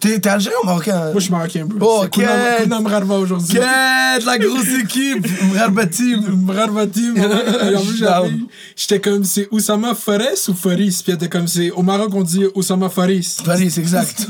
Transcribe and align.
T'es 0.00 0.18
t'es 0.20 0.30
algérien 0.30 0.56
ou 0.62 0.66
marocain? 0.66 0.98
Moi, 0.98 1.12
je 1.16 1.20
suis 1.20 1.30
marocain, 1.30 1.66
bro. 1.66 1.78
Oh, 1.86 2.04
C'est. 2.04 2.62
Kuna 2.62 2.80
Mrarva 2.80 3.18
aujourd'hui. 3.18 3.52
Quête, 3.58 4.24
la 4.24 4.38
grosse 4.38 4.68
équipe 4.82 5.26
Mrarba 5.52 5.84
Team 5.86 6.44
Mrarva 6.46 6.86
team. 6.86 7.14
J'étais 8.76 9.00
comme, 9.00 9.22
c'est 9.22 9.48
Oussama 9.50 9.94
Fares 9.94 10.48
ou 10.48 10.54
Faris? 10.54 11.02
Puis 11.04 11.12
était 11.12 11.28
comme, 11.28 11.46
c'est 11.46 11.70
au 11.72 11.82
Maroc, 11.82 12.10
on 12.14 12.22
dit 12.22 12.46
Oussama 12.54 12.88
Faris. 12.88 13.22
C'est 13.44 13.78
exact. 13.78 14.28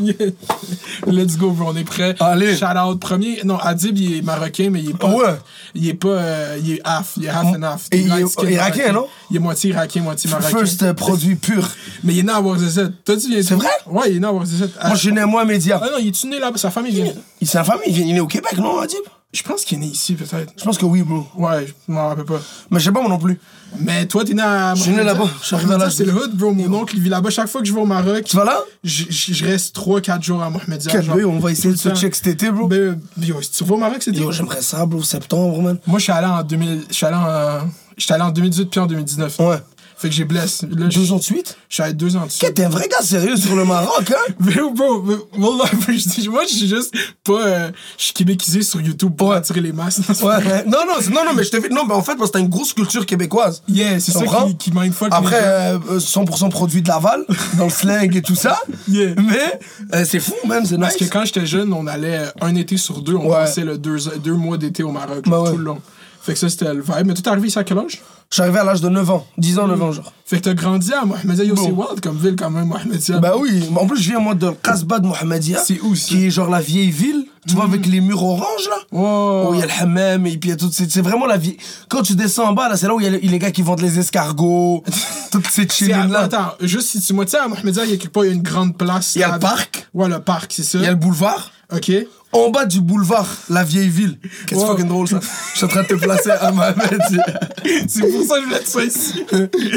Let's 1.07 1.39
go, 1.39 1.51
bro, 1.53 1.71
on 1.73 1.77
est 1.77 1.85
prêt. 1.85 2.17
Allez. 2.19 2.57
Shout 2.57 2.67
out 2.77 2.99
premier. 2.99 3.41
Non, 3.45 3.57
Adib, 3.59 3.97
il 3.99 4.17
est 4.19 4.23
marocain, 4.23 4.69
mais 4.69 4.81
il 4.81 4.91
est 4.91 4.99
pas. 4.99 5.11
Ouais. 5.15 5.37
Il 5.77 5.89
est 5.89 5.95
pas. 5.95 6.09
euh, 6.09 6.59
il 6.61 6.73
est 6.73 6.81
half. 6.85 7.13
Il 7.17 7.27
est 7.27 7.29
half 7.29 7.47
and 7.57 7.63
half. 7.63 7.87
Et 7.93 8.01
il 8.01 8.13
est 8.13 8.53
irakien, 8.53 8.93
non? 8.93 9.07
Il 9.31 9.37
est 9.37 9.41
moitié 9.41 9.71
irakien, 9.71 10.03
moitié 10.03 10.29
marocain. 10.29 10.59
First 10.59 10.83
euh, 10.83 10.93
produit 10.93 11.37
pur. 11.37 11.69
Mais 12.03 12.15
il 12.15 12.19
est 12.19 12.23
né 12.25 12.33
à 12.33 12.41
Ouarzazate. 12.41 12.93
Toi, 13.05 13.17
tu 13.17 13.29
viens 13.29 13.43
C'est 13.43 13.55
vrai? 13.55 13.69
Ouais, 13.87 14.11
il 14.11 14.17
est 14.17 14.21
né 14.21 14.27
à 14.27 14.33
Ouarzazate. 14.33 14.71
Moi, 14.85 14.95
je 14.95 14.99
suis 15.01 15.13
né 15.13 15.25
moi, 15.25 15.45
média. 15.53 15.81
Ah 15.83 15.87
non, 15.93 15.99
il 16.01 16.09
est 16.09 16.25
né 16.25 16.39
là-bas. 16.39 16.59
Sa 16.59 16.71
famille 16.71 16.93
vient. 16.95 17.13
Il 17.41 17.49
la 17.53 17.65
famille, 17.65 17.85
il 17.89 17.93
vient- 17.95 18.05
il 18.07 18.11
est 18.11 18.15
né 18.15 18.21
au 18.21 18.27
Québec, 18.27 18.57
non, 18.59 18.79
Adib? 18.81 18.99
Je 19.33 19.43
pense 19.43 19.65
qu'il 19.65 19.79
est 19.79 19.81
né 19.81 19.87
ici, 19.87 20.15
peut-être. 20.15 20.53
Je 20.59 20.63
pense 20.63 20.77
que 20.77 20.85
oui, 20.85 21.01
bro. 21.03 21.27
Ouais, 21.37 21.67
je 21.67 21.93
m'en 21.93 22.09
rappelle 22.09 22.27
pas. 22.27 22.41
Mais 22.71 22.79
je 22.79 22.85
sais 22.85 22.93
pas, 22.93 23.01
moi 23.01 23.09
non 23.09 23.19
plus. 23.19 23.41
Mais 23.79 24.05
toi, 24.07 24.25
t'es 24.27 24.35
né 24.35 24.43
à. 24.43 24.75
Je 24.77 24.83
suis 24.83 24.91
né 24.91 25.03
là-bas. 25.03 25.25
Je 25.41 25.47
suis 25.47 25.55
arrivé 25.57 25.73
à 25.73 25.79
Mohamedia, 25.79 25.87
l'âge 25.87 25.95
C'est 25.97 26.05
le 26.05 26.15
hood, 26.15 26.37
bro. 26.37 26.53
Mon 26.53 26.81
oncle, 26.81 26.95
il 26.97 27.03
vit 27.03 27.09
là-bas. 27.09 27.31
Chaque 27.31 27.49
fois 27.49 27.63
que 27.63 27.67
je 27.67 27.73
vais 27.73 27.81
au 27.81 27.87
Maroc, 27.87 28.25
Tu 28.25 28.37
vas 28.37 28.45
là? 28.45 28.61
je, 28.85 29.05
je- 29.09 29.33
je 29.33 29.45
reste 29.47 29.75
3-4 29.75 30.23
jours 30.23 30.43
à 30.43 30.51
Mohamedia. 30.51 30.93
On 31.27 31.39
va 31.39 31.51
essayer 31.51 31.73
de 31.73 31.79
se 31.79 31.89
check 31.95 32.15
cet 32.15 32.27
été, 32.27 32.51
bro. 32.51 32.67
Ben, 32.69 33.01
yo, 33.23 33.41
si 33.41 33.51
tu 33.53 33.65
vas 33.65 33.75
au 33.75 33.79
Maroc, 33.79 33.99
c'est 34.01 34.15
Yo, 34.15 34.31
j'aimerais 34.33 34.61
ça, 34.61 34.85
bro, 34.85 35.03
septembre, 35.03 35.63
man. 35.63 35.79
Moi, 35.87 35.99
je 35.99 36.03
suis 36.05 36.13
allé 36.13 36.27
en 36.27 36.43
2000. 36.43 36.83
Je 36.91 36.95
suis 36.95 37.07
allé 37.07 37.17
en. 37.17 37.69
J'étais 37.97 38.15
allé 38.15 38.23
en 38.25 38.31
2018 38.33 38.67
puis 38.67 38.81
en 38.81 38.87
2019. 38.87 39.39
Ouais. 39.39 39.57
Fait 40.03 40.09
que 40.09 40.15
j'ai 40.17 40.25
blessé. 40.25 40.67
Là, 40.67 40.89
Deux 40.89 41.13
ans 41.13 41.19
de 41.19 41.23
suite? 41.23 41.57
je 41.69 41.75
suis 41.75 41.83
allé 41.85 41.93
deux 41.93 42.17
ans 42.17 42.27
dessus. 42.27 42.41
Qu'est-ce 42.41 42.53
T'es 42.55 42.65
un 42.65 42.69
vrai 42.69 42.89
gars 42.89 43.03
sérieux 43.03 43.37
sur 43.37 43.55
le 43.55 43.65
Maroc, 43.65 44.11
hein? 44.11 44.35
Mais 44.41 44.53
bro, 44.75 45.01
mais- 45.03 45.15
moi, 45.39 45.57
je 45.87 46.49
suis 46.49 46.69
juste 46.69 46.93
pas. 47.23 47.33
euh, 47.47 47.71
je 47.97 48.05
suis 48.07 48.13
québécisé 48.13 48.63
sur 48.63 48.81
YouTube 48.81 49.13
pour 49.17 49.33
attirer 49.33 49.61
les 49.61 49.73
masses. 49.73 50.01
Ouais, 50.23 50.27
ouais. 50.37 50.65
Non, 50.67 50.79
non, 50.89 50.95
non, 51.13 51.25
non, 51.25 51.31
mais 51.37 51.45
je 51.45 51.51
t'ai 51.51 51.61
fait. 51.61 51.69
Non, 51.69 51.85
mais 51.87 51.95
en 51.95 52.03
fait, 52.03 52.17
parce 52.17 52.31
que 52.31 52.35
t'as 52.39 52.41
une 52.41 52.49
grosse 52.49 52.73
culture 52.73 53.07
québécoise. 53.07 53.63
Yeah, 53.69 54.01
c'est 54.01 54.11
ça 54.11 54.25
qui, 54.49 54.57
qui 54.57 54.73
mindfuck 54.73 55.09
Après, 55.13 55.41
gens. 55.41 55.47
euh, 55.47 55.79
euh, 55.93 55.99
100% 56.01 56.51
produit 56.51 56.83
de 56.83 56.89
Laval, 56.89 57.25
dans 57.57 57.65
le 57.67 57.71
slang 57.71 58.15
et 58.17 58.23
tout 58.23 58.35
ça. 58.35 58.59
Yeah. 58.89 59.15
Mais 59.17 59.61
euh, 59.95 60.05
c'est 60.05 60.19
fou, 60.21 60.35
man, 60.47 60.65
c'est 60.67 60.79
Parce 60.79 60.99
nice. 60.99 61.09
que 61.09 61.13
quand 61.13 61.25
j'étais 61.25 61.47
jeune, 61.47 61.73
on 61.73 61.87
allait 61.87 62.23
un 62.41 62.55
été 62.57 62.77
sur 62.77 63.03
deux, 63.03 63.15
on 63.15 63.27
Ouais. 63.29 63.37
passait 63.37 63.65
le 63.65 63.79
deux, 63.79 63.99
deux 64.23 64.35
mois 64.35 64.59
d'été 64.59 64.83
au 64.83 64.91
Maroc, 64.91 65.29
Bah 65.29 65.41
ouais. 65.43 65.51
tout 65.53 65.57
le 65.59 65.65
long. 65.65 65.79
Fait 66.23 66.35
que 66.35 66.39
ça, 66.39 66.49
c'était 66.49 66.73
le 66.73 66.83
vibe. 66.83 67.07
Mais 67.07 67.15
toi, 67.15 67.23
t'es 67.23 67.29
arrivé 67.31 67.49
ici 67.49 67.59
à 67.59 67.65
quel 67.65 67.79
âge? 67.79 68.01
Je 68.31 68.35
suis 68.37 68.43
arrivé 68.43 68.61
à 68.61 68.65
l'âge 68.65 68.81
de 68.81 68.89
9 68.89 69.11
ans, 69.11 69.27
10 69.39 69.59
ans, 69.59 69.67
9 69.67 69.83
ans, 69.83 69.93
genre. 69.93 70.13
Fait 70.25 70.39
que 70.39 70.45
t'as 70.45 70.55
grandi 70.55 70.91
à 70.95 71.05
Mohamedia. 71.05 71.45
C'est 71.57 71.71
wild 71.71 72.01
comme 72.03 72.17
ville 72.17 72.37
quand 72.37 72.49
même, 72.49 72.67
Mohamedia. 72.69 73.19
Bah 73.19 73.35
oui, 73.39 73.69
en 73.77 73.87
plus, 73.87 74.01
je 74.01 74.09
viens, 74.11 74.21
moi, 74.21 74.35
de 74.35 74.51
Kasbah 74.63 75.01
de 75.01 75.07
Mohamedia. 75.07 75.59
C'est 75.63 75.81
où, 75.81 75.95
ça? 75.95 76.07
Qui 76.09 76.27
est 76.27 76.31
genre 76.31 76.49
la 76.49 76.61
vieille 76.61 76.91
ville, 76.93 77.27
tu 77.47 77.55
vois, 77.55 77.65
avec 77.65 77.85
les 77.87 78.01
murs 78.01 78.23
oranges, 78.23 78.69
là? 78.71 78.77
Wow. 78.93 79.51
Où 79.51 79.55
il 79.55 79.61
y 79.61 79.63
a 79.63 79.67
le 79.67 79.73
hammam 79.81 80.27
et 80.27 80.39
puis 80.39 80.49
il 80.49 80.53
y 80.53 80.55
a 80.55 80.57
tout. 80.57 80.71
C'est 80.73 80.91
c'est 80.91 81.03
vraiment 81.03 81.27
la 81.27 81.37
vie. 81.37 81.57
Quand 81.89 82.01
tu 82.03 82.15
descends 82.15 82.49
en 82.49 82.53
bas, 82.55 82.69
là, 82.71 82.77
c'est 82.79 82.87
là 82.87 82.95
où 82.95 83.01
il 83.01 83.05
y 83.05 83.07
a 83.09 83.11
les, 83.11 83.21
les 83.21 83.39
gars 83.39 83.51
qui 83.51 83.61
vendent 83.63 83.83
les 83.83 83.99
escargots, 83.99 84.83
toutes 85.33 85.47
ces 85.49 85.63
C'est 85.69 85.93
à- 85.93 85.97
chillings 85.99 86.11
là. 86.13 86.21
Attends, 86.21 86.53
juste 86.63 86.89
si 86.89 87.01
tu 87.03 87.13
moi, 87.13 87.25
tu 87.27 87.33
sais, 87.33 87.39
à 87.39 87.49
Mohamedia, 87.49 87.85
il 87.85 87.91
y 87.91 87.95
a 87.95 87.97
quelque 87.99 88.13
part, 88.13 88.25
il 88.25 88.29
y 88.29 88.31
a 88.31 88.35
une 88.35 88.43
grande 88.43 88.79
place. 88.79 89.15
Il 89.17 89.21
y 89.21 89.25
a 89.25 89.29
le 89.29 89.33
Avec- 89.35 89.43
parc. 89.43 89.89
Ouais, 89.93 90.09
le 90.09 90.21
parc, 90.21 90.53
c'est 90.55 90.63
ça. 90.63 90.79
Il 90.79 90.85
y 90.85 90.87
a 90.87 90.91
le 90.91 90.97
boulevard. 90.97 91.51
Ok. 91.75 91.91
En 92.33 92.49
bas 92.51 92.65
du 92.65 92.81
boulevard, 92.81 93.27
la 93.51 93.63
vieille 93.63 93.89
ville. 93.91 94.19
Qu'est-ce 94.47 94.51
que 94.51 94.55
Wow. 94.55 94.61
c'est 94.63 94.67
fucking 94.73 94.89
drôle 94.89 95.09
ça. 95.09 95.21
Je 95.53 95.57
suis 95.59 95.65
en 95.67 95.69
train 95.69 95.83
de 95.83 95.89
te 95.89 95.95
placer 95.95 96.31
à 96.31 96.51
Mohamed. 96.51 97.01
c'est 97.89 98.11
pour 98.11 98.23
ça 98.25 98.37
que 98.37 98.41
je 98.41 98.47
voulais 98.47 98.57
être 98.57 98.85
ici. 98.87 99.25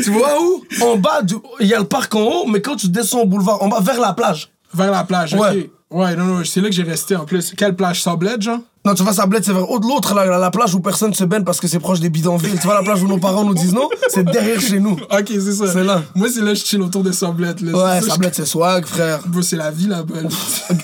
tu 0.03 0.11
vois 0.11 0.41
où? 0.41 0.63
En 0.83 0.95
bas, 0.97 1.21
du- 1.21 1.35
il 1.59 1.67
y 1.67 1.73
a 1.73 1.79
le 1.79 1.85
parc 1.85 2.15
en 2.15 2.21
haut, 2.21 2.45
mais 2.47 2.61
quand 2.61 2.75
tu 2.75 2.87
descends 2.87 3.21
au 3.21 3.25
boulevard, 3.25 3.61
en 3.61 3.67
bas, 3.67 3.79
vers 3.81 3.99
la 3.99 4.13
plage. 4.13 4.49
Vers 4.73 4.91
la 4.91 5.03
plage, 5.03 5.33
ok. 5.33 5.41
Ouais. 5.41 5.69
Ouais, 5.91 6.15
non, 6.15 6.25
non, 6.25 6.43
c'est 6.43 6.61
là 6.61 6.69
que 6.69 6.75
j'ai 6.75 6.83
resté 6.83 7.15
en 7.15 7.25
plus. 7.25 7.53
Quelle 7.55 7.75
plage? 7.75 8.01
Sablette, 8.01 8.41
genre? 8.41 8.59
Non, 8.85 8.93
tu 8.93 9.01
vois, 9.03 9.25
bled, 9.25 9.43
c'est 9.43 9.51
vers 9.53 9.63
de 9.79 9.87
l'autre, 9.87 10.13
la, 10.13 10.25
la 10.37 10.51
plage 10.51 10.75
où 10.75 10.79
personne 10.79 11.11
se 11.13 11.23
baigne 11.23 11.43
parce 11.43 11.59
que 11.59 11.67
c'est 11.67 11.79
proche 11.79 11.99
des 11.99 12.09
bidonvilles. 12.09 12.51
tu 12.59 12.65
vois, 12.67 12.75
la 12.75 12.83
plage 12.83 13.01
où 13.01 13.07
nos 13.07 13.17
parents 13.17 13.43
nous 13.43 13.53
disent 13.55 13.73
non, 13.73 13.87
c'est 14.09 14.23
derrière 14.23 14.59
chez 14.61 14.79
nous. 14.79 14.91
Ok, 14.93 15.25
c'est 15.27 15.53
ça. 15.53 15.71
C'est 15.71 15.83
là. 15.83 16.03
Moi, 16.13 16.27
c'est 16.31 16.41
là 16.41 16.53
que 16.53 16.59
je 16.59 16.65
chill 16.65 16.81
autour 16.81 17.01
des 17.03 17.13
Sablettes. 17.13 17.61
Là. 17.61 17.71
Ouais, 18.01 18.17
bled, 18.17 18.33
c'est 18.35 18.45
swag, 18.45 18.85
frère. 18.85 19.21
c'est 19.41 19.55
la 19.55 19.71
vie 19.71 19.87
là-bas. 19.87 20.15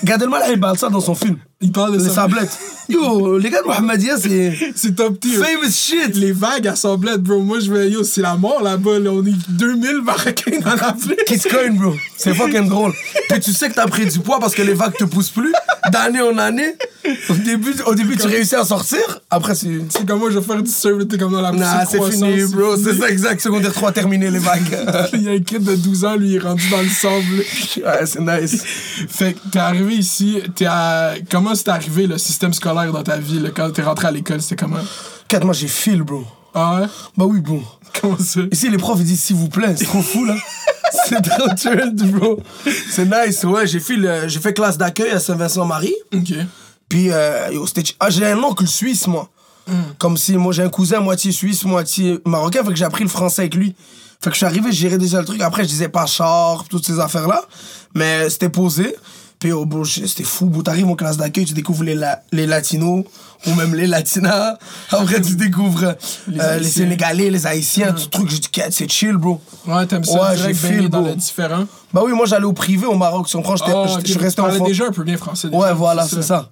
Gad 0.02 0.20
Elmaleh, 0.22 0.52
il 0.54 0.60
parle 0.60 0.78
ça 0.78 0.88
dans 0.88 1.00
son 1.00 1.14
film. 1.14 1.36
Il 1.62 1.72
parle 1.72 1.92
de 1.92 1.98
Les 2.02 2.08
ça. 2.08 2.14
sablettes. 2.14 2.58
Yo, 2.88 3.38
les 3.38 3.48
gars 3.48 3.62
de 3.62 3.66
Mohamedia, 3.68 4.16
c'est 4.18 4.52
C'est 4.74 4.96
top 4.96 5.18
tier. 5.20 5.36
famous 5.38 5.70
shit. 5.72 6.16
Les 6.16 6.32
vagues 6.32 6.66
à 6.66 6.74
Sablette, 6.74 7.22
bro. 7.22 7.40
Moi, 7.40 7.60
je 7.60 7.72
vais. 7.72 7.88
Yo, 7.88 8.02
c'est 8.02 8.20
la 8.20 8.34
mort 8.34 8.60
là-bas. 8.60 8.98
Là. 8.98 9.10
On 9.12 9.24
est 9.24 9.32
2000 9.50 10.02
Marocains 10.02 10.58
dans 10.60 10.74
la. 10.74 10.96
Kiss 11.24 11.44
coin, 11.44 11.70
bro. 11.70 11.94
C'est 12.16 12.34
fucking 12.34 12.68
drôle. 12.68 12.92
Puis 13.30 13.40
tu 13.40 13.52
sais 13.52 13.68
que 13.70 13.74
t'as 13.74 13.86
pris 13.86 14.04
du 14.06 14.18
poids 14.18 14.40
parce 14.40 14.54
que 14.54 14.62
les 14.62 14.74
vagues 14.74 14.96
te 14.96 15.04
poussent 15.04 15.30
plus. 15.30 15.52
D'année 15.90 16.20
en 16.20 16.36
année. 16.38 16.74
Au 17.28 17.34
début, 17.34 17.74
au 17.86 17.94
début 17.94 18.16
tu 18.16 18.26
réussis 18.26 18.54
à 18.56 18.64
sortir. 18.64 19.00
Après, 19.30 19.54
c'est. 19.54 19.68
C'est 19.88 20.04
comme 20.06 20.18
moi, 20.18 20.30
je 20.30 20.38
vais 20.38 20.44
faire 20.44 20.62
du 20.62 20.70
surf, 20.70 21.06
t'es 21.08 21.18
comme 21.18 21.32
dans 21.32 21.40
la 21.40 21.52
Nah, 21.52 21.84
poussée 21.86 21.98
c'est 22.00 22.12
fini, 22.12 22.44
bro. 22.52 22.76
C'est 22.76 22.94
ça, 22.98 23.08
exact. 23.08 23.40
Secondaire 23.40 23.72
3 23.72 23.92
terminé, 23.92 24.28
les 24.30 24.38
vagues. 24.38 24.60
Il 25.14 25.22
y 25.22 25.28
a 25.28 25.32
un 25.32 25.38
kid 25.40 25.62
de 25.62 25.76
12 25.76 26.04
ans, 26.04 26.16
lui, 26.16 26.30
il 26.30 26.36
est 26.36 26.38
rendu 26.40 26.68
dans 26.70 26.80
le 26.82 26.88
sable. 26.88 27.44
ouais, 27.84 28.06
c'est 28.06 28.20
nice. 28.20 28.62
Fait 29.08 29.32
que 29.34 29.38
t'es 29.50 29.58
arrivé 29.58 29.94
ici, 29.94 30.38
t'es 30.54 30.66
à... 30.66 31.14
comment 31.30 31.51
c'est 31.54 31.68
arrivé 31.68 32.06
le 32.06 32.18
système 32.18 32.52
scolaire 32.52 32.92
dans 32.92 33.02
ta 33.02 33.16
vie, 33.18 33.38
là, 33.40 33.50
quand 33.54 33.70
t'es 33.70 33.82
rentré 33.82 34.08
à 34.08 34.10
l'école, 34.10 34.40
c'était 34.42 34.56
comment? 34.56 34.78
4 35.28 35.44
moi, 35.44 35.54
j'ai 35.54 35.68
fil, 35.68 36.02
bro. 36.02 36.24
Ah 36.54 36.80
ouais? 36.80 36.86
Bah 37.16 37.24
oui, 37.26 37.40
bon. 37.40 37.62
Comment 38.00 38.18
ça? 38.18 38.40
Ici, 38.50 38.68
les 38.70 38.78
profs, 38.78 38.98
ils 39.00 39.04
disent 39.06 39.20
s'il 39.22 39.36
vous 39.36 39.48
plaît. 39.48 39.74
C'est 39.76 39.84
trop 39.86 40.02
fou, 40.02 40.24
là. 40.24 40.34
c'est 41.08 41.22
trop 41.22 41.48
chill, 41.56 41.92
bro. 42.12 42.40
C'est 42.90 43.06
nice. 43.06 43.42
Ouais, 43.44 43.66
j'ai 43.66 43.80
fait, 43.80 43.96
le- 43.96 44.28
j'ai 44.28 44.40
fait 44.40 44.52
classe 44.52 44.76
d'accueil 44.78 45.10
à 45.10 45.20
Saint-Vincent-Marie. 45.20 45.94
Ok. 46.14 46.32
Puis, 46.88 47.10
euh, 47.10 47.48
ah, 48.00 48.10
j'ai 48.10 48.26
un 48.26 48.38
oncle 48.42 48.66
suisse, 48.66 49.06
moi. 49.06 49.28
Comme 49.98 50.16
si, 50.16 50.36
moi, 50.36 50.52
j'ai 50.52 50.62
un 50.62 50.68
cousin 50.68 51.00
moitié 51.00 51.32
suisse, 51.32 51.64
moitié 51.64 52.18
marocain. 52.26 52.62
Fait 52.64 52.70
que 52.70 52.76
j'ai 52.76 52.84
appris 52.84 53.04
le 53.04 53.10
français 53.10 53.42
avec 53.42 53.54
lui. 53.54 53.74
Fait 54.20 54.28
que 54.30 54.34
je 54.34 54.38
suis 54.38 54.46
arrivé, 54.46 54.70
je 54.70 54.76
gérais 54.76 54.98
déjà 54.98 55.20
le 55.20 55.24
truc. 55.24 55.40
Après, 55.40 55.62
je 55.64 55.68
disais 55.68 55.88
pas 55.88 56.04
char, 56.06 56.64
toutes 56.68 56.84
ces 56.84 56.98
affaires-là. 57.00 57.42
Mais 57.94 58.28
c'était 58.28 58.48
posé. 58.50 58.94
Puis, 59.42 59.50
oh, 59.50 59.66
bro, 59.66 59.84
c'était 59.84 60.22
fou. 60.22 60.46
Bro, 60.46 60.62
t'arrives 60.62 60.86
en 60.86 60.94
classe 60.94 61.16
d'accueil, 61.16 61.44
tu 61.44 61.52
découvres 61.52 61.82
les, 61.82 61.96
la- 61.96 62.22
les 62.30 62.46
latinos 62.46 63.02
ou 63.44 63.54
même 63.54 63.74
les 63.74 63.88
latinas. 63.88 64.56
Après, 64.92 65.20
tu 65.20 65.34
découvres 65.34 65.82
euh, 65.82 65.92
les, 66.28 66.38
Haïtiens. 66.40 66.70
Sénégalais, 66.70 67.28
les 67.28 67.44
Haïtiens, 67.44 67.92
tout 67.92 68.06
truc. 68.06 68.30
J'ai 68.30 68.38
dit, 68.38 68.48
c'est 68.70 68.88
chill, 68.88 69.16
bro. 69.16 69.40
Ouais, 69.66 69.84
t'aimes 69.86 70.04
ça 70.04 70.12
Ouais, 70.30 70.36
j'ai 70.36 70.54
feel, 70.54 70.88
dans 70.88 71.00
bro. 71.00 71.08
le 71.10 71.16
différent? 71.16 71.64
Bah 71.92 72.02
oui, 72.04 72.12
moi, 72.12 72.26
j'allais 72.26 72.44
au 72.44 72.52
privé 72.52 72.86
au 72.86 72.94
Maroc. 72.94 73.28
Si 73.28 73.34
on 73.34 73.42
prend, 73.42 73.56
j'étais- 73.56 73.72
Ah, 73.74 73.86
j'étais- 73.88 74.12
ok, 74.16 74.22
je 74.22 74.28
tu 74.28 74.34
parlais 74.36 74.54
enfant. 74.54 74.64
déjà 74.64 74.86
un 74.86 74.92
peu 74.92 75.02
bien 75.02 75.16
français. 75.16 75.48
déjà, 75.48 75.58
Ouais, 75.60 75.72
voilà, 75.74 76.06
c'est 76.06 76.22
ça. 76.22 76.48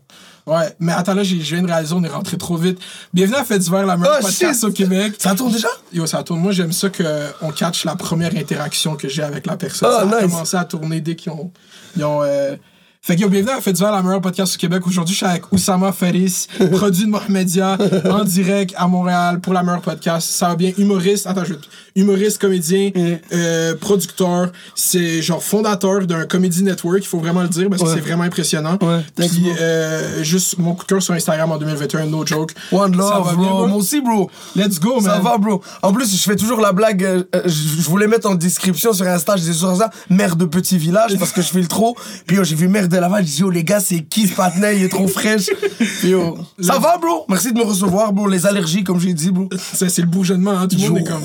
Ouais, 0.49 0.75
mais 0.81 0.91
attends, 0.91 1.15
là, 1.15 1.23
j'ai- 1.23 1.41
je 1.41 1.55
viens 1.55 1.63
de 1.63 1.69
réaliser, 1.71 1.95
on 1.95 2.03
est 2.03 2.09
rentré 2.09 2.37
trop 2.39 2.57
vite. 2.57 2.81
Bienvenue 3.15 3.37
à 3.37 3.45
Fait 3.45 3.61
d'hiver, 3.61 3.87
la 3.87 3.97
meilleure 3.97 4.17
Oh, 4.19 4.25
podcast 4.25 4.55
shit. 4.63 4.65
au 4.69 4.73
Québec. 4.73 5.13
Ça 5.21 5.37
tourne 5.37 5.53
déjà? 5.53 5.69
Yo, 5.93 6.07
ça 6.07 6.25
tourne. 6.25 6.41
Moi, 6.41 6.51
j'aime 6.51 6.73
ça 6.73 6.89
qu'on 6.89 7.53
catch 7.53 7.85
la 7.85 7.95
première 7.95 8.35
interaction 8.37 8.97
que 8.97 9.09
j'ai 9.09 9.23
avec 9.23 9.47
la 9.47 9.57
personne. 9.57 9.91
Ah, 9.93 10.01
ça 10.01 10.17
a 10.17 10.23
nice. 10.23 10.33
commencé 10.33 10.57
à 10.57 10.65
tourner 10.65 11.01
dès 11.01 11.15
qu'ils 11.15 11.31
ont. 11.31 11.53
Ils 11.97 12.05
ont 12.05 12.23
euh, 12.25 12.57
Fait 13.03 13.17
que 13.17 13.23
yo, 13.23 13.31
bienvenue 13.31 13.53
à 13.67 13.73
d'hiver, 13.73 13.93
la 13.93 14.03
meilleure 14.03 14.21
podcast 14.21 14.55
au 14.57 14.59
Québec. 14.59 14.87
Aujourd'hui, 14.87 15.15
je 15.15 15.17
suis 15.17 15.27
avec 15.27 15.51
Oussama 15.53 15.91
Faris, 15.91 16.47
produit 16.73 17.07
de 17.07 17.09
Mohamedia, 17.11 17.79
en 18.11 18.25
direct 18.25 18.75
à 18.77 18.87
Montréal 18.89 19.41
pour 19.41 19.55
la 19.55 19.63
meilleure 19.63 19.81
podcast. 19.81 20.29
Ça 20.31 20.49
va 20.49 20.55
bien, 20.55 20.71
humoriste. 20.77 21.27
Attends, 21.27 21.45
je 21.47 21.55
humoriste, 21.97 22.37
comédien, 22.39 22.91
euh, 23.33 23.75
producteur. 23.75 24.53
C'est 24.75 25.23
genre 25.23 25.43
fondateur 25.43 26.07
d'un 26.07 26.27
comedy 26.27 26.63
network, 26.63 26.99
il 27.01 27.07
faut 27.07 27.19
vraiment 27.19 27.41
le 27.41 27.49
dire, 27.49 27.71
parce 27.71 27.81
que 27.83 27.89
Ouais. 27.89 27.95
c'est 27.95 28.01
vraiment 28.03 28.25
impressionnant. 28.25 28.79
Ouais, 28.83 29.01
Puis, 29.17 29.47
euh, 29.59 30.23
juste 30.23 30.59
mon 30.59 30.75
coup 30.75 30.85
de 30.85 30.89
cœur 30.91 31.03
sur 31.03 31.15
Instagram 31.15 31.51
en 31.53 31.57
2021, 31.57 32.05
no 32.05 32.27
joke. 32.27 32.53
One 32.71 32.93
Ça 32.93 32.99
love, 32.99 33.25
va 33.27 33.33
bro. 33.33 33.41
bien, 33.43 33.51
bro? 33.51 33.67
Moi 33.67 33.77
aussi, 33.79 34.03
bro. 34.03 34.31
Let's 34.55 34.79
go, 34.79 35.01
man. 35.01 35.05
Ça 35.15 35.19
va, 35.21 35.39
bro. 35.39 35.63
En 35.81 35.95
plus, 35.95 36.15
je 36.15 36.23
fais 36.23 36.37
toujours 36.37 36.61
la 36.61 36.73
blague. 36.73 37.03
euh, 37.03 37.25
je 37.47 37.83
voulais 37.89 38.07
mettre 38.09 38.29
en 38.29 38.35
description 38.35 38.93
sur 38.93 39.07
Insta, 39.07 39.37
je 39.37 39.41
disais 39.41 39.55
sur 39.55 39.75
ça, 39.75 39.89
mère 40.11 40.37
de 40.37 40.45
petit 40.45 40.77
village, 40.77 41.17
parce 41.19 41.33
que 41.33 41.41
je 41.41 41.49
fais 41.49 41.63
le 41.63 41.67
trop. 41.67 41.97
Puis 42.27 42.37
j'ai 42.43 42.55
vu 42.55 42.69
mère 42.69 42.89
de 42.91 42.97
Laval, 42.99 43.25
je 43.25 43.31
dis, 43.31 43.41
yo, 43.41 43.51
les 43.51 43.65
gars, 43.65 43.81
c'est 43.81 44.01
qui 44.01 44.27
ce 44.27 44.35
patinet, 44.35 44.77
il 44.77 44.85
est 44.85 44.89
trop 44.89 45.09
fraîche. 45.09 45.49
Yo, 46.05 46.39
ça 46.61 46.79
va, 46.79 46.99
bro? 46.99 47.25
Merci 47.29 47.53
de 47.53 47.59
me 47.59 47.65
recevoir, 47.65 48.13
bro. 48.13 48.29
Les 48.29 48.47
allergies, 48.47 48.85
comme 48.85 49.01
j'ai 49.01 49.15
dit, 49.15 49.31
bro. 49.31 49.49
C'est 49.73 49.99
le 49.99 50.07
bourgeonnement, 50.07 50.53
hein. 50.53 50.69
Tout 50.69 50.77
le 50.77 50.89
monde 50.89 50.99
est 50.99 51.05
comme. 51.05 51.23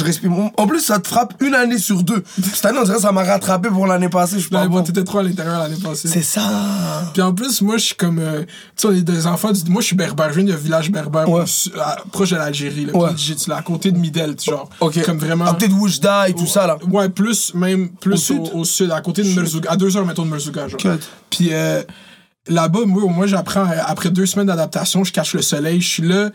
Je 0.00 0.04
respire. 0.04 0.30
En 0.56 0.66
plus, 0.66 0.80
ça 0.80 0.98
te 0.98 1.06
frappe 1.08 1.34
une 1.40 1.54
année 1.54 1.78
sur 1.78 2.02
deux. 2.02 2.22
Cette 2.52 2.64
année, 2.64 2.78
on 2.80 2.84
dirait 2.84 2.96
que 2.96 3.02
ça 3.02 3.12
m'a 3.12 3.22
rattrapé 3.22 3.68
pour 3.68 3.86
l'année 3.86 4.08
passée. 4.08 4.36
Je 4.36 4.40
suis 4.40 4.50
pas 4.50 4.66
bon. 4.66 4.82
t'étais 4.82 5.04
trop 5.04 5.18
à 5.18 5.22
l'intérieur 5.22 5.58
l'année 5.58 5.76
passée. 5.82 6.08
C'est 6.08 6.22
ça. 6.22 6.42
Puis 7.12 7.22
en 7.22 7.32
plus, 7.32 7.60
moi, 7.62 7.76
je 7.76 7.84
suis 7.86 7.94
comme. 7.94 8.18
euh, 8.18 8.40
tu 8.42 8.46
sais, 8.76 8.86
on 8.88 8.92
est 8.92 9.02
des 9.02 9.26
enfants. 9.26 9.52
du- 9.52 9.70
Moi, 9.70 9.80
je 9.82 9.86
suis 9.88 9.96
berbère. 9.96 10.32
Je 10.32 10.40
viens 10.40 10.52
d'un 10.52 10.56
village 10.60 10.90
berbère 10.90 11.28
Ouais. 11.28 11.44
proche 12.12 12.30
de 12.30 12.36
l'Algérie. 12.36 12.86
Là, 12.86 12.96
Ouais. 12.96 13.10
Tu 13.14 13.52
à 13.52 13.62
côté 13.62 13.92
de 13.92 13.98
Midel, 13.98 14.34
genre. 14.42 14.68
Ok. 14.80 15.02
Comme 15.04 15.18
vraiment. 15.18 15.44
À 15.46 15.50
côté 15.52 15.68
de 15.68 15.74
Oujda 15.74 16.28
et 16.28 16.34
tout 16.34 16.46
ça, 16.46 16.66
là. 16.66 16.78
Ouais, 16.90 17.08
plus, 17.08 17.54
même, 17.54 17.90
plus 17.90 18.12
Au 18.12 18.14
au 18.14 18.18
sud? 18.18 18.40
au 18.54 18.64
sud, 18.64 18.90
à 18.90 19.00
côté 19.00 19.22
de 19.22 19.28
Merzouga. 19.34 19.70
À 19.72 19.76
deux 19.76 19.96
heures, 19.96 20.06
mettons, 20.06 20.24
de 20.24 20.30
Merzouga, 20.30 20.68
genre. 20.68 20.80
Cut. 20.80 20.88
Puis 21.30 21.48
euh, 21.52 21.82
là-bas, 22.48 22.80
moi, 22.86 23.02
moi 23.10 23.26
j'apprends, 23.26 23.66
euh, 23.66 23.76
après 23.86 24.10
deux 24.10 24.26
semaines 24.26 24.46
d'adaptation, 24.46 25.04
je 25.04 25.12
cache 25.12 25.34
le 25.34 25.42
soleil. 25.42 25.80
Je 25.80 25.88
suis 25.88 26.02
là. 26.02 26.30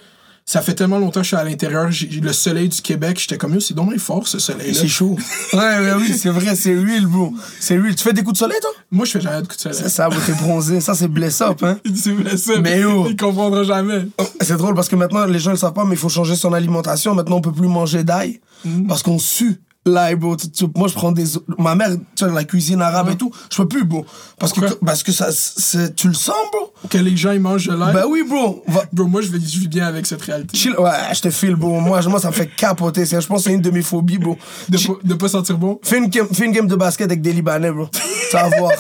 Ça 0.48 0.62
fait 0.62 0.76
tellement 0.76 1.00
longtemps 1.00 1.22
que 1.22 1.24
je 1.24 1.30
suis 1.30 1.36
à 1.36 1.44
l'intérieur, 1.44 1.90
le 1.90 2.34
soleil 2.34 2.70
du 2.70 2.80
Québec, 2.80 3.18
j'étais 3.20 3.38
comme, 3.38 3.60
c'est 3.60 3.74
dommage 3.74 3.98
fort 3.98 4.28
ce 4.28 4.38
soleil-là. 4.38 4.80
C'est 4.80 4.88
chaud. 4.88 5.18
ouais, 5.54 5.60
ouais, 5.60 5.94
oui, 5.98 6.16
c'est 6.16 6.30
vrai, 6.30 6.56
c'est 6.56 6.76
real, 6.76 7.08
bro. 7.08 7.34
C'est 7.60 7.78
real. 7.78 7.96
Tu 7.96 8.04
fais 8.04 8.14
des 8.14 8.22
coups 8.22 8.34
de 8.34 8.38
soleil, 8.38 8.60
toi? 8.62 8.70
Moi, 8.92 9.06
je 9.06 9.12
fais 9.14 9.22
jamais 9.22 9.42
de 9.42 9.48
coups 9.48 9.58
de 9.58 9.62
soleil. 9.62 9.80
C'est 9.82 9.90
ça, 9.90 10.08
t'es 10.26 10.34
bronzé. 10.34 10.82
Ça, 10.82 10.94
c'est 10.94 11.08
bless 11.08 11.42
up, 11.42 11.64
hein? 11.64 11.80
c'est 11.96 12.38
ça. 12.38 12.60
Mais 12.62 12.80
yo. 12.80 13.08
Il 13.10 13.18
comprendra 13.18 13.64
jamais. 13.64 14.08
Oh, 14.20 14.24
C'est 14.40 14.58
drôle 14.58 14.76
parce 14.76 14.88
que 14.88 14.96
maintenant, 14.96 15.26
les 15.26 15.40
gens 15.40 15.50
ne 15.50 15.56
le 15.56 15.60
savent 15.60 15.74
pas, 15.74 15.84
mais 15.84 15.96
il 15.96 16.00
faut 16.00 16.10
changer 16.10 16.36
son 16.36 16.54
alimentation. 16.54 17.16
Maintenant, 17.16 17.38
on 17.38 17.42
peut 17.42 17.52
plus 17.52 17.68
manger 17.68 18.04
d'ail 18.04 18.40
parce 18.88 19.02
qu'on 19.04 19.20
sue 19.20 19.62
l'ail, 19.86 20.16
bro. 20.16 20.36
Tu- 20.36 20.50
tu- 20.50 20.66
moi, 20.76 20.88
je 20.88 20.94
prends 20.94 21.12
des. 21.12 21.26
Ma 21.58 21.76
mère, 21.76 21.90
tu 22.16 22.26
sais, 22.26 22.32
la 22.32 22.44
cuisine 22.44 22.82
arabe 22.82 23.10
et 23.10 23.16
tout, 23.16 23.32
je 23.52 23.58
peux 23.58 23.68
plus, 23.68 23.84
bro. 23.84 24.06
Parce 24.40 24.52
que, 24.54 24.60
Pourquoi? 24.62 24.78
parce 24.86 25.04
que 25.04 25.12
ça, 25.12 25.30
c'est- 25.32 25.96
tu 25.96 26.08
le 26.08 26.14
sens, 26.14 26.36
bro? 26.52 26.74
Que 26.90 26.98
les 26.98 27.16
gens, 27.16 27.32
ils 27.32 27.40
mangent 27.40 27.68
de 27.68 27.76
l'ail? 27.76 27.94
Ben 27.94 28.06
oui, 28.08 28.24
bro. 28.28 28.64
Va- 28.68 28.86
Bro, 28.92 29.06
moi, 29.08 29.22
je 29.22 29.30
vis, 29.30 29.54
je 29.54 29.60
vis 29.60 29.68
bien 29.68 29.86
avec 29.88 30.06
cette 30.06 30.22
réalité. 30.22 30.58
Chill. 30.58 30.76
Ouais, 30.78 30.92
je 31.14 31.22
te 31.22 31.30
file, 31.30 31.56
bro. 31.56 31.80
Moi, 31.80 32.02
moi, 32.08 32.20
ça 32.20 32.28
me 32.30 32.34
fait 32.34 32.48
capoter. 32.48 33.06
Je 33.06 33.16
pense 33.28 33.44
que 33.44 33.50
c'est 33.50 33.54
une 33.54 33.62
de 33.62 33.72
mes 33.72 33.82
phobies, 33.82 34.18
bro. 34.18 34.38
De, 34.70 34.78
de 35.04 35.14
pas 35.14 35.30
sentir 35.30 35.58
bon? 35.58 35.80
Fais 35.84 35.98
une, 35.98 36.08
game, 36.08 36.28
fais 36.32 36.46
une 36.46 36.52
game 36.52 36.68
de 36.68 36.76
basket 36.76 37.06
avec 37.08 37.22
des 37.22 37.34
Libanais, 37.34 37.72
bro. 37.72 37.88
Tu 37.92 38.36
vas 38.36 38.50
voir. 38.58 38.72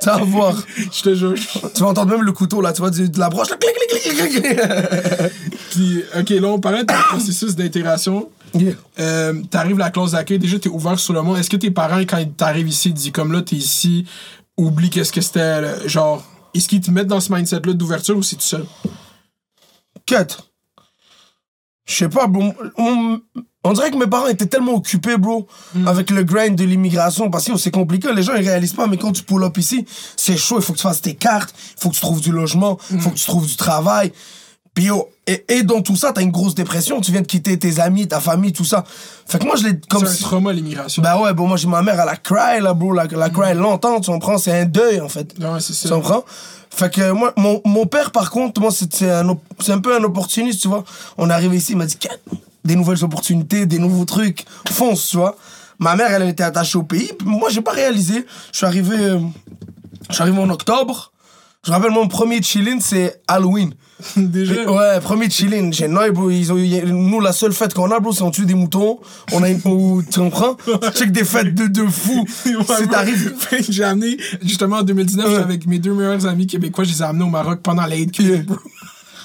Tu 0.00 0.06
vas 0.08 0.16
voir. 0.18 0.56
Je 0.92 1.02
te 1.02 1.14
jure. 1.14 1.34
Tu 1.74 1.82
vas 1.82 1.88
entendre 1.88 2.10
même 2.10 2.22
le 2.22 2.32
couteau, 2.32 2.60
là. 2.60 2.72
Tu 2.72 2.80
vois, 2.80 2.90
de 2.90 3.18
la 3.18 3.28
broche, 3.28 3.50
là. 3.50 3.56
Clic, 3.56 3.74
clic, 4.02 4.16
clic, 4.16 4.42
clic. 4.42 5.32
Puis, 5.72 6.02
ok, 6.18 6.28
là, 6.30 6.48
on 6.48 6.60
parlait 6.60 6.84
de 6.84 6.92
processus 7.08 7.56
d'intégration. 7.56 8.30
Yeah. 8.54 8.74
Euh, 8.98 9.42
t'arrives 9.50 9.80
à 9.80 9.84
la 9.84 9.90
classe 9.90 10.10
d'accueil, 10.10 10.38
déjà 10.38 10.58
t'es 10.58 10.68
ouvert 10.68 10.98
sur 10.98 11.14
le 11.14 11.22
monde. 11.22 11.38
Est-ce 11.38 11.48
que 11.48 11.56
tes 11.56 11.70
parents, 11.70 12.00
quand 12.00 12.18
ils 12.18 12.30
t'arrivent 12.30 12.68
ici, 12.68 12.92
disent 12.92 13.10
comme 13.10 13.32
là, 13.32 13.40
t'es 13.40 13.56
ici, 13.56 14.04
oublie 14.58 14.90
qu'est-ce 14.90 15.12
que 15.12 15.22
c'était, 15.22 15.88
genre, 15.88 16.22
est-ce 16.52 16.68
qu'ils 16.68 16.82
te 16.82 16.90
mettent 16.90 17.06
dans 17.06 17.20
ce 17.20 17.32
mindset-là 17.32 17.72
d'ouverture 17.72 18.16
ou 18.18 18.22
c'est 18.22 18.36
tout 18.36 18.42
seul? 18.42 18.66
Cut. 20.06 20.36
Je 21.86 21.94
sais 21.94 22.08
pas, 22.10 22.26
bro. 22.26 22.52
On, 22.76 23.18
on 23.64 23.72
dirait 23.72 23.90
que 23.90 23.96
mes 23.96 24.06
parents 24.06 24.26
étaient 24.26 24.46
tellement 24.46 24.74
occupés, 24.74 25.16
bro, 25.16 25.46
avec 25.86 26.10
le 26.10 26.22
grind 26.22 26.54
de 26.54 26.64
l'immigration. 26.64 27.30
Parce 27.30 27.46
que 27.46 27.56
c'est 27.56 27.70
compliqué, 27.70 28.12
les 28.12 28.22
gens 28.22 28.34
ils 28.34 28.46
réalisent 28.46 28.74
pas, 28.74 28.86
mais 28.86 28.98
quand 28.98 29.12
tu 29.12 29.22
pull 29.22 29.42
up 29.44 29.56
ici, 29.56 29.86
c'est 30.16 30.36
chaud. 30.36 30.58
Il 30.58 30.62
faut 30.62 30.74
que 30.74 30.78
tu 30.78 30.82
fasses 30.82 31.00
tes 31.00 31.14
cartes, 31.14 31.54
il 31.78 31.80
faut 31.80 31.88
que 31.88 31.94
tu 31.94 32.02
trouves 32.02 32.20
du 32.20 32.32
logement, 32.32 32.78
il 32.90 33.00
faut 33.00 33.08
que 33.08 33.16
tu 33.16 33.24
trouves 33.24 33.46
du 33.46 33.56
travail. 33.56 34.12
Puis 34.74 34.88
et, 35.26 35.44
et 35.48 35.62
dans 35.62 35.82
tout 35.82 35.96
ça, 35.96 36.12
t'as 36.12 36.22
une 36.22 36.30
grosse 36.30 36.54
dépression. 36.54 37.00
Tu 37.00 37.12
viens 37.12 37.20
de 37.20 37.26
quitter 37.26 37.58
tes 37.58 37.78
amis, 37.78 38.08
ta 38.08 38.20
famille, 38.20 38.52
tout 38.52 38.64
ça. 38.64 38.84
Fait 39.26 39.38
que 39.38 39.44
moi, 39.44 39.54
je 39.56 39.64
l'ai 39.68 39.78
comme 39.88 40.06
C'est 40.06 40.24
un 40.24 40.26
trauma, 40.28 40.52
l'immigration. 40.52 41.02
Bah 41.02 41.20
ouais, 41.20 41.32
bon, 41.34 41.46
moi 41.46 41.56
j'ai 41.56 41.68
ma 41.68 41.82
mère, 41.82 42.00
elle 42.00 42.08
a 42.08 42.16
cry, 42.16 42.60
là, 42.60 42.72
bro. 42.74 42.92
Elle 42.94 43.00
a, 43.00 43.04
elle 43.10 43.22
a 43.22 43.30
cry 43.30 43.54
longtemps, 43.54 44.00
tu 44.00 44.10
comprends? 44.10 44.38
C'est 44.38 44.58
un 44.60 44.64
deuil, 44.64 45.00
en 45.00 45.08
fait. 45.08 45.34
ouais, 45.38 45.60
c'est 45.60 45.74
Tu 45.74 45.88
ça. 45.88 45.90
comprends? 45.90 46.24
Fait 46.70 46.90
que 46.92 47.10
moi, 47.12 47.34
mon, 47.36 47.60
mon 47.66 47.84
père, 47.86 48.10
par 48.12 48.30
contre, 48.30 48.60
moi, 48.62 48.70
c'est 48.72 49.10
un, 49.10 49.28
un 49.28 49.78
peu 49.78 49.94
un 49.94 50.02
opportuniste, 50.04 50.62
tu 50.62 50.68
vois. 50.68 50.84
On 51.18 51.28
est 51.28 51.32
arrivé 51.34 51.58
ici, 51.58 51.72
il 51.72 51.78
m'a 51.78 51.84
dit, 51.86 51.98
des 52.64 52.76
nouvelles 52.76 53.04
opportunités, 53.04 53.66
des 53.66 53.78
nouveaux 53.78 54.06
trucs, 54.06 54.46
fonce, 54.70 55.08
tu 55.10 55.18
vois. 55.18 55.36
Ma 55.78 55.96
mère, 55.96 56.10
elle 56.12 56.28
était 56.28 56.44
attachée 56.44 56.78
au 56.78 56.82
pays, 56.82 57.12
puis 57.18 57.28
moi, 57.28 57.50
j'ai 57.50 57.60
pas 57.60 57.72
réalisé. 57.72 58.24
Je 58.52 58.56
suis 58.56 58.66
arrivé, 58.66 58.96
euh, 58.98 59.18
je 60.08 60.14
suis 60.14 60.22
arrivé 60.22 60.38
en 60.38 60.48
octobre. 60.48 61.11
Je 61.64 61.70
me 61.70 61.76
rappelle, 61.76 61.92
mon 61.92 62.08
premier 62.08 62.42
chillin, 62.42 62.80
c'est 62.80 63.22
Halloween. 63.28 63.72
Déjà. 64.16 64.68
Ouais, 64.68 65.00
premier 65.00 65.30
chillin. 65.30 65.70
J'ai 65.70 65.86
Noël, 65.86 66.10
bro. 66.10 66.28
Ils 66.28 66.52
ont, 66.52 66.56
nous, 66.56 67.20
la 67.20 67.32
seule 67.32 67.52
fête 67.52 67.72
qu'on 67.72 67.88
a, 67.92 68.00
bro, 68.00 68.10
c'est 68.10 68.22
on 68.22 68.32
tue 68.32 68.46
des 68.46 68.54
moutons. 68.54 68.98
On 69.32 69.44
a 69.44 69.48
une. 69.48 69.60
tu 70.10 70.18
comprends? 70.18 70.56
Check 70.96 71.12
des 71.12 71.22
fêtes 71.22 71.54
de, 71.54 71.68
de 71.68 71.86
fou. 71.86 72.26
C'est 72.34 72.92
arrivé. 72.92 73.30
J'ai 73.68 73.84
amené, 73.84 74.16
justement, 74.42 74.78
en 74.78 74.82
2019, 74.82 75.28
j'étais 75.28 75.40
avec 75.40 75.66
mes 75.68 75.78
deux 75.78 75.94
meilleurs 75.94 76.26
amis 76.26 76.48
québécois, 76.48 76.82
je 76.82 76.90
les 76.90 76.98
ai 76.98 77.04
amenés 77.04 77.24
au 77.24 77.28
Maroc 77.28 77.60
pendant 77.62 77.84
Kid, 78.12 78.44
bro. 78.44 78.56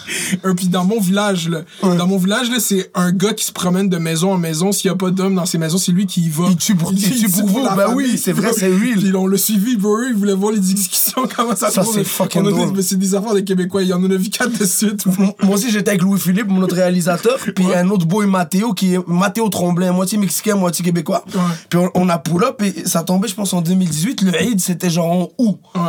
Puis 0.58 0.68
dans 0.68 0.86
mon 0.86 1.00
village, 1.00 1.50
là, 1.50 1.62
dans 1.82 2.08
mon 2.08 2.18
village, 2.18 2.50
là, 2.50 2.58
c'est 2.60 2.90
un 2.96 3.12
gars 3.12 3.34
qui 3.34 3.46
se 3.46 3.52
promène 3.52 3.90
de 3.90 3.98
maison 3.98 4.32
en 4.34 4.38
maison. 4.38 4.72
S'il 4.72 4.88
y 4.90 4.92
a 4.92 4.96
pas 4.96 5.12
d'homme 5.12 5.36
dans 5.36 5.46
ces 5.46 5.58
maisons, 5.58 5.78
c'est 5.78 5.92
lui 5.92 6.06
qui 6.06 6.22
y 6.22 6.30
va. 6.30 6.46
Il 6.50 6.56
tue 6.58 6.76
pour- 6.76 6.92
il 6.94 7.00
tue 7.02 7.30
pour 7.30 7.48
vous. 7.48 7.64
Ben 7.64 7.76
famille, 7.76 7.96
oui, 7.96 8.18
c'est 8.22 8.32
vrai, 8.32 8.52
c'est 8.58 8.68
real. 8.68 9.00
Puis 9.00 9.16
on 9.16 9.28
l'a 9.28 9.38
suivi, 9.38 9.76
bro. 9.78 9.98
Eux, 9.98 10.08
Ils 10.10 10.16
voulaient 10.16 10.34
voir 10.34 10.52
les 10.52 10.60
exécutions, 10.72 11.24
comment 11.36 11.56
ça, 11.56 11.70
Ça, 11.72 11.84
se 11.84 11.92
c'est 11.94 12.04
fucking 12.04 12.44
drôle. 12.44 12.72
mais 12.76 12.82
C'est 12.82 12.98
des 12.98 13.16
affaires 13.16 13.34
des 13.34 13.44
Québécois. 13.44 13.84
Il 13.84 13.90
y 13.90 13.94
en 13.94 14.04
a 14.04 14.08
vu 14.16 14.30
quatre 14.30 14.58
de 14.58 14.66
suite. 14.66 15.06
Moi 15.08 15.56
aussi, 15.56 15.70
j'étais 15.72 15.90
avec 15.90 16.02
Louis-Philippe, 16.02 16.48
mon 16.48 16.62
autre 16.62 16.76
réalisateur, 16.76 17.38
puis 17.56 17.66
un 17.76 17.90
autre 17.90 18.06
boy, 18.06 18.26
Mathéo, 18.28 18.74
qui 18.74 18.94
est 18.96 19.08
Mathéo 19.08 19.50
Tremblay, 19.50 19.92
moitié 19.92 20.18
mexicain, 20.18 20.56
moitié 20.56 20.84
québécois. 20.86 21.24
Puis 21.70 21.80
on, 21.80 21.90
on 21.96 22.10
a 22.10 22.18
pull-up 22.18 22.62
et 22.62 22.86
ça 22.88 23.04
tombait, 23.04 23.28
je 23.28 23.36
pense, 23.36 23.54
en 23.54 23.62
2018. 23.62 24.22
Le 24.22 24.42
Eid, 24.42 24.60
c'était 24.60 24.90
genre 24.90 25.12
en 25.12 25.30
août. 25.38 25.58
Ouais. 25.76 25.82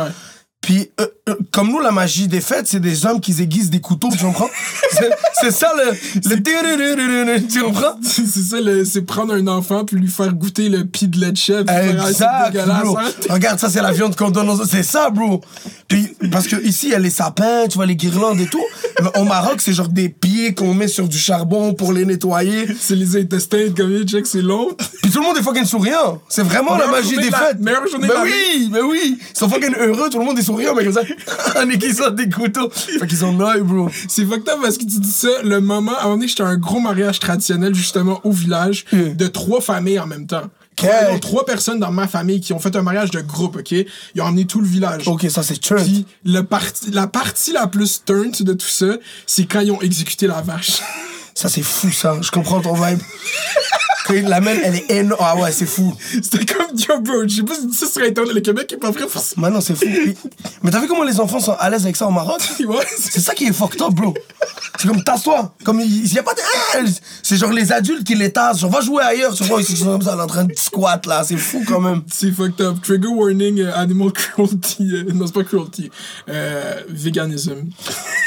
Puis, 0.61 0.91
euh, 0.99 1.07
euh, 1.29 1.35
comme 1.51 1.69
nous, 1.71 1.79
la 1.79 1.91
magie 1.91 2.27
des 2.27 2.41
fêtes, 2.41 2.67
c'est 2.67 2.81
des 2.81 3.05
hommes 3.05 3.21
qui 3.21 3.31
aiguisent 3.41 3.69
des 3.69 3.79
couteaux, 3.79 4.09
tu 4.11 4.17
comprends? 4.23 4.49
C'est- 5.41 5.51
ça 5.51 5.71
le. 5.77 5.91
le 6.29 7.47
tu 7.47 7.61
comprends? 7.61 7.95
C'est 8.03 8.25
ça, 8.25 8.57
c'est 8.85 9.01
prendre 9.03 9.33
un 9.33 9.47
enfant 9.47 9.85
puis 9.85 9.95
lui 9.95 10.09
faire 10.09 10.33
goûter 10.33 10.67
le 10.67 10.83
pied 10.85 11.07
de 11.07 11.17
lait 11.19 11.31
de 11.31 11.37
c'est 11.37 11.53
Exact, 11.53 12.57
bro. 12.83 12.97
hein? 12.97 13.03
Regarde, 13.29 13.57
ça, 13.59 13.69
c'est 13.69 13.81
la 13.81 13.93
viande 13.93 14.15
qu'on 14.17 14.31
donne 14.31 14.49
aux. 14.49 14.65
C'est 14.65 14.83
ça, 14.83 15.09
bro. 15.09 15.41
Puis, 15.87 16.13
parce 16.31 16.47
que 16.47 16.61
ici, 16.65 16.87
il 16.87 16.91
y 16.91 16.95
a 16.95 16.99
les 16.99 17.09
sapins, 17.09 17.67
tu 17.69 17.75
vois, 17.77 17.85
les 17.85 17.95
guirlandes 17.95 18.41
et 18.41 18.47
tout. 18.47 18.63
Mais 19.01 19.17
au 19.17 19.23
Maroc, 19.23 19.61
c'est 19.61 19.71
genre 19.73 19.87
des 19.87 20.09
pieds 20.09 20.53
qu'on 20.53 20.73
met 20.73 20.89
sur 20.89 21.07
du 21.07 21.17
charbon 21.17 21.73
pour 21.73 21.93
les 21.93 22.03
nettoyer. 22.05 22.67
C'est 22.79 22.95
les 22.95 23.15
intestins, 23.15 23.69
comme 23.75 23.93
il 23.93 24.03
check, 24.05 24.27
c'est 24.27 24.41
long. 24.41 24.69
Puis 25.01 25.09
tout 25.11 25.19
le 25.21 25.25
monde 25.25 25.37
est 25.37 25.43
fucking 25.43 25.63
souriant. 25.65 26.21
C'est 26.27 26.43
vraiment 26.43 26.75
la 26.75 26.87
magie 26.87 27.15
des 27.15 27.29
la- 27.29 27.37
fêtes. 27.37 27.59
meilleure 27.59 27.87
journée 27.87 28.07
de 28.09 28.13
la 28.13 28.23
oui, 28.23 28.69
ben 28.71 28.81
oui. 28.83 29.17
Ils 29.33 29.37
sont 29.37 29.47
fucking 29.47 29.73
heureux, 29.79 30.09
tout 30.09 30.19
le 30.19 30.25
monde 30.25 30.37
est 30.37 30.48
mais 30.57 30.83
comme 30.83 30.93
ça, 30.93 31.01
qui 31.79 31.93
sortent 31.93 32.15
des 32.15 32.29
couteaux. 32.29 32.69
Fait 32.69 33.07
qu'ils 33.07 33.23
ont 33.25 33.37
l'œil, 33.37 33.61
bro. 33.61 33.89
C'est 34.07 34.25
fucked 34.25 34.47
up 34.49 34.59
parce 34.61 34.77
que 34.77 34.83
tu 34.83 34.99
dis 34.99 35.11
ça, 35.11 35.29
le 35.43 35.59
moment, 35.61 35.93
à 35.95 36.01
un 36.01 36.03
moment 36.03 36.15
donné, 36.15 36.27
j'étais 36.27 36.43
un 36.43 36.57
gros 36.57 36.79
mariage 36.79 37.19
traditionnel, 37.19 37.73
justement, 37.75 38.19
au 38.23 38.31
village, 38.31 38.85
Mm. 38.91 39.15
de 39.15 39.27
trois 39.27 39.61
familles 39.61 39.99
en 39.99 40.07
même 40.07 40.25
temps. 40.27 40.43
Ok. 40.81 40.87
Il 41.09 41.13
y 41.13 41.15
a 41.15 41.19
trois 41.19 41.45
personnes 41.45 41.79
dans 41.79 41.91
ma 41.91 42.07
famille 42.07 42.39
qui 42.39 42.53
ont 42.53 42.59
fait 42.59 42.75
un 42.75 42.81
mariage 42.81 43.11
de 43.11 43.19
groupe, 43.19 43.57
OK? 43.57 43.71
Ils 43.71 44.21
ont 44.21 44.25
emmené 44.25 44.45
tout 44.45 44.61
le 44.61 44.67
village. 44.67 45.07
Ok, 45.07 45.25
ça 45.29 45.43
c'est 45.43 45.57
turn. 45.59 45.83
Puis 45.83 46.05
le 46.23 46.41
parti, 46.43 46.89
la 46.91 47.05
partie 47.07 47.51
la 47.51 47.67
plus 47.67 48.01
turn 48.05 48.31
de 48.39 48.53
tout 48.53 48.67
ça, 48.67 48.97
c'est 49.25 49.43
quand 49.45 49.59
ils 49.59 49.71
ont 49.71 49.81
exécuté 49.81 50.25
la 50.27 50.41
vache. 50.41 50.81
Ça 51.35 51.49
c'est 51.49 51.61
fou, 51.63 51.91
ça. 51.91 52.17
Je 52.21 52.31
comprends 52.31 52.61
ton 52.61 52.73
vibe. 52.73 52.99
Il 54.13 54.23
l'amène, 54.27 54.59
elle 54.63 54.75
est 54.75 54.91
énorme. 54.91 55.21
Ah 55.23 55.35
ouais, 55.37 55.51
c'est 55.51 55.65
fou. 55.65 55.93
C'était 56.11 56.45
comme, 56.45 56.67
yo, 56.77 56.99
bro, 57.01 57.23
je 57.27 57.35
sais 57.37 57.43
pas 57.43 57.55
si 57.55 57.67
tu 57.67 57.73
ça 57.75 57.85
sur 57.87 58.01
Internet, 58.03 58.33
le 58.33 58.41
Québec 58.41 58.71
est 58.73 58.77
pas 58.77 58.91
ça. 58.91 59.19
Maintenant, 59.37 59.61
c'est 59.61 59.75
fou. 59.75 59.85
Mais 60.63 60.71
t'as 60.71 60.79
vu 60.79 60.87
comment 60.87 61.03
les 61.03 61.19
enfants 61.19 61.39
sont 61.39 61.55
à 61.59 61.69
l'aise 61.69 61.83
avec 61.83 61.95
ça 61.95 62.07
au 62.07 62.11
Maroc? 62.11 62.39
C'est- 62.97 63.19
ça 63.19 63.33
qui 63.33 63.45
est 63.45 63.53
fucked 63.53 63.81
up, 63.81 63.91
bro. 63.91 64.13
C'est 64.77 64.87
comme, 64.87 65.03
tasse-toi. 65.03 65.53
Comme, 65.63 65.81
il 65.81 66.13
y 66.13 66.17
a 66.19 66.23
pas 66.23 66.33
de. 66.33 66.39
Ah! 66.73 66.79
C'est 67.21 67.35
genre 67.37 67.51
les 67.51 67.71
adultes 67.71 68.03
qui 68.05 68.15
les 68.15 68.31
tassent. 68.31 68.59
Genre, 68.59 68.69
va 68.71 68.81
jouer 68.81 69.03
ailleurs. 69.03 69.33
Tu 69.33 69.43
vois, 69.43 69.61
ils 69.61 69.65
sont 69.77 69.85
comme 69.85 70.01
ça, 70.01 70.17
en 70.17 70.27
train 70.27 70.45
de 70.45 70.53
squat, 70.55 71.05
là. 71.05 71.23
C'est 71.25 71.37
fou 71.37 71.63
quand 71.67 71.79
même. 71.81 72.01
C'est 72.11 72.31
fucked 72.31 72.61
up. 72.61 72.77
Trigger 72.81 73.07
warning, 73.07 73.59
euh, 73.59 73.75
animal 73.75 74.11
cruelty. 74.11 74.83
euh, 74.93 75.03
non, 75.13 75.25
c'est 75.27 75.33
pas 75.33 75.43
cruelty. 75.43 75.91
Euh, 76.29 76.75
veganism. 76.89 77.55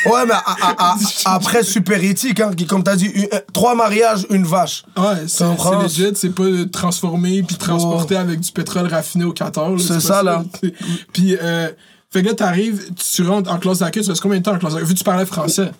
Ouais, 0.06 0.26
mais 0.26 0.34
à- 0.34 0.44
à- 0.62 0.92
à- 0.92 0.96
après, 1.34 1.62
super 1.62 2.02
éthique, 2.02 2.40
hein. 2.40 2.50
qui, 2.56 2.66
Comme 2.66 2.82
t'as 2.84 2.96
dit, 2.96 3.06
une- 3.06 3.28
euh, 3.32 3.40
trois 3.52 3.74
mariages, 3.74 4.26
une 4.30 4.44
vache. 4.44 4.84
Ouais, 4.96 5.24
c'est? 5.28 5.44
C'est 5.80 6.02
legit, 6.02 6.16
c'est 6.16 6.34
pas 6.34 6.44
transformé 6.70 7.42
puis 7.42 7.56
transporté 7.56 8.16
avec 8.16 8.40
du 8.40 8.52
pétrole 8.52 8.86
raffiné 8.86 9.24
au 9.24 9.32
Qatar. 9.32 9.72
C'est 9.78 10.00
ça, 10.00 10.22
là. 10.22 10.44
Puis, 11.12 11.36
euh, 11.40 11.68
fait 12.12 12.22
que 12.22 12.28
là, 12.28 12.34
t'arrives, 12.34 12.90
tu 12.94 13.22
rentres 13.22 13.50
en 13.50 13.58
classe 13.58 13.78
d'accueil, 13.78 14.02
tu 14.02 14.10
restes 14.10 14.20
combien 14.20 14.38
de 14.38 14.42
temps 14.42 14.52
en 14.52 14.58
classe 14.58 14.74
d'accueil? 14.74 14.88
Vu 14.88 14.92
que 14.92 14.98
tu 14.98 15.04
parlais 15.04 15.24
français? 15.24 15.70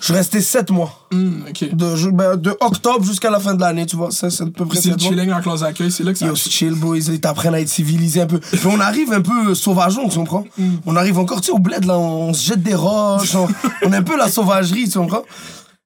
Je 0.00 0.04
suis 0.06 0.14
resté 0.14 0.40
sept 0.40 0.70
mois. 0.70 1.06
Hum, 1.12 1.44
ok. 1.46 1.74
De, 1.74 2.10
ben, 2.10 2.36
de 2.36 2.56
octobre 2.60 3.04
jusqu'à 3.04 3.30
la 3.30 3.38
fin 3.38 3.54
de 3.54 3.60
l'année, 3.60 3.84
tu 3.84 3.96
vois. 3.96 4.10
Ça, 4.10 4.30
c'est 4.30 4.44
à 4.44 4.46
peu 4.46 4.64
près 4.64 4.80
c'est 4.80 4.88
le 4.88 4.94
sept 4.94 5.02
mois. 5.02 5.10
chilling 5.10 5.32
en 5.34 5.42
classe 5.42 5.60
d'accueil, 5.60 5.90
c'est 5.90 6.02
là 6.02 6.12
que 6.12 6.18
ça. 6.18 6.26
Yo, 6.26 6.34
chill, 6.34 6.74
boys. 6.74 6.96
Ils 6.96 7.20
t'apprennent 7.20 7.54
à 7.54 7.60
être 7.60 7.68
civilisé 7.68 8.22
un 8.22 8.26
peu. 8.26 8.38
Puis 8.38 8.60
on 8.64 8.80
arrive 8.80 9.12
un 9.12 9.20
peu 9.20 9.54
sauvageon, 9.54 10.08
tu 10.08 10.18
comprends? 10.18 10.46
On 10.86 10.96
arrive 10.96 11.18
encore, 11.18 11.42
tu 11.42 11.48
sais, 11.48 11.52
au 11.52 11.58
bled, 11.58 11.84
là, 11.84 11.98
on 11.98 12.32
se 12.32 12.46
jette 12.46 12.62
des 12.62 12.74
roches. 12.74 13.34
On, 13.34 13.46
on 13.86 13.92
est 13.92 13.96
un 13.96 14.02
peu 14.02 14.16
la 14.16 14.30
sauvagerie, 14.30 14.88
tu 14.88 14.98
comprends? 14.98 15.24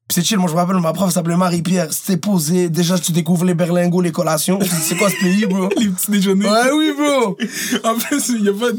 Puis 0.09 0.15
c'est 0.15 0.25
chill, 0.27 0.39
moi 0.39 0.49
je 0.49 0.55
me 0.55 0.59
rappelle, 0.59 0.77
ma 0.81 0.95
prof 0.95 1.13
s'appelait 1.13 1.37
Marie-Pierre. 1.37 1.89
C'était 1.93 2.17
posé. 2.17 2.71
Déjà, 2.71 2.99
tu 2.99 3.13
découvres 3.13 3.45
les 3.45 3.53
berlingots, 3.53 4.01
les 4.01 4.11
collations. 4.11 4.59
C'est 4.63 4.97
quoi 4.97 5.11
ce 5.11 5.17
pays, 5.17 5.45
bro? 5.45 5.69
Les 5.79 5.89
petits 5.89 6.11
déjeuners. 6.11 6.47
Ouais, 6.49 6.71
oui, 6.75 6.93
bro! 6.97 7.37
En 7.85 7.95
plus, 7.95 8.31
il 8.31 8.45
y 8.45 8.49
a 8.49 8.53
pas 8.55 8.73
de- 8.73 8.79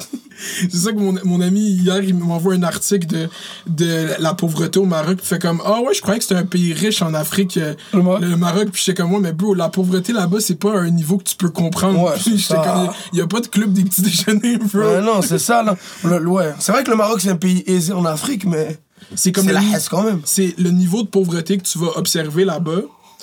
C'est 0.71 0.75
ça 0.77 0.91
que 0.91 0.97
mon, 0.97 1.13
mon 1.25 1.39
ami, 1.41 1.59
hier, 1.69 2.01
il 2.03 2.15
m'envoie 2.15 2.55
un 2.55 2.63
article 2.63 3.05
de, 3.05 3.29
de 3.67 4.07
la 4.19 4.33
pauvreté 4.33 4.79
au 4.79 4.85
Maroc. 4.85 5.17
Puis 5.17 5.25
il 5.25 5.27
fait 5.27 5.39
comme, 5.39 5.61
ah 5.63 5.81
ouais, 5.81 5.93
je 5.93 6.01
croyais 6.01 6.17
que 6.17 6.25
c'était 6.25 6.39
un 6.39 6.45
pays 6.47 6.73
riche 6.73 7.03
en 7.03 7.13
Afrique, 7.13 7.57
euh, 7.57 7.75
Le 7.93 8.01
Maroc? 8.01 8.21
le 8.23 8.35
Maroc. 8.35 8.69
Puis 8.71 8.83
j'étais 8.85 8.99
comme, 8.99 9.13
ouais, 9.13 9.19
mais 9.21 9.31
bro, 9.33 9.53
la 9.53 9.69
pauvreté 9.69 10.13
là-bas, 10.13 10.37
c'est 10.39 10.55
pas 10.59 10.79
un 10.79 10.89
niveau 10.89 11.17
que 11.19 11.25
tu 11.25 11.35
peux 11.35 11.49
comprendre. 11.49 12.01
Ouais, 12.01 12.13
Puis 12.19 12.37
j'étais 12.39 12.55
comme, 12.55 12.89
il 13.13 13.19
y 13.19 13.21
a 13.21 13.27
pas 13.27 13.41
de 13.41 13.47
club 13.47 13.71
des 13.71 13.83
petits 13.83 14.01
déjeuners, 14.01 14.57
bro. 14.57 14.79
Ouais, 14.79 15.01
non, 15.01 15.21
c'est 15.21 15.37
ça, 15.39 15.61
là. 15.61 15.75
Le- 16.03 16.27
ouais. 16.27 16.53
C'est 16.57 16.71
vrai 16.71 16.83
que 16.83 16.89
le 16.89 16.97
Maroc, 16.97 17.21
c'est 17.21 17.29
un 17.29 17.35
pays 17.35 17.63
aisé 17.67 17.93
en 17.93 18.03
Afrique, 18.05 18.45
mais. 18.45 18.79
C'est 19.15 19.31
comme 19.31 19.47
la 19.49 19.61
quand 19.89 20.03
même. 20.03 20.21
C'est 20.25 20.53
le 20.57 20.69
niveau 20.71 21.03
de 21.03 21.07
pauvreté 21.07 21.57
que 21.57 21.63
tu 21.63 21.77
vas 21.79 21.97
observer 21.97 22.45
là-bas. 22.45 22.81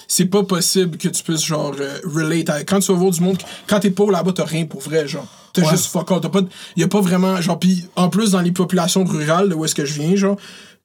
C'est 0.09 0.27
pas 0.27 0.45
possible 0.45 0.99
que 0.99 1.09
tu 1.09 1.23
puisses, 1.23 1.45
genre, 1.45 1.75
euh, 1.81 1.99
relate. 2.05 2.49
à- 2.49 2.63
Quand 2.65 2.79
tu 2.81 2.93
vas 2.93 2.99
voir 2.99 3.11
du 3.11 3.21
monde, 3.21 3.39
quand 3.67 3.81
t'es 3.81 3.91
pauvre 3.91 4.13
là-bas, 4.13 4.33
t'as 4.33 4.45
rien 4.45 4.65
pour 4.65 4.81
vrai, 4.81 5.09
genre. 5.09 5.27
T'as 5.53 5.63
Ouais. 5.63 5.71
juste 5.71 5.87
fuck 5.87 6.11
all. 6.13 6.21
T'as 6.21 6.29
pas, 6.29 6.43
y 6.77 6.83
a 6.85 6.89
pas 6.89 7.01
vraiment, 7.01 7.41
genre, 7.41 7.59
pis 7.59 7.85
en 7.97 8.09
plus, 8.09 8.31
dans 8.33 8.41
les 8.41 8.53
populations 8.53 9.05
rurales, 9.05 9.49
de 9.49 9.55
où 9.55 9.65
est-ce 9.65 9.75
que 9.75 9.85
je 9.85 9.95
viens, 10.01 10.15
genre, 10.15 10.37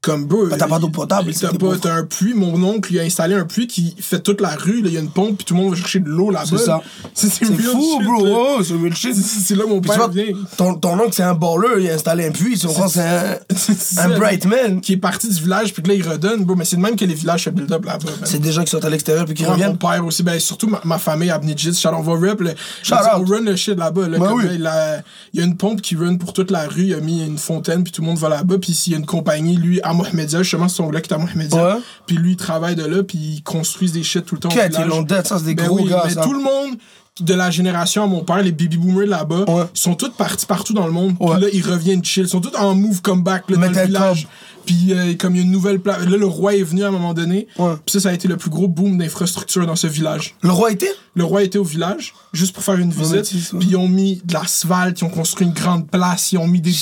Comme, 0.01 0.25
bro. 0.25 0.48
T'as 0.50 0.65
pas 0.67 0.79
d'eau 0.79 0.89
potable, 0.89 1.31
T'as 1.31 1.53
pas, 1.53 1.77
t'as 1.79 1.93
un 1.93 2.03
puits. 2.05 2.34
Mon 2.34 2.62
oncle, 2.63 2.91
il 2.91 3.00
a 3.00 3.03
installé 3.03 3.36
un 3.36 3.46
puits 3.46 3.67
qui 3.67 3.96
fait 4.00 4.20
toute 4.20 4.41
la 4.41 4.55
rue. 4.55 4.81
là, 4.81 4.88
Il 4.89 4.93
y 4.96 4.98
a 4.98 5.00
une 5.00 5.12
pompe, 5.12 5.38
puis 5.38 5.46
tout 5.46 5.53
le 5.53 5.60
monde 5.62 5.70
va 5.74 5.77
chercher 5.77 6.00
de 6.00 6.10
l'eau 6.10 6.31
là-bas. 6.31 6.46
C'est 6.50 6.58
ça. 6.58 6.81
C'est 7.13 7.29
fou, 7.46 7.51
shit, 7.53 8.03
bro. 8.08 8.25
Oh, 8.58 8.63
c'est 8.63 8.74
real 8.74 8.96
shit. 8.96 9.13
C'est- 9.15 9.53
là 9.55 9.63
mon 9.70 9.79
père 9.79 9.98
vois, 9.98 10.08
vient. 10.08 10.25
ton, 10.58 10.74
ton 10.74 10.93
oncle, 11.00 11.12
c'est 11.13 11.22
un 11.22 11.36
baller, 11.36 11.84
il 11.84 11.89
a 11.91 11.93
installé 11.93 12.25
un 12.25 12.31
puits, 12.31 12.58
tu 12.58 12.65
comprends, 12.65 12.88
c'est 12.88 13.01
un, 13.01 13.36
C'est 13.55 14.00
un 14.00 14.17
bright 14.17 14.46
man. 14.46 14.81
Qui 14.81 14.93
est 14.93 14.98
parti 14.98 15.29
du 15.29 15.39
village, 15.39 15.72
puis 15.72 15.84
que 15.84 15.88
là, 15.89 15.93
il 15.93 16.08
redonne, 16.08 16.46
bro. 16.46 16.55
Mais 16.55 16.65
c'est 16.65 16.77
de 16.77 16.81
même 16.81 16.96
que 16.96 17.05
les 17.05 17.13
villages 17.13 17.43
se 17.43 17.51
build 17.51 17.72
up 17.72 17.86
là-bas. 17.86 18.10
C'est 18.24 18.39
des 18.41 18.51
gens 18.51 18.63
qui 18.63 18.72
sortent 18.72 18.86
à 18.86 18.89
l'extérieur 18.89 19.25
puis 19.25 19.36
qui 19.36 19.43
Ouais, 19.43 19.50
mon 19.50 19.53
reviennent. 19.53 19.77
père 19.77 20.03
aussi, 20.03 20.24
ben, 20.24 20.39
surtout 20.39 20.67
ma, 20.67 20.81
ma 20.84 20.98
famille 20.98 21.29
à 21.29 21.36
Abnijit. 21.36 21.75
Shout 21.75 21.89
on 21.96 22.01
va 22.01 22.13
rep. 22.13 22.41
on 22.41 23.24
run 23.25 23.41
le 23.41 23.55
shit 23.55 23.77
là-bas. 23.77 24.08
Là, 24.08 24.17
Ben 24.17 24.31
oui. 24.34 24.58
là, 24.58 24.96
a- 24.98 25.01
il 25.34 25.39
y 25.39 25.43
a 25.43 25.46
une 25.46 25.58
pompe 25.58 25.81
qui 25.81 25.96
run 25.96 26.15
pour 26.15 26.34
toute 26.34 26.50
la 26.50 26.67
rue. 26.67 26.86
Il 26.88 26.93
a 26.96 27.00
mis 27.01 27.24
une 27.24 27.38
fontaine, 27.38 27.84
puis 27.84 27.91
tout 27.91 28.01
le 28.01 28.08
monde 28.08 28.17
va 28.17 28.29
là-bas. 28.29 28.55
Puis 28.60 28.74
s'il 28.74 28.93
y 28.93 28.96
a 28.96 29.00
une 29.00 29.05
compagnie, 29.05 29.58
lui, 29.58 29.79
à 29.91 29.93
Mohamedia, 29.93 30.41
justement, 30.43 30.67
son 30.67 30.89
qui 31.01 31.10
est 31.12 31.13
à 31.13 31.17
Mohamedia. 31.17 31.75
Ouais. 31.75 31.81
Puis 32.07 32.17
lui, 32.17 32.31
il 32.31 32.38
travaille 32.38 32.75
de 32.75 32.86
là, 32.86 33.03
puis 33.03 33.17
ils 33.17 33.43
construisent 33.43 33.93
des 33.93 34.03
shit 34.03 34.25
tout 34.25 34.36
le 34.36 34.41
temps. 34.41 34.50
village. 34.50 34.81
ils 34.83 34.88
l'ont 34.89 35.03
ça, 35.27 35.38
c'est 35.38 35.45
des 35.45 35.55
Ben 35.55 35.67
gros 35.67 35.77
oui, 35.81 35.89
gars, 35.89 36.03
mais 36.05 36.13
ça. 36.13 36.21
tout 36.24 36.33
le 36.33 36.41
monde 36.41 36.77
de 37.19 37.33
la 37.33 37.51
génération 37.51 38.03
à 38.03 38.07
mon 38.07 38.24
père, 38.24 38.41
les 38.41 38.51
baby 38.53 38.77
boomers 38.77 39.05
là-bas, 39.05 39.43
Ouais. 39.48 39.63
sont 39.74 39.95
tous 39.95 40.10
partis 40.12 40.45
partout 40.45 40.74
dans 40.74 40.86
le 40.88 40.93
monde. 40.93 41.13
Puis 41.19 41.27
là, 41.41 41.48
ils 41.53 41.62
reviennent 41.62 42.03
chill. 42.03 42.24
Ils 42.24 42.29
sont 42.29 42.39
tous 42.41 42.55
en 42.57 42.74
move 42.74 43.01
comeback 43.01 43.50
là, 43.50 43.55
dans 43.57 43.62
Metal 43.62 43.81
le 43.83 43.88
village. 43.88 44.27
Puis 44.65 44.87
euh, 44.93 45.13
comme 45.17 45.35
il 45.35 45.39
y 45.39 45.41
a 45.41 45.45
une 45.45 45.51
nouvelle 45.51 45.79
place. 45.79 46.05
Là, 46.05 46.17
le 46.17 46.25
roi 46.25 46.55
est 46.55 46.63
venu 46.63 46.83
à 46.83 46.87
un 46.87 46.91
moment 46.91 47.13
donné. 47.13 47.47
Ouais. 47.57 47.73
Puis 47.85 47.93
ça, 47.93 47.99
ça 47.99 48.09
a 48.09 48.13
été 48.13 48.27
le 48.27 48.37
plus 48.37 48.49
gros 48.49 48.67
boom 48.67 48.97
d'infrastructure 48.97 49.65
dans 49.65 49.75
ce 49.75 49.87
village. 49.87 50.35
Le 50.41 50.51
roi 50.51 50.71
était? 50.71 50.91
Le 51.13 51.25
roi 51.25 51.43
était 51.43 51.57
au 51.57 51.63
village, 51.65 52.13
juste 52.31 52.53
pour 52.53 52.63
faire 52.63 52.77
une 52.77 52.91
visite. 52.91 53.29
Puis 53.59 53.67
ils 53.71 53.75
ont 53.75 53.89
mis 53.89 54.21
de 54.23 54.33
l'asphalte, 54.33 55.01
ils 55.01 55.03
ont 55.03 55.09
construit 55.09 55.45
une 55.45 55.51
grande 55.53 55.89
place, 55.89 56.31
ils 56.31 56.37
ont 56.37 56.47
mis 56.47 56.61
des 56.61 56.73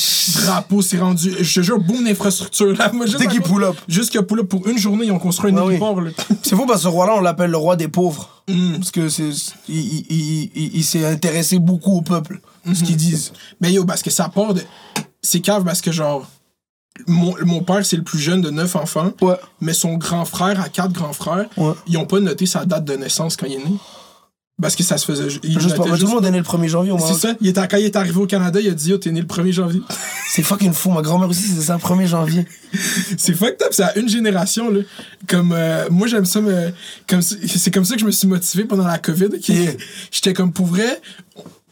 drapeaux, 0.44 0.84
c'est 0.84 1.00
rendu. 1.00 1.34
Je 1.40 1.56
te 1.56 1.62
jure, 1.62 1.80
boom 1.80 2.04
d'infrastructure 2.04 2.78
là. 2.78 2.92
Moi, 2.94 3.08
juste 3.08 3.18
Dès 3.20 3.28
qu'il 3.28 3.42
pull 3.42 3.64
up. 3.64 3.76
Juste 3.88 4.12
qu'il 4.12 4.22
pull 4.22 4.42
up 4.42 4.48
pour 4.48 4.68
une 4.68 4.78
journée, 4.78 5.08
ils 5.08 5.12
ont 5.12 5.18
construit 5.20 5.52
un 5.52 5.58
oui. 5.64 5.72
héliport. 5.74 6.00
là. 6.00 6.12
C'est 6.44 6.56
fou 6.56 6.66
parce 6.68 6.80
que 6.80 6.84
ce 6.84 6.88
roi-là, 6.90 7.16
on 7.18 7.22
l'appelle 7.22 7.50
le 7.50 7.58
roi 7.58 7.76
des 7.76 7.88
pauvres. 7.88 8.30
Mm. 8.48 8.74
Parce 8.78 8.92
que 8.92 9.10
c'est. 9.10 9.30
Il, 9.68 9.76
il, 9.76 10.52
il, 10.56 10.76
il- 10.78 10.84
s'est 10.84 11.06
intéressé 11.06 11.60
beaucoup 11.60 11.98
au 11.98 12.02
peuple. 12.02 12.40
Ce 12.74 12.84
qu'ils 12.84 12.98
disent. 12.98 13.32
Mais 13.62 13.72
yo, 13.72 13.86
parce 13.86 14.02
que 14.04 14.10
ça 14.10 14.30
part 14.30 14.54
de. 14.54 14.62
C'est 15.22 15.40
cave 15.40 15.64
parce 15.64 15.82
que 15.82 15.92
genre. 15.92 16.28
Mon, 17.08 17.34
mon 17.46 17.62
père, 17.64 17.86
c'est 17.86 17.98
le 17.98 18.04
plus 18.04 18.20
jeune 18.20 18.42
de 18.42 18.50
neuf 18.50 18.76
enfants, 18.76 19.12
Ouais. 19.22 19.36
mais 19.62 19.74
son 19.74 19.96
grand 19.96 20.26
frère 20.26 20.60
a 20.62 20.70
quatre 20.70 20.92
grands 20.94 21.14
frères. 21.14 21.46
Ouais. 21.58 21.74
Ils 21.88 21.98
ont 21.98 22.06
pas 22.06 22.20
noté 22.20 22.46
sa 22.46 22.66
date 22.66 22.86
de 22.86 22.94
naissance 22.96 23.36
quand 23.38 23.46
il 23.48 23.54
est 23.54 23.58
né. 23.58 23.76
Parce 24.62 24.76
que 24.76 24.84
ça 24.84 24.98
se 24.98 25.06
faisait. 25.06 25.30
Juste 25.30 25.76
tout 25.76 25.84
le 25.84 26.08
monde 26.08 26.26
est 26.26 26.32
né 26.32 26.38
le 26.40 26.44
1er 26.44 26.68
janvier 26.68 26.92
au 26.92 27.00
C'est 27.00 27.14
ça. 27.14 27.34
Il 27.40 27.48
était, 27.48 27.66
quand 27.66 27.78
il 27.78 27.86
est 27.86 27.96
arrivé 27.96 28.18
au 28.20 28.28
Canada, 28.28 28.60
il 28.60 28.68
a 28.68 28.74
dit 28.74 28.90
Yo, 28.90 28.98
t'es 28.98 29.10
né 29.10 29.22
le 29.22 29.26
1er 29.26 29.54
janvier. 29.54 29.82
C'est 30.32 30.44
fucking 30.44 30.74
fou. 30.74 30.92
Ma 30.92 31.02
grand-mère 31.02 31.30
aussi, 31.30 31.42
c'est 31.48 31.62
ça, 31.62 31.78
1er 31.78 32.06
janvier. 32.06 32.46
c'est 33.18 33.34
fucked 33.34 33.64
up, 33.64 33.70
c'est 33.72 33.82
à 33.84 33.98
une 33.98 34.08
génération, 34.10 34.70
là. 34.70 34.82
Comme, 35.28 35.54
euh, 35.54 35.88
moi, 35.90 36.06
j'aime 36.08 36.26
ça, 36.26 36.40
mais. 36.42 36.72
Comme, 37.08 37.22
c'est 37.24 37.72
comme 37.72 37.86
ça 37.86 37.96
que 37.96 38.02
je 38.02 38.06
me 38.06 38.12
suis 38.12 38.28
motivé 38.28 38.66
pendant 38.66 38.86
la 38.86 39.00
COVID. 39.00 39.30
Yeah. 39.48 39.72
J'étais 40.12 40.34
comme, 40.34 40.52
pour 40.54 40.68
vrai. 40.68 41.02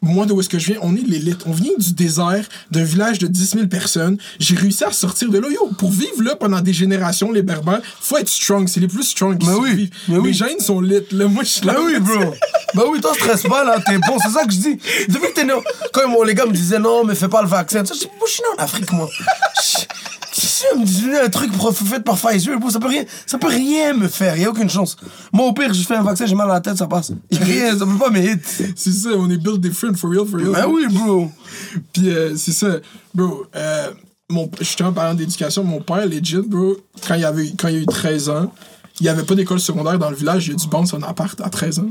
Moi, 0.01 0.25
de 0.25 0.34
où 0.34 0.39
est-ce 0.39 0.50
que 0.50 0.60
je 0.60 0.74
viens, 0.74 0.80
on 0.84 0.96
est 0.96 1.01
l'élite. 1.01 1.39
On 1.48 1.51
vient 1.51 1.72
du 1.77 1.94
désert, 1.94 2.46
d'un 2.72 2.84
village 2.84 3.18
de 3.20 3.27
10 3.27 3.51
000 3.56 3.68
personnes. 3.68 4.18
J'ai 4.39 4.56
réussi 4.56 4.84
à 4.84 4.92
sortir 4.92 5.30
de 5.30 5.39
là. 5.39 5.48
Yo, 5.50 5.68
pour 5.77 5.92
vivre 5.92 6.22
là 6.24 6.36
pendant 6.36 6.62
des 6.62 6.74
générations, 6.74 7.32
les 7.32 7.42
berbères, 7.42 7.82
faut 8.00 8.18
être 8.18 8.30
strong. 8.30 8.68
C'est 8.68 8.80
les 8.80 8.88
plus 8.88 9.04
strong 9.04 9.38
qui 9.38 9.48
Mais 9.48 9.54
oui, 9.54 9.68
survivent. 9.70 9.89
mais 10.10 10.18
oui. 10.18 10.27
Les 10.27 10.34
gènes 10.34 10.60
sont 10.60 10.82
lit. 10.82 11.01
Là, 11.12 11.27
moi, 11.27 11.44
je 11.44 11.50
suis 11.50 11.66
là. 11.66 11.74
Bah 11.74 11.80
oui, 11.84 12.00
bro. 12.00 12.34
Bah 12.75 12.84
oui, 12.89 13.01
toi, 13.01 13.13
stresse 13.16 13.44
pas, 13.44 13.63
là, 13.63 13.80
t'es 13.86 13.98
bon. 13.98 14.18
C'est 14.22 14.30
ça 14.32 14.46
que 14.46 14.51
je 14.51 14.58
dis. 14.58 14.80
Depuis 15.10 15.30
que 15.30 15.34
t'es 15.34 15.44
né. 15.46 15.54
Quand 15.94 16.08
mon, 16.08 16.24
les 16.24 16.36
gars 16.36 16.46
me 16.46 16.54
disaient 16.54 16.80
non, 16.80 17.04
mais 17.04 17.16
fais 17.16 17.27
pas 17.30 17.42
le 17.42 17.48
vaccin. 17.48 17.84
Je 17.84 17.94
dis, 17.94 18.08
moi, 18.18 18.27
je 18.27 18.32
suis 18.34 18.42
né 18.44 18.48
en 18.58 18.63
Afrique, 18.63 18.92
moi. 18.92 19.10
Je- 20.48 20.51
Si 20.58 20.63
on 20.75 20.80
me 20.80 20.86
dit 20.86 21.10
un 21.24 21.30
truc 21.30 21.51
fait 21.74 22.00
par 22.00 22.18
Pfizer, 22.18 22.58
bro, 22.60 22.70
ça 22.70 22.80
peut 22.80 22.88
rien, 22.88 23.04
ça 23.25 23.38
peut 23.38 23.48
rien 23.48 23.94
me 23.94 24.08
faire. 24.08 24.38
Y 24.38 24.46
a 24.46 24.50
aucune 24.50 24.70
chance. 24.70 24.96
Moi, 25.32 25.46
au 25.46 25.54
pire, 25.54 25.74
je 25.74 25.84
fais 25.84 25.96
un 25.96 26.04
vaccin, 26.04 26.25
j'ai 26.25 26.36
mal 26.36 26.50
à 26.50 26.56
la 26.56 26.62
tête, 26.62 26.77
ça 26.77 26.88
passe. 26.88 27.12
Y 27.32 27.38
a 27.38 27.44
rien, 27.46 27.77
ça 27.77 27.86
peut 27.86 27.98
pas 27.98 28.10
me 28.10 28.20
hit. 28.20 28.63
C'est 28.75 28.92
ça, 28.92 29.10
on 29.18 29.30
est 29.30 29.38
built 29.38 29.60
different, 29.62 29.96
for 29.96 30.10
real, 30.10 30.25
for 30.25 30.39
real. 30.39 30.51
Bah 30.51 30.66
oui, 30.68 30.86
bro. 30.89 31.30
Puis 31.94 32.10
euh, 32.10 32.36
c'est 32.36 32.54
ça, 32.54 32.77
bro. 33.13 33.46
Euh, 33.56 33.92
mon, 34.30 34.50
justement, 34.60 34.92
parlant 34.94 35.13
d'éducation, 35.13 35.63
mon 35.63 35.80
père, 35.82 36.06
legit, 36.08 36.38
bro, 36.46 36.77
quand 37.08 37.16
il, 37.16 37.24
avait, 37.25 37.51
quand 37.58 37.68
il 37.70 37.75
a 37.75 37.80
eu 37.80 37.86
13 37.86 38.30
ans, 38.30 38.51
il 39.00 39.04
n'y 39.04 39.10
avait 39.10 39.24
pas 39.24 39.36
d'école 39.36 39.60
secondaire 39.60 40.00
dans 40.00 40.10
le 40.10 40.16
village, 40.16 40.48
il 40.48 40.54
a 40.54 40.56
dû 40.56 40.68
bande 40.68 40.88
son 40.88 41.01
appart 41.04 41.39
à 41.42 41.50
13 41.50 41.80
ans. 41.80 41.89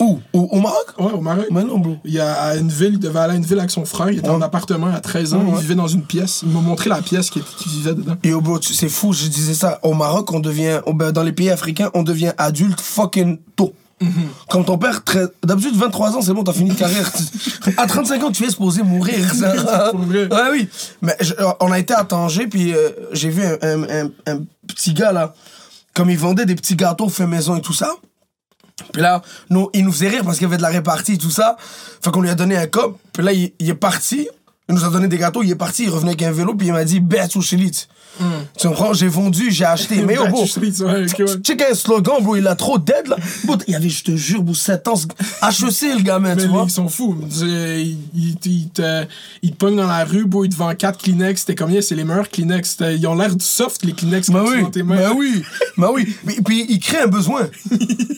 Où? 0.00 0.18
Au, 0.32 0.40
au 0.40 0.60
Maroc? 0.60 0.86
Ouais, 0.98 1.12
au 1.12 1.20
Maroc. 1.20 1.46
Mais 1.52 1.62
non, 1.62 1.78
bro. 1.78 1.96
Il 2.04 2.14
y 2.14 2.18
a 2.20 2.32
à 2.32 2.56
une 2.56 2.68
ville, 2.68 2.94
il 2.94 2.98
devait 2.98 3.20
aller 3.20 3.34
à 3.34 3.36
une 3.36 3.44
ville 3.44 3.58
avec 3.60 3.70
son 3.70 3.84
frère, 3.84 4.10
il 4.10 4.18
était 4.18 4.28
en 4.28 4.42
appartement 4.42 4.88
à 4.92 5.00
13 5.00 5.34
ans, 5.34 5.38
Ouais, 5.38 5.44
il 5.48 5.54
ouais. 5.54 5.60
vivait 5.60 5.74
dans 5.76 5.86
une 5.86 6.02
pièce. 6.02 6.40
Il 6.44 6.50
m'a 6.52 6.60
montré 6.60 6.90
la 6.90 7.00
pièce 7.00 7.30
qu'il 7.30 7.42
qu'il 7.44 7.70
vivait 7.72 7.94
dedans. 7.94 8.16
Yo, 8.24 8.40
bro, 8.40 8.58
c'est 8.60 8.88
fou, 8.88 9.12
je 9.12 9.26
disais 9.28 9.54
ça. 9.54 9.78
Au 9.84 9.94
Maroc, 9.94 10.32
on 10.32 10.40
devient. 10.40 10.80
ben, 10.94 11.12
Dans 11.12 11.22
les 11.22 11.32
pays 11.32 11.50
africains, 11.50 11.90
on 11.94 12.02
devient 12.02 12.32
adulte 12.38 12.80
fucking 12.80 13.38
tôt. 13.56 13.72
Comme 14.50 14.66
ton 14.66 14.76
père, 14.76 15.02
très- 15.02 15.24
d'habitude, 15.42 15.76
23 15.76 16.14
ans, 16.16 16.20
c'est 16.20 16.34
bon, 16.34 16.44
t'as 16.44 16.52
fini 16.52 16.68
de 16.70 16.74
carrière. 16.74 17.10
À 17.78 17.86
35 17.86 18.22
ans, 18.24 18.30
tu 18.32 18.44
es 18.44 18.50
supposé 18.50 18.82
mourir. 18.82 19.32
ça. 19.34 19.92
Ouais, 19.94 20.28
oui. 20.52 20.68
Mais 21.00 21.16
je- 21.20 21.32
on 21.60 21.72
a 21.72 21.78
été 21.78 21.94
à 21.94 22.04
Tanger, 22.04 22.46
puis 22.48 22.74
euh, 22.74 22.90
j'ai 23.12 23.30
vu 23.30 23.42
un, 23.44 23.56
un- 23.62 24.04
un- 24.04 24.10
un 24.26 24.40
petit 24.66 24.92
gars, 24.92 25.12
là, 25.12 25.32
comme 25.94 26.10
il 26.10 26.18
vendait 26.18 26.44
des 26.44 26.54
petits 26.56 26.76
gâteaux 26.76 27.08
faits 27.08 27.28
maison 27.28 27.56
et 27.56 27.62
tout 27.62 27.72
ça. 27.72 27.88
Puis 28.92 29.02
là, 29.02 29.22
il 29.72 29.84
nous 29.84 29.92
faisait 29.92 30.08
rire 30.08 30.24
parce 30.24 30.38
qu'il 30.38 30.46
y 30.46 30.48
avait 30.48 30.56
de 30.56 30.62
la 30.62 30.68
répartie 30.68 31.14
et 31.14 31.18
tout 31.18 31.30
ça. 31.30 31.56
Fait 31.58 32.10
qu'on 32.10 32.20
lui 32.20 32.30
a 32.30 32.34
donné 32.34 32.56
un 32.56 32.66
cop. 32.66 32.98
Puis 33.12 33.22
là, 33.22 33.32
il 33.32 33.52
est 33.60 33.74
parti. 33.74 34.28
Il 34.68 34.74
nous 34.74 34.84
a 34.84 34.88
donné 34.88 35.08
des 35.08 35.18
gâteaux. 35.18 35.42
Il 35.42 35.50
est 35.50 35.54
parti. 35.56 35.84
Il 35.84 35.90
revenait 35.90 36.10
avec 36.12 36.22
un 36.22 36.32
vélo. 36.32 36.54
Puis 36.54 36.68
il 36.68 36.72
m'a 36.72 36.84
dit, 36.84 37.00
Bet 37.00 37.36
ou 37.36 37.42
Chilit. 37.42 37.86
Tu 38.58 38.68
comprends? 38.68 38.92
J'ai 38.94 39.08
vendu, 39.08 39.50
j'ai 39.50 39.64
acheté. 39.64 39.96
Mais 40.06 40.14
yo, 40.14 40.26
bro, 40.28 40.46
check 40.46 41.62
un 41.68 41.74
slogan, 41.74 42.22
bro. 42.22 42.36
Il 42.36 42.46
a 42.46 42.54
trop 42.54 42.78
dead, 42.78 43.08
là. 43.08 43.16
Bro, 43.44 43.56
il 43.66 43.72
y 43.72 43.74
avait, 43.76 43.88
je 43.88 44.04
te 44.04 44.16
jure, 44.16 44.42
bro, 44.42 44.54
7 44.54 44.86
ans. 44.88 44.94
HEC, 44.94 45.96
le 45.96 46.02
gamin, 46.02 46.36
tu 46.36 46.46
vois? 46.46 46.62
ils 46.66 46.70
sont 46.70 46.88
fous. 46.88 47.16
Ils, 47.42 48.36
te, 48.72 49.04
ils 49.42 49.50
te 49.50 49.56
pognent 49.56 49.76
dans 49.76 49.86
la 49.88 50.04
rue, 50.04 50.24
bro, 50.26 50.44
ils 50.44 50.48
te 50.50 50.54
vendent 50.56 50.76
4 50.76 50.98
Kleenex. 51.02 51.40
C'était 51.40 51.56
combien? 51.56 51.82
C'est 51.82 51.96
les 51.96 52.04
meilleurs 52.04 52.30
Kleenex. 52.30 52.76
Ils 52.96 53.06
ont 53.08 53.16
l'air 53.16 53.34
du 53.34 53.44
soft, 53.44 53.84
les 53.84 53.92
Kleenex, 53.92 54.30
Bah 54.30 54.44
oui, 54.46 54.62
dans 54.62 54.70
tes 54.70 54.82
mains. 54.84 54.96
bah 54.96 55.12
oui, 55.16 55.42
bah 55.76 55.90
oui. 55.92 56.14
Puis, 56.24 56.40
puis 56.42 56.66
il 56.68 56.78
crée 56.78 57.00
un 57.00 57.06
besoin. 57.08 57.48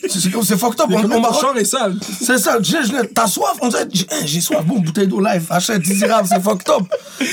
C'est 0.09 0.19
c'est- 0.21 0.57
fucked 0.57 0.79
up. 0.79 0.87
On, 0.89 1.03
on 1.03 1.19
Maroc, 1.19 1.41
char 1.41 1.57
est 1.57 1.65
sale? 1.65 1.95
c'est 2.01 2.37
ça. 2.37 2.57
j'ai- 2.61 2.77
soif? 3.27 3.57
On 3.61 3.67
dirait, 3.67 3.87
j'ai 3.91 4.05
j'ai 4.25 4.41
soif. 4.41 4.63
Bon, 4.65 4.79
bouteille 4.79 5.07
d'eau 5.07 5.19
live. 5.19 5.45
Achète, 5.49 5.81
désirable, 5.81 6.27
c'est 6.37 6.49
fucked 6.49 6.69
up. 6.69 6.83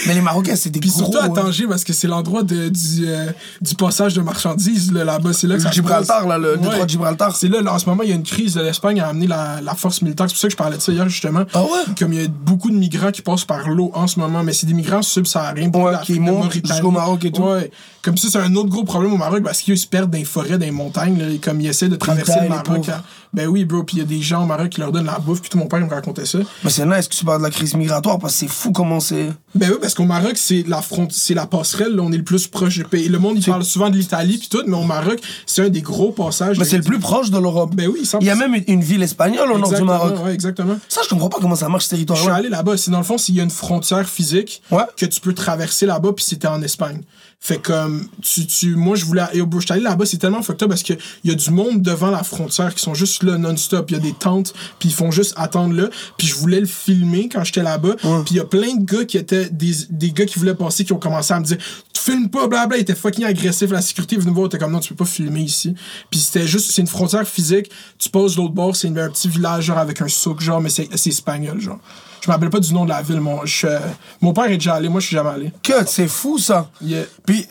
Mais 0.06 0.14
les 0.14 0.20
Marocains, 0.20 0.56
c'est 0.56 0.70
des 0.70 0.80
Puis 0.80 0.90
gros. 0.90 0.98
surtout 0.98 1.18
à 1.18 1.24
hein. 1.24 1.28
Tanger, 1.30 1.66
parce 1.66 1.84
que 1.84 1.92
c'est 1.92 2.08
l'endroit 2.08 2.42
du, 2.42 2.70
euh, 3.02 3.30
du 3.60 3.74
passage 3.74 4.14
de 4.14 4.20
marchandises 4.20 4.92
là, 4.92 5.04
là-bas. 5.04 5.32
C'est 5.32 5.46
là 5.46 5.56
que 5.56 5.62
ça 5.62 5.70
Gibraltar, 5.70 6.26
là, 6.26 6.38
le 6.38 6.56
détroit 6.56 6.84
de 6.84 6.90
Gibraltar. 6.90 7.36
C'est 7.36 7.48
là, 7.48 7.60
là, 7.60 7.74
en 7.74 7.78
ce 7.78 7.86
moment, 7.88 8.02
il 8.02 8.10
y 8.10 8.12
a 8.12 8.16
une 8.16 8.22
crise. 8.22 8.56
L'Espagne 8.56 9.00
a 9.00 9.08
amené 9.08 9.26
la, 9.26 9.60
la 9.62 9.74
force 9.74 10.02
militaire. 10.02 10.26
C'est 10.28 10.34
pour 10.34 10.40
ça 10.40 10.48
que 10.48 10.52
je 10.52 10.56
parlais 10.56 10.76
de 10.76 10.82
ça 10.82 10.92
hier, 10.92 11.08
justement. 11.08 11.44
Ah 11.52 11.62
ouais? 11.62 11.94
Comme 11.98 12.12
il 12.12 12.22
y 12.22 12.24
a 12.24 12.28
beaucoup 12.28 12.70
de 12.70 12.76
migrants 12.76 13.10
qui 13.10 13.22
passent 13.22 13.44
par 13.44 13.68
l'eau 13.68 13.90
en 13.94 14.06
ce 14.06 14.18
moment, 14.18 14.42
mais 14.42 14.52
c'est 14.52 14.66
des 14.66 14.74
migrants 14.74 15.02
subsahariens. 15.02 15.70
Ouais, 15.74 15.94
qui 16.04 16.20
montent 16.20 16.52
jusqu'au 16.52 16.90
Maroc 16.90 17.24
et 17.24 17.32
tout. 17.32 17.42
Ouais. 17.42 17.70
Comme 18.02 18.16
ça, 18.16 18.28
c'est 18.30 18.38
un 18.38 18.54
autre 18.54 18.68
gros 18.68 18.84
problème 18.84 19.12
au 19.14 19.16
Maroc 19.16 19.42
parce 19.42 19.60
qu'ils 19.60 19.78
se 19.78 19.86
perdent 19.86 20.10
dans 20.10 20.18
les 20.18 20.24
forêts, 20.24 20.58
dans 20.58 20.64
les 20.64 20.70
montagnes. 20.70 21.18
Là, 21.18 21.30
et 21.30 21.38
comme 21.38 21.60
ils 21.60 21.68
essaient 21.68 21.88
de 21.88 21.96
traverser 21.96 22.40
le 22.42 22.48
Maroc. 22.48 22.86
Ben 23.34 23.46
oui, 23.48 23.64
bro. 23.64 23.82
Puis 23.82 23.96
il 23.96 24.00
y 24.00 24.02
a 24.02 24.06
des 24.06 24.22
gens 24.22 24.44
au 24.44 24.46
Maroc 24.46 24.68
qui 24.70 24.80
leur 24.80 24.92
donnent 24.92 25.04
la 25.06 25.18
bouffe. 25.18 25.40
Puis 25.40 25.50
tout 25.50 25.58
mon 25.58 25.66
père 25.66 25.80
il 25.80 25.86
me 25.86 25.90
racontait 25.90 26.24
ça. 26.24 26.38
Mais 26.62 26.70
c'est 26.70 26.86
nice 26.86 27.08
que 27.08 27.14
tu 27.14 27.24
parles 27.24 27.38
de 27.40 27.44
la 27.44 27.50
crise 27.50 27.74
migratoire 27.74 28.18
parce 28.18 28.32
que 28.34 28.38
c'est 28.40 28.48
fou 28.48 28.70
comment 28.72 29.00
c'est. 29.00 29.30
Ben 29.54 29.70
oui, 29.70 29.76
parce 29.80 29.94
qu'au 29.94 30.04
Maroc, 30.04 30.32
c'est 30.36 30.64
la 30.66 30.80
front, 30.82 31.06
c'est 31.10 31.34
la 31.34 31.46
passerelle, 31.46 31.94
là, 31.94 32.02
on 32.02 32.12
est 32.12 32.16
le 32.16 32.24
plus 32.24 32.46
proche 32.48 32.74
du 32.76 32.84
pays. 32.84 33.08
Le 33.08 33.18
monde, 33.18 33.36
il 33.38 33.44
parle 33.44 33.64
souvent 33.64 33.90
de 33.90 33.96
l'Italie 33.96 34.38
puis 34.38 34.48
tout, 34.48 34.62
mais 34.66 34.76
au 34.76 34.82
Maroc, 34.84 35.18
c'est 35.46 35.62
un 35.62 35.68
des 35.68 35.82
gros 35.82 36.12
passages. 36.12 36.58
Mais 36.58 36.64
c'est 36.64 36.76
le 36.78 36.82
plus 36.82 36.98
proche 36.98 37.30
de 37.30 37.38
l'Europe. 37.38 37.74
Ben 37.74 37.88
oui, 37.92 38.04
100%. 38.04 38.18
Il 38.20 38.26
y 38.26 38.30
a 38.30 38.34
même 38.36 38.54
une- 38.66 38.80
ville 38.84 39.02
espagnole 39.02 39.50
au 39.52 39.58
nord 39.58 39.72
du 39.72 39.82
Maroc. 39.82 40.24
ouais, 40.24 40.32
exactement. 40.34 40.76
Ça, 40.88 41.00
je 41.04 41.08
comprends 41.08 41.28
pas 41.28 41.38
comment 41.40 41.54
ça 41.56 41.68
marche 41.68 41.86
ce 41.86 41.96
Je 41.96 42.14
suis 42.14 42.28
allé 42.30 42.48
là-bas. 42.48 42.76
C'est 42.76 42.90
dans 42.90 42.98
le 42.98 43.04
fond, 43.04 43.18
s'il 43.18 43.34
y 43.36 43.40
a 43.40 43.42
une 43.44 43.50
frontière 43.50 44.08
physique 44.08 44.62
Ouais. 44.70 44.82
que 44.96 45.06
tu 45.06 45.20
peux 45.20 45.32
traverser 45.34 45.86
là-bas, 45.86 46.12
puis 46.14 46.24
c'était 46.24 46.48
en 46.48 46.60
Espagne. 46.62 47.00
Fait 47.40 47.58
comme, 47.58 48.08
tu, 48.22 48.46
tu, 48.46 48.74
moi, 48.74 48.96
je 48.96 49.04
voulais. 49.04 49.22
Et 49.34 49.40
au 49.40 49.48
je 49.52 49.60
suis 49.60 49.72
allé 49.72 49.82
là-bas, 49.82 50.06
c'est 50.06 50.16
tellement 50.16 50.42
fucked 50.42 50.62
up 50.62 50.68
parce 50.70 50.82
qu'il 50.82 50.98
y 51.24 51.30
a 51.30 51.34
du 51.34 51.50
monde 51.50 51.82
devant 51.82 52.10
la 52.10 52.22
frontière 52.22 52.74
qui 52.74 52.82
sont 52.82 52.94
juste 52.94 53.22
là 53.22 53.36
non-stop. 53.36 53.90
Il 53.90 53.94
y 53.94 53.96
a 53.96 54.00
des 54.00 54.14
tentes, 54.14 54.54
puis 54.78 54.88
ils 54.88 54.94
font 54.94 55.10
juste 55.10 55.34
attendre 55.36 55.74
là. 55.74 55.90
Puis 56.16 56.26
je 56.26 56.34
voulais 56.34 56.60
le 56.60 56.66
filmer 56.66 57.28
quand 57.28 57.44
j'étais 57.44 57.62
là-bas. 57.62 57.96
Puis 57.96 58.32
il 58.32 58.36
y 58.36 58.40
a 58.40 58.44
plein 58.44 58.74
de 58.76 58.84
gars 58.84 59.04
qui 59.04 59.18
étaient 59.18 59.50
des, 59.50 59.72
des 59.90 60.10
gars 60.12 60.26
qui 60.26 60.38
voulaient 60.38 60.54
passer, 60.54 60.84
qui 60.84 60.92
ont 60.92 60.98
commencé 60.98 61.34
à 61.34 61.40
me 61.40 61.44
dire 61.44 61.58
Tu 61.92 62.00
filmes 62.00 62.30
pas, 62.30 62.46
blabla. 62.46 62.78
Ils 62.78 62.82
étaient 62.82 62.94
fucking 62.94 63.24
agressifs. 63.24 63.70
La 63.70 63.82
sécurité 63.82 64.16
est 64.16 64.20
venue 64.20 64.32
voir, 64.34 64.48
t'es 64.48 64.58
comme 64.58 64.72
non, 64.72 64.80
tu 64.80 64.94
peux 64.94 65.04
pas 65.04 65.10
filmer 65.10 65.42
ici. 65.42 65.74
Puis 66.10 66.20
c'était 66.20 66.46
juste, 66.46 66.70
c'est 66.70 66.80
une 66.80 66.88
frontière 66.88 67.28
physique. 67.28 67.70
Tu 67.98 68.08
poses 68.08 68.36
de 68.36 68.40
l'autre 68.40 68.54
bord, 68.54 68.74
c'est 68.74 68.88
un 68.88 69.10
petit 69.10 69.28
village, 69.28 69.64
genre 69.64 69.78
avec 69.78 70.00
un 70.00 70.08
souk, 70.08 70.40
genre, 70.40 70.60
mais 70.60 70.70
c'est 70.70 70.88
c'est 70.96 71.10
espagnol, 71.10 71.60
genre. 71.60 71.80
Je 72.24 72.30
me 72.30 72.32
rappelle 72.32 72.48
pas 72.48 72.60
du 72.60 72.72
nom 72.72 72.84
de 72.84 72.88
la 72.88 73.02
ville. 73.02 73.20
Mon, 73.20 73.44
je, 73.44 73.66
mon 74.22 74.32
père 74.32 74.44
est 74.46 74.54
déjà 74.56 74.74
allé, 74.76 74.88
moi 74.88 74.98
je 75.00 75.08
suis 75.08 75.16
jamais 75.16 75.28
allé. 75.28 75.52
Que 75.62 75.84
c'est 75.86 76.08
fou 76.08 76.38
ça. 76.38 76.70
Yeah. 76.80 77.02
Puis 77.26 77.46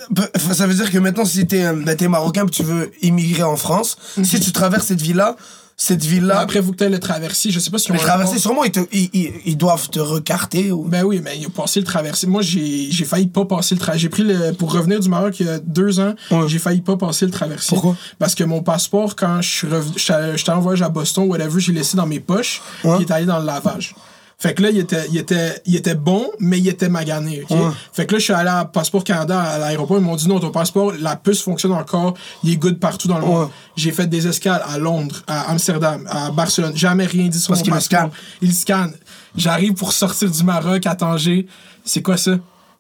ça 0.52 0.66
veut 0.66 0.74
dire 0.74 0.90
que 0.90 0.98
maintenant, 0.98 1.26
si 1.26 1.46
t'es 1.46 1.72
ben, 1.72 1.96
t'es 1.96 2.08
marocain 2.08 2.48
et 2.48 2.50
tu 2.50 2.64
veux 2.64 2.92
immigrer 3.04 3.44
en 3.44 3.56
France, 3.56 3.98
Mhm. 4.18 4.26
si 4.26 4.40
tu 4.40 4.52
traverses 4.52 4.88
cette 4.88 5.02
ville-là, 5.02 5.36
cette 5.78 6.04
ville-là. 6.04 6.40
Après, 6.40 6.60
vous 6.60 6.72
que 6.72 6.78
t'aies 6.78 6.90
le 6.90 7.00
traversier, 7.00 7.52
je 7.52 7.60
sais 7.60 7.70
pas 7.72 7.78
si 7.78 7.92
on 7.92 7.94
Les 7.96 8.00
traversées, 8.00 8.38
sûrement, 8.40 8.64
ils, 8.64 8.72
te- 8.72 8.80
ils, 8.92 9.10
ils- 9.14 9.32
ils 9.46 9.58
doivent 9.58 9.90
te 9.90 10.00
recarter. 10.00 10.72
Ou... 10.72 10.84
Ben 10.86 11.04
oui, 11.04 11.20
mais 11.24 11.38
il 11.38 11.46
a 11.46 11.50
passé 11.50 11.80
le 11.80 11.86
traversier. 11.86 12.28
Moi, 12.28 12.42
j'ai 12.42 12.92
failli 13.06 13.28
pas 13.28 13.46
passer 13.46 13.76
le 13.76 13.80
traversier. 13.80 14.04
J'ai 14.04 14.10
pris 14.10 14.24
le. 14.24 14.54
Pour 14.54 14.72
revenir 14.72 15.00
du 15.00 15.10
Maroc 15.10 15.40
il 15.40 15.46
y 15.46 15.50
a 15.50 15.60
deux 15.60 16.00
ans, 16.00 16.14
Ouais. 16.32 16.48
j'ai 16.48 16.58
failli 16.60 16.82
pas 16.82 16.96
passer 16.98 17.26
le 17.26 17.32
traversier. 17.32 17.70
Pourquoi? 17.76 17.96
Parce 18.18 18.34
que 18.34 18.44
mon 18.44 18.64
passeport, 18.64 19.16
quand 19.16 19.40
je 19.42 19.50
suis 19.50 19.68
revenu. 19.68 19.94
J'étais 19.98 20.52
en 20.52 20.60
voyage 20.62 20.82
à 20.84 20.90
Boston, 20.90 21.26
whatever, 21.28 21.60
j'ai 21.60 21.74
laissé 21.74 21.96
dans 21.98 22.08
mes 22.08 22.20
poches. 22.20 22.62
Ouais. 22.84 22.98
Il 23.00 23.04
est 23.04 23.12
allé 23.12 23.26
dans 23.28 23.40
le 23.40 23.46
lavage. 23.46 23.94
Fait 24.38 24.54
que 24.54 24.62
là, 24.62 24.70
il 24.72 24.78
était, 24.80 25.06
il 25.10 25.18
était, 25.18 25.62
il 25.66 25.76
était 25.76 25.96
bon, 25.96 26.28
mais 26.40 26.60
il 26.60 26.68
était 26.68 26.90
magané? 26.90 27.46
Ouais. 27.50 27.58
Fait 27.94 28.06
que 28.06 28.14
là, 28.14 28.20
je 28.20 28.24
suis 28.26 28.34
allé 28.34 28.50
à 28.50 28.66
Passeport 28.66 29.04
Canada, 29.04 29.40
à 29.40 29.58
l'aéroport, 29.58 29.98
ils 29.98 30.04
m'ont 30.04 30.16
dit 30.16 30.28
non, 30.28 30.40
ton 30.40 30.52
passeport, 30.52 30.92
la 31.00 31.16
puce 31.16 31.42
fonctionne 31.42 31.72
encore, 31.72 32.14
il 32.44 32.52
est 32.52 32.58
good 32.58 32.78
partout 32.80 33.08
dans 33.08 33.20
le 33.20 33.26
monde. 33.26 33.50
J'ai 33.78 33.92
fait 33.92 34.08
des 34.08 34.28
escales 34.28 34.62
à 34.68 34.78
Londres, 34.78 35.24
à 35.28 35.50
Amsterdam, 35.52 36.06
à 36.10 36.30
Barcelone, 36.32 36.76
jamais 36.76 37.06
rien 37.06 37.28
dit 37.30 37.40
sur 37.40 37.50
Parce 37.50 37.62
mon 37.62 37.68
le 37.68 37.72
passeport. 37.80 38.00
scanne. 38.00 38.12
Il 38.42 38.54
scanne. 38.54 38.94
J'arrive 39.38 39.74
pour 39.74 39.94
sortir 39.94 40.30
du 40.30 40.44
Maroc 40.44 40.86
à 40.88 40.96
Tanger. 40.96 41.48
C'est 41.86 42.02
quoi 42.02 42.18
ça? 42.18 42.34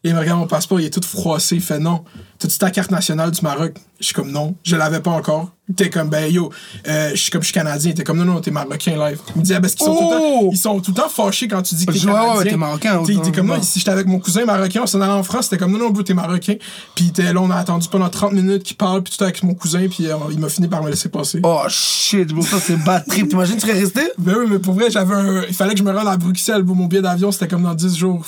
Et 0.05 0.09
il 0.09 0.13
me 0.15 0.19
regarde 0.19 0.39
mon 0.39 0.47
passeport, 0.47 0.81
il 0.81 0.87
est 0.87 0.89
tout 0.89 1.01
froissé. 1.07 1.55
Il 1.55 1.61
fait 1.61 1.79
non. 1.79 2.03
T'as-tu 2.43 2.57
ta 2.57 2.71
carte 2.71 2.91
nationale 2.91 3.31
du 3.31 3.41
Maroc? 3.41 3.75
Je 4.01 4.07
suis 4.07 4.13
comme 4.13 4.29
non. 4.29 4.53
Je 4.63 4.75
l'avais 4.75 4.99
pas 4.99 5.11
encore. 5.11 5.51
T'es 5.77 5.89
comme 5.89 6.09
ben 6.09 6.29
yo, 6.29 6.51
euh, 6.89 7.11
je 7.11 7.15
suis 7.15 7.31
comme 7.31 7.41
je 7.41 7.45
suis 7.45 7.53
canadien. 7.53 7.93
T'es 7.93 8.03
comme 8.03 8.17
non, 8.17 8.25
non, 8.25 8.41
t'es 8.41 8.51
marocain 8.51 8.97
live. 8.97 9.17
Il 9.33 9.39
me 9.39 9.45
dit 9.45 9.53
ah, 9.53 9.61
parce 9.61 9.75
qu'ils 9.75 9.85
sont, 9.85 9.97
Oh! 9.97 10.49
ils 10.51 10.57
sont 10.57 10.81
tout 10.81 10.91
le 10.91 10.97
temps 11.01 11.07
fâchés 11.07 11.47
quand 11.47 11.61
tu 11.61 11.73
dis 11.75 11.85
que 11.85 11.93
t'es 11.93 11.99
ouais, 12.05 12.11
canadien. 12.11 12.43
t'es 12.51 12.57
marocain, 12.57 13.01
T'es, 13.05 13.15
t'es 13.15 13.31
comme 13.31 13.47
non, 13.47 13.61
si 13.61 13.79
j'étais 13.79 13.91
avec 13.91 14.05
mon 14.07 14.19
cousin 14.19 14.43
marocain, 14.43 14.81
on 14.83 14.87
s'en 14.87 14.99
allait 14.99 15.13
en 15.13 15.23
France, 15.23 15.45
c'était 15.45 15.57
comme 15.57 15.71
non, 15.71 15.77
non, 15.79 15.89
bro, 15.91 16.03
t'es 16.03 16.13
marocain. 16.13 16.55
Puis 16.95 17.13
t'es 17.13 17.31
là, 17.31 17.39
on 17.41 17.49
a 17.49 17.55
attendu 17.55 17.87
pendant 17.87 18.09
30 18.09 18.33
minutes 18.33 18.63
qu'il 18.63 18.75
parle, 18.75 19.03
puis 19.03 19.13
tout 19.17 19.23
avec 19.23 19.41
mon 19.41 19.53
cousin, 19.53 19.87
puis 19.87 20.07
euh, 20.07 20.15
il 20.31 20.39
m'a 20.39 20.49
fini 20.49 20.67
par 20.67 20.83
me 20.83 20.89
laisser 20.89 21.07
passer. 21.07 21.39
Oh 21.43 21.61
shit, 21.69 22.33
bro, 22.33 22.41
ça 22.41 22.57
c'est 22.59 22.75
bad 22.83 23.05
trip. 23.07 23.29
T'imagines, 23.29 23.55
tu 23.55 23.61
serais 23.65 23.79
resté? 23.79 24.01
Ben 24.17 24.35
oui, 24.39 24.45
mais 24.49 24.59
pour 24.59 24.73
vrai, 24.73 24.91
j'avais 24.91 25.15
un. 25.15 25.43
Il 25.47 25.53
fallait 25.55 25.71
que 25.75 25.79
je 25.79 25.83
me 25.85 25.93
rende 25.97 26.09
à 26.09 26.17
Bruxelles, 26.17 26.63
bro. 26.63 26.75
Mon 26.75 26.87
billet 26.87 27.01
d'avion, 27.01 27.31
c'était 27.31 27.47
comme 27.47 27.63
dans 27.63 27.73
10 27.73 27.95
jours. 27.95 28.25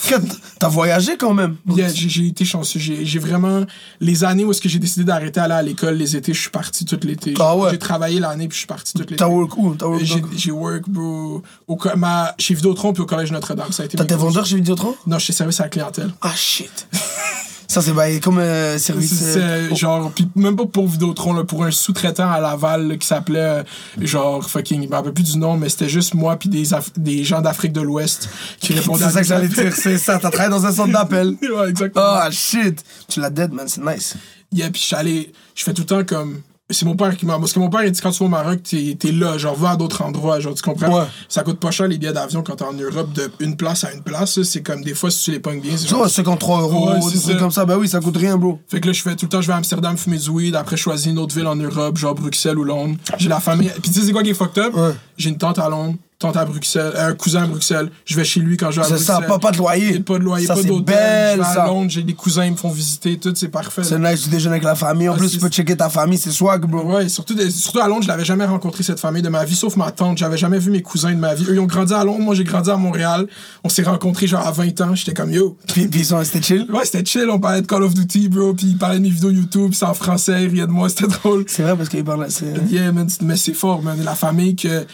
T'as 0.58 0.68
voyagé 0.68 1.18
quand 1.18 1.34
même? 1.34 1.56
Yeah, 1.68 1.88
j'ai 1.92 2.08
j'ai 2.08 2.26
été 2.28 2.46
chanceux. 2.46 2.78
J'ai 2.80 3.04
j'ai 3.04 3.18
vraiment. 3.18 3.66
Les 4.06 4.22
années 4.22 4.44
où 4.44 4.52
est-ce 4.52 4.60
que 4.60 4.68
j'ai 4.68 4.78
décidé 4.78 5.04
d'arrêter 5.04 5.40
d'aller 5.40 5.54
à 5.54 5.62
l'école, 5.62 5.96
les 5.96 6.14
étés, 6.14 6.32
je 6.32 6.40
suis 6.40 6.50
parti 6.50 6.84
tout 6.84 6.96
l'été. 7.02 7.34
Ah 7.40 7.56
ouais? 7.56 7.70
J'ai 7.72 7.78
travaillé 7.78 8.20
l'année, 8.20 8.46
puis 8.46 8.54
je 8.54 8.60
suis 8.60 8.66
parti 8.68 8.92
tout 8.92 9.00
l'été. 9.00 9.16
T'as 9.16 9.26
work 9.26 9.56
où? 9.58 9.74
T'as 9.74 9.86
work 9.86 10.04
J'ai 10.36 10.52
work, 10.52 10.88
bro. 10.88 11.42
Au, 11.66 11.76
ma, 11.96 12.32
chez 12.38 12.54
Vidéotron, 12.54 12.92
puis 12.92 13.02
au 13.02 13.06
Collège 13.06 13.32
Notre-Dame. 13.32 13.72
Ça 13.72 13.82
a 13.82 13.86
été 13.86 13.96
T'as 13.96 14.16
vendeurs 14.16 14.46
chez 14.46 14.54
Vidéotron? 14.54 14.94
Non, 15.08 15.18
chez 15.18 15.32
service 15.32 15.58
à 15.58 15.64
la 15.64 15.70
clientèle. 15.70 16.12
Ah 16.22 16.32
shit. 16.36 16.86
ça 17.68 17.82
c'est 17.82 17.92
bah, 17.92 18.04
comme 18.20 18.38
euh, 18.38 18.78
service. 18.78 19.12
C'est 19.14 19.38
euh, 19.40 19.68
c'est 19.70 19.76
genre, 19.76 20.10
puis 20.12 20.28
même 20.34 20.56
pas 20.56 20.66
pour 20.66 20.86
Vidéotron, 20.88 21.32
là, 21.34 21.44
pour 21.44 21.64
un 21.64 21.70
sous-traitant 21.70 22.30
à 22.30 22.40
Laval 22.40 22.88
là, 22.88 22.96
qui 22.96 23.06
s'appelait 23.06 23.38
euh, 23.40 23.62
genre 24.00 24.48
fucking, 24.48 24.82
je 24.84 24.88
me 24.88 24.94
rappelle 24.94 25.12
plus 25.12 25.32
du 25.32 25.38
nom, 25.38 25.56
mais 25.56 25.68
c'était 25.68 25.88
juste 25.88 26.14
moi 26.14 26.36
puis 26.36 26.48
des, 26.48 26.72
Af- 26.72 26.92
des 26.96 27.24
gens 27.24 27.40
d'Afrique 27.40 27.72
de 27.72 27.80
l'Ouest 27.80 28.28
qui 28.60 28.72
répondaient 28.74 29.00
C'est 29.04 29.04
à 29.04 29.10
ça 29.10 29.20
que 29.20 29.26
j'allais 29.26 29.48
dire, 29.48 29.74
c'est 29.74 29.98
ça. 29.98 30.18
T'as 30.18 30.30
travaillé 30.30 30.50
dans 30.50 30.64
un 30.66 30.72
centre 30.72 30.92
d'appel. 30.92 31.36
ouais, 31.42 31.68
exactement. 31.68 32.04
Ah 32.06 32.28
shit. 32.30 32.82
Tu 33.08 33.20
l'as 33.20 33.30
dead, 33.30 33.52
man, 33.52 33.66
c'est 33.68 33.82
nice. 33.84 34.14
Yeah, 34.52 34.70
puis 34.70 34.80
je 34.80 34.86
suis 34.86 34.96
allé, 34.96 35.32
je 35.54 35.64
fais 35.64 35.72
tout 35.74 35.82
le 35.82 35.86
temps 35.86 36.04
comme. 36.04 36.40
C'est 36.68 36.84
mon 36.84 36.96
père 36.96 37.16
qui 37.16 37.26
m'a. 37.26 37.38
Parce 37.38 37.52
que 37.52 37.60
mon 37.60 37.70
père, 37.70 37.84
il 37.84 37.92
dit 37.92 38.00
quand 38.00 38.10
tu 38.10 38.18
vas 38.18 38.24
au 38.26 38.28
Maroc, 38.28 38.60
t'es 38.64 38.96
es 39.04 39.12
là, 39.12 39.38
genre, 39.38 39.54
va 39.54 39.70
à 39.70 39.76
d'autres 39.76 40.02
endroits, 40.02 40.40
genre, 40.40 40.52
tu 40.52 40.62
comprends? 40.62 40.98
Ouais. 41.00 41.04
Ça 41.28 41.44
coûte 41.44 41.60
pas 41.60 41.70
cher 41.70 41.86
les 41.86 41.96
billets 41.96 42.12
d'avion 42.12 42.42
quand 42.42 42.56
t'es 42.56 42.64
en 42.64 42.72
Europe 42.72 43.12
de 43.12 43.30
une 43.38 43.56
place 43.56 43.84
à 43.84 43.92
une 43.92 44.02
place, 44.02 44.42
c'est 44.42 44.62
comme 44.62 44.82
des 44.82 44.94
fois 44.94 45.10
si 45.12 45.22
tu 45.24 45.30
les 45.30 45.38
pognes 45.38 45.60
bien. 45.60 45.76
c'est 45.76 45.86
genre- 45.88 46.00
vois, 46.00 46.08
53 46.08 46.62
euros, 46.62 46.90
Ouais, 46.90 46.98
des 46.98 47.16
c'est 47.18 47.22
trucs 47.28 47.38
comme 47.38 47.52
ça. 47.52 47.64
Bah 47.64 47.76
oui, 47.78 47.86
ça 47.88 48.00
coûte 48.00 48.16
rien, 48.16 48.36
bro. 48.36 48.58
Fait 48.66 48.80
que 48.80 48.88
là, 48.88 48.92
je 48.92 49.00
fais 49.00 49.14
tout 49.14 49.26
le 49.26 49.30
temps, 49.30 49.40
je 49.40 49.46
vais 49.46 49.52
à 49.52 49.56
Amsterdam 49.58 49.96
fumer 49.96 50.18
du 50.18 50.28
weed, 50.28 50.56
après 50.56 50.76
je 50.76 50.82
choisis 50.82 51.06
une 51.06 51.20
autre 51.20 51.36
ville 51.36 51.46
en 51.46 51.54
Europe, 51.56 51.96
genre 51.98 52.16
Bruxelles 52.16 52.58
ou 52.58 52.64
Londres. 52.64 52.96
J'ai 53.16 53.28
la 53.28 53.38
famille. 53.38 53.70
Puis 53.80 53.92
tu 53.92 54.00
sais, 54.00 54.06
c'est 54.06 54.12
quoi 54.12 54.24
qui 54.24 54.30
est 54.30 54.34
fucked 54.34 54.58
up? 54.58 54.74
Ouais. 54.74 54.90
J'ai 55.16 55.28
une 55.28 55.38
tante 55.38 55.60
à 55.60 55.68
Londres, 55.68 55.94
tante 56.18 56.36
à 56.36 56.44
Bruxelles, 56.46 56.92
un 56.96 57.12
cousin 57.12 57.42
à 57.42 57.46
Bruxelles. 57.46 57.90
Je 58.06 58.16
vais 58.16 58.24
chez 58.24 58.40
lui 58.40 58.56
quand 58.56 58.70
je 58.70 58.76
vais 58.76 58.86
à 58.86 58.88
C'est 58.88 58.94
Bruxelles. 58.94 59.16
ça, 59.20 59.26
pas, 59.26 59.38
pas 59.38 59.52
de 59.52 59.58
loyer. 59.58 60.00
Pas 60.00 60.18
de 60.18 60.24
loyer, 60.24 60.46
ça, 60.46 60.54
pas 60.54 60.62
c'est 60.62 60.68
d'hôtel. 60.68 60.94
Je 60.96 61.00
belle, 61.00 61.38
vais 61.40 61.44
à 61.44 61.54
ça. 61.54 61.66
Londres, 61.66 61.90
j'ai 61.90 62.02
des 62.02 62.14
cousins, 62.14 62.44
ils 62.46 62.52
me 62.52 62.56
font 62.56 62.70
visiter, 62.70 63.18
tout, 63.18 63.32
c'est 63.36 63.48
parfait. 63.48 63.84
C'est 63.84 63.98
nice, 63.98 64.22
tu 64.22 64.30
déjeunes 64.30 64.52
avec 64.52 64.64
la 64.64 64.74
famille. 64.74 65.08
En 65.10 65.14
Ah, 65.14 65.18
plus, 65.18 65.28
c'est- 65.28 65.34
tu 65.34 65.40
peux 65.40 65.48
checker 65.50 65.76
ta 65.76 65.90
famille, 65.90 66.16
c'est 66.18 66.30
swag, 66.30 66.64
bro. 66.64 66.84
Ouais, 66.94 67.08
surtout, 67.10 67.34
des- 67.34 67.50
surtout 67.50 67.80
à 67.80 67.88
Londres, 67.88 68.02
je 68.04 68.08
l'avais 68.08 68.24
jamais 68.24 68.46
rencontré 68.46 68.82
cette 68.82 68.98
famille 68.98 69.20
de 69.22 69.28
ma 69.28 69.44
vie, 69.44 69.54
sauf 69.54 69.76
ma 69.76 69.90
tante. 69.90 70.16
J'avais 70.16 70.38
jamais 70.38 70.58
vu 70.58 70.70
mes 70.70 70.80
cousins 70.82 71.12
de 71.12 71.18
ma 71.18 71.34
vie. 71.34 71.44
Eux, 71.48 71.54
ils 71.54 71.60
ont 71.60 71.66
grandi 71.66 71.92
à 71.92 72.02
Londres, 72.02 72.20
moi 72.24 72.34
j'ai 72.34 72.44
grandi 72.44 72.70
à 72.70 72.76
Montréal. 72.76 73.26
On 73.62 73.68
s'est 73.68 73.82
rencontrés 73.82 74.26
genre 74.26 74.46
à 74.46 74.52
20 74.52 74.80
ans, 74.80 74.94
j'étais 74.94 75.12
comme 75.12 75.30
yo. 75.32 75.58
Puis, 75.68 75.86
puis 75.86 76.02
restés 76.14 76.40
chill? 76.40 76.66
Ouais, 76.72 76.84
c'était 76.86 77.04
chill, 77.04 77.28
on 77.30 77.38
parlait 77.38 77.60
de 77.60 77.66
Call 77.66 77.82
of 77.82 77.92
Duty, 77.92 78.30
bro, 78.30 78.54
puis 78.54 78.68
ils 78.68 78.78
parlaient 78.78 78.98
de 78.98 79.02
mes 79.02 79.10
vidéos 79.10 79.30
YouTube, 79.30 79.72
c'est 79.74 79.84
en 79.84 79.92
français, 79.94 80.44
ils 80.44 80.48
riaient 80.48 80.66
de 80.66 80.72
moi, 80.72 80.88
c'était 80.88 81.06
drôle. 81.22 81.44
C'est 81.46 81.62
vrai 81.62 81.76
parce 81.76 81.90
qu'ils 81.90 82.04
parlent. 82.04 82.24
c'est- 82.30 82.46
Yeah, 82.70 82.90
man, 82.92 83.06
c'est- 83.08 83.20
mais 83.22 83.36
c'est 83.36 83.52
fort, 83.52 83.82
man. 83.82 83.98
La 84.02 84.14
famille 84.14 84.56
que 84.56 84.86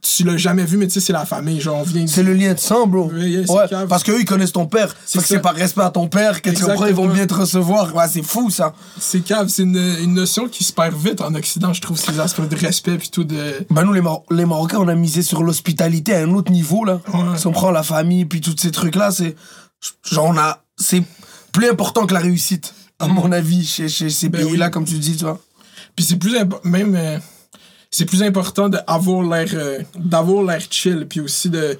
tu 0.00 0.22
l'as 0.24 0.36
jamais 0.36 0.64
vu, 0.64 0.76
mais 0.76 0.86
tu 0.86 0.94
sais, 0.94 1.00
c'est 1.00 1.12
la 1.12 1.26
famille. 1.26 1.60
Genre, 1.60 1.76
on 1.78 1.82
vient. 1.82 2.06
C'est 2.06 2.22
le 2.22 2.32
lien 2.32 2.54
de 2.54 2.58
sang, 2.58 2.86
bro. 2.86 3.10
Yeah, 3.12 3.40
Ouais, 3.50 3.86
parce 3.88 4.04
qu'eux, 4.04 4.20
ils 4.20 4.24
connaissent 4.24 4.52
ton 4.52 4.66
père. 4.66 4.94
C'est 5.04 5.18
que 5.18 5.24
c'est 5.26 5.40
par 5.40 5.54
respect 5.54 5.82
à 5.82 5.90
ton 5.90 6.06
père 6.08 6.40
que 6.40 6.50
ils 6.50 6.94
vont 6.94 7.08
bien 7.08 7.26
te 7.26 7.34
recevoir. 7.34 7.94
Ouais, 7.94 8.06
c'est 8.08 8.22
fou, 8.22 8.48
ça. 8.50 8.74
C'est 9.00 9.20
cave, 9.20 9.48
c'est 9.48 9.62
une, 9.64 9.76
une 10.00 10.14
notion 10.14 10.48
qui 10.48 10.62
se 10.64 10.72
perd 10.72 10.94
vite 10.96 11.20
en 11.20 11.34
Occident, 11.34 11.72
je 11.72 11.80
trouve, 11.80 11.98
ces 11.98 12.20
aspects 12.20 12.48
de 12.48 12.56
respect, 12.56 12.96
puis 12.96 13.10
tout 13.10 13.24
de. 13.24 13.66
Bah, 13.70 13.82
nous, 13.84 13.92
les, 13.92 14.00
Mar- 14.00 14.22
les 14.30 14.46
Marocains, 14.46 14.78
on 14.78 14.88
a 14.88 14.94
misé 14.94 15.22
sur 15.22 15.42
l'hospitalité 15.42 16.14
à 16.14 16.20
un 16.20 16.30
autre 16.32 16.52
niveau, 16.52 16.84
là. 16.84 17.00
Ouais. 17.12 17.36
Si 17.36 17.46
on 17.48 17.52
prend 17.52 17.70
la 17.72 17.82
famille, 17.82 18.24
puis 18.24 18.40
tous 18.40 18.54
ces 18.58 18.70
trucs-là, 18.70 19.10
c'est. 19.10 19.34
Genre, 20.08 20.26
on 20.26 20.38
a. 20.38 20.62
C'est 20.76 21.02
plus 21.52 21.68
important 21.68 22.06
que 22.06 22.14
la 22.14 22.20
réussite, 22.20 22.72
à 23.00 23.08
mon 23.08 23.32
avis, 23.32 23.66
chez, 23.66 23.88
chez 23.88 24.10
ces 24.10 24.28
Ben 24.28 24.44
pays-là, 24.46 24.66
oui. 24.66 24.70
comme 24.70 24.84
tu 24.84 24.94
dis, 24.98 25.16
tu 25.16 25.24
vois. 25.24 25.40
Puis 25.96 26.04
c'est 26.04 26.16
plus 26.16 26.36
impo- 26.36 26.60
même 26.62 26.94
euh, 26.94 27.18
c'est 27.90 28.04
plus 28.04 28.22
important 28.22 28.68
d'avoir 28.68 29.22
l'air 29.22 29.48
euh, 29.54 29.80
d'avoir 29.94 30.42
l'air 30.44 30.60
chill 30.70 31.06
puis 31.08 31.20
aussi 31.20 31.50
de 31.50 31.78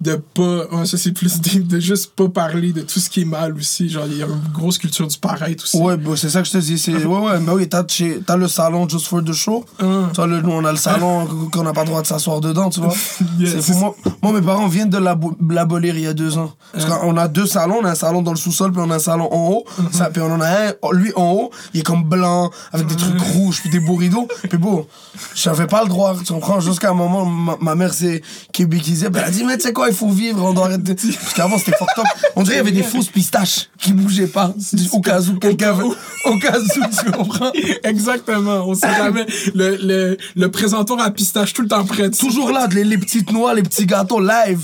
de 0.00 0.14
pas 0.14 0.84
ça 0.86 0.96
c'est 0.96 1.10
plus 1.12 1.40
deep, 1.40 1.66
de 1.66 1.80
juste 1.80 2.12
pas 2.14 2.28
parler 2.28 2.72
de 2.72 2.82
tout 2.82 3.00
ce 3.00 3.10
qui 3.10 3.22
est 3.22 3.24
mal 3.24 3.54
aussi 3.56 3.88
genre 3.88 4.04
il 4.06 4.18
y 4.18 4.22
a 4.22 4.26
une 4.26 4.52
grosse 4.52 4.78
culture 4.78 5.06
du 5.08 5.18
paraître 5.18 5.64
aussi 5.64 5.76
Ouais, 5.76 5.96
bah, 5.96 6.12
c'est 6.16 6.28
ça 6.30 6.40
que 6.42 6.46
je 6.48 6.52
te 6.52 6.58
dis. 6.58 6.78
C'est... 6.78 6.92
Ouais, 7.04 7.18
ouais, 7.18 7.38
bah 7.40 7.52
oui, 7.54 7.68
t'as, 7.68 7.84
chez- 7.86 8.20
le 8.36 8.48
salon 8.48 8.88
Just 8.88 9.06
for 9.06 9.22
the 9.24 9.32
Show. 9.32 9.64
Hein. 9.80 10.08
Tu 10.12 10.16
vois, 10.16 10.26
le- 10.26 10.40
nous, 10.40 10.50
on 10.52 10.64
a 10.64 10.70
le 10.72 10.76
salon 10.78 11.26
qu'on 11.52 11.62
n'a 11.62 11.72
pas 11.72 11.82
le 11.82 11.88
droit 11.88 12.02
de 12.02 12.06
s'asseoir 12.06 12.40
dedans, 12.40 12.70
tu 12.70 12.80
vois. 12.80 12.94
Yeah. 13.38 13.54
Moi, 13.78 13.94
moi, 14.22 14.32
mes 14.32 14.40
parents 14.44 14.66
viennent 14.68 14.90
de 14.90 14.98
l'abo- 14.98 15.36
l'abolir 15.48 15.96
il 15.96 16.02
y 16.02 16.06
a 16.06 16.14
deux 16.14 16.38
ans. 16.38 16.52
Parce 16.72 16.84
qu'on 16.86 17.16
a 17.16 17.28
deux 17.28 17.46
salons. 17.46 17.78
On 17.80 17.84
a 17.84 17.90
un 17.90 17.94
salon 17.94 18.22
dans 18.22 18.32
le 18.32 18.36
sous-sol, 18.36 18.72
puis 18.72 18.80
on 18.84 18.90
a 18.90 18.96
un 18.96 18.98
salon 19.00 19.28
en 19.32 19.50
haut. 19.50 19.64
Ça, 19.92 20.10
puis 20.10 20.20
on 20.22 20.32
en 20.32 20.40
a 20.40 20.48
un, 20.68 20.72
oh, 20.82 20.92
lui 20.92 21.12
en 21.16 21.30
haut, 21.32 21.50
il 21.74 21.80
est 21.80 21.82
comme 21.84 22.02
blanc, 22.04 22.50
avec 22.72 22.86
des 22.88 22.96
trucs 22.96 23.20
rouges, 23.20 23.60
puis 23.60 23.70
des 23.70 23.80
beaux 23.80 23.94
rideaux. 23.96 24.26
Puis 24.48 24.58
bon, 24.58 24.86
j'avais 25.34 25.66
pas 25.66 25.82
le 25.82 25.88
droit, 25.88 26.16
tu 26.24 26.32
comprends. 26.32 26.60
Jusqu'à 26.60 26.90
un 26.90 26.94
moment, 26.94 27.24
ma, 27.24 27.56
ma 27.60 27.74
mère 27.74 27.92
s'est 27.94 28.22
québécisée. 28.52 29.10
Puis 29.10 29.20
elle 29.22 29.28
a 29.28 29.30
dit, 29.30 29.44
mais 29.44 29.56
tu 29.56 29.64
sais 29.64 29.72
quoi, 29.72 29.87
il 29.88 29.94
faut 29.94 30.08
vivre, 30.10 30.44
on 30.44 30.52
doit 30.52 30.66
arrêter. 30.66 30.94
Parce 30.94 31.34
qu'avant, 31.34 31.58
c'était 31.58 31.72
fucked 31.72 31.98
up. 31.98 32.04
On 32.36 32.42
dirait 32.42 32.56
qu'il 32.56 32.66
y 32.66 32.68
avait 32.68 32.82
des 32.82 32.82
fausses 32.82 33.08
pistaches 33.08 33.68
qui 33.78 33.92
bougeaient 33.92 34.26
pas. 34.26 34.54
Au 34.92 35.00
cas 35.00 35.20
où 35.20 35.38
quelqu'un 35.38 35.72
veut. 35.72 35.86
Au 36.24 36.38
cas 36.38 36.58
où, 36.58 37.04
tu 37.04 37.10
comprends? 37.10 37.52
exactement 37.84 38.64
on 38.66 38.74
sait 38.74 38.92
jamais 38.94 39.26
le, 39.54 39.76
le, 39.76 40.16
le 40.36 40.50
présentoir 40.50 41.00
à 41.00 41.10
pistache 41.10 41.52
tout 41.52 41.62
le 41.62 41.68
temps 41.68 41.84
prêt 41.84 42.10
Toujours 42.10 42.50
là, 42.52 42.66
les, 42.72 42.84
les 42.84 42.98
petites 42.98 43.32
noix, 43.32 43.54
les 43.54 43.62
petits 43.62 43.86
gâteaux 43.86 44.20
live. 44.20 44.60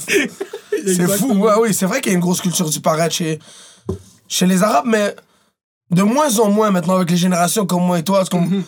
C'est 0.87 1.09
fou, 1.09 1.33
ouais, 1.35 1.53
oui, 1.61 1.73
c'est 1.75 1.87
vrai 1.87 2.01
qu'il 2.01 2.13
y 2.13 2.15
a 2.15 2.17
une 2.17 2.21
grosse 2.21 2.41
culture 2.41 2.69
du 2.69 2.81
paraître 2.81 3.15
chez, 3.15 3.39
chez 4.29 4.47
les 4.47 4.63
Arabes, 4.63 4.85
mais 4.87 5.15
de 5.91 6.03
moins 6.03 6.39
en 6.41 6.51
moins 6.51 6.71
maintenant 6.71 6.97
avec 6.97 7.11
les 7.11 7.17
générations 7.17 7.65
comme 7.67 7.85
moi 7.87 7.99
et 7.99 8.03
toi. 8.03 8.25
comme- 8.31 8.49
Mhm. 8.49 8.63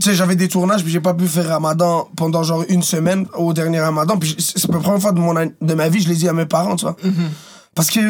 Tu 0.00 0.08
sais, 0.08 0.14
j'avais 0.14 0.36
des 0.36 0.48
tournages, 0.48 0.82
puis 0.82 0.90
j'ai 0.92 1.00
pas 1.00 1.12
pu 1.14 1.26
faire 1.28 1.48
Ramadan 1.48 2.08
pendant 2.16 2.42
genre 2.42 2.64
une 2.68 2.82
semaine 2.82 3.26
au 3.36 3.52
dernier 3.52 3.80
Ramadan, 3.80 4.18
puis 4.18 4.34
c'est 4.38 4.66
la 4.70 4.78
première 4.78 5.00
fois 5.00 5.12
de, 5.12 5.20
mon, 5.20 5.34
de 5.34 5.74
ma 5.74 5.88
vie, 5.88 6.00
je 6.00 6.08
l'ai 6.08 6.14
dit 6.16 6.28
à 6.28 6.32
mes 6.32 6.46
parents, 6.46 6.76
tu 6.76 6.86
vois. 6.86 6.96
Mhm. 7.04 7.30
Parce 7.74 7.90
que, 7.90 8.00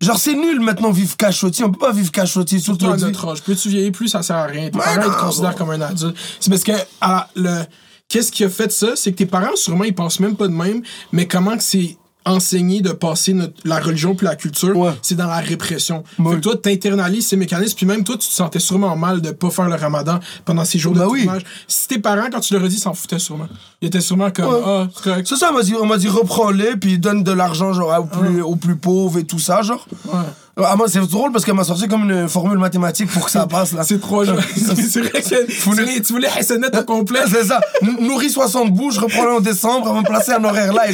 genre, 0.00 0.18
c'est 0.18 0.34
nul 0.34 0.60
maintenant 0.60 0.92
vivre 0.92 1.16
cachotier, 1.16 1.64
on 1.64 1.72
peut 1.72 1.78
pas 1.78 1.92
vivre 1.92 2.12
cachotier, 2.12 2.60
surtout 2.60 2.86
à 2.86 2.96
notre 2.96 3.28
âge. 3.28 3.42
Plus 3.42 3.56
tu 3.60 3.68
vieillis, 3.68 3.90
plus? 3.90 4.08
Ça 4.08 4.22
sert 4.22 4.36
à 4.36 4.44
rien. 4.46 4.70
Tes 4.70 4.78
Ouais, 4.78 4.84
parents, 4.84 5.00
ils 5.02 5.12
te 5.12 5.18
non, 5.18 5.24
considèrent 5.26 5.50
bon. 5.52 5.56
comme 5.58 5.70
un 5.70 5.80
adulte. 5.80 6.16
C'est 6.38 6.50
parce 6.50 6.62
que, 6.62 6.72
à 7.00 7.28
le, 7.34 7.62
qu'est-ce 8.08 8.30
qui 8.30 8.44
a 8.44 8.48
fait 8.48 8.70
ça? 8.70 8.94
C'est 8.94 9.10
que 9.12 9.18
tes 9.18 9.26
parents, 9.26 9.56
sûrement, 9.56 9.84
ils 9.84 9.94
pensent 9.94 10.20
même 10.20 10.36
pas 10.36 10.46
de 10.48 10.52
même, 10.54 10.82
mais 11.12 11.26
comment 11.26 11.56
que 11.56 11.62
c'est 11.64 11.96
enseigné 12.26 12.80
de 12.82 12.90
passer 12.90 13.32
notre, 13.32 13.54
la 13.64 13.78
religion 13.80 14.14
puis 14.14 14.26
la 14.26 14.36
culture, 14.36 14.76
Ouais. 14.76 14.90
c'est 15.02 15.14
dans 15.14 15.26
la 15.26 15.38
répression. 15.38 16.04
Ouais. 16.18 16.32
Fait 16.32 16.36
que 16.36 16.42
toi, 16.42 16.56
t'internalises 16.56 17.26
ces 17.28 17.36
mécanismes, 17.36 17.76
puis 17.76 17.86
même 17.86 18.04
toi, 18.04 18.16
tu 18.18 18.28
te 18.28 18.32
sentais 18.32 18.58
sûrement 18.58 18.94
mal 18.96 19.20
de 19.20 19.30
pas 19.30 19.50
faire 19.50 19.68
le 19.68 19.74
ramadan 19.74 20.20
pendant 20.44 20.64
ces 20.64 20.78
jours 20.78 20.92
Bah 20.94 21.04
de 21.04 21.10
oui. 21.10 21.24
tournage. 21.24 21.44
Si 21.66 21.88
tes 21.88 21.98
parents, 21.98 22.28
quand 22.30 22.40
tu 22.40 22.52
leur 22.54 22.64
as 22.64 22.68
dit, 22.68 22.78
s'en 22.78 22.92
foutaient 22.94 23.18
sûrement. 23.18 23.48
Ils 23.80 23.88
étaient 23.88 24.00
sûrement 24.00 24.30
comme, 24.30 24.54
ah, 24.64 24.86
c'est 25.24 25.36
ça, 25.36 25.50
on 25.80 25.86
m'a 25.86 25.96
dit, 25.96 26.08
reprends-les, 26.08 26.76
puis 26.76 26.98
donne 26.98 27.22
de 27.24 27.32
l'argent 27.32 27.72
genre 27.72 27.98
aux 28.00 28.04
plus, 28.04 28.42
aux 28.42 28.56
plus 28.56 28.76
pauvres 28.76 29.18
et 29.18 29.24
tout 29.24 29.38
ça, 29.38 29.62
genre. 29.62 29.86
Ouais. 30.06 30.18
Ah, 30.56 30.76
moi, 30.76 30.88
c'est 30.88 31.00
drôle 31.00 31.32
parce 31.32 31.44
qu'elle 31.44 31.54
m'a 31.54 31.64
sorti 31.64 31.88
comme 31.88 32.10
une 32.10 32.28
formule 32.28 32.58
mathématique 32.58 33.10
pour 33.10 33.24
que 33.24 33.30
ça 33.30 33.46
passe, 33.46 33.72
là. 33.72 33.82
C'est 33.90 34.00
trop 34.00 34.24
genre. 34.24 34.38
c'est 34.56 35.00
vrai 35.00 35.22
que 35.22 35.46
tu 35.46 35.60
voulais, 35.60 36.00
tu 36.00 36.12
voulais 36.12 36.28
Hassanet 36.28 36.76
au 36.76 36.84
complet. 36.84 37.20
C'est 37.30 37.44
ça. 37.44 37.60
Nourris 38.00 38.30
60 38.30 38.72
bouches, 38.72 38.98
reprends-le 38.98 39.32
en 39.32 39.40
décembre, 39.40 39.88
on 39.90 39.94
va 39.94 40.00
me 40.00 40.06
placer 40.06 40.32
un 40.32 40.44
horaire 40.44 40.72
là. 40.72 40.88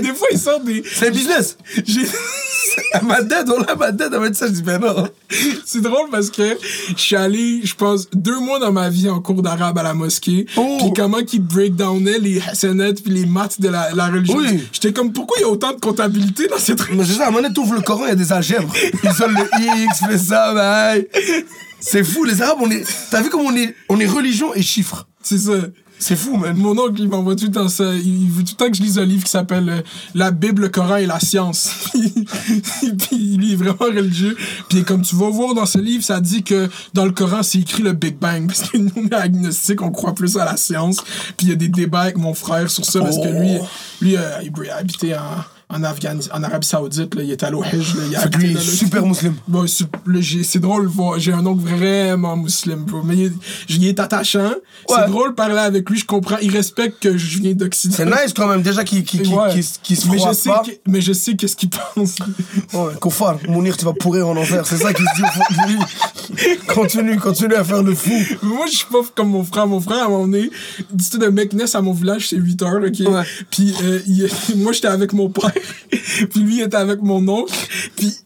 Des 0.00 0.14
fois, 0.14 0.28
ils 0.32 0.38
sortent 0.38 0.64
des. 0.64 0.82
c'est 0.94 1.10
business. 1.10 1.56
J'ai 1.86 2.06
m'a 3.02 3.22
dead, 3.22 3.48
on 3.48 3.60
l'a 3.60 3.74
m'a 3.74 3.92
dead, 3.92 4.10
elle 4.12 4.20
m'a 4.20 4.28
dit 4.28 4.38
ça, 4.38 4.46
je 4.46 4.52
dis, 4.52 4.62
ben 4.62 4.78
non. 4.78 5.08
C'est 5.64 5.80
drôle 5.80 6.10
parce 6.10 6.30
que 6.30 6.56
je 6.96 7.00
suis 7.00 7.16
allé, 7.16 7.60
je 7.64 7.74
pense, 7.74 8.08
deux 8.12 8.38
mois 8.38 8.58
dans 8.58 8.72
ma 8.72 8.88
vie 8.88 9.08
en 9.08 9.20
cours 9.20 9.42
d'arabe 9.42 9.78
à 9.78 9.82
la 9.82 9.94
mosquée. 9.94 10.46
Oh. 10.56 10.78
Puis 10.80 10.92
comment 10.94 11.22
qu'ils 11.22 11.42
breakdownaient 11.42 12.18
les 12.18 12.40
hassanettes 12.40 13.02
puis 13.02 13.12
les 13.12 13.26
maths 13.26 13.60
de 13.60 13.68
la, 13.68 13.90
la 13.94 14.06
religion. 14.08 14.36
Oui. 14.36 14.64
J'étais 14.72 14.92
comme, 14.92 15.12
pourquoi 15.12 15.38
il 15.38 15.42
y 15.42 15.44
a 15.44 15.48
autant 15.48 15.72
de 15.72 15.80
comptabilité 15.80 16.48
dans 16.48 16.58
ces 16.58 16.76
trucs? 16.76 16.94
Mais 16.94 17.04
c'est 17.04 17.14
ça, 17.14 17.24
à 17.24 17.28
un 17.28 17.30
moment 17.30 17.42
donné, 17.42 17.54
t'ouvres 17.54 17.74
le 17.74 17.82
Coran, 17.82 18.04
il 18.06 18.10
y 18.10 18.12
a 18.12 18.16
des 18.16 18.32
algèbres. 18.32 18.72
Ils 19.04 19.12
sont 19.12 19.26
le 19.28 19.84
X, 19.84 20.00
fait 20.00 20.18
ça, 20.18 20.54
bye. 20.54 21.06
C'est 21.80 22.04
fou, 22.04 22.24
les 22.24 22.40
Arabes, 22.40 22.58
on 22.60 22.70
est. 22.70 22.84
T'as 23.10 23.20
vu 23.22 23.28
comme 23.30 23.40
on 23.42 23.56
est, 23.56 23.74
on 23.88 23.98
est 23.98 24.06
religion 24.06 24.54
et 24.54 24.62
chiffres. 24.62 25.06
C'est 25.22 25.38
ça. 25.38 25.52
C'est 25.98 26.16
fou, 26.16 26.36
man. 26.36 26.56
Mon 26.56 26.76
oncle, 26.78 27.00
il 27.00 27.08
m'envoie 27.08 27.36
tout 27.36 27.44
le 27.44 27.52
temps 27.52 27.68
ça. 27.68 27.94
Il 27.94 28.28
veut 28.28 28.42
tout 28.42 28.54
le 28.54 28.56
temps 28.56 28.70
que 28.70 28.76
je 28.76 28.82
lise 28.82 28.98
un 28.98 29.04
livre 29.04 29.22
qui 29.22 29.30
s'appelle 29.30 29.68
euh, 29.68 29.82
La 30.14 30.32
Bible, 30.32 30.62
le 30.62 30.68
Coran 30.68 30.96
et 30.96 31.06
la 31.06 31.20
science. 31.20 31.70
Puis 31.92 33.36
lui, 33.36 33.46
il 33.46 33.52
est 33.52 33.56
vraiment 33.56 33.76
religieux. 33.78 34.36
Puis 34.68 34.82
comme 34.82 35.02
tu 35.02 35.14
vas 35.14 35.30
voir 35.30 35.54
dans 35.54 35.66
ce 35.66 35.78
livre, 35.78 36.02
ça 36.02 36.20
dit 36.20 36.42
que 36.42 36.68
dans 36.92 37.04
le 37.04 37.12
Coran, 37.12 37.44
c'est 37.44 37.58
écrit 37.58 37.84
le 37.84 37.92
Big 37.92 38.18
Bang. 38.18 38.48
Parce 38.48 38.68
que 38.68 38.78
nous, 38.78 38.90
on 38.96 39.06
est 39.06 39.14
agnostiques, 39.14 39.80
on 39.80 39.92
croit 39.92 40.14
plus 40.14 40.36
à 40.36 40.44
la 40.44 40.56
science. 40.56 41.04
Puis 41.36 41.46
il 41.46 41.48
y 41.50 41.52
a 41.52 41.56
des 41.56 41.68
débats 41.68 42.00
avec 42.00 42.16
mon 42.16 42.34
frère 42.34 42.68
sur 42.68 42.84
ça. 42.84 42.98
Parce 43.00 43.18
que 43.18 43.28
lui, 43.28 43.58
Oh. 43.60 43.66
lui 44.00 44.16
euh, 44.16 44.42
il 44.42 44.70
a 44.70 44.76
habité 44.78 45.14
en, 45.14 45.20
en, 45.76 46.38
en 46.38 46.42
Arabie 46.42 46.66
Saoudite. 46.66 47.14
Là. 47.14 47.22
Il 47.22 47.30
était 47.30 47.46
allé 47.46 47.56
au 47.56 47.62
Hajj. 47.62 47.94
là. 47.96 48.02
Il 48.10 48.16
a 48.16 48.26
lui, 48.38 48.52
là, 48.54 48.60
est 48.60 48.64
super 48.64 49.06
musulman. 49.06 49.36
Bon, 49.48 49.64
c'est 49.66 50.58
drôle, 50.60 50.90
j'ai 51.18 51.32
un 51.32 51.44
oncle 51.46 51.64
vraiment 51.64 52.36
musulman, 52.36 52.84
bro. 52.86 53.02
Mais 53.04 53.16
il, 53.16 53.24
est- 53.26 53.32
il 53.68 53.86
est 53.86 54.00
attachant. 54.00 54.50
Ouais. 54.88 54.96
C'est 54.96 55.06
drôle 55.10 55.30
de 55.30 55.34
parler 55.34 55.58
avec 55.58 55.88
lui, 55.88 55.98
je 55.98 56.06
comprends. 56.06 56.36
Il 56.42 56.50
respecte 56.54 57.02
que 57.02 57.16
je 57.16 57.38
viens 57.38 57.52
d'Occident. 57.54 57.94
C'est 57.96 58.04
nice 58.06 58.32
quand 58.36 58.48
même, 58.48 58.62
déjà 58.62 58.84
qu'il 58.84 59.02
Ouais. 59.32 59.62
se 59.62 60.08
mais 60.08 60.18
je 60.18 60.32
sais 60.34 60.48
pas. 60.50 60.62
mais 60.86 61.00
je 61.00 61.12
sais 61.12 61.34
qu'est-ce 61.36 61.56
qu'il 61.56 61.70
pense. 61.70 62.16
Ouais, 62.72 62.92
Kofar, 63.00 63.38
Mounir, 63.48 63.76
tu 63.76 63.84
vas 63.84 63.92
pourrir 63.92 64.28
en 64.28 64.36
enfer. 64.36 64.66
C'est 64.66 64.76
ça 64.78 64.92
qu'il 64.92 65.04
se 65.06 65.14
dit 65.16 65.22
au 65.22 65.26
fond. 65.26 66.74
Continue, 66.74 67.18
continue 67.18 67.54
à 67.54 67.64
faire 67.64 67.82
le 67.82 67.94
fou. 67.94 68.10
Mais 68.42 68.48
moi, 68.48 68.66
je 68.66 68.76
suis 68.76 68.86
pas 68.86 68.98
comme 69.14 69.28
mon 69.30 69.44
frère. 69.44 69.66
Mon 69.66 69.80
frère, 69.80 70.02
à 70.02 70.06
un 70.06 70.08
moment 70.08 70.26
donné, 70.26 70.50
dit 70.92 71.18
de 71.18 71.26
Meknes 71.28 71.64
à 71.74 71.80
mon 71.80 71.92
village, 71.92 72.28
c'est 72.28 72.36
8 72.36 72.62
heures, 72.62 72.80
OK? 72.84 73.02
Puis 73.50 73.74
euh, 73.82 74.00
il- 74.06 74.28
moi, 74.56 74.72
j'étais 74.72 74.88
avec 74.88 75.12
mon 75.12 75.28
père. 75.30 75.52
puis 75.90 76.40
lui, 76.40 76.56
il 76.56 76.62
était 76.62 76.76
avec 76.76 77.02
mon 77.02 77.26
oncle. 77.28 77.54
Puis 77.96 78.16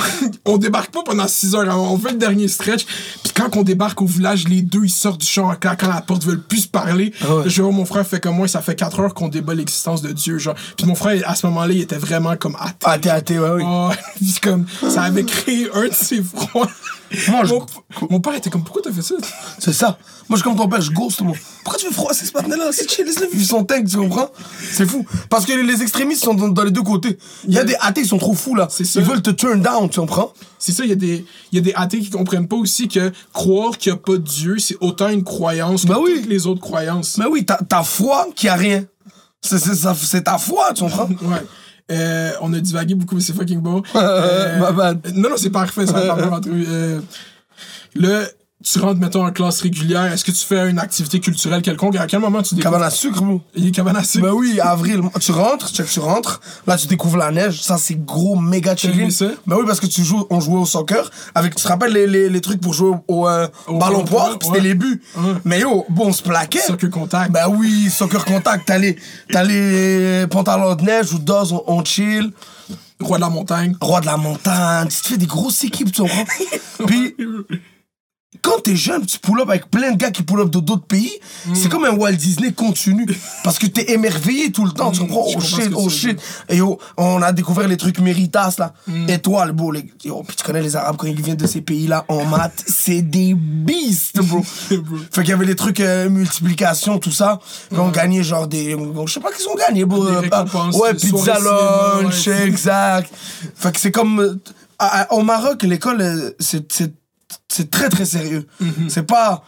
on 0.44 0.58
débarque 0.58 0.92
pas 0.92 1.02
pendant 1.02 1.28
6 1.28 1.54
heures. 1.54 1.78
On 1.78 1.98
fait 1.98 2.12
le 2.12 2.18
dernier 2.18 2.48
stretch. 2.48 2.84
Puis 3.22 3.32
quand 3.34 3.56
on 3.56 3.62
débarque 3.62 4.00
au 4.02 4.06
village, 4.06 4.48
les 4.48 4.62
deux, 4.62 4.84
ils 4.84 4.90
sortent 4.90 5.20
du 5.20 5.26
champ 5.26 5.50
en 5.50 5.54
claquant 5.54 5.88
la 5.88 6.00
porte, 6.00 6.24
veulent 6.24 6.42
plus 6.42 6.62
se 6.62 6.68
parler. 6.68 7.12
Ah 7.22 7.36
ouais. 7.36 7.42
Je 7.46 7.62
vois 7.62 7.72
mon 7.72 7.84
frère 7.84 8.06
fait 8.06 8.20
comme 8.20 8.36
moi, 8.36 8.48
ça 8.48 8.60
fait 8.60 8.74
4 8.74 9.00
heures 9.00 9.14
qu'on 9.14 9.28
débat 9.28 9.54
l'existence 9.54 10.02
de 10.02 10.12
Dieu, 10.12 10.38
genre. 10.38 10.56
Puis 10.76 10.86
mon 10.86 10.94
frère, 10.94 11.22
à 11.26 11.34
ce 11.34 11.46
moment-là, 11.46 11.72
il 11.72 11.80
était 11.80 11.98
vraiment 11.98 12.36
comme 12.36 12.56
athée. 12.60 12.74
Ah, 12.84 12.98
t'es 12.98 13.10
athée, 13.10 13.38
ouais, 13.38 13.50
oui. 13.50 13.62
Oh, 13.66 13.90
puis 14.16 14.34
comme, 14.42 14.66
ça 14.88 15.02
avait 15.02 15.24
créé 15.24 15.68
un 15.74 15.88
de 15.88 15.94
ses 15.94 16.22
froids. 16.22 16.68
Moi, 17.28 17.44
je- 17.44 17.54
mon, 17.54 17.66
mon 18.10 18.20
père 18.20 18.34
était 18.34 18.50
comme, 18.50 18.64
pourquoi 18.64 18.82
t'as 18.82 18.92
fait 18.92 19.02
ça? 19.02 19.14
C'est 19.58 19.72
ça. 19.72 19.98
Moi, 20.28 20.38
je 20.38 20.42
comme 20.44 20.56
ton 20.56 20.68
père, 20.68 20.80
je 20.80 20.90
ghost, 20.90 21.20
moi. 21.20 21.36
Pourquoi 21.62 21.78
tu 21.78 21.86
veux 21.86 21.92
froisser 21.92 22.26
ce 22.26 22.32
partenaire-là 22.32 22.70
C'est 22.72 22.90
chill, 22.90 23.04
laisse-le 23.06 23.28
vivre 23.28 23.46
son 23.46 23.64
tank, 23.64 23.86
tu 23.88 23.96
comprends? 23.96 24.28
C'est 24.72 24.86
fou. 24.86 25.06
Parce 25.30 25.46
que 25.46 25.52
les 25.52 25.82
extrémistes 25.82 26.24
sont 26.24 26.34
dans, 26.34 26.48
dans 26.48 26.64
les 26.64 26.70
deux 26.72 26.82
côtés. 26.82 27.16
Il 27.46 27.54
y 27.54 27.58
a 27.58 27.64
des 27.64 27.76
athées 27.80 28.02
qui 28.02 28.08
sont 28.08 28.18
trop 28.18 28.34
fous, 28.34 28.54
là. 28.56 28.66
C'est 28.70 28.84
ça. 28.84 28.98
Ils 29.00 29.06
veulent 29.06 29.22
te 29.22 29.30
turn 29.30 29.60
down, 29.62 29.88
tu 29.88 30.00
comprends? 30.00 30.32
C'est 30.58 30.72
ça, 30.72 30.82
il 30.84 30.88
y, 30.90 30.92
a 30.92 30.96
des- 30.96 31.24
il 31.52 31.56
y 31.56 31.58
a 31.58 31.62
des 31.62 31.72
athées 31.76 32.00
qui 32.00 32.10
comprennent 32.10 32.48
pas 32.48 32.56
aussi 32.56 32.88
que 32.88 33.12
croire 33.32 33.78
qu'il 33.78 33.92
n'y 33.92 33.98
a 33.98 34.00
pas 34.02 34.12
de 34.12 34.16
Dieu, 34.18 34.56
c'est 34.58 34.76
autant 34.80 35.08
une 35.08 35.22
croyance 35.22 35.82
que 35.82 35.88
Bah 35.88 35.98
oui. 36.02 36.14
toutes 36.22 36.30
les 36.30 36.46
autres 36.46 36.60
croyances. 36.60 37.18
Mais 37.18 37.26
oui, 37.26 37.44
t'as 37.46 37.58
ta 37.58 37.82
foi 37.84 38.26
qui 38.34 38.48
a 38.48 38.54
rien. 38.54 38.84
C'est 39.42 40.24
ta 40.24 40.38
foi, 40.38 40.72
tu 40.74 40.82
comprends? 40.82 41.08
Ouais. 41.22 41.42
Euh, 41.90 42.32
on 42.40 42.52
a 42.52 42.60
divagué 42.60 42.94
beaucoup, 42.94 43.14
mais 43.14 43.20
c'est 43.20 43.32
fucking 43.32 43.60
beau. 43.60 43.82
Euh. 43.94 44.94
Non, 45.14 45.30
non, 45.30 45.36
c'est 45.36 45.50
parfait, 45.50 45.86
ça 45.86 45.92
va 45.92 46.36
être. 46.36 46.48
Euh, 46.48 47.00
là, 47.94 48.26
tu 48.72 48.80
rentres, 48.80 48.98
mettons, 48.98 49.24
en 49.24 49.30
classe 49.30 49.60
régulière. 49.60 50.12
Est-ce 50.12 50.24
que 50.24 50.32
tu 50.32 50.44
fais 50.44 50.68
une 50.68 50.80
activité 50.80 51.20
culturelle 51.20 51.62
quelconque? 51.62 51.94
À 51.96 52.06
quel 52.06 52.18
moment 52.18 52.42
tu 52.42 52.56
découvres? 52.56 52.72
Cabane 52.74 52.88
à 52.88 52.90
sucre, 52.90 53.22
bro. 53.22 53.40
Il 53.54 53.68
est 53.68 53.70
cabane 53.70 53.96
à 53.96 54.02
sucre? 54.02 54.26
Ben 54.26 54.32
oui, 54.32 54.58
avril, 54.60 55.02
tu 55.20 55.30
rentres, 55.30 55.70
check, 55.72 55.86
tu 55.88 56.00
rentres, 56.00 56.40
là 56.66 56.76
tu 56.76 56.88
découvres 56.88 57.16
la 57.16 57.30
neige, 57.30 57.62
ça 57.62 57.78
c'est 57.78 58.04
gros, 58.04 58.34
méga 58.36 58.74
chilling. 58.74 59.12
Ben 59.46 59.56
oui, 59.56 59.64
parce 59.66 59.78
que 59.78 59.86
tu 59.86 60.02
joues, 60.02 60.26
on 60.30 60.40
jouait 60.40 60.58
au 60.58 60.66
soccer, 60.66 61.08
avec, 61.34 61.54
tu 61.54 61.62
te 61.62 61.68
rappelles 61.68 61.92
les, 61.92 62.08
les, 62.08 62.28
les 62.28 62.40
trucs 62.40 62.60
pour 62.60 62.74
jouer 62.74 62.96
au, 63.06 63.28
euh, 63.28 63.46
Au 63.68 63.78
ballon 63.78 64.04
poire, 64.04 64.32
c'était 64.32 64.50
ouais. 64.54 64.60
les 64.60 64.74
buts. 64.74 65.00
Ouais. 65.16 65.34
Mais 65.44 65.60
yo, 65.60 65.86
bon, 65.88 66.08
on 66.08 66.12
se 66.12 66.22
plaquait. 66.22 66.58
Soccer 66.58 66.90
contact. 66.90 67.30
Ben 67.30 67.46
oui, 67.48 67.88
soccer 67.88 68.24
contact, 68.24 68.64
t'as 68.66 68.78
les, 68.78 68.96
t'as 69.30 69.44
les 69.44 70.26
pantalons 70.28 70.74
de 70.74 70.82
neige 70.82 71.12
ou 71.12 71.18
d'os, 71.20 71.52
on, 71.52 71.62
on 71.68 71.84
chill. 71.84 72.32
Roi 73.00 73.18
de 73.18 73.22
la 73.22 73.28
montagne. 73.28 73.76
Roi 73.80 74.00
de 74.00 74.06
la 74.06 74.16
montagne, 74.16 74.88
tu 74.88 75.02
te 75.02 75.08
fais 75.08 75.18
des 75.18 75.26
grosses 75.26 75.62
équipes, 75.62 75.92
tu 75.92 76.02
comprends? 76.02 76.24
Puis, 76.86 77.14
quand 78.42 78.60
t'es 78.62 78.76
jeune, 78.76 79.04
tu 79.06 79.18
pull 79.18 79.40
up 79.40 79.48
avec 79.48 79.70
plein 79.70 79.92
de 79.92 79.96
gars 79.96 80.10
qui 80.10 80.22
pull 80.22 80.40
up 80.40 80.50
de 80.50 80.60
d'autres 80.60 80.86
pays, 80.86 81.12
Mm. 81.46 81.54
c'est 81.54 81.68
comme 81.68 81.84
un 81.84 81.92
Walt 81.94 82.12
Disney 82.12 82.52
continu. 82.52 83.06
Parce 83.44 83.58
que 83.58 83.66
t'es 83.66 83.92
émerveillé 83.92 84.50
tout 84.52 84.64
le 84.64 84.72
temps, 84.72 84.90
tu 84.90 85.00
comprends? 85.00 85.24
Mm. 85.26 85.28
Oh 85.28 85.32
comprends 85.34 85.40
ce 85.48 85.62
shit, 85.62 85.72
oh 85.74 85.88
shit. 85.88 86.20
Et 86.48 86.56
yo, 86.56 86.78
on 86.96 87.22
a 87.22 87.32
découvert 87.32 87.68
les 87.68 87.76
trucs 87.76 87.98
Méritas, 88.00 88.54
là. 88.58 88.72
Mm. 88.86 89.08
Étoiles, 89.10 89.52
bro. 89.52 89.70
Les, 89.72 89.84
yo, 90.04 90.22
puis 90.26 90.36
tu 90.36 90.44
connais 90.44 90.62
les 90.62 90.76
Arabes 90.76 90.96
quand 90.96 91.06
ils 91.06 91.20
viennent 91.20 91.36
de 91.36 91.46
ces 91.46 91.60
pays-là 91.60 92.04
en 92.08 92.24
maths, 92.26 92.64
c'est 92.66 93.02
des 93.02 93.34
beasts, 93.34 94.18
bro. 94.20 94.42
Bro. 94.70 94.96
Fait 95.12 95.22
qu'il 95.22 95.30
y 95.30 95.32
avait 95.32 95.46
les 95.46 95.56
trucs 95.56 95.80
euh, 95.80 96.08
multiplication, 96.10 96.98
tout 96.98 97.10
ça. 97.12 97.38
Puis 97.70 97.78
on 97.78 97.90
gagnait 97.90 98.22
genre 98.22 98.46
des. 98.46 98.74
bon, 98.74 99.06
je 99.06 99.14
sais 99.14 99.20
pas 99.20 99.30
qu'est-ce 99.30 99.46
qu'on 99.46 99.54
gagnait, 99.54 99.84
bro. 99.84 100.04
Des 100.08 100.16
récompenses, 100.16 100.76
ouais, 100.76 100.94
pizza 100.94 101.38
lunch, 101.38 102.26
ouais. 102.26 102.46
exact. 102.46 103.10
Fait 103.54 103.72
que 103.72 103.80
c'est 103.80 103.90
comme. 103.92 104.20
euh, 104.20 104.34
à- 104.78 105.02
à- 105.02 105.12
au 105.14 105.22
Maroc, 105.22 105.62
l'école, 105.62 106.34
c'est 106.38 106.92
c'est- 107.48 107.70
très 107.70 107.88
très 107.88 108.04
sérieux. 108.04 108.46
Mhm. 108.60 108.88
C'est 108.88 109.02
pas. 109.04 109.44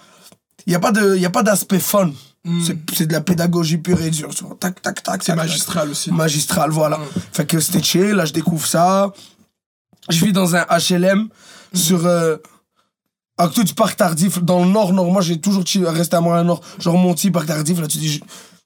Il 0.66 0.70
n'y 0.70 0.76
a 0.76 0.80
pas 0.80 0.92
de- 0.92 1.16
y 1.16 1.24
a 1.26 1.30
pas 1.30 1.42
d'aspect 1.42 1.78
fun. 1.80 2.10
C'est- 2.64 2.78
C'est 2.94 3.06
de 3.06 3.12
la 3.12 3.20
pédagogie 3.20 3.76
pure 3.78 4.00
et 4.00 4.10
dure. 4.10 4.30
Tac, 4.58 4.80
tac, 4.80 5.02
tac. 5.02 5.14
Mhm. 5.16 5.20
C'est 5.20 5.26
tac, 5.32 5.36
magistral 5.36 5.90
aussi. 5.90 6.10
Magistral, 6.12 6.70
voilà. 6.70 6.98
Fait 7.32 7.44
que 7.46 7.60
c'était 7.60 7.82
chill, 7.82 8.10
là, 8.12 8.24
je 8.24 8.32
découvre 8.32 8.66
ça. 8.66 9.12
Je 10.08 10.24
vis 10.24 10.32
dans 10.32 10.56
un 10.56 10.64
HLM 10.70 11.28
sur. 11.74 12.06
Euh, 12.06 12.36
à 13.40 13.46
côté 13.48 13.62
du 13.64 13.74
parc 13.74 13.96
tardif, 13.96 14.42
dans 14.42 14.64
le 14.64 14.70
nord, 14.70 14.92
nord. 14.92 15.12
Moi, 15.12 15.22
j'ai 15.22 15.40
toujours 15.40 15.64
chill, 15.66 15.84
resté 15.86 16.16
à 16.16 16.20
Montréal-Nord. 16.20 16.60
Genre 16.80 16.96
Monty, 16.98 17.30
parc 17.30 17.46
tardif. 17.46 17.78
Là, 17.80 17.86
tu 17.86 17.98
dis, 17.98 18.08
je- 18.14 18.20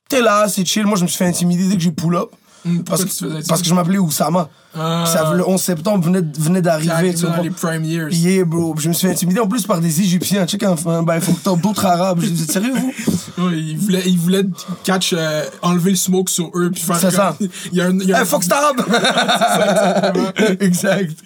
t'es 0.09 0.23
là, 0.23 0.49
c'est 0.49 0.65
chill. 0.65 0.87
Moi, 0.87 0.97
je 0.97 1.03
me 1.03 1.09
suis 1.09 1.19
fait 1.19 1.27
intimider 1.27 1.67
dès 1.69 1.77
que 1.77 1.83
j'ai 1.83 1.91
pull 1.93 2.17
up. 2.17 2.31
Hum, 2.65 2.85
Parce, 2.85 3.05
que, 3.05 3.47
parce 3.49 3.61
que 3.61 3.67
je 3.69 3.75
m'appelais 3.75 3.99
Oussama. 3.99 4.49
Ah. 4.75 5.05
Ça, 5.07 5.35
le 5.35 5.47
11 5.47 5.61
septembre 5.61 6.05
venait, 6.05 6.23
venait 6.39 6.63
d'arriver. 6.63 7.13
tu 7.13 7.27
comprends? 7.27 7.43
les 7.43 7.51
prime 7.51 7.85
years. 7.85 8.09
Yeah, 8.15 8.45
bro. 8.45 8.75
Je 8.79 8.89
me 8.89 8.93
suis 8.95 9.09
fait 9.09 9.13
intimider 9.13 9.41
en 9.41 9.49
plus 9.49 9.67
par 9.67 9.81
des 9.81 10.01
Égyptiens. 10.01 10.47
Check 10.47 10.63
un, 10.63 10.77
un 10.87 11.03
ben, 11.03 11.21
faut 11.21 11.33
que 11.33 11.61
d'autres 11.61 11.85
Arabes. 11.85 12.21
Je 12.23 12.29
vous 12.31 12.43
êtes 12.43 12.53
sérieux, 12.53 12.73
vous? 12.75 12.93
Ouais, 13.39 13.59
il 13.59 13.79
voulait, 13.79 14.03
il 14.07 14.19
voulait 14.19 14.45
catch, 14.85 15.15
euh, 15.17 15.45
enlever 15.63 15.91
le 15.91 15.97
smoke 15.97 16.31
sur 16.31 16.51
eux. 16.55 16.71
puis 16.71 16.83
faire 16.83 16.97
C'est 16.99 17.11
ça. 17.11 17.35
Il 17.73 17.79
y 17.79 17.81
a 17.81 17.87
un. 17.87 17.99
il 17.99 18.07
y 18.09 18.13
a 18.13 18.19
un- 18.19 18.23
Eh, 18.23 18.27
Fox 18.27 18.47
Arabe! 18.51 18.83
exact. 20.61 21.17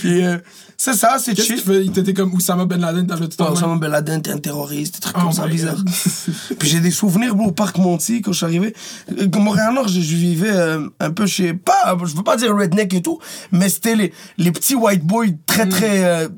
Puis, 0.00 0.24
euh, 0.24 0.38
c'est 0.80 0.92
ça, 0.94 1.16
c'est 1.18 1.34
Qu'est-ce? 1.34 1.70
Il 1.82 1.90
t'était 1.90 2.14
comme 2.14 2.32
Oussama 2.34 2.64
Ben 2.64 2.80
Laden, 2.80 3.04
t'avais 3.06 3.26
tout 3.26 3.42
main. 3.42 3.50
Osama 3.50 3.76
Ben 3.76 3.90
Laden, 3.90 4.22
t'es 4.22 4.30
un 4.30 4.38
terroriste, 4.38 4.94
des 4.94 5.00
trucs 5.00 5.16
Oh 5.18 5.22
comme 5.22 5.32
ça, 5.32 5.46
my 5.46 5.50
bizarre. 5.52 5.74
Puis 6.58 6.68
j'ai 6.68 6.78
des 6.80 6.92
souvenirs, 6.92 7.34
bro, 7.34 7.48
au 7.48 7.52
Parc 7.52 7.78
Monty, 7.78 8.22
quand 8.22 8.30
je 8.32 8.36
suis 8.36 8.46
arrivé. 8.46 8.74
Euh, 9.18 9.26
Montréal-Nord, 9.36 9.88
je, 9.88 10.00
je 10.00 10.14
vivais 10.16 10.50
euh, 10.52 10.86
un 11.00 11.10
peu 11.10 11.26
chez. 11.26 11.52
Pas, 11.52 11.96
je 12.04 12.14
veux 12.14 12.22
pas 12.22 12.36
dire 12.36 12.54
redneck 12.56 12.94
et 12.94 13.02
tout, 13.02 13.18
mais 13.50 13.68
c'était 13.68 13.96
les, 13.96 14.12
les 14.38 14.52
petits 14.52 14.76
white 14.76 15.02
boys 15.04 15.26
très, 15.46 15.66
Mm. 15.66 15.68
très. 15.70 16.04
euh, 16.04 16.28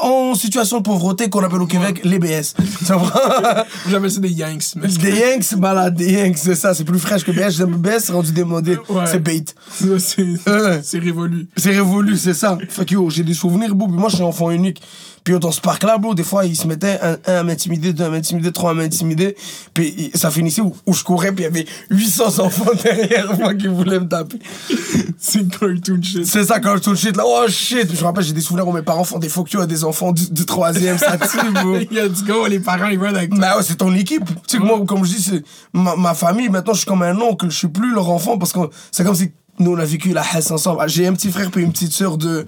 en 0.00 0.34
situation 0.34 0.78
de 0.78 0.82
pauvreté 0.84 1.28
qu'on 1.28 1.44
appelle 1.44 1.60
au 1.60 1.66
Québec 1.66 2.00
les 2.04 2.18
BS. 2.18 2.54
J'appelle 3.90 4.10
ça 4.10 4.20
des 4.20 4.30
Yanks. 4.30 4.64
Mais 4.76 4.88
Des 4.88 5.10
Yanks, 5.18 5.52
malade, 5.58 5.94
des 5.96 6.12
Yanks, 6.12 6.38
c'est 6.38 6.54
ça, 6.54 6.72
c'est 6.74 6.84
plus 6.84 6.98
fraîche 6.98 7.24
que 7.24 7.32
BS. 7.32 7.62
BS, 7.66 7.98
c'est 8.04 8.12
rendu 8.12 8.32
démodé. 8.32 8.78
Ouais. 8.88 9.04
C'est 9.06 9.18
bait. 9.22 9.44
c'est, 9.70 9.98
c'est, 9.98 10.22
Ouais. 10.50 10.80
c'est 10.82 10.98
révolu. 10.98 11.48
C'est 11.56 11.70
révolu, 11.70 12.16
c'est 12.16 12.34
ça. 12.34 12.56
Fait 12.68 12.84
que 12.86 12.94
yo, 12.94 13.10
j'ai 13.10 13.22
des 13.22 13.34
souvenirs, 13.34 13.74
bro. 13.74 13.81
Puis 13.86 13.96
moi, 13.96 14.08
je 14.08 14.16
suis 14.16 14.24
enfant 14.24 14.50
unique. 14.50 14.82
Puis 15.24 15.38
dans 15.38 15.52
ce 15.52 15.60
parc-là, 15.60 15.98
bro, 15.98 16.14
des 16.14 16.24
fois, 16.24 16.44
ils 16.44 16.56
se 16.56 16.66
mettaient 16.66 16.98
un, 17.00 17.16
un 17.26 17.36
à 17.38 17.42
m'intimider, 17.44 17.92
deux 17.92 18.04
à 18.04 18.08
m'intimider, 18.10 18.50
trois 18.50 18.72
à 18.72 18.74
m'intimider. 18.74 19.36
Puis 19.72 20.10
ça 20.14 20.30
finissait 20.32 20.62
où, 20.62 20.74
où 20.84 20.92
je 20.92 21.04
courais, 21.04 21.30
puis 21.30 21.44
il 21.44 21.46
y 21.46 21.50
avait 21.50 21.66
800 21.90 22.40
enfants 22.40 22.72
derrière 22.82 23.38
moi 23.38 23.54
qui 23.54 23.68
voulaient 23.68 24.00
me 24.00 24.08
taper. 24.08 24.38
C'est 25.18 25.48
cartoon 25.48 26.02
shit. 26.02 26.26
C'est 26.26 26.44
ça, 26.44 26.58
touche 26.58 26.98
shit, 26.98 27.16
là, 27.16 27.22
oh 27.24 27.44
shit. 27.48 27.94
Je 27.94 28.00
me 28.00 28.04
rappelle, 28.04 28.24
j'ai 28.24 28.32
des 28.32 28.40
souvenirs 28.40 28.66
où 28.66 28.72
mes 28.72 28.82
parents 28.82 29.04
font 29.04 29.20
des 29.20 29.28
you 29.52 29.60
à 29.60 29.66
des 29.66 29.84
enfants 29.84 30.10
du, 30.10 30.28
du 30.28 30.44
troisième, 30.44 30.98
ça 30.98 31.16
tue, 31.16 31.52
bro. 31.52 31.78
Du 31.78 32.24
go, 32.24 32.46
les 32.48 32.58
parents, 32.58 32.88
ils 32.88 32.98
veulent 32.98 33.14
avec 33.14 33.30
toi. 33.30 33.38
Bah 33.38 33.56
ouais, 33.56 33.62
c'est 33.62 33.76
ton 33.76 33.94
équipe. 33.94 34.24
Tu 34.48 34.56
sais 34.56 34.58
moi, 34.58 34.84
comme 34.84 35.04
je 35.04 35.12
dis, 35.14 35.22
c'est 35.22 35.44
ma, 35.72 35.94
ma 35.94 36.14
famille, 36.14 36.48
maintenant, 36.48 36.72
je 36.72 36.78
suis 36.78 36.86
comme 36.86 37.02
un 37.02 37.16
oncle, 37.20 37.48
je 37.48 37.56
suis 37.56 37.68
plus 37.68 37.94
leur 37.94 38.10
enfant 38.10 38.38
parce 38.38 38.52
que 38.52 38.58
c'est 38.90 39.04
comme 39.04 39.14
si 39.14 39.30
nous, 39.60 39.72
on 39.72 39.78
a 39.78 39.84
vécu 39.84 40.12
la 40.12 40.24
Hesse 40.34 40.50
ensemble. 40.50 40.80
Ah, 40.82 40.88
J'ai 40.88 41.06
un 41.06 41.12
petit 41.12 41.30
frère 41.30 41.50
puis 41.50 41.62
une 41.62 41.72
petite 41.72 41.92
sœur 41.92 42.16
de, 42.16 42.46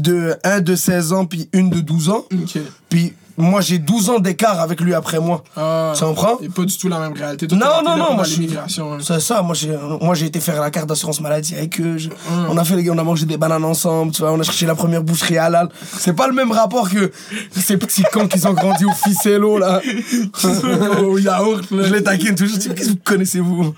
de 0.00 0.36
un 0.44 0.60
de 0.60 0.74
16 0.74 1.12
ans 1.12 1.26
puis 1.26 1.48
une 1.52 1.70
de 1.70 1.80
12 1.80 2.08
ans. 2.10 2.24
Ok. 2.32 2.58
Puis 2.88 3.14
moi, 3.38 3.60
j'ai 3.60 3.78
12 3.78 4.10
ans 4.10 4.18
d'écart 4.18 4.60
avec 4.60 4.80
lui 4.80 4.92
après 4.94 5.18
moi. 5.20 5.42
Ah, 5.56 5.92
Tu 5.96 6.04
comprends? 6.04 6.38
Et 6.42 6.48
pas 6.48 6.64
du 6.64 6.76
tout 6.76 6.88
la 6.88 6.98
même 6.98 7.12
réalité. 7.14 7.46
Toi, 7.46 7.56
Non, 7.56 7.82
non, 7.84 7.96
non, 7.96 8.14
moi, 8.14 8.24
l'immigration. 8.26 8.94
hein. 8.94 8.98
C'est 9.00 9.20
ça, 9.20 9.40
moi 9.42 9.54
j'ai, 9.54 9.74
moi 10.00 10.14
j'ai 10.14 10.26
été 10.26 10.40
faire 10.40 10.60
la 10.60 10.70
carte 10.70 10.88
d'assurance 10.88 11.20
maladie 11.20 11.54
avec 11.54 11.80
eux. 11.80 11.96
je- 11.98 12.08
On 12.50 12.56
a 12.58 12.64
fait 12.64 12.76
les 12.76 12.82
gars, 12.84 12.92
on 12.94 12.98
a 12.98 13.04
mangé 13.04 13.24
des 13.26 13.36
bananes 13.36 13.64
ensemble, 13.64 14.12
tu 14.12 14.22
vois, 14.22 14.32
on 14.32 14.40
a 14.40 14.42
cherché 14.42 14.66
la 14.66 14.74
première 14.74 15.02
boucherie 15.02 15.38
halal. 15.38 15.68
C'est 15.98 16.14
pas 16.14 16.26
le 16.26 16.34
même 16.34 16.50
rapport 16.52 16.90
que 16.90 17.10
ces 17.56 17.76
petits 17.76 18.02
cons 18.12 18.26
qui 18.28 18.38
sont 18.38 18.52
grandis 18.52 18.84
au 18.84 18.92
ficello 18.92 19.58
là. 19.58 19.80
Au 21.02 21.18
yaourt, 21.18 21.70
là. 21.70 21.84
Je 21.84 21.94
les 21.94 22.02
taquine 22.02 22.34
toujours, 22.34 22.54
je 22.56 22.60
dis, 22.60 22.68
qu'est-ce 22.74 22.88
que 22.88 22.92
vous 22.92 22.98
connaissez-vous? 23.04 23.74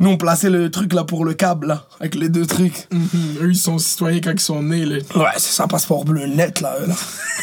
Nous 0.00 0.08
on 0.10 0.16
plaçait 0.16 0.50
le 0.50 0.70
truc 0.70 0.92
là 0.92 1.04
pour 1.04 1.24
le 1.24 1.34
câble 1.34 1.66
là, 1.68 1.84
avec 2.00 2.14
les 2.14 2.28
deux 2.28 2.46
trucs. 2.46 2.88
Mhm. 2.92 3.08
Eux, 3.42 3.50
ils 3.50 3.56
sont 3.56 3.78
citoyens 3.78 4.20
quand 4.22 4.32
ils 4.32 4.40
sont 4.40 4.62
nés, 4.62 4.84
là. 4.84 4.96
Ouais, 5.16 5.24
c'est 5.36 5.52
ça, 5.52 5.66
passeport 5.66 6.04
bleu 6.04 6.26
net 6.26 6.60
là. 6.60 6.74
eux, 6.80 6.86
là. 6.86 6.94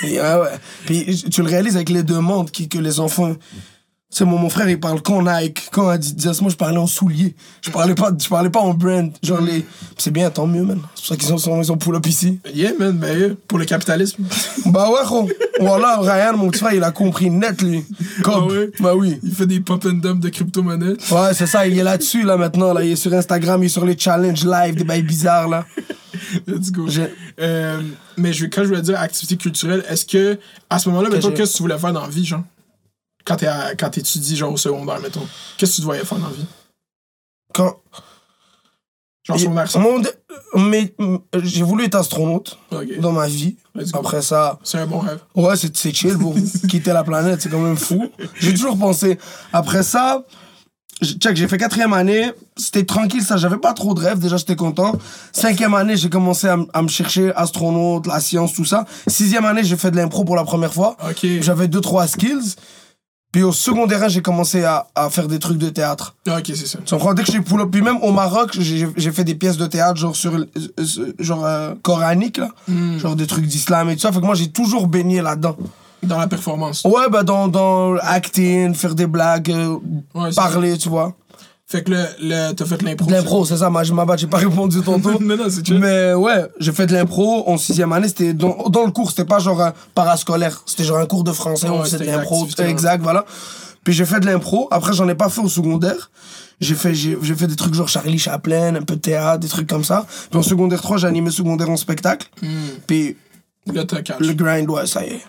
Et, 0.04 0.20
ouais, 0.20 0.42
ouais. 0.42 0.60
Puis 0.86 1.17
tu 1.30 1.42
le 1.42 1.48
réalises 1.48 1.76
avec 1.76 1.90
les 1.90 2.04
demandes 2.04 2.52
qui, 2.52 2.70
que 2.70 2.78
les 2.78 3.00
enfants. 3.00 3.36
Sais, 4.10 4.24
mon, 4.24 4.38
mon 4.38 4.50
frère, 4.50 4.70
il 4.70 4.80
parle 4.80 5.02
qu'on 5.02 5.24
Nike, 5.24 5.70
qu'on 5.70 5.90
Adidas. 5.90 6.40
Moi, 6.42 6.50
je 6.50 6.56
parlais 6.56 6.78
en 6.78 6.88
souliers. 6.88 7.36
Je 7.62 7.70
parlais 7.72 7.94
pas, 7.94 8.12
je 8.18 8.30
parlais 8.30 8.50
pas 8.50 8.62
en 8.62 8.74
brand. 8.74 9.12
Genre, 9.22 9.42
les. 9.42 9.66
C'est 9.98 10.12
bien, 10.12 10.30
tant 10.30 10.48
mieux, 10.48 10.64
man. 10.64 10.80
C'est 10.96 11.02
pour 11.02 11.08
ça 11.08 11.16
qu'ils 11.18 11.28
sont, 11.28 11.38
sont, 11.38 11.62
ils 11.62 11.66
sont 11.66 11.78
pull-up 11.78 12.06
ici. 12.08 12.40
Yeah, 12.54 12.72
man, 12.80 12.94
ben, 12.94 13.20
yeah, 13.20 13.30
pour 13.50 13.60
le 13.60 13.66
capitalisme. 13.66 14.24
Bah 14.68 14.90
ouais, 14.90 15.04
gros. 15.04 15.30
Voilà, 15.60 16.00
Ryan, 16.00 16.38
mon 16.38 16.50
petit 16.50 16.60
frère, 16.60 16.74
il 16.74 16.84
a 16.84 16.92
compris 16.92 17.30
net, 17.30 17.62
lui. 17.62 17.84
Comme. 18.24 18.48
Ah 18.50 18.54
ouais? 18.54 18.72
Bah 18.80 18.96
oui. 18.96 19.20
Il 19.24 19.32
fait 19.34 19.46
des 19.46 19.60
pop 19.60 19.86
and 19.86 19.96
dump 19.96 20.22
de 20.22 20.30
crypto-monnaies. 20.30 20.96
Ouais, 21.12 21.34
c'est 21.34 21.46
ça, 21.46 21.68
il 21.68 21.78
est 21.78 21.84
là-dessus, 21.84 22.24
là, 22.24 22.38
maintenant. 22.38 22.74
Là. 22.74 22.84
Il 22.84 22.92
est 22.94 22.96
sur 22.96 23.14
Instagram, 23.14 23.62
il 23.62 23.66
est 23.66 23.70
sur 23.70 23.86
les 23.86 23.98
challenges 23.98 24.46
live, 24.46 24.76
des 24.76 24.84
bails 24.86 25.04
bizarres, 25.04 25.50
là. 25.50 25.66
Let's 26.48 26.72
go. 26.72 26.88
Euh, 27.40 27.82
mais 28.16 28.32
je, 28.32 28.46
quand 28.46 28.64
je 28.64 28.68
voulais 28.68 28.82
dire 28.82 29.00
activité 29.00 29.36
culturelle, 29.36 29.84
est-ce 29.90 30.06
que, 30.06 30.40
à 30.70 30.80
ce 30.80 30.90
moment-là, 30.90 31.10
mettons, 31.10 31.32
qu'est-ce 31.32 31.52
que 31.54 31.58
tu 31.58 31.64
voulais 31.64 31.78
faire 31.78 31.94
dans 31.94 32.02
la 32.02 32.08
vie, 32.08 32.26
genre? 32.26 32.44
Quand 33.28 33.36
t'es 33.36 33.48
à- 33.48 33.76
quand 33.76 33.90
t'étudies, 33.90 34.38
genre, 34.38 34.54
au 34.54 34.58
secondaire, 34.58 35.00
mettons. 35.02 35.28
Qu'est-ce 35.58 35.72
que 35.72 35.76
tu 35.76 35.82
te 35.82 35.86
voyais 35.86 36.06
faire 36.06 36.18
dans 36.18 36.28
la 36.28 36.34
vie? 36.34 36.46
Quand. 37.54 37.76
Genre, 39.26 39.38
secondaire, 39.40 39.70
ça. 39.70 39.80
Mon 39.80 40.02
mais, 40.56 40.94
mm, 40.98 41.18
j'ai 41.44 41.64
voulu 41.64 41.84
être 41.84 41.96
astronaute 41.96 42.58
dans 43.00 43.12
ma 43.12 43.28
vie. 43.28 43.58
Après 43.94 44.22
ça. 44.22 44.60
C'est 44.64 44.78
un 44.78 44.88
bon 44.88 45.00
rêve. 45.00 45.20
Ouais, 45.36 45.58
c'est 45.58 45.76
c'est 45.76 45.94
chill 45.94 46.18
pour 46.18 46.34
quitter 46.70 46.94
la 46.94 47.04
planète, 47.04 47.42
c'est 47.42 47.50
quand 47.50 47.60
même 47.60 47.76
fou. 47.76 48.10
J'ai 48.40 48.54
toujours 48.54 48.78
pensé. 48.78 49.20
Après 49.52 49.84
ça, 49.84 50.24
check, 51.04 51.36
j'ai 51.36 51.48
fait 51.50 51.58
quatrième 51.58 51.92
année, 51.94 52.32
c'était 52.56 52.86
tranquille, 52.86 53.22
ça, 53.24 53.36
j'avais 53.36 53.58
pas 53.58 53.74
trop 53.74 53.94
de 53.94 54.00
rêves, 54.00 54.20
déjà 54.20 54.38
j'étais 54.38 54.56
content. 54.56 54.94
Cinquième 55.34 55.74
année, 55.74 55.98
j'ai 55.98 56.10
commencé 56.10 56.48
à, 56.48 56.58
à 56.74 56.82
me 56.82 56.88
chercher 56.88 57.34
astronaute, 57.36 58.08
la 58.08 58.22
science, 58.22 58.54
tout 58.54 58.66
ça. 58.66 58.86
Sixième 59.08 59.44
année, 59.46 59.64
j'ai 59.66 59.76
fait 59.78 59.92
de 59.92 59.98
l'impro 59.98 60.24
pour 60.24 60.38
la 60.38 60.46
première 60.46 60.74
fois. 60.74 60.96
J'avais 61.42 61.68
deux, 61.68 61.82
trois 61.82 62.08
skills. 62.08 62.56
Puis 63.38 63.44
au 63.44 63.52
secondaire, 63.52 64.10
j'ai 64.10 64.24
commencé 64.24 64.64
à, 64.64 64.88
à 64.96 65.12
faire 65.12 65.28
des 65.28 65.38
trucs 65.38 65.60
de 65.60 65.70
théâtre. 65.70 66.16
Ok, 66.28 66.46
c'est 66.48 66.66
ça. 66.66 66.80
Tu 66.84 66.96
comprends? 66.96 67.14
Dès 67.14 67.22
que 67.22 67.32
j'ai 67.32 67.40
pull 67.40 67.62
up, 67.62 67.70
puis 67.72 67.84
même 67.84 67.98
au 68.02 68.12
Maroc, 68.12 68.58
j'ai 68.60 69.12
fait 69.12 69.24
des 69.24 69.36
pièces 69.36 69.58
de 69.58 69.68
théâtre, 69.68 70.00
genre 70.00 70.16
sur, 70.16 70.34
euh, 70.34 70.46
genre 71.20 71.46
euh, 71.46 71.76
coranique, 71.84 72.38
là. 72.40 72.50
Hmm. 72.68 72.98
Genre 72.98 73.16
des 73.16 73.28
trucs 73.28 73.46
d'islam 73.46 73.92
et 73.92 73.94
tout 73.96 74.02
ça. 74.02 74.12
Fait 74.12 74.22
que 74.22 74.26
moi, 74.26 74.34
j'ai 74.34 74.50
toujours 74.50 74.88
baigné 74.88 75.22
là-dedans. 75.22 75.56
Dans 76.02 76.18
la 76.18 76.26
performance. 76.26 76.84
Ouais, 76.84 77.10
bah 77.12 77.22
dans, 77.22 77.48
dans 77.48 77.98
acting, 77.98 78.74
faire 78.74 78.96
des 78.96 79.06
blagues, 79.06 79.52
euh, 79.52 79.78
Ouais, 80.16 80.32
parler, 80.36 80.76
tu 80.80 80.90
vois. 80.90 81.14
Fait 81.70 81.84
que 81.84 81.92
le, 81.92 82.06
le, 82.22 82.54
t'as 82.54 82.66
fait 82.66 82.78
de 82.78 82.86
l'impro. 82.86 83.10
L'impro, 83.10 83.44
c'est 83.44 83.58
ça, 83.58 83.70
je 83.84 83.94
m'abatte, 83.94 84.20
j'ai 84.20 84.28
pas 84.28 84.38
répondu 84.48 84.82
tantôt. 84.82 85.20
non, 85.20 85.36
non, 85.36 85.50
c'est 85.50 85.66
chill. 85.66 85.80
Mais 85.80 86.14
ouais, 86.14 86.46
j'ai 86.62 86.72
fait 86.72 86.88
de 86.88 86.94
l'impro 86.94 87.44
en 87.50 87.58
sixième 87.58 87.92
année. 87.92 88.08
C'était 88.08 88.34
dans, 88.34 88.70
dans 88.70 88.86
le 88.86 88.92
cours, 88.92 89.10
c'était 89.10 89.26
pas 89.26 89.40
genre 89.40 89.62
un 89.62 89.74
parascolaire. 89.94 90.64
C'était 90.66 90.86
genre 90.86 91.00
un 91.00 91.06
cours 91.06 91.26
de 91.26 91.34
français, 91.34 91.68
on 91.68 91.84
faisait 91.84 92.00
de 92.00 92.06
l'impro. 92.06 92.48
Exact, 92.60 93.02
voilà. 93.04 93.26
Puis 93.84 93.94
j'ai 93.94 94.06
fait 94.06 94.22
de 94.22 94.26
l'impro. 94.26 94.70
Après, 94.72 94.94
j'en 94.94 95.10
ai 95.10 95.16
pas 95.16 95.28
fait 95.28 95.42
au 95.42 95.50
secondaire. 95.50 96.10
J'ai 96.62 96.74
fait, 96.74 96.96
j'ai, 96.96 97.18
j'ai 97.22 97.36
fait 97.36 97.48
des 97.48 97.56
trucs 97.56 97.74
genre 97.74 97.88
Charlie 97.90 98.18
Chaplin, 98.18 98.76
un 98.76 98.82
peu 98.82 98.96
de 98.96 99.02
théâtre, 99.02 99.40
des 99.40 99.48
trucs 99.48 99.68
comme 99.68 99.84
ça. 99.84 100.06
Puis 100.30 100.40
en 100.40 100.44
secondaire 100.44 100.82
3, 100.82 100.98
j'ai 100.98 101.08
animé 101.08 101.32
secondaire 101.32 101.70
en 101.70 101.78
spectacle. 101.78 102.28
Hmm. 102.42 102.48
Puis 102.88 103.18
catch. 103.74 104.20
le 104.20 104.34
grind, 104.34 104.70
ouais, 104.70 104.88
ça 104.88 105.06
y 105.06 105.10
est. 105.10 105.22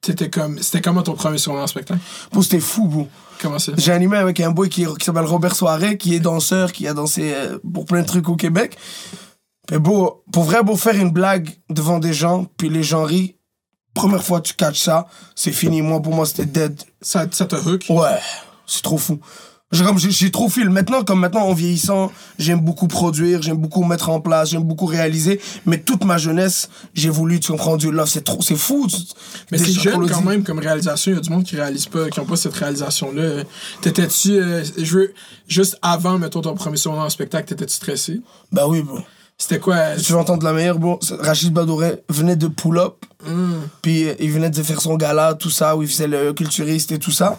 T'étais 0.00 0.30
comme... 0.30 0.58
C'était 0.60 0.80
comment 0.80 1.02
ton 1.02 1.14
premier 1.14 1.38
secondaire 1.38 1.64
en 1.64 1.68
spectacle? 1.68 2.00
Bon, 2.32 2.42
c'était 2.42 2.60
fou, 2.60 2.86
bro. 2.86 3.08
Comment 3.40 3.58
ça? 3.58 3.72
J'ai 3.76 3.92
animé 3.92 4.16
avec 4.16 4.40
un 4.40 4.50
boy 4.50 4.68
qui, 4.68 4.84
qui 4.84 5.04
s'appelle 5.04 5.24
Robert 5.24 5.54
Soiré, 5.54 5.96
qui 5.96 6.14
est 6.14 6.20
danseur, 6.20 6.72
qui 6.72 6.88
a 6.88 6.94
dansé 6.94 7.32
euh, 7.34 7.58
pour 7.72 7.84
plein 7.84 8.02
de 8.02 8.06
trucs 8.06 8.28
au 8.28 8.36
Québec. 8.36 8.76
Mais 9.70 9.78
beau, 9.78 10.24
pour 10.32 10.44
vrai, 10.44 10.62
beau 10.62 10.76
faire 10.76 10.96
une 10.96 11.10
blague 11.10 11.50
devant 11.68 11.98
des 11.98 12.12
gens, 12.12 12.46
puis 12.56 12.68
les 12.68 12.82
gens 12.82 13.04
rient, 13.04 13.36
première 13.94 14.24
fois 14.24 14.40
tu 14.40 14.54
catches 14.54 14.80
ça, 14.80 15.06
c'est 15.34 15.52
fini. 15.52 15.82
Moi, 15.82 16.00
pour 16.00 16.14
moi, 16.14 16.26
c'était 16.26 16.46
dead. 16.46 16.80
Ça, 17.02 17.26
ça 17.30 17.44
te 17.46 17.56
hook? 17.56 17.84
Ouais, 17.90 18.18
c'est 18.66 18.82
trop 18.82 18.98
fou. 18.98 19.20
J'ai 19.70 19.84
comme- 19.84 19.98
trop 20.32 20.48
film. 20.48 20.72
Maintenant, 20.72 21.04
comme 21.04 21.20
maintenant, 21.20 21.42
en 21.42 21.52
vieillissant, 21.52 22.10
j'aime 22.38 22.60
beaucoup 22.60 22.88
produire, 22.88 23.42
j'aime 23.42 23.58
beaucoup 23.58 23.84
mettre 23.84 24.08
en 24.08 24.18
place, 24.20 24.50
j'aime 24.50 24.62
beaucoup 24.62 24.86
réaliser. 24.86 25.40
Mais 25.66 25.78
toute 25.78 26.04
ma 26.04 26.16
jeunesse, 26.16 26.70
j'ai 26.94 27.10
voulu, 27.10 27.38
tu 27.38 27.52
comprends, 27.52 27.76
du 27.76 27.90
love. 27.90 28.08
C'est 28.08 28.24
trop, 28.24 28.40
c'est 28.40 28.56
fou. 28.56 28.86
Mais 29.52 29.58
c'est 29.58 29.72
jeune 29.72 30.08
quand 30.08 30.22
même 30.22 30.42
comme 30.42 30.58
réalisation. 30.58 31.12
Il 31.12 31.14
y 31.16 31.18
a 31.18 31.20
du 31.20 31.28
monde 31.30 31.44
qui 31.44 31.56
réalise 31.56 31.84
pas, 31.86 32.08
qui 32.08 32.18
ont 32.18 32.24
pas 32.24 32.36
cette 32.36 32.54
réalisation-là. 32.54 33.44
T'étais-tu, 33.82 34.40
euh, 34.40 34.64
je 34.78 34.98
veux, 34.98 35.14
juste 35.48 35.76
avant, 35.82 36.18
mettons, 36.18 36.40
ton 36.40 36.54
premier 36.54 36.78
secondaire 36.78 37.04
en 37.04 37.10
spectacle, 37.10 37.48
t'étais-tu 37.48 37.74
stressé? 37.74 38.20
Bah 38.50 38.66
oui, 38.68 38.80
bro. 38.82 38.98
C'était 39.36 39.60
quoi? 39.60 39.74
euh, 39.76 39.98
Si 39.98 40.06
tu 40.06 40.12
veux 40.12 40.18
entendre 40.18 40.44
la 40.44 40.52
meilleure, 40.52 40.78
bon, 40.78 40.98
Rachid 41.20 41.52
Badouré 41.52 42.02
venait 42.08 42.34
de 42.34 42.48
pull 42.48 42.78
up, 42.78 43.04
hum, 43.24 43.60
puis 43.82 44.08
euh, 44.08 44.14
il 44.18 44.32
venait 44.32 44.50
de 44.50 44.62
faire 44.62 44.80
son 44.80 44.96
gala, 44.96 45.34
tout 45.34 45.50
ça, 45.50 45.76
où 45.76 45.82
il 45.82 45.88
faisait 45.88 46.08
le 46.08 46.32
culturiste 46.32 46.90
et 46.90 46.98
tout 46.98 47.12
ça. 47.12 47.38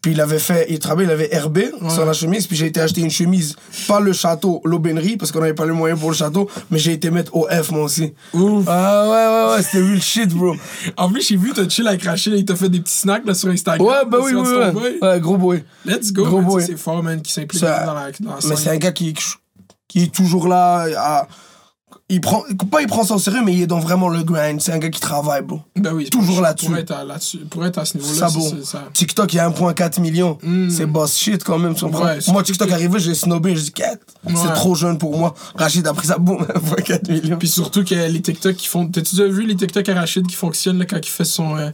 Puis 0.00 0.12
il 0.12 0.20
avait 0.20 0.38
fait, 0.38 0.66
il 0.70 0.78
travaillait, 0.78 1.08
il 1.08 1.12
avait 1.12 1.38
RB 1.38 1.58
sur 1.90 2.06
la 2.06 2.12
chemise, 2.12 2.46
puis 2.46 2.56
j'ai 2.56 2.66
été 2.66 2.80
acheter 2.80 3.00
une 3.00 3.10
chemise, 3.10 3.56
pas 3.88 3.98
le 3.98 4.12
château, 4.12 4.60
l'aubainerie, 4.64 5.16
parce 5.16 5.32
qu'on 5.32 5.40
n'avait 5.40 5.54
pas 5.54 5.66
les 5.66 5.72
moyens 5.72 5.98
pour 5.98 6.10
le 6.10 6.16
château, 6.16 6.48
mais 6.70 6.78
j'ai 6.78 6.92
été 6.92 7.10
mettre 7.10 7.34
au 7.34 7.48
F 7.50 7.72
moi 7.72 7.82
aussi. 7.82 8.12
Ouf. 8.32 8.64
Ah 8.68 9.04
ouais, 9.04 9.10
ouais, 9.10 9.56
ouais, 9.56 9.62
c'était 9.62 9.82
real 9.82 10.00
shit, 10.00 10.28
bro. 10.32 10.54
En 10.96 11.10
plus, 11.10 11.26
j'ai 11.26 11.36
vu, 11.36 11.52
t'as 11.52 11.68
chill 11.68 11.86
avec 11.88 12.04
Rachel, 12.04 12.34
il 12.34 12.44
t'a 12.44 12.54
fait 12.54 12.68
des 12.68 12.78
petits 12.80 12.96
snacks 12.96 13.26
là, 13.26 13.34
sur 13.34 13.48
Instagram. 13.48 13.86
Ouais, 13.86 13.94
bah 14.08 14.18
oui, 14.22 14.32
oui, 14.34 14.40
ouais. 14.48 14.70
boy. 14.72 14.98
Ouais, 15.02 15.20
gros 15.20 15.36
boy. 15.36 15.64
Let's 15.84 16.12
go, 16.12 16.24
Gros 16.24 16.36
man, 16.42 16.46
boy. 16.50 16.62
c'est 16.64 16.76
fort, 16.78 17.02
man, 17.02 17.20
qui 17.20 17.32
s'implique 17.32 17.60
dans 17.60 17.68
la, 17.68 17.84
dans 18.20 18.30
la 18.34 18.38
Mais 18.48 18.56
c'est 18.56 18.70
un 18.70 18.76
gars 18.76 18.92
qui, 18.92 19.14
qui 19.88 20.02
est 20.04 20.14
toujours 20.14 20.46
là, 20.46 20.86
à- 20.96 21.28
il 22.10 22.20
prend, 22.20 22.42
pas 22.70 22.80
il 22.80 22.86
prend 22.86 23.04
ça 23.04 23.14
au 23.14 23.18
sérieux, 23.18 23.42
mais 23.44 23.52
il 23.54 23.62
est 23.62 23.66
dans 23.66 23.80
vraiment 23.80 24.08
le 24.08 24.22
grind. 24.22 24.60
C'est 24.60 24.72
un 24.72 24.78
gars 24.78 24.88
qui 24.88 25.00
travaille, 25.00 25.42
bro. 25.42 25.60
Ben 25.76 25.92
oui, 25.92 26.08
toujours 26.08 26.40
là-dessus. 26.40 26.66
Pour 26.66 26.76
être 26.78 26.90
à, 26.92 27.04
là-dessus, 27.04 27.38
pour 27.50 27.64
être 27.66 27.78
à 27.78 27.84
ce 27.84 27.98
niveau-là, 27.98 28.28
c'est- 28.28 28.38
bon. 28.38 28.50
c'est 28.50 28.64
ça. 28.64 28.84
TikTok, 28.94 29.32
il 29.32 29.36
y 29.36 29.38
a 29.40 29.44
1.4 29.48 30.00
million. 30.00 30.38
Mm. 30.42 30.70
C'est 30.70 30.86
boss 30.86 31.16
shit 31.16 31.44
quand 31.44 31.58
même, 31.58 31.74
tu 31.74 31.84
comprends? 31.84 32.04
Ouais, 32.04 32.18
Moi, 32.28 32.42
TikTok 32.42 32.70
arrivé, 32.72 32.98
j'ai 32.98 33.14
snobé, 33.14 33.54
j'ai 33.56 33.62
dit, 33.62 33.72
Quête, 33.72 34.00
c'est 34.26 34.32
Ouais. 34.34 34.52
trop 34.54 34.74
jeune 34.74 34.96
pour 34.98 35.16
moi. 35.18 35.34
Rachid 35.54 35.86
a 35.86 35.92
pris 35.92 36.06
ça, 36.06 36.16
boum, 36.18 36.46
1.4 36.54 37.08
millions. 37.10 37.36
Puis 37.38 37.48
surtout 37.48 37.84
que 37.84 37.94
les 37.94 38.22
TikTok 38.22 38.56
qui 38.56 38.66
font. 38.68 38.86
T'as-tu 38.86 39.14
déjà 39.16 39.28
vu 39.28 39.46
les 39.46 39.56
TikTok 39.56 39.88
à 39.90 39.94
Rachid 39.94 40.26
qui 40.26 40.34
fonctionnent 40.36 40.78
là, 40.78 40.86
quand 40.86 40.98
il 40.98 41.08
fait 41.10 41.24
son. 41.24 41.56
euh, 41.56 41.70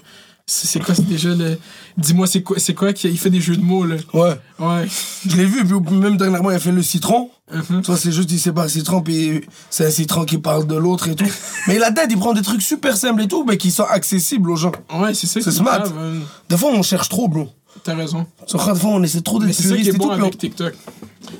c'est 0.47 0.81
quoi 0.83 0.95
c'est 0.95 1.07
déjà 1.07 1.31
le. 1.31 1.59
Dis-moi, 1.97 2.27
c'est 2.27 2.43
quoi, 2.43 2.59
c'est 2.59 2.75
quoi 2.75 2.93
qu'il 2.93 3.11
il 3.11 3.19
fait 3.19 3.31
des 3.31 3.41
jeux 3.41 3.57
de 3.57 3.63
mots 3.63 3.85
là? 3.85 3.97
Ouais. 4.13 4.39
Ouais. 4.59 4.87
Je 5.27 5.37
l'ai 5.37 5.47
vu, 5.47 5.65
puis 5.65 5.95
même 5.97 6.17
dernièrement, 6.19 6.51
il 6.51 6.57
a 6.57 6.59
fait 6.59 6.73
le 6.73 6.83
citron. 6.83 7.31
Mhm. 7.53 7.81
Tu 7.83 7.87
vois, 7.87 7.97
c'est 7.97 8.13
juste, 8.13 8.31
il 8.31 8.39
sépare 8.39 8.69
citron, 8.69 9.01
puis 9.03 9.43
c'est 9.71 9.87
un 9.87 9.91
citron 9.91 10.25
qui 10.25 10.39
parle 10.39 10.67
de 10.67 10.75
l'autre 10.77 11.09
et 11.09 11.15
tout. 11.15 11.25
mais 11.67 11.79
la 11.79 11.93
tête, 11.93 12.09
il 12.11 12.19
prend 12.19 12.33
des 12.35 12.43
trucs 12.43 12.63
super 12.63 12.97
simples 12.97 13.23
et 13.23 13.29
tout, 13.29 13.45
mais 13.45 13.57
qui 13.57 13.71
sont 13.71 13.85
accessibles 13.85 14.51
aux 14.51 14.57
gens. 14.57 14.73
Ouais, 14.95 15.15
c'est 15.15 15.27
ça 15.27 15.41
C'est 15.41 15.51
smart. 15.51 15.79
grave, 15.81 15.95
hein. 15.99 16.21
Des 16.49 16.57
fois, 16.59 16.71
on 16.73 16.83
cherche 16.83 17.09
trop, 17.09 17.27
bro. 17.29 17.49
T'as 17.83 17.95
raison. 17.95 18.27
Sur 18.47 18.59
des 18.73 18.79
fois, 18.79 18.91
on 18.91 19.03
essaie 19.03 19.21
trop 19.23 19.39
d'être 19.39 19.55
c'est 19.55 19.69
ça 19.69 19.77
qui 19.77 19.89
est 19.89 19.93
bon 19.93 20.07
tout. 20.07 20.13
avec 20.13 20.39
TikTok. 20.39 20.75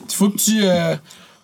Il 0.09 0.15
faut 0.15 0.31
que 0.31 0.37
tu. 0.39 0.61
euh, 0.63 0.97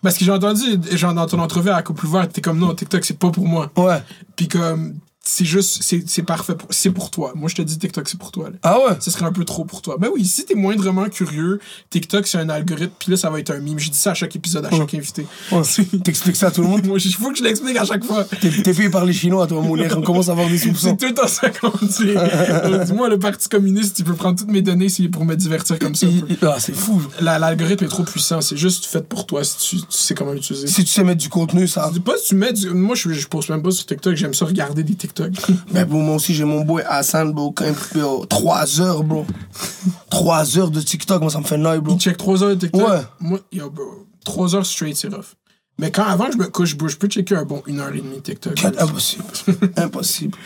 Parce 0.03 0.17
que 0.19 0.25
j'ai 0.25 0.33
entendu, 0.33 0.63
genre 0.93 1.15
dans 1.15 1.27
ton 1.27 1.39
entrevue 1.39 1.71
à 1.71 1.83
Couple 1.83 2.07
Ouvert, 2.07 2.29
t'es 2.29 2.41
comme 2.41 2.59
non, 2.59 2.75
TikTok 2.75 3.05
c'est 3.05 3.19
pas 3.19 3.31
pour 3.31 3.47
moi. 3.47 3.71
Ouais. 3.77 4.03
Puis 4.35 4.49
comme. 4.49 4.95
C'est 5.33 5.45
juste. 5.45 5.83
C'est 5.83 6.03
c'est 6.09 6.23
parfait. 6.25 6.55
C'est 6.71 6.91
pour 6.91 7.11
toi. 7.11 7.33
Moi 7.37 7.49
je 7.49 7.55
te 7.55 7.63
dis 7.63 7.79
TikTok 7.79 8.09
c'est 8.09 8.19
pour 8.19 8.33
toi. 8.33 8.51
Là. 8.51 8.57
Ah 8.65 8.79
ouais? 8.81 8.97
Ce 8.99 9.11
serait 9.13 9.27
un 9.27 9.33
peu 9.33 9.45
trop 9.45 9.65
pour 9.65 9.81
toi. 9.81 9.97
Ben 10.01 10.09
oui, 10.13 10.25
si 10.25 10.45
t'es 10.45 10.55
moindrement 10.57 11.09
curieux, 11.09 11.61
TikTok 11.91 12.27
c'est 12.27 12.39
un 12.39 12.49
algorithme, 12.49 12.93
puis 12.99 13.13
là 13.13 13.17
ça 13.17 13.31
va 13.31 13.39
être 13.39 13.51
un 13.51 13.59
mime. 13.61 13.79
Je 13.79 13.91
dis 13.91 13.97
ça 13.99 14.11
à 14.11 14.15
chaque 14.15 14.35
épisode, 14.35 14.65
à 14.67 14.71
chaque 14.71 14.93
invité. 14.95 15.27
Ouais. 15.53 15.63
T'expliques 16.05 16.35
ça 16.37 16.49
à 16.49 16.51
tout 16.51 16.63
le 16.63 16.69
monde? 16.69 16.85
Moi, 16.87 16.99
il 17.05 17.15
faut 17.15 17.31
que 17.31 17.39
je 17.39 17.45
l'explique 17.45 17.77
à 17.77 17.85
chaque 17.85 18.05
fois. 18.05 18.25
T'es 18.25 18.75
payé 18.75 18.91
par 18.91 19.05
les 19.05 19.13
Chinois, 19.13 19.47
toi, 19.47 19.63
Mounir. 19.63 19.97
On 19.97 20.03
commence 20.03 20.29
à 20.29 20.33
avoir 20.33 20.49
des 20.49 20.59
C'est 20.59 20.69
soupçons. 20.71 20.97
tout 20.97 21.07
le 21.07 21.15
temps 21.15 21.29
ça 21.29 21.49
qu'on 21.51 21.69
dit. 21.87 22.15
On 22.65 22.85
dit, 22.85 22.93
Moi, 22.93 23.09
le 23.09 23.19
Parti 23.19 23.49
communiste, 23.49 23.99
il 24.01 24.05
peut 24.05 24.15
prendre 24.15 24.39
toutes 24.39 24.51
mes 24.51 24.63
données 24.63 24.89
s'il 24.89 25.05
est 25.05 25.09
pour 25.11 25.25
me 25.25 25.37
divertir 25.37 25.79
comme 25.79 25.95
ça. 25.95 26.07
Il- 26.07 26.37
Ah, 26.43 26.57
c'est 26.59 26.75
fou. 26.75 27.01
La- 27.21 27.39
L'algorithme 27.39 27.85
est 27.85 27.89
trop 27.89 28.03
puissant. 28.03 28.41
C'est 28.41 28.57
juste 28.57 28.87
fait 28.87 29.07
pour 29.07 29.27
toi 29.27 29.45
si 29.45 29.59
tu, 29.59 29.77
tu 29.77 29.85
sais 29.91 30.15
comment 30.15 30.33
l'utiliser. 30.33 30.67
Si 30.67 30.83
tu 30.85 30.91
sais 30.91 31.05
mettre 31.05 31.21
du 31.21 31.29
contenu, 31.29 31.69
ça. 31.69 31.91
Pas 32.05 32.17
si 32.19 32.29
tu 32.31 32.35
mets 32.35 32.53
du... 32.53 32.71
Moi, 32.71 32.95
je, 32.97 33.13
je 33.13 33.29
poste 33.29 33.51
même 33.51 33.63
pas 33.63 33.71
sur 33.71 33.87
TikTok. 33.87 34.15
J'aime 34.17 34.35
ça 34.35 34.45
regarder 34.47 34.83
des 34.83 34.95
TikTok. 34.95 35.20
Mais 35.73 35.85
bon, 35.85 36.03
moi 36.03 36.17
aussi, 36.17 36.35
j'ai 36.35 36.45
mon 36.45 36.63
boy 36.63 36.83
Hassan, 36.89 37.33
bro, 37.33 37.53
quand 37.53 37.65
bro, 37.95 38.25
3 38.27 38.81
heures, 38.81 39.03
bro. 39.03 39.25
3 40.11 40.59
heures 40.59 40.71
de 40.71 40.81
TikTok, 40.81 41.21
moi, 41.23 41.31
ça 41.31 41.39
me 41.41 41.45
fait 41.45 41.59
noy, 41.59 41.81
bro. 41.81 41.95
Il 41.95 42.01
check 42.01 42.17
3 42.17 42.43
heures 42.43 42.51
de 42.51 42.55
TikTok? 42.67 42.89
Ouais. 42.89 43.01
Moi, 43.21 43.41
yo, 43.53 43.71
bro, 43.71 44.07
3 44.25 44.55
heures 44.57 44.67
straight, 44.67 44.97
c'est 44.97 45.09
rough. 45.09 45.35
Mais 45.79 45.91
quand 45.91 46.05
avant 46.05 46.31
je 46.31 46.37
me 46.37 46.47
couche, 46.49 46.77
bro, 46.77 46.89
je 46.89 46.97
peux 46.97 47.09
checker 47.09 47.37
un 47.37 47.45
bon 47.45 47.63
une 47.67 47.81
heure 47.81 47.95
et 47.95 48.01
demie 48.01 48.21
TikTok. 48.21 48.55
Cat, 48.55 48.73
impossible. 48.79 49.25
impossible. 49.77 50.37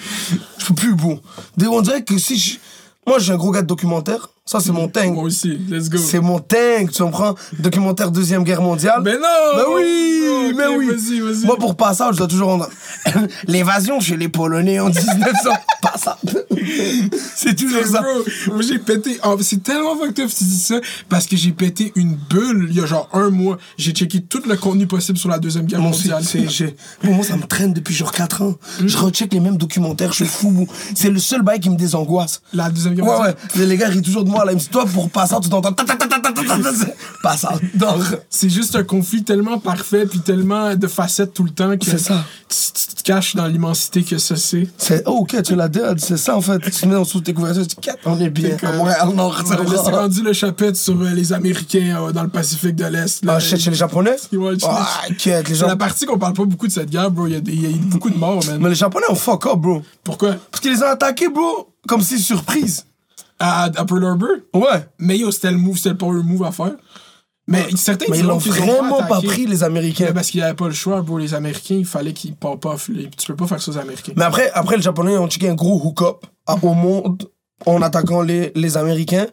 Je 0.59 0.67
peux 0.67 0.75
plus, 0.75 0.95
bon. 0.95 1.21
Dès- 1.57 1.67
On 1.67 1.81
dirait 1.83 2.05
que 2.05 2.17
si 2.19 2.39
je... 2.39 2.59
Moi, 3.07 3.19
j'ai 3.19 3.33
un 3.33 3.37
gros 3.37 3.51
gars 3.51 3.63
de 3.63 3.67
documentaire. 3.67 4.29
Ça, 4.47 4.61
c'est 4.61 4.73
mon 4.73 4.89
tank. 4.89 5.15
Moi 5.15 5.23
aussi, 5.25 5.57
let's 5.71 5.89
go. 5.89 5.97
C'est 5.97 6.21
mon 6.21 6.39
tank, 6.39 6.93
tu 6.93 7.03
comprends? 7.03 7.35
Documentaire 7.59 8.11
Deuxième 8.11 8.45
Guerre 8.45 8.61
mondiale. 8.61 9.01
Mais 9.03 9.15
non! 9.15 9.57
Ben 9.57 9.65
oui, 9.75 10.53
mais 10.55 10.67
oui. 10.67 10.87
Vas-y, 10.89 11.21
vas-y. 11.21 11.47
Moi, 11.47 11.57
pour 11.57 11.75
Passage, 11.77 12.13
je 12.13 12.19
dois 12.19 12.27
toujours 12.27 12.49
rendre. 12.49 12.69
L'évasion 13.49 14.01
chez 14.01 14.19
les 14.19 14.29
Polonais 14.29 14.81
en 14.81 14.89
1900. 14.89 15.51
Passage. 15.83 16.17
C'est 17.37 17.55
toujours 17.57 17.85
ça. 17.87 18.03
Bro, 18.03 18.55
moi 18.55 18.63
j'ai 18.63 18.79
pété. 18.79 19.19
oh, 19.25 19.37
c'est 19.41 19.63
tellement 19.63 19.97
fucked 19.97 20.21
up 20.25 20.31
tu 20.37 20.45
dis 20.45 20.59
ça. 20.59 20.77
Parce 21.09 21.27
que 21.27 21.37
j'ai 21.37 21.53
pété 21.53 21.93
une 21.97 22.15
bulle 22.15 22.67
il 22.71 22.77
y 22.77 22.81
a 22.81 22.87
genre 22.87 23.09
un 23.15 23.31
mois. 23.31 23.57
J'ai 23.79 23.93
checké 23.93 24.21
tout 24.23 24.43
le 24.47 24.57
contenu 24.57 24.87
possible 24.87 25.17
sur 25.19 25.29
la 25.31 25.39
Deuxième 25.39 25.65
Guerre 25.67 25.81
Moi 25.81 25.91
mondiale. 25.91 26.23
c'est- 26.23 26.75
Bon, 27.03 27.13
moi, 27.15 27.25
ça 27.25 27.37
me 27.37 27.45
traîne 27.47 27.73
depuis 27.73 27.95
genre 27.95 28.13
4 28.13 28.43
ans. 28.43 28.55
Je 28.85 28.97
recheck 28.99 29.33
les 29.33 29.41
mêmes 29.41 29.57
documentaires, 29.57 30.11
je 30.13 30.25
suis 30.25 30.27
fou. 30.27 30.67
C'est 30.95 31.11
le 31.11 31.19
seul 31.19 31.41
bail 31.43 31.61
qui 31.61 31.71
me 31.71 31.77
désangoisse. 31.77 32.43
La 32.53 32.69
Deuxième 32.71 32.95
Guerre 32.95 33.07
Ouais, 33.07 33.13
mondiale. 33.17 33.35
ouais. 33.55 33.61
Les, 33.61 33.67
les 33.67 33.77
gars 33.79 33.89
rient 33.89 34.03
toujours 34.03 34.25
de 34.25 34.31
moi, 34.35 34.45
là, 34.45 34.53
il 34.53 34.57
me 34.57 34.61
dit, 34.61 34.69
toi, 34.69 34.85
pour 34.87 35.09
passer, 35.11 35.35
tu 35.43 35.49
t'entends. 35.49 35.73
Passe 37.23 37.47
C'est 38.29 38.49
juste 38.49 38.77
un 38.77 38.85
conflit 38.85 39.25
tellement 39.25 39.59
parfait, 39.59 40.07
puis 40.07 40.21
tellement 40.21 40.75
de 40.75 40.87
facettes 40.87 41.33
tout 41.35 41.45
le 41.45 41.51
temps 41.51 41.77
que. 41.77 41.85
Tu, 41.85 42.95
te 42.95 43.03
caches 43.03 43.35
dans 43.35 43.47
l'immensité 43.47 44.03
que 44.03 44.19
ça 44.19 44.37
c'est. 44.37 44.69
C'est 44.79 45.03
oh, 45.07 45.21
ok, 45.23 45.43
tu 45.43 45.55
l'as 45.55 45.69
dit, 45.69 45.81
c'est 45.99 46.17
ça 46.17 46.37
en 46.37 46.41
fait. 46.41 46.59
Tu 46.71 46.87
mets 46.87 46.97
en 46.97 47.03
dessous 47.03 47.21
de 47.21 47.25
tes 47.25 47.35
couvertures, 47.35 47.67
tu 47.67 47.77
dis, 47.81 47.89
on 48.05 48.19
est 48.21 48.31
bien. 48.31 48.57
À 48.63 48.73
Montréal, 48.73 49.09
Nord. 49.15 49.43
C'est 49.47 49.91
rendu 49.91 50.23
le 50.23 50.33
chapitre 50.33 50.77
sur 50.77 51.01
euh, 51.01 51.11
les 51.11 51.33
Américains 51.33 52.03
euh, 52.03 52.13
dans 52.13 52.23
le 52.23 52.29
Pacifique 52.29 52.77
de 52.77 52.85
l'Est. 52.87 53.25
Ah, 53.27 53.39
shit, 53.41 53.59
chez 53.59 53.71
les 53.71 53.77
Japonais? 53.77 54.17
Ouais, 54.33 54.55
oh, 54.63 54.69
inquiète, 55.11 55.49
les 55.49 55.55
ah, 55.55 55.59
gens... 55.59 55.67
la 55.67 55.77
partie 55.77 56.07
qu'on 56.07 56.19
parle 56.19 56.35
pas 56.35 56.45
beaucoup 56.45 56.67
de 56.67 56.73
cette 56.73 56.91
guerre, 56.91 57.11
bro. 57.11 57.27
Il 57.27 57.33
y, 57.33 57.67
a 57.67 57.77
beaucoup 57.87 58.11
de 58.11 58.17
morts, 58.17 58.45
man. 58.47 58.59
Mais 58.61 58.69
les 58.69 58.75
Japonais 58.75 59.07
ont 59.09 59.15
fuck 59.15 59.47
up, 59.47 59.57
bro. 59.57 59.83
Pourquoi? 60.03 60.37
Parce 60.51 60.61
qu'ils 60.61 60.73
les 60.73 60.83
ont 60.83 60.89
attaqués, 60.89 61.29
bro, 61.29 61.69
comme 61.87 62.03
si 62.03 62.19
surprise. 62.19 62.85
À, 63.39 63.65
à 63.65 63.85
Pearl 63.85 64.05
Harbor? 64.05 64.29
Ouais. 64.55 64.87
Mais 64.99 65.19
yo, 65.19 65.31
c'était 65.31 65.51
le 65.51 65.57
move, 65.59 65.77
c'était 65.77 65.91
le 65.91 65.97
power 65.99 66.23
move 66.23 66.45
à 66.45 66.53
faire. 66.53 66.75
Mais 67.47 67.67
certains 67.77 68.07
Mais 68.09 68.21
ils 68.21 68.25
l'ont 68.25 68.39
vraiment 68.39 69.03
pas 69.03 69.21
pris, 69.21 69.45
les 69.47 69.63
Américains. 69.65 70.07
Mais 70.07 70.15
parce 70.15 70.31
qu'il 70.31 70.41
n'y 70.41 70.45
avait 70.47 70.55
pas 70.55 70.67
le 70.67 70.73
choix, 70.73 71.03
bro. 71.03 71.19
Les 71.19 71.35
Américains, 71.35 71.75
il 71.75 71.85
fallait 71.85 72.15
qu'ils 72.15 72.35
pop 72.35 72.65
off. 72.65 72.89
Tu 73.19 73.27
peux 73.27 73.37
pas 73.37 73.47
faire 73.47 73.61
ça 73.61 73.71
aux 73.71 73.77
Américains. 73.77 74.15
Mais 74.17 74.25
après, 74.25 74.51
après 74.53 74.77
les 74.77 74.83
Japonais 74.83 75.19
ont 75.19 75.29
checké 75.29 75.49
un 75.51 75.55
gros 75.55 75.79
hook-up 75.85 76.25
à- 76.47 76.57
au 76.63 76.73
monde 76.73 77.29
en 77.67 77.81
attaquant 77.83 78.21
les, 78.23 78.53
les 78.55 78.77
Américains 78.77 79.27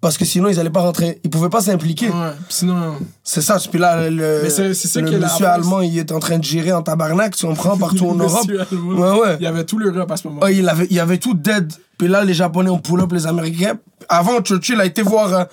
parce 0.00 0.18
que 0.18 0.24
sinon 0.24 0.48
ils 0.48 0.58
allaient 0.60 0.68
pas 0.70 0.80
rentrer. 0.82 1.20
Ils 1.24 1.30
pouvaient 1.30 1.48
pas 1.48 1.60
s'impliquer. 1.62 2.08
Ouais, 2.08 2.32
sinon. 2.48 2.96
C'est 3.24 3.40
ça. 3.40 3.56
Puis 3.70 3.78
là, 3.78 4.10
le, 4.10 4.40
Mais 4.42 4.50
c'est- 4.50 4.74
c'est 4.74 4.88
ça 4.88 5.00
le 5.00 5.18
monsieur 5.18 5.46
allemand, 5.46 5.80
il 5.80 5.96
est 5.98 6.12
en 6.12 6.18
train 6.20 6.38
de 6.38 6.44
gérer 6.44 6.72
en 6.72 6.82
tabarnak, 6.82 7.34
tu 7.36 7.46
comprends, 7.46 7.76
partout 7.78 8.08
en 8.08 8.14
Europe. 8.14 8.46
Allemand. 8.70 9.14
Ouais, 9.14 9.20
ouais. 9.20 9.36
Il 9.40 9.44
y 9.44 9.46
avait 9.46 9.64
tout 9.64 9.78
l'Europe 9.78 10.10
à 10.10 10.16
ce 10.16 10.28
moment. 10.28 10.40
Ah, 10.42 10.50
il, 10.50 10.68
avait, 10.68 10.86
il 10.90 10.98
avait 11.00 11.18
tout 11.18 11.34
dead. 11.34 11.72
Puis 11.98 12.08
là, 12.08 12.24
les 12.24 12.34
Japonais 12.34 12.70
ont 12.70 12.78
pull 12.78 13.00
up 13.00 13.12
les 13.12 13.26
Américains. 13.26 13.78
Avant, 14.08 14.40
Churchill 14.42 14.80
a 14.80 14.84
été 14.84 15.02
voir. 15.02 15.32
euh, 15.32 15.44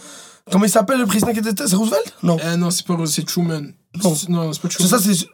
comment 0.52 0.66
il 0.66 0.70
s'appelle 0.70 1.00
le 1.00 1.06
président 1.06 1.32
qui 1.32 1.40
était. 1.40 1.52
C'est 1.68 1.76
Roosevelt? 1.76 2.14
Non. 2.22 2.38
Euh, 2.44 2.56
non, 2.58 2.70
c'est 2.70 2.86
pas 2.86 2.96
Rose, 2.96 3.12
c'est 3.14 3.26
Truman. 3.26 3.62
Non. 4.04 4.14
C'est- 4.14 4.30
Non, 4.30 4.52
c'est 4.54 4.62
pas 4.62 4.68
C'est 4.70 4.78
Truman. 4.84 4.90
ça, 4.90 5.00
c'est. 5.00 5.28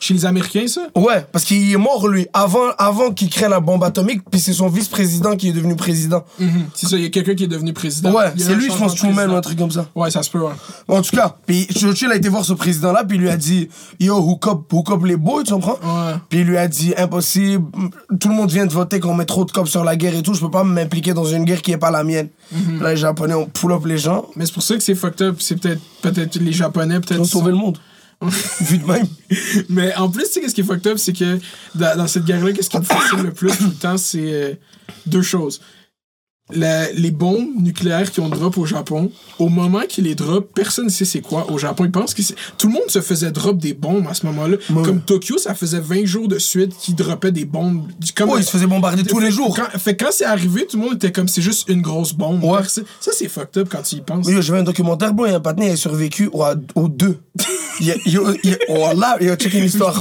Chez 0.00 0.14
les 0.14 0.24
Américains, 0.24 0.66
ça? 0.68 0.82
Ouais, 0.94 1.26
parce 1.32 1.44
qu'il 1.44 1.72
est 1.72 1.76
mort, 1.76 2.06
lui, 2.08 2.26
avant, 2.32 2.70
avant 2.78 3.10
qu'il 3.12 3.28
crée 3.30 3.48
la 3.48 3.60
bombe 3.60 3.82
atomique, 3.82 4.22
puis 4.30 4.40
c'est 4.40 4.52
son 4.52 4.68
vice-président 4.68 5.36
qui 5.36 5.48
est 5.48 5.52
devenu 5.52 5.74
président. 5.76 6.24
Mhm. 6.38 6.66
C'est 6.74 6.86
ça, 6.86 6.96
il 6.96 7.02
y 7.02 7.06
a 7.06 7.10
quelqu'un 7.10 7.34
qui 7.34 7.44
est 7.44 7.48
devenu 7.48 7.72
président. 7.72 8.12
Ouais, 8.12 8.32
c'est 8.36 8.54
lui, 8.54 8.70
je 8.70 8.76
pense, 8.76 8.94
Truman 8.94 9.26
ou 9.26 9.34
un 9.34 9.40
truc 9.40 9.58
comme 9.58 9.70
ça. 9.70 9.86
Ouais, 9.94 10.10
ça 10.10 10.22
se 10.22 10.30
peut, 10.30 10.40
ouais. 10.40 10.52
En 10.86 11.02
tout 11.02 11.14
cas, 11.16 11.36
puis 11.46 11.66
Churchill 11.66 12.10
a 12.10 12.16
été 12.16 12.28
voir 12.28 12.44
ce 12.44 12.52
président-là, 12.52 13.04
puis 13.04 13.16
il 13.16 13.22
lui 13.22 13.30
a 13.30 13.36
dit 13.36 13.68
Yo, 13.98 14.16
hook 14.16 14.46
up, 14.46 14.72
hook 14.72 14.90
up 14.90 15.04
les 15.04 15.16
boys, 15.16 15.42
tu 15.44 15.52
comprends? 15.52 15.78
Ouais. 15.82 16.14
Puis 16.28 16.40
il 16.40 16.46
lui 16.46 16.58
a 16.58 16.68
dit 16.68 16.94
Impossible, 16.96 17.64
tout 18.20 18.28
le 18.28 18.34
monde 18.34 18.50
vient 18.50 18.66
de 18.66 18.72
voter 18.72 19.00
qu'on 19.00 19.14
met 19.14 19.24
trop 19.24 19.44
de 19.44 19.50
cops 19.50 19.70
sur 19.70 19.84
la 19.84 19.96
guerre 19.96 20.14
et 20.14 20.22
tout, 20.22 20.34
je 20.34 20.40
peux 20.40 20.50
pas 20.50 20.64
m'impliquer 20.64 21.12
dans 21.12 21.24
une 21.24 21.44
guerre 21.44 21.62
qui 21.62 21.72
est 21.72 21.78
pas 21.78 21.90
la 21.90 22.04
mienne. 22.04 22.28
Mhm. 22.52 22.82
Là, 22.82 22.90
les 22.90 22.96
Japonais 22.96 23.34
ont 23.34 23.46
pull 23.46 23.72
up 23.72 23.84
les 23.84 23.98
gens, 23.98 24.26
Mais 24.36 24.46
c'est 24.46 24.52
pour 24.54 24.62
ça 24.62 24.76
que 24.76 24.82
c'est 24.82 24.94
fucked 24.94 25.22
up. 25.22 25.36
C'est 25.40 25.56
peut-être 25.60 25.80
peut-être 26.02 26.36
les 26.36 26.52
Japonais, 26.52 27.00
peut-être. 27.00 27.16
ils 27.16 27.20
ont 27.20 27.24
sauvé 27.24 27.50
le 27.50 27.56
monde. 27.56 27.78
Vu 28.60 28.78
de 28.78 28.84
même. 28.84 29.06
Mais 29.68 29.94
en 29.94 30.10
plus, 30.10 30.24
tu 30.24 30.32
sais, 30.32 30.40
qu'est-ce 30.40 30.54
qui 30.54 30.62
est 30.62 30.64
fucked 30.64 30.86
up, 30.88 30.98
c'est 30.98 31.12
que 31.12 31.38
dans, 31.74 32.08
cette 32.08 32.24
guerre-là, 32.24 32.52
qu'est-ce 32.52 32.70
qui 32.70 32.78
me 32.78 32.82
fascine 32.82 33.22
le 33.22 33.32
plus 33.32 33.56
tout 33.56 33.66
le 33.66 33.74
temps, 33.74 33.96
c'est 33.96 34.32
euh, 34.32 34.54
deux 35.06 35.22
choses. 35.22 35.60
La- 36.50 36.90
les 36.92 37.10
bombes 37.10 37.46
nucléaires 37.60 38.10
qui 38.10 38.20
ont 38.20 38.28
drop 38.28 38.56
au 38.56 38.64
Japon, 38.64 39.10
au 39.38 39.48
moment 39.50 39.82
qu'ils 39.88 40.04
les 40.04 40.14
drop, 40.14 40.50
personne 40.54 40.86
ne 40.86 40.90
sait 40.90 41.04
c'est 41.04 41.20
quoi 41.20 41.50
au 41.50 41.58
Japon. 41.58 41.84
Ils 41.84 41.90
pensent 41.90 42.14
que. 42.14 42.22
Tout 42.56 42.68
le 42.68 42.72
monde 42.72 42.88
se 42.88 43.00
faisait 43.00 43.30
drop 43.30 43.58
des 43.58 43.74
bombes 43.74 44.06
à 44.08 44.14
ce 44.14 44.24
moment-là. 44.26 44.56
Ouais. 44.70 44.82
Comme 44.82 45.00
Tokyo, 45.00 45.36
ça 45.38 45.54
faisait 45.54 45.80
20 45.80 46.04
jours 46.06 46.26
de 46.28 46.38
suite 46.38 46.72
qu'ils 46.78 46.94
droppaient 46.94 47.32
des 47.32 47.44
bombes. 47.44 47.82
Comme 48.16 48.30
Oh, 48.30 48.38
ils 48.38 48.44
se 48.44 48.50
faisaient 48.50 48.66
bombarder 48.66 49.02
tous 49.04 49.18
les 49.20 49.30
jours. 49.30 49.54
Quand, 49.56 49.78
fait 49.78 49.96
quand 49.96 50.08
c'est 50.10 50.24
arrivé, 50.24 50.66
tout 50.66 50.78
le 50.78 50.84
monde 50.84 50.94
était 50.94 51.12
comme 51.12 51.28
c'est 51.28 51.42
juste 51.42 51.68
une 51.68 51.82
grosse 51.82 52.12
bombe. 52.14 52.42
Ouais. 52.42 52.60
Ça, 52.66 52.82
c'est 53.12 53.28
fucked 53.28 53.58
up 53.62 53.68
quand 53.70 53.82
tu 53.82 53.96
y 53.96 54.00
penses. 54.00 54.26
Oui, 54.26 54.34
j'ai 54.40 54.52
vu 54.52 54.58
un 54.58 54.62
documentaire, 54.62 55.12
bon, 55.12 55.26
il 55.26 55.30
y 55.30 55.34
a 55.34 55.36
un 55.36 55.40
patiné, 55.40 55.66
il 55.68 55.72
a 55.72 55.76
survécu 55.76 56.30
au- 56.32 56.44
aux 56.74 56.88
deux. 56.88 57.18
Il 57.80 57.86
y 57.86 57.92
a, 57.92 57.94
il 58.06 58.18
a- 58.18 58.34
il 58.42 58.50
y 58.50 58.52
a- 58.54 58.58
oh 58.70 58.88
là, 58.98 59.16
il 59.20 59.30
a 59.30 59.36
checké 59.36 59.58
une 59.58 59.66
histoire. 59.66 59.94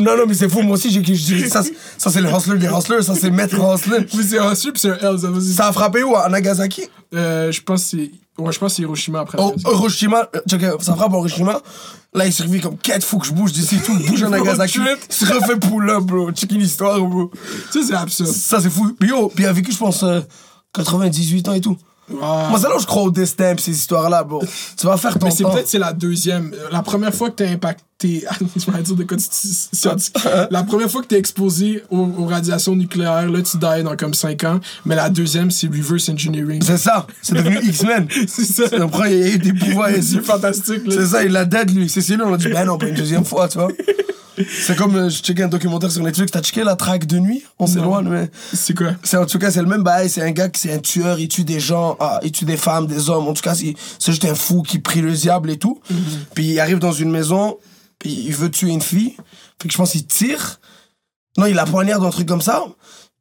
Non, 0.00 0.16
non, 0.16 0.24
mais 0.26 0.34
c'est 0.34 0.48
fou, 0.48 0.60
moi 0.62 0.74
aussi, 0.74 0.90
j'ai, 0.90 1.48
ça, 1.48 1.62
ça 1.96 2.10
c'est 2.10 2.20
le 2.20 2.28
hustler 2.28 2.58
des 2.58 2.66
hustlers, 2.66 3.02
ça 3.02 3.14
c'est 3.14 3.30
maître 3.30 3.54
hustler. 3.54 3.98
Mais 4.16 4.22
c'est 4.24 4.38
un 4.40 4.54
super, 4.56 4.72
puis 4.72 4.80
c'est 4.82 5.06
un 5.06 5.16
ça, 5.50 5.68
a 5.68 5.72
frappé 5.72 6.02
où, 6.02 6.16
à 6.16 6.28
Nagasaki? 6.28 6.88
Euh, 7.14 7.52
je 7.52 7.60
pense 7.62 7.82
que 7.84 7.88
c'est. 7.90 8.10
Ouais, 8.38 8.52
je 8.52 8.58
pense 8.58 8.72
que 8.72 8.76
c'est 8.76 8.82
Hiroshima 8.82 9.20
après. 9.20 9.38
Au 9.38 9.54
Hiroshima, 9.56 10.28
euh, 10.34 10.40
euh, 10.52 10.78
ça 10.80 10.94
frappe 10.94 11.12
Hiroshima. 11.12 11.60
Là, 12.14 12.26
il 12.26 12.32
survit 12.32 12.60
comme 12.60 12.76
4 12.76 13.04
faut 13.04 13.18
que 13.18 13.26
je 13.26 13.32
bouge 13.32 13.52
d'ici 13.52 13.78
tout. 13.84 13.96
Bouge 14.08 14.22
à 14.22 14.28
Nagasaki. 14.30 14.78
Il 14.78 15.14
se 15.14 15.32
refait 15.32 15.56
pull-up, 15.56 16.04
bro. 16.04 16.32
Check 16.32 16.50
une 16.52 16.62
histoire, 16.62 17.00
bro. 17.00 17.30
Ça, 17.70 17.80
c'est 17.86 17.94
absurde. 17.94 18.30
Ça, 18.30 18.60
c'est 18.60 18.70
fou. 18.70 18.96
Puis 18.98 19.10
yo, 19.10 19.28
puis 19.28 19.44
il 19.44 19.46
a 19.46 19.52
vécu, 19.52 19.72
je 19.72 19.78
pense, 19.78 20.02
euh, 20.02 20.20
98 20.74 21.48
ans 21.48 21.52
et 21.52 21.60
tout. 21.60 21.76
Ah. 22.22 22.46
Moi, 22.50 22.58
c'est 22.60 22.68
là 22.68 22.76
où 22.76 22.80
je 22.80 22.86
crois 22.86 23.02
au 23.02 23.10
destin, 23.10 23.54
pis 23.54 23.62
ces 23.62 23.70
histoires-là, 23.72 24.24
bro. 24.24 24.42
Tu 24.76 24.86
vas 24.86 24.96
faire 24.96 25.18
ton 25.18 25.26
Mais 25.26 25.32
c'est 25.32 25.42
temps. 25.44 25.50
peut-être 25.52 25.68
c'est 25.68 25.78
la 25.78 25.92
deuxième. 25.92 26.52
Euh, 26.54 26.68
La 26.72 26.82
première 26.82 27.14
fois 27.14 27.30
que 27.30 27.36
t'es 27.36 27.48
impacté. 27.48 27.84
je 28.56 28.70
vais 28.70 28.82
dire 28.82 28.96
de 28.96 29.04
quoi 29.04 29.16
scientifique. 29.72 30.16
La 30.50 30.62
première 30.62 30.90
fois 30.90 31.02
que 31.02 31.06
t'es 31.06 31.18
exposé 31.18 31.82
aux, 31.90 32.08
aux 32.18 32.24
radiations 32.26 32.74
nucléaires, 32.74 33.28
là, 33.30 33.42
tu 33.42 33.58
die 33.58 33.82
dans 33.84 33.96
comme 33.96 34.14
5 34.14 34.44
ans. 34.44 34.60
Mais 34.86 34.96
la 34.96 35.10
deuxième, 35.10 35.50
c'est 35.50 35.66
reverse 35.66 36.08
engineering. 36.08 36.62
C'est 36.64 36.78
ça. 36.78 37.06
C'est 37.20 37.34
devenu 37.34 37.58
X-Men. 37.62 38.08
C'est 38.26 38.44
ça. 38.44 38.64
Après, 38.82 39.12
il 39.12 39.18
y 39.18 39.22
a 39.30 39.34
eu 39.34 39.38
des 39.38 39.52
pouvoirs 39.52 39.90
ici. 39.90 40.14
C'est 40.14 40.24
fantastique, 40.24 40.86
là. 40.86 40.94
C'est 40.96 41.06
ça, 41.06 41.24
il 41.24 41.32
l'a 41.32 41.44
dead, 41.44 41.70
lui. 41.74 41.88
C'est 41.90 42.00
celui 42.00 42.22
on 42.22 42.32
a 42.32 42.36
dit, 42.38 42.48
ben 42.48 42.64
non, 42.64 42.78
pas 42.78 42.86
une 42.88 42.94
deuxième 42.94 43.24
fois, 43.24 43.48
tu 43.48 43.58
vois. 43.58 43.68
C'est 44.48 44.76
comme, 44.76 44.96
euh, 44.96 45.08
je 45.08 45.22
checkais 45.22 45.42
un 45.42 45.48
documentaire 45.48 45.90
sur 45.90 46.02
Netflix. 46.02 46.32
T'as 46.32 46.42
checké 46.42 46.64
la 46.64 46.76
traque 46.76 47.06
de 47.06 47.18
nuit? 47.18 47.44
On 47.58 47.66
s'éloigne, 47.66 48.08
mais. 48.08 48.30
C'est 48.52 48.74
quoi? 48.74 48.92
C'est 49.02 49.16
en 49.16 49.26
tout 49.26 49.38
cas 49.38 49.50
c'est 49.50 49.62
le 49.62 49.68
même 49.68 49.82
bail, 49.82 50.08
c'est 50.08 50.22
un 50.22 50.30
gars 50.30 50.48
qui 50.48 50.60
c'est 50.60 50.72
un 50.72 50.78
tueur, 50.78 51.18
il 51.18 51.28
tue 51.28 51.44
des 51.44 51.60
gens, 51.60 51.96
ah, 52.00 52.20
il 52.22 52.32
tue 52.32 52.44
des 52.44 52.56
femmes, 52.56 52.86
des 52.86 53.10
hommes. 53.10 53.28
En 53.28 53.34
tout 53.34 53.42
cas, 53.42 53.54
c'est 53.54 53.74
juste 54.06 54.24
un 54.24 54.34
fou 54.34 54.62
qui 54.62 54.78
prie 54.78 55.00
le 55.00 55.12
diable 55.12 55.50
et 55.50 55.58
tout. 55.58 55.80
Puis 56.34 56.46
il 56.46 56.60
arrive 56.60 56.78
dans 56.78 56.92
une 56.92 57.10
maison, 57.10 57.58
puis 57.98 58.24
il 58.26 58.34
veut 58.34 58.50
tuer 58.50 58.70
une 58.70 58.82
fille. 58.82 59.16
Fait 59.60 59.68
que 59.68 59.72
je 59.72 59.78
pense 59.78 59.92
qu'il 59.92 60.06
tire. 60.06 60.60
Non, 61.36 61.46
il 61.46 61.54
la 61.54 61.64
poignarde 61.64 62.04
un 62.04 62.10
truc 62.10 62.26
comme 62.26 62.42
ça. 62.42 62.64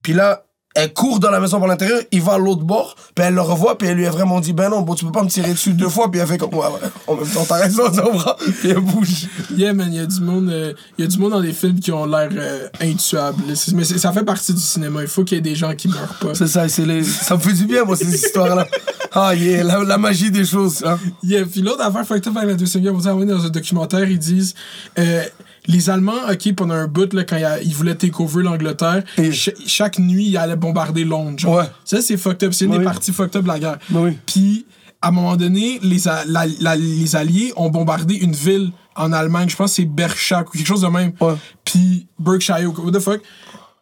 Puis 0.01 0.13
là, 0.13 0.45
elle 0.75 0.93
court 0.93 1.19
dans 1.19 1.32
la 1.32 1.39
maison 1.39 1.60
par 1.60 1.67
l'intérieur, 1.67 1.99
il 2.12 2.21
va 2.21 2.34
à 2.34 2.38
l'autre 2.38 2.63
bord, 2.63 2.95
puis 3.15 3.25
elle 3.25 3.34
le 3.34 3.41
revoit, 3.41 3.77
puis 3.77 3.88
elle 3.88 3.97
lui 3.97 4.05
a 4.05 4.12
vraiment 4.12 4.39
dit 4.39 4.53
ben 4.53 4.69
non, 4.69 4.82
bon, 4.82 4.93
tu 4.93 5.03
peux 5.03 5.12
pas 5.12 5.23
me 5.23 5.29
tirer 5.29 5.51
dessus 5.51 5.73
deux 5.73 5.89
fois, 5.89 6.12
puis 6.12 6.19
elle 6.19 6.27
fait 6.27 6.38
comme 6.38 6.53
ouais, 6.53 6.60
ouais, 6.60 6.89
en 7.08 7.15
même 7.15 7.27
temps, 7.27 7.45
t'as 7.47 7.55
raison, 7.55 7.91
ça 7.91 8.03
va. 8.03 8.38
Puis 8.60 8.69
elle 8.69 8.79
bouge. 8.79 9.27
Yeah, 9.55 9.73
man, 9.73 9.89
il 9.91 9.97
y 9.97 9.99
a 9.99 10.05
du 10.05 10.21
monde, 10.21 10.49
euh, 10.49 10.73
y 10.97 11.03
a 11.03 11.08
du 11.08 11.17
monde 11.17 11.32
dans 11.32 11.41
des 11.41 11.53
films 11.53 11.79
qui 11.79 11.91
ont 11.91 12.05
l'air 12.05 12.29
euh, 12.32 12.67
intuables. 12.82 13.41
Mais 13.73 13.84
ça 13.84 14.12
fait 14.12 14.23
partie 14.23 14.53
du 14.53 14.62
cinéma. 14.62 15.01
Il 15.01 15.08
faut 15.08 15.23
qu'il 15.23 15.38
y 15.38 15.39
ait 15.39 15.41
des 15.41 15.55
gens 15.55 15.73
qui 15.73 15.88
meurent 15.88 16.17
pas. 16.21 16.36
C'est 16.36 16.47
ça, 16.47 16.69
c'est 16.69 16.86
les... 16.86 17.03
ça 17.03 17.36
me 17.36 17.39
fait 17.41 17.53
du 17.53 17.65
bien, 17.65 17.84
moi, 17.84 17.95
ces 17.95 18.13
histoires-là. 18.13 18.67
Ah, 19.12 19.34
yeah, 19.34 19.63
la, 19.63 19.84
la 19.84 19.97
magie 19.97 20.29
des 20.29 20.45
choses, 20.45 20.84
hein. 20.86 20.99
Yeah, 21.23 21.45
puis 21.45 21.62
l'autre 21.62 21.82
affaire 21.82 22.05
fucked 22.05 22.27
up 22.27 22.38
avec 22.38 22.49
la 22.49 22.55
Deuxième 22.55 22.84
Guerre 22.84 22.93
mondiale, 22.93 23.25
dans 23.25 23.45
un 23.45 23.49
documentaire, 23.49 24.08
ils 24.08 24.19
disent 24.19 24.53
euh, 24.99 25.23
les 25.67 25.89
Allemands, 25.89 26.13
ok, 26.31 26.53
pendant 26.55 26.73
un 26.75 26.87
bout, 26.87 27.13
là, 27.13 27.23
quand 27.23 27.37
ils 27.63 27.73
voulaient 27.75 27.95
take 27.95 28.13
over 28.21 28.43
l'Angleterre, 28.43 29.03
Et- 29.17 29.31
cha- 29.31 29.51
chaque 29.65 29.99
nuit, 29.99 30.25
ils 30.27 30.37
allaient 30.37 30.55
bombarder 30.55 31.03
Londres. 31.05 31.37
genre. 31.39 31.57
Ouais. 31.57 31.65
Ça, 31.85 32.01
c'est 32.01 32.17
fucked 32.17 32.43
up. 32.47 32.53
C'est 32.53 32.65
une 32.65 32.71
Oui. 32.71 32.77
des 32.79 32.83
parties 32.83 33.11
fucked 33.11 33.35
up 33.35 33.43
de 33.43 33.47
la 33.47 33.59
guerre. 33.59 33.77
Oui. 33.91 34.17
Puis, 34.25 34.65
à 35.01 35.09
un 35.09 35.11
moment 35.11 35.35
donné, 35.35 35.79
les, 35.81 36.07
a- 36.07 36.25
la- 36.25 36.45
la- 36.59 36.75
les 36.75 37.15
Alliés 37.15 37.53
ont 37.55 37.69
bombardé 37.69 38.15
une 38.15 38.33
ville 38.33 38.71
en 38.95 39.11
Allemagne, 39.13 39.47
je 39.49 39.55
pense 39.55 39.71
que 39.71 39.75
c'est 39.77 39.85
Berchak 39.85 40.49
ou 40.49 40.57
quelque 40.57 40.67
chose 40.67 40.81
de 40.81 40.87
même. 40.87 41.13
Ouais. 41.21 41.35
Puis, 41.63 42.07
Berkshire, 42.19 42.69
ou 42.69 42.81
what 42.85 42.91
the 42.91 42.99
fuck. 42.99 43.21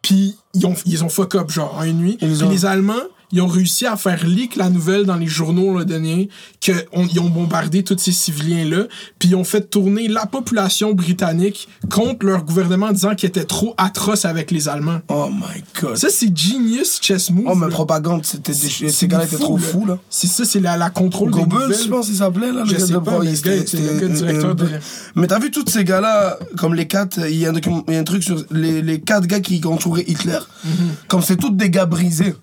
Puis, 0.02 0.36
ils 0.54 0.64
ont, 0.66 0.74
ils 0.86 1.02
ont 1.04 1.08
fuck 1.08 1.34
up, 1.34 1.50
genre, 1.50 1.74
en 1.76 1.82
une 1.82 1.98
nuit. 1.98 2.18
Ils 2.20 2.36
Puis 2.38 2.48
les 2.48 2.64
Allemands, 2.66 2.94
ils 3.32 3.40
ont 3.42 3.46
réussi 3.46 3.86
à 3.86 3.96
faire 3.96 4.26
leak 4.26 4.56
la 4.56 4.70
nouvelle 4.70 5.04
dans 5.04 5.16
les 5.16 5.26
journaux 5.26 5.72
londoniens 5.78 6.24
qu'ils 6.60 7.20
ont 7.20 7.28
bombardé 7.28 7.82
tous 7.84 7.98
ces 7.98 8.12
civiliens-là, 8.12 8.84
puis 9.18 9.30
ils 9.30 9.34
ont 9.34 9.44
fait 9.44 9.68
tourner 9.70 10.08
la 10.08 10.26
population 10.26 10.92
britannique 10.94 11.68
contre 11.90 12.26
leur 12.26 12.44
gouvernement 12.44 12.86
en 12.86 12.92
disant 12.92 13.14
qu'ils 13.14 13.28
étaient 13.28 13.44
trop 13.44 13.74
atroces 13.76 14.24
avec 14.24 14.50
les 14.50 14.68
Allemands. 14.68 15.00
Oh 15.08 15.28
my 15.30 15.62
god. 15.80 15.96
Ça, 15.96 16.08
c'est 16.10 16.36
genius 16.36 17.00
chess 17.00 17.30
move. 17.30 17.44
Oh, 17.48 17.54
mais 17.54 17.66
là. 17.66 17.72
propagande, 17.72 18.24
c'était 18.24 18.52
des... 18.52 18.90
Ces 18.90 19.08
gars-là 19.08 19.24
étaient 19.24 19.36
trop 19.36 19.58
fous, 19.58 19.86
là. 19.86 19.98
C'est 20.10 20.26
ça, 20.26 20.44
c'est 20.44 20.60
la, 20.60 20.76
la 20.76 20.90
contrôle 20.90 21.30
des 21.32 21.42
nouvelles. 21.44 21.76
je 21.82 21.88
pense 21.88 22.06
qu'il 22.06 22.16
s'appelait, 22.16 22.52
là. 22.52 22.64
Je 22.66 22.72
gars 22.72 22.78
sais 22.78 22.92
de- 22.92 22.98
pas, 22.98 23.18
mais 23.20 23.30
le 23.32 23.40
gars 23.40 23.54
était- 23.54 23.66
c'était- 23.66 23.92
le 23.94 24.00
gars 24.00 24.08
directeur 24.08 24.50
euh, 24.50 24.54
de- 24.54 24.68
Mais 25.14 25.26
t'as 25.26 25.38
vu 25.38 25.50
tous 25.50 25.64
ces 25.68 25.84
gars-là, 25.84 26.38
comme 26.56 26.74
les 26.74 26.86
quatre, 26.86 27.18
il 27.28 27.36
y, 27.36 27.46
a 27.46 27.50
un 27.50 27.52
document- 27.52 27.84
il 27.88 27.94
y 27.94 27.96
a 27.96 28.00
un 28.00 28.04
truc 28.04 28.22
sur 28.22 28.42
les, 28.50 28.82
les 28.82 29.00
quatre 29.00 29.26
gars 29.26 29.40
qui 29.40 29.60
entouraient 29.64 30.04
Hitler, 30.06 30.38
Mhm. 30.64 30.70
comme 31.08 31.22
c'est 31.22 31.36
tous 31.36 31.50
des 31.50 31.70
gars 31.70 31.86
brisés. 31.86 32.34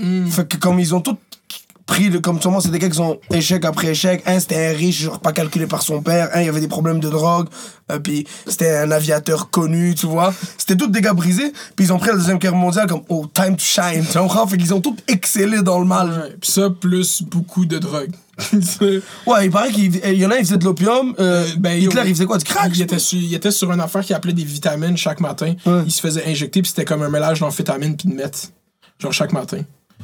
Mm. 0.00 0.26
Fait 0.28 0.48
que 0.48 0.56
comme 0.56 0.78
ils 0.80 0.94
ont 0.94 1.00
tous 1.00 1.16
pris, 1.86 2.08
le, 2.08 2.20
comme 2.20 2.40
sûrement 2.40 2.60
c'est 2.60 2.70
des 2.70 2.78
gars 2.78 2.88
qui 2.88 3.00
ont 3.00 3.18
échec 3.32 3.64
après 3.64 3.88
échec. 3.88 4.22
Un 4.26 4.38
c'était 4.38 4.68
un 4.68 4.76
riche, 4.76 5.02
genre 5.02 5.18
pas 5.18 5.32
calculé 5.32 5.66
par 5.66 5.82
son 5.82 6.00
père. 6.02 6.28
Un 6.34 6.40
il 6.40 6.46
y 6.46 6.48
avait 6.48 6.60
des 6.60 6.68
problèmes 6.68 7.00
de 7.00 7.08
drogue. 7.10 7.48
euh, 7.90 7.98
puis 7.98 8.26
c'était 8.46 8.76
un 8.76 8.90
aviateur 8.92 9.50
connu, 9.50 9.94
tu 9.96 10.06
vois. 10.06 10.32
C'était 10.56 10.76
tous 10.76 10.86
des 10.86 11.00
gars 11.00 11.14
brisés. 11.14 11.52
Puis 11.74 11.86
ils 11.86 11.92
ont 11.92 11.98
pris 11.98 12.10
la 12.10 12.14
deuxième 12.16 12.38
guerre 12.38 12.54
mondiale 12.54 12.86
comme 12.86 13.02
oh 13.08 13.26
time 13.34 13.56
to 13.56 13.64
shine. 13.64 14.04
Tu 14.10 14.16
comprends? 14.18 14.46
Fait 14.46 14.56
qu'ils 14.56 14.72
ont 14.72 14.80
tous 14.80 14.94
excellé 15.08 15.62
dans 15.62 15.80
le 15.80 15.84
mal. 15.84 16.10
Ouais, 16.10 16.36
Puis 16.40 16.52
ça, 16.52 16.70
plus 16.70 17.22
beaucoup 17.24 17.66
de 17.66 17.78
drogue. 17.78 18.12
Ouais, 19.26 19.46
il 19.46 19.50
paraît 19.50 19.70
qu'il 19.70 19.94
il 19.96 20.14
y 20.14 20.24
en 20.24 20.30
a, 20.30 20.36
ils 20.38 20.44
faisaient 20.46 20.56
de 20.56 20.64
l'opium. 20.64 21.14
euh, 21.18 21.46
ben, 21.58 21.72
Hitler, 21.78 22.02
il 22.06 22.14
faisait 22.14 22.24
quoi? 22.24 22.38
Du 22.38 22.44
crack? 22.44 22.70
il, 22.74 22.80
était 22.82 22.98
sur, 22.98 23.18
il 23.18 23.34
était 23.34 23.50
sur 23.50 23.70
une 23.72 23.80
affaire 23.80 24.02
qui 24.02 24.14
appelait 24.14 24.32
des 24.32 24.44
vitamines 24.44 24.96
chaque 24.96 25.20
matin. 25.20 25.54
Ouais. 25.66 25.82
Il 25.84 25.90
se 25.92 26.00
faisait 26.00 26.24
injecter, 26.26 26.62
puis 26.62 26.70
c'était 26.70 26.86
comme 26.86 27.02
un 27.02 27.10
mélange 27.10 27.40
d'amphétamine 27.40 27.96
puis 27.96 28.08
de 28.08 28.14
meth. 28.14 28.52
Genre 28.98 29.12
chaque 29.12 29.32
matin. 29.32 29.58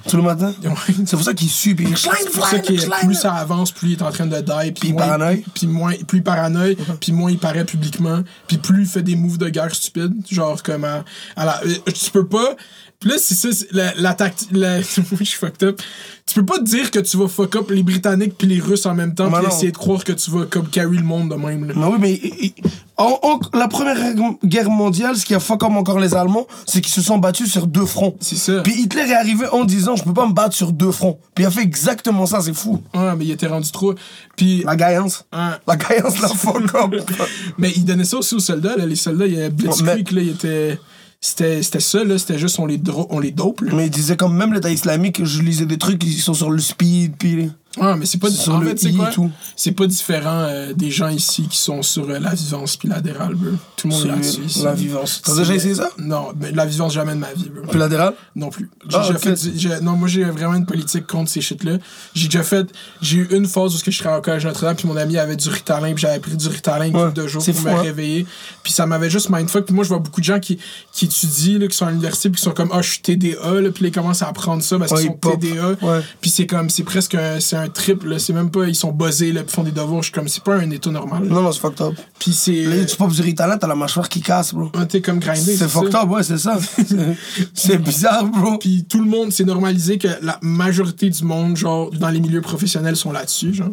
Tout 0.08 0.16
le 0.16 0.22
matin? 0.22 0.52
C'est 1.04 1.16
pour 1.16 1.24
ça 1.24 1.34
qu'il 1.34 1.48
suit, 1.48 1.74
puis 1.74 1.86
il 1.88 1.96
C'est 1.96 2.30
pour 2.32 2.46
ça 2.46 2.58
que 2.58 3.04
plus 3.06 3.14
ça 3.14 3.34
avance, 3.34 3.72
plus 3.72 3.90
il 3.90 3.92
est 3.94 4.02
en 4.02 4.10
train 4.10 4.26
de 4.26 4.40
die, 4.40 4.72
puis 4.72 4.92
paranoïe. 4.92 5.44
puis 5.54 5.66
moins, 5.66 5.92
plus 6.06 6.18
il 6.18 6.24
paranoïe, 6.24 6.76
puis 7.00 7.12
moins 7.12 7.30
il 7.30 7.38
paraît 7.38 7.64
publiquement, 7.64 8.22
puis 8.46 8.58
plus 8.58 8.82
il 8.82 8.88
fait 8.88 9.02
des 9.02 9.16
moves 9.16 9.38
de 9.38 9.48
guerre 9.48 9.74
stupides, 9.74 10.14
genre 10.30 10.62
comme 10.62 10.84
à, 10.84 11.04
à 11.36 11.44
la, 11.44 11.60
euh, 11.64 11.92
tu 11.92 12.10
peux 12.10 12.26
pas. 12.26 12.56
Puis 13.00 13.10
là, 13.10 13.16
c'est 13.18 13.34
ça, 13.34 13.48
la, 13.72 13.92
la 13.94 14.14
tactique. 14.14 14.48
La... 14.52 14.80
je 14.82 14.84
suis 15.02 15.26
fucked 15.26 15.62
up. 15.68 15.80
Tu 16.26 16.34
peux 16.34 16.44
pas 16.46 16.58
te 16.58 16.64
dire 16.64 16.90
que 16.90 16.98
tu 16.98 17.16
vas 17.18 17.28
fuck 17.28 17.54
up 17.54 17.70
les 17.70 17.82
Britanniques 17.84 18.34
puis 18.36 18.48
les 18.48 18.58
Russes 18.58 18.84
en 18.86 18.94
même 18.94 19.14
temps, 19.14 19.30
Mais 19.30 19.38
puis 19.38 19.46
essayer 19.48 19.70
de 19.70 19.76
croire 19.76 20.02
que 20.02 20.12
tu 20.12 20.30
vas 20.32 20.44
comme 20.46 20.66
carry 20.68 20.96
le 20.96 21.04
monde 21.04 21.30
de 21.30 21.36
même. 21.36 21.68
Là. 21.68 21.74
Mais 21.76 21.86
oui, 21.86 21.96
mais 22.00 22.52
en, 22.96 23.16
en- 23.22 23.40
la 23.56 23.68
première 23.68 23.96
guerre 24.44 24.68
mondiale, 24.70 25.16
ce 25.16 25.24
qui 25.24 25.34
a 25.34 25.40
fuck 25.40 25.60
comme 25.60 25.76
encore 25.76 26.00
les 26.00 26.14
Allemands, 26.14 26.46
c'est 26.66 26.80
qu'ils 26.80 26.92
se 26.92 27.02
sont 27.02 27.18
battus 27.18 27.52
sur 27.52 27.66
deux 27.68 27.86
fronts. 27.86 28.16
C'est 28.20 28.34
ça. 28.36 28.60
Puis 28.62 28.74
Hitler 28.80 29.02
est 29.02 29.14
arrivé 29.14 29.46
en 29.52 29.64
disant 29.64 29.94
Je 29.94 30.02
peux 30.02 30.14
pas 30.14 30.26
me 30.26 30.32
battre 30.32 30.54
sur 30.56 30.72
deux 30.72 30.90
fronts. 30.90 31.18
Puis 31.34 31.44
il 31.44 31.46
a 31.46 31.50
fait 31.50 31.62
exactement 31.62 32.26
ça, 32.26 32.40
c'est 32.40 32.54
fou. 32.56 32.82
Ouais, 32.94 33.14
mais 33.16 33.24
il 33.26 33.30
était 33.30 33.46
rendu 33.46 33.70
trop. 33.70 33.94
Puis. 34.36 34.62
La 34.64 34.74
gaillance. 34.74 35.24
hein, 35.32 35.58
La 35.68 35.76
gaillance, 35.76 36.18
la 36.20 36.28
fuck 36.28 36.74
up. 36.74 36.94
mais 37.58 37.72
il 37.76 37.84
donnait 37.84 38.04
ça 38.04 38.16
aussi 38.16 38.34
aux 38.34 38.40
soldats, 38.40 38.76
là. 38.76 38.84
Les 38.86 38.96
soldats, 38.96 39.26
il 39.26 39.34
y 39.34 39.42
a 39.42 39.48
Blitzkrieg, 39.50 40.10
là, 40.10 40.20
il 40.22 40.28
était. 40.30 40.80
C'était 41.20 41.62
ça, 41.62 42.04
là. 42.04 42.18
C'était 42.18 42.38
juste 42.38 42.58
on 42.58 42.66
les, 42.66 42.80
on 43.10 43.18
les 43.18 43.30
dope. 43.32 43.62
Mais 43.62 43.86
il 43.86 43.90
disait 43.90 44.16
comme 44.16 44.36
même 44.36 44.52
l'État 44.52 44.70
islamique, 44.70 45.24
je 45.24 45.42
lisais 45.42 45.66
des 45.66 45.78
trucs, 45.78 46.02
ils 46.04 46.20
sont 46.20 46.34
sur 46.34 46.50
le 46.50 46.58
speed, 46.58 47.16
puis. 47.18 47.50
Ouais, 47.76 47.94
mais 47.96 48.06
c'est 48.06 48.18
pas 48.18 48.30
Sur 48.30 48.54
en 48.54 48.58
le 48.60 48.68
fait, 48.68 48.78
c'est 48.78 48.90
i 48.90 48.96
quoi? 48.96 49.10
et 49.10 49.14
tout. 49.14 49.30
C'est 49.54 49.72
pas 49.72 49.86
différent 49.86 50.46
euh, 50.48 50.72
des 50.72 50.90
gens 50.90 51.08
ici 51.08 51.46
qui 51.48 51.58
sont 51.58 51.82
sur 51.82 52.08
euh, 52.08 52.18
la 52.18 52.34
vivance 52.34 52.76
puis 52.76 52.88
l'adéral, 52.88 53.34
bro. 53.34 53.50
Tout 53.76 53.88
le 53.88 53.94
monde 53.94 54.04
est 54.04 54.08
là-dessus. 54.08 54.40
La 54.64 54.72
vivance. 54.74 55.20
T'as 55.24 55.34
déjà 55.36 55.54
essayé 55.54 55.74
ça? 55.74 55.90
Non, 55.98 56.28
mais 56.40 56.52
la 56.52 56.64
vivance 56.66 56.92
jamais 56.94 57.12
de 57.14 57.18
ma 57.18 57.32
vie, 57.34 57.50
bro. 57.50 57.66
Puis 57.68 57.78
l'adéral? 57.78 58.14
Non 58.34 58.48
plus. 58.50 58.70
J'ai 58.88 58.96
Ah, 58.96 59.12
fait 59.18 59.80
non, 59.82 59.92
moi 59.92 60.08
j'ai 60.08 60.24
vraiment 60.24 60.54
une 60.54 60.66
politique 60.66 61.06
contre 61.06 61.30
ces 61.30 61.40
shit-là. 61.40 61.78
J'ai 62.14 62.28
déjà 62.28 62.42
fait. 62.42 62.66
J'ai 63.02 63.18
eu 63.18 63.28
une 63.30 63.46
phase 63.46 63.74
où 63.74 63.78
je 63.90 63.98
travaillais 63.98 64.18
au 64.20 64.22
collège 64.22 64.46
Notre-Dame, 64.46 64.76
puis 64.76 64.88
mon 64.88 64.96
ami 64.96 65.18
avait 65.18 65.36
du 65.36 65.48
Ritalin, 65.48 65.92
puis 65.92 66.02
j'avais 66.02 66.18
pris 66.20 66.36
du 66.36 66.48
Ritalin 66.48 66.90
Ouais, 66.92 67.12
deux 67.12 67.28
jours 67.28 67.44
pour 67.44 67.54
fou, 67.54 67.64
me 67.66 67.70
hein. 67.72 67.82
réveiller. 67.82 68.26
Puis 68.62 68.72
ça 68.72 68.86
m'avait 68.86 69.10
juste 69.10 69.28
mindfuck. 69.30 69.66
Puis 69.66 69.74
moi 69.74 69.84
je 69.84 69.88
vois 69.90 69.98
beaucoup 69.98 70.20
de 70.20 70.26
gens 70.26 70.40
qui, 70.40 70.58
qui 70.92 71.04
étudient, 71.06 71.58
là, 71.58 71.66
qui 71.68 71.76
sont 71.76 71.86
à 71.86 71.90
l'université, 71.90 72.30
puis 72.30 72.38
qui 72.38 72.44
sont 72.44 72.52
comme 72.54 72.70
Ah, 72.72 72.80
je 72.82 72.90
suis 72.90 73.00
TDA, 73.00 73.60
là, 73.60 73.70
puis 73.70 73.84
ils 73.86 73.92
commencent 73.92 74.22
à 74.22 74.28
apprendre 74.28 74.62
ça 74.62 74.78
parce 74.78 74.92
Ouais, 74.92 75.02
qu'ils 75.02 75.12
ils 75.22 75.58
sont. 75.58 75.76
TDA. 75.76 76.02
Puis 76.20 76.30
c'est 76.30 76.46
comme, 76.46 76.70
c'est 76.70 76.84
presque 76.84 77.14
un, 77.14 77.38
un 77.66 77.68
trip, 77.68 78.04
là. 78.04 78.18
C'est 78.18 78.32
même 78.32 78.50
pas, 78.50 78.66
ils 78.66 78.74
sont 78.74 78.92
buzzés, 78.92 79.32
là, 79.32 79.42
puis 79.42 79.52
font 79.54 79.62
des 79.62 79.70
devoirs. 79.72 80.02
Je 80.02 80.06
suis 80.06 80.12
comme, 80.12 80.28
c'est 80.28 80.42
pas 80.42 80.54
un 80.56 80.70
état 80.70 80.90
normal. 80.90 81.24
Non, 81.24 81.42
non, 81.42 81.52
c'est 81.52 81.60
fucked 81.60 81.80
up. 81.82 81.94
Puis 82.18 82.32
c'est. 82.32 82.64
Là, 82.64 82.84
tu 82.84 82.96
popes 82.96 83.12
du 83.12 83.22
Ritalin, 83.22 83.58
t'as 83.58 83.66
la 83.66 83.74
mâchoire 83.74 84.08
qui 84.08 84.20
casse, 84.20 84.54
bro. 84.54 84.70
euh, 84.76 84.84
t'es 84.84 85.00
comme 85.00 85.18
grindé. 85.18 85.56
C'est 85.56 85.68
fucked 85.68 85.94
up, 85.94 86.08
ouais, 86.08 86.22
c'est 86.22 86.38
ça. 86.38 86.58
C'est- 86.76 87.16
C'est 87.54 87.78
bizarre, 87.78 88.24
bro. 88.26 88.58
Puis 88.58 88.84
tout 88.88 88.98
le 89.02 89.08
monde, 89.10 89.32
c'est 89.32 89.44
normalisé 89.44 89.98
que 89.98 90.08
la 90.22 90.38
majorité 90.42 91.10
du 91.10 91.24
monde, 91.24 91.56
genre, 91.56 91.90
dans 91.90 92.08
les 92.10 92.20
milieux 92.20 92.40
professionnels, 92.40 92.96
sont 92.96 93.12
là-dessus, 93.12 93.52
genre. 93.54 93.70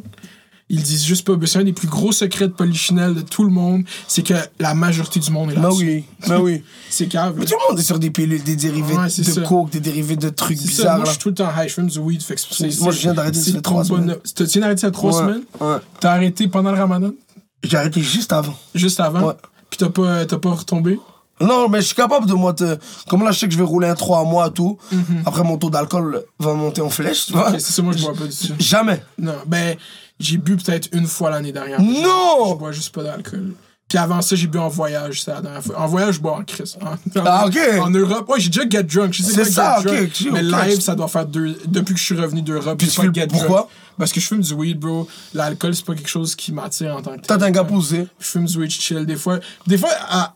Ils 0.76 0.82
disent 0.82 1.06
juste 1.06 1.24
pas. 1.28 1.34
C'est 1.46 1.60
un 1.60 1.64
des 1.64 1.72
plus 1.74 1.88
gros 1.88 2.12
secrets 2.12 2.48
de 2.48 2.54
polichinelle 2.54 3.14
de 3.14 3.22
tout 3.22 3.44
le 3.44 3.52
monde, 3.52 3.84
c'est 4.08 4.24
que 4.24 4.34
la 4.60 4.74
majorité 4.74 5.20
du 5.20 5.30
monde 5.30 5.52
est 5.52 5.56
Bah 5.56 5.64
là-dessus. 5.70 5.86
oui, 5.86 6.04
bah 6.28 6.40
oui. 6.42 6.64
C'est 6.90 7.06
cave. 7.08 7.36
Mais 7.38 7.46
tout 7.46 7.54
le 7.54 7.70
monde 7.72 7.80
est 7.80 7.84
sur 7.84 8.00
des 8.00 8.10
pilules, 8.10 8.42
des 8.44 8.56
dérivés 8.56 8.96
Ouais, 8.96 9.06
de 9.06 9.10
ça. 9.24 9.42
coke, 9.42 9.70
des 9.70 9.80
dérivés 9.80 10.16
de 10.16 10.30
trucs 10.30 10.58
ça, 10.58 10.66
bizarres. 10.66 10.96
moi, 10.98 11.06
je 11.06 11.10
là. 11.10 11.12
suis 11.12 11.20
tout 11.22 11.30
le 11.30 11.36
temps 11.36 11.50
high, 11.56 11.70
je 11.70 11.74
fume 11.76 11.88
du 11.88 12.00
weed. 12.00 12.24
Fait 12.24 12.36
que 12.36 12.82
Moi, 12.84 12.92
je 12.92 13.00
viens 13.00 13.14
d'arrêter, 13.14 13.40
ça 13.40 13.62
trois 13.62 13.84
bonheur. 13.84 14.18
Tu 14.36 14.44
viens 14.46 14.62
d'arrêter 14.62 14.82
ça 14.82 14.92
trois 14.92 15.14
semaines? 15.14 15.44
Ouais. 15.62 15.78
T'as 16.00 16.12
arrêté 16.14 16.48
pendant 16.48 16.72
le 16.72 16.78
ramadan? 16.80 17.12
J'ai 17.64 17.78
arrêté 17.78 18.02
juste 18.02 18.34
avant. 18.34 18.56
Juste 18.74 19.00
avant? 19.00 19.28
Ouais. 19.28 19.34
Puis 19.70 19.78
t'as 19.78 19.90
pas, 19.90 20.26
t'as 20.26 20.38
pas 20.40 20.52
retombé? 20.52 21.00
Non, 21.42 21.68
mais 21.70 21.82
je 21.82 21.88
suis 21.88 21.96
capable 21.96 22.26
de 22.28 22.34
moi 22.34 22.54
te. 22.54 22.78
Comme 23.10 23.24
là, 23.24 23.32
je 23.32 23.40
sais 23.40 23.48
que 23.48 23.54
je 23.54 23.58
vais 23.58 23.64
rouler 23.64 23.88
un 23.88 23.96
3 23.96 24.24
mois, 24.26 24.50
tout. 24.50 24.78
Après, 25.26 25.44
mon 25.44 25.58
taux 25.58 25.70
d'alcool 25.70 26.24
va 26.40 26.54
monter 26.54 26.82
en 26.82 26.90
flèche, 26.90 27.26
tu 27.28 27.34
vois. 27.34 27.50
Mhm. 27.50 27.56
Ok, 27.56 27.62
c'est 27.62 27.74
ça, 27.74 27.82
moi, 27.82 27.94
je 27.96 28.02
bois 28.04 28.14
pas 28.14 28.26
du 28.26 28.36
tout. 28.36 28.54
Jamais. 28.60 29.04
Non, 29.18 29.34
ben, 29.48 29.76
j'ai 30.20 30.38
bu 30.38 30.56
peut-être 30.58 30.90
une 30.94 31.08
fois 31.08 31.30
l'année 31.30 31.52
dernière. 31.52 31.80
Je 31.80 32.02
Non! 32.04 32.56
bois 32.56 32.72
juste 32.72 32.94
pas 32.94 33.04
d'alcool. 33.04 33.54
Puis 33.90 33.98
avant 34.00 34.22
ça, 34.24 34.36
j'ai 34.36 34.48
bu 34.48 34.58
en 34.58 34.70
voyage, 34.70 35.22
c'est 35.22 35.32
la 35.32 35.42
dernière 35.42 35.62
fois. 35.62 35.78
En 35.80 35.86
voyage, 35.88 36.16
je 36.16 36.20
bois 36.20 36.38
en 36.38 36.44
Chris. 36.44 36.76
En, 36.82 36.96
Ah, 37.26 37.46
ok. 37.46 37.58
En 37.82 37.90
Europe, 37.92 38.28
ouais, 38.30 38.40
j'ai 38.40 38.50
déjà 38.50 38.68
get 38.68 38.84
drunk. 38.84 39.14
Je 39.14 39.22
sais 39.22 39.44
C'est 39.44 39.56
pas 39.56 39.82
ça, 39.82 39.84
get 39.84 40.08
drunk. 40.08 40.30
Mais 40.34 40.42
live, 40.42 40.80
ça 40.80 40.96
doit 40.96 41.08
faire 41.08 41.26
deux. 41.28 41.56
Depuis 41.68 41.94
que 41.94 42.00
je 42.00 42.06
suis 42.06 42.16
revenu 42.16 42.42
d'Europe, 42.42 42.82
j'ai 42.82 42.88
pas 42.90 43.12
get 43.14 43.28
pourquoi? 43.28 43.58
drunk. 43.58 43.70
Parce 44.00 44.12
que 44.12 44.20
je 44.20 44.26
fume 44.28 44.42
du 44.42 44.54
weed, 44.54 44.80
bro. 44.80 45.08
L'alcool, 45.36 45.76
c'est 45.76 45.86
pas 45.86 45.94
quelque 45.94 46.10
chose 46.10 46.34
qui 46.36 46.52
m'attire 46.52 46.96
en 46.96 47.02
tant 47.04 47.16
que 47.16 47.22
t'es 47.22 47.34
un 47.34 47.52
gars 47.52 47.64
posé. 47.64 48.08
Je 48.20 48.26
fume 48.26 48.46
du 48.46 48.58
weed 48.58 48.72
je 48.72 48.82
chill. 48.82 49.06
Des 49.06 49.16
fois, 49.18 49.40
des 49.68 49.78
fois, 49.78 49.92
à- 50.10 50.36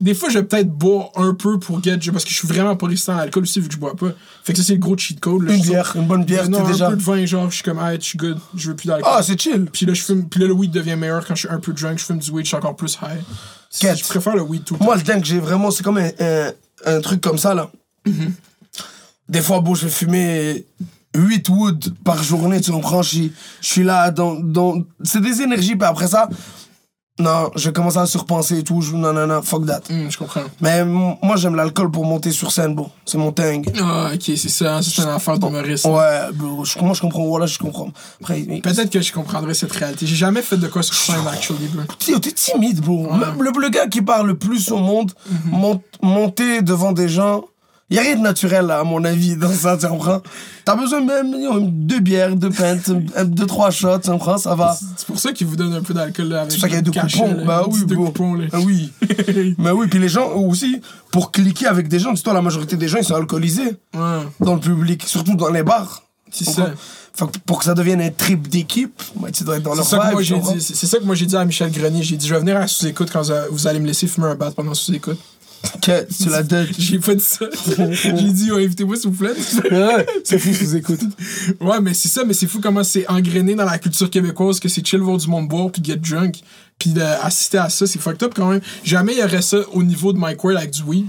des 0.00 0.12
fois, 0.14 0.28
je 0.28 0.38
vais 0.38 0.44
peut-être 0.44 0.68
boire 0.70 1.08
un 1.16 1.32
peu 1.32 1.58
pour 1.58 1.82
get, 1.82 1.98
parce 2.12 2.24
que 2.24 2.30
je 2.30 2.36
suis 2.36 2.46
vraiment 2.48 2.76
pas 2.76 2.86
résistant 2.86 3.14
à 3.14 3.16
l'alcool 3.22 3.44
aussi, 3.44 3.60
vu 3.60 3.68
que 3.68 3.74
je 3.74 3.78
bois 3.78 3.96
pas. 3.96 4.08
Fait 4.44 4.52
que 4.52 4.58
ça, 4.58 4.64
c'est 4.64 4.74
le 4.74 4.78
gros 4.78 4.96
cheat 4.96 5.18
code. 5.20 5.42
là. 5.42 5.54
Une 5.54 5.62
bière, 5.62 5.92
une 5.96 6.06
bonne 6.06 6.24
bière, 6.24 6.48
non, 6.50 6.64
un 6.66 6.70
déjà. 6.70 6.90
peu 6.90 6.96
de 6.96 7.02
vin, 7.02 7.24
genre, 7.24 7.48
je 7.50 7.54
suis 7.56 7.64
comme, 7.64 7.78
ah, 7.78 7.94
je 7.94 8.00
suis 8.00 8.18
good, 8.18 8.38
je 8.54 8.68
veux 8.68 8.76
plus 8.76 8.88
d'alcool. 8.88 9.10
Ah, 9.14 9.22
c'est 9.22 9.40
chill. 9.40 9.66
Puis 9.72 9.86
là, 9.86 9.94
je 9.94 10.02
fume, 10.02 10.28
puis 10.28 10.40
là, 10.40 10.46
le 10.48 10.52
weed 10.52 10.70
devient 10.70 10.96
meilleur 10.96 11.26
quand 11.26 11.34
je 11.34 11.46
suis 11.46 11.48
un 11.48 11.58
peu 11.60 11.72
drunk, 11.72 11.98
je 11.98 12.04
fume 12.04 12.18
du 12.18 12.30
weed, 12.30 12.44
je 12.44 12.48
suis 12.48 12.56
encore 12.56 12.76
plus 12.76 12.98
high. 13.02 13.20
Je 13.80 14.04
préfère 14.08 14.36
le 14.36 14.42
weed 14.42 14.64
tout 14.64 14.74
le 14.74 14.78
temps. 14.80 14.84
Moi, 14.84 14.96
le 14.96 15.02
dingue, 15.02 15.24
j'ai 15.24 15.38
vraiment. 15.40 15.70
C'est 15.70 15.82
comme 15.82 15.98
un, 15.98 16.10
un, 16.20 16.50
un 16.84 17.00
truc 17.00 17.20
comme 17.22 17.38
ça, 17.38 17.54
là. 17.54 17.70
Des 19.28 19.40
fois, 19.40 19.60
bon, 19.60 19.74
je 19.74 19.86
vais 19.86 19.90
fumer 19.90 20.66
8 21.16 21.48
wood 21.48 21.94
par 22.04 22.22
journée, 22.22 22.60
tu 22.60 22.70
comprends? 22.70 23.02
Je 23.02 23.08
suis- 23.08 23.32
je 23.60 23.66
suis 23.66 23.82
là 23.82 24.10
dans. 24.10 24.34
dans... 24.34 24.82
C'est 25.02 25.20
des 25.20 25.42
énergies, 25.42 25.74
puis 25.74 25.86
après 25.88 26.06
ça. 26.08 26.28
Non, 27.18 27.50
je 27.56 27.68
vais 27.68 27.72
commencer 27.72 27.96
à 27.96 28.04
surpenser 28.04 28.58
et 28.58 28.62
tout. 28.62 28.82
Je, 28.82 28.94
non, 28.94 29.10
non, 29.12 29.26
non, 29.26 29.40
fuck 29.40 29.64
that. 29.64 29.80
Hum, 29.90 30.10
je 30.10 30.18
comprends. 30.18 30.42
Mais 30.60 30.84
moi, 30.84 31.36
j'aime 31.36 31.54
l'alcool 31.54 31.90
pour 31.90 32.04
monter 32.04 32.30
sur 32.30 32.52
scène, 32.52 32.74
bro. 32.74 32.90
C'est 33.06 33.16
mon 33.16 33.32
thing. 33.32 33.66
Ah, 33.82 34.10
ok, 34.12 34.20
c'est 34.36 34.50
ça, 34.50 34.82
c'est 34.82 35.00
une 35.02 35.08
affaire 35.08 35.38
d'humoriste. 35.38 35.86
Ouais, 35.86 36.20
bro. 36.34 36.62
Je, 36.66 36.78
moi, 36.80 36.92
je 36.92 37.00
comprends. 37.00 37.24
Voilà, 37.26 37.46
je 37.46 37.58
comprends. 37.58 37.88
Après, 38.20 38.40
Peut-être 38.62 38.90
que 38.90 39.00
je 39.00 39.12
comprendrais 39.14 39.54
cette 39.54 39.72
réalité. 39.72 40.06
J'ai 40.06 40.14
jamais 40.14 40.42
fait 40.42 40.58
de 40.58 40.66
quoi 40.68 40.82
sur 40.82 40.94
scène, 40.94 41.26
actually, 41.26 41.68
bro. 41.68 41.84
T'es 41.98 42.20
t'es 42.20 42.32
timide, 42.32 42.80
bro. 42.82 43.10
Même 43.14 43.42
le, 43.42 43.50
le 43.58 43.68
gars 43.70 43.86
qui 43.86 44.02
parle 44.02 44.26
le 44.26 44.36
plus 44.36 44.70
au 44.70 44.76
monde, 44.78 45.12
Mhm. 45.30 45.58
mont- 45.58 45.82
monter 46.02 46.60
devant 46.60 46.92
des 46.92 47.08
gens, 47.08 47.44
y 47.94 47.98
a 47.98 48.02
rien 48.02 48.16
de 48.16 48.20
naturel, 48.22 48.66
là, 48.66 48.80
à 48.80 48.84
mon 48.84 49.04
avis, 49.04 49.36
dans 49.36 49.52
ça, 49.52 49.76
tu 49.76 49.86
comprends? 49.86 50.20
T'as 50.64 50.74
besoin 50.74 51.00
même 51.00 51.32
deux 51.70 52.00
bières, 52.00 52.34
deux 52.34 52.50
pintes, 52.50 52.90
deux, 53.26 53.46
trois 53.46 53.70
shots, 53.70 54.00
tu 54.00 54.10
comprends? 54.10 54.38
Ça 54.38 54.56
va. 54.56 54.76
C'est 54.96 55.06
pour 55.06 55.18
ça 55.20 55.32
qu'ils 55.32 55.46
vous 55.46 55.54
donnent 55.54 55.74
un 55.74 55.82
peu 55.82 55.94
d'alcool 55.94 56.32
avec 56.34 56.50
C'est 56.50 56.56
pour 56.56 56.62
ça 56.62 56.66
qu'il 56.68 56.76
y 56.76 56.78
a 56.78 56.82
deux 56.82 56.90
coupons. 56.90 57.44
Bah 57.46 57.64
oui, 57.68 57.86
Deux 57.86 57.94
coupons. 57.96 58.38
Ah 58.52 58.58
oui. 58.60 58.90
Mais 59.58 59.70
oui, 59.70 59.86
puis 59.88 60.00
les 60.00 60.08
gens 60.08 60.32
aussi, 60.32 60.80
pour 61.12 61.30
cliquer 61.30 61.66
avec 61.66 61.86
des 61.86 62.00
gens, 62.00 62.12
dis-toi, 62.12 62.32
la 62.34 62.42
majorité 62.42 62.76
des 62.76 62.88
gens, 62.88 62.98
ils 62.98 63.04
sont 63.04 63.14
alcoolisés 63.14 63.76
dans 64.40 64.54
le 64.54 64.60
public, 64.60 65.04
surtout 65.06 65.36
dans 65.36 65.50
les 65.50 65.62
bars. 65.62 66.02
c'est 66.30 66.44
ça. 66.44 66.72
Fait 67.14 67.24
que 67.24 67.38
pour 67.46 67.60
que 67.60 67.64
ça 67.64 67.72
devienne 67.72 68.02
un 68.02 68.10
trip 68.10 68.46
d'équipe, 68.46 69.00
bah, 69.18 69.28
tu 69.32 69.42
dois 69.44 69.56
être 69.56 69.62
dans 69.62 69.74
leur 69.74 69.86
vibe. 70.08 70.16
C'est 70.60 70.86
ça 70.86 70.98
que 70.98 71.04
moi 71.04 71.14
j'ai 71.14 71.24
dit 71.24 71.34
à 71.36 71.44
Michel 71.46 71.70
Grenier. 71.70 72.02
J'ai 72.02 72.16
dit, 72.18 72.26
je 72.26 72.34
vais 72.34 72.40
venir 72.40 72.58
à 72.58 72.66
sous-écoute 72.66 73.08
quand 73.10 73.22
vous 73.22 73.30
a- 73.32 73.48
vous 73.50 73.66
allez 73.66 73.80
me 73.80 73.86
laisser 73.86 74.06
fumer 74.06 74.26
un 74.26 74.34
bat 74.34 74.50
pendant 74.50 74.74
sous-écoute. 74.74 75.18
Que 75.82 76.04
tu 76.12 76.28
l'as 76.28 76.42
dit. 76.42 76.74
J'ai 76.78 76.98
pas 76.98 77.14
dit 77.14 77.22
ça. 77.22 77.46
j'ai 77.92 78.12
dit, 78.12 78.50
ouais, 78.52 78.64
invitez-moi 78.64 78.96
s'il 78.96 79.10
vous 79.10 79.16
plaît. 79.16 79.34
C'est 80.24 80.38
fou, 80.38 80.50
vous 80.52 80.76
écoute. 80.76 81.00
Ouais, 81.60 81.80
mais 81.80 81.94
c'est 81.94 82.08
ça, 82.08 82.24
mais 82.24 82.34
c'est 82.34 82.46
fou 82.46 82.60
comment 82.60 82.84
c'est 82.84 83.08
engrainé 83.08 83.54
dans 83.54 83.64
la 83.64 83.78
culture 83.78 84.10
québécoise 84.10 84.60
que 84.60 84.68
c'est 84.68 84.86
chill 84.86 85.00
voir 85.00 85.16
du 85.16 85.28
monde 85.28 85.48
boire 85.48 85.70
puis 85.70 85.82
get 85.82 85.96
drunk. 85.96 86.40
Puis 86.78 86.90
d'assister 86.90 87.58
à 87.58 87.68
ça, 87.68 87.86
c'est 87.86 88.00
fucked 88.00 88.22
up 88.22 88.32
quand 88.34 88.50
même. 88.50 88.60
Jamais 88.84 89.12
il 89.12 89.18
y 89.18 89.24
aurait 89.24 89.42
ça 89.42 89.58
au 89.72 89.82
niveau 89.82 90.12
de 90.12 90.18
Mike 90.18 90.42
Ward 90.44 90.56
avec 90.56 90.70
du 90.70 90.82
weed. 90.82 91.06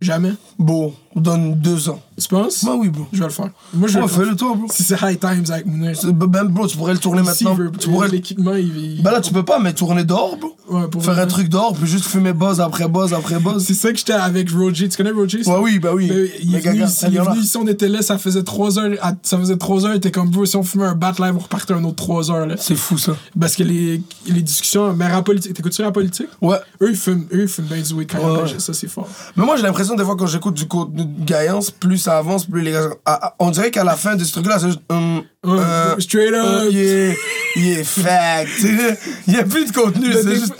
Jamais. 0.00 0.32
Bon, 0.58 0.94
on 1.14 1.20
donne 1.20 1.54
deux 1.56 1.88
ans. 1.88 2.02
Tu 2.20 2.28
penses? 2.28 2.64
Bah 2.64 2.72
oui, 2.76 2.88
bro. 2.88 3.06
Je 3.12 3.18
vais 3.18 3.26
le 3.26 3.30
faire. 3.30 3.50
Moi, 3.72 3.88
je 3.88 3.98
vais 3.98 4.04
Ouais, 4.04 4.24
le 4.24 4.36
toi, 4.36 4.54
bro. 4.56 4.66
Si 4.70 4.82
c'est 4.82 5.00
High 5.00 5.20
Times 5.20 5.44
avec 5.50 5.66
Mounir. 5.66 5.96
Ben, 6.04 6.44
bro, 6.44 6.66
tu 6.66 6.76
pourrais 6.76 6.94
le 6.94 6.98
tourner 6.98 7.22
maintenant. 7.22 7.56
Tu 7.78 7.88
pourrais 7.88 8.08
l'équipement, 8.08 8.54
il, 8.54 9.00
Ben 9.02 9.12
là, 9.12 9.20
tu 9.20 9.32
peux 9.32 9.44
pas, 9.44 9.58
mais 9.58 9.72
tourner 9.72 10.04
dehors, 10.04 10.36
bro. 10.36 10.56
Ouais, 10.68 10.88
pour 10.88 11.02
Faire 11.02 11.18
un 11.18 11.26
truc 11.26 11.48
dehors, 11.48 11.72
puis 11.74 11.86
juste 11.88 12.04
fumer 12.04 12.32
buzz 12.32 12.60
après 12.60 12.88
buzz 12.88 13.14
après 13.14 13.38
buzz. 13.38 13.64
C'est 13.64 13.74
ça 13.74 13.90
que 13.90 13.98
j'étais 13.98 14.12
avec 14.12 14.50
Roger. 14.50 14.88
Tu 14.88 14.96
connais 14.96 15.12
Roger? 15.12 15.42
Ouais, 15.46 15.58
oui, 15.60 15.78
bah 15.78 15.90
oui. 15.94 16.10
Il, 16.42 16.54
est 16.54 16.60
venu 16.60 17.40
ici, 17.40 17.56
on 17.56 17.66
était 17.66 17.88
là, 17.88 18.02
ça 18.02 18.18
faisait 18.18 18.42
3 18.42 18.78
heures. 18.78 18.90
ça 19.22 19.38
faisait 19.38 19.56
3 19.56 19.86
heures, 19.86 19.94
il 19.94 19.98
était 19.98 20.10
comme, 20.10 20.28
bro, 20.30 20.44
si 20.44 20.56
on 20.56 20.62
fumait 20.62 20.84
un 20.84 20.94
bat 20.94 21.14
live, 21.18 21.34
on 21.36 21.38
repartait 21.38 21.72
un 21.72 21.84
autre 21.84 21.96
3 21.96 22.30
heures. 22.30 22.46
Là. 22.46 22.56
C'est 22.58 22.76
fou, 22.76 22.98
ça. 22.98 23.16
Parce 23.38 23.56
que 23.56 23.62
les, 23.62 24.02
les 24.26 24.42
discussions, 24.42 24.92
mais 24.92 25.06
rap 25.06 25.24
politique, 25.24 25.54
t'écoutes-tu 25.54 25.82
rap 25.82 25.94
politique? 25.94 26.28
Ouais. 26.42 26.58
Eux, 26.82 26.90
ils 26.90 26.96
fument, 26.96 27.26
eux, 27.32 27.42
ils 27.42 27.48
fument 27.48 27.66
bien 27.66 27.80
du 27.80 27.94
weed 27.94 28.10
quand 28.10 28.46
ça, 28.58 28.74
c'est 28.74 28.88
fort. 28.88 29.08
Mais 29.36 29.44
moi, 29.44 29.56
j'ai 29.56 29.62
l'impression, 29.62 29.94
des 29.94 30.04
fois, 30.04 30.16
quand 30.16 30.26
j'écoute 30.26 30.54
du 30.54 30.66
contenu 30.66 31.04
de 31.04 31.24
Gaillance, 31.24 31.70
plus 31.70 32.07
ça 32.08 32.18
avance, 32.18 32.46
plus 32.46 32.62
les 32.62 32.72
gars. 32.72 32.88
Ah, 33.04 33.18
ah, 33.22 33.34
on 33.38 33.50
dirait 33.50 33.70
qu'à 33.70 33.84
la 33.84 33.96
fin 33.96 34.16
de 34.16 34.24
ce 34.24 34.32
truc-là, 34.32 34.58
c'est 34.58 34.66
juste. 34.68 34.80
hum, 34.88 35.22
Ouais, 35.44 35.58
euh, 35.60 35.98
straight 36.00 36.32
up. 36.34 36.44
euh, 36.44 36.68
il 36.70 36.78
est. 36.78 37.16
Est 37.56 37.84
fact. 37.84 38.50
Il 39.26 39.34
y 39.34 39.36
a 39.38 39.44
plus 39.44 39.66
de 39.66 39.72
contenu, 39.72 40.12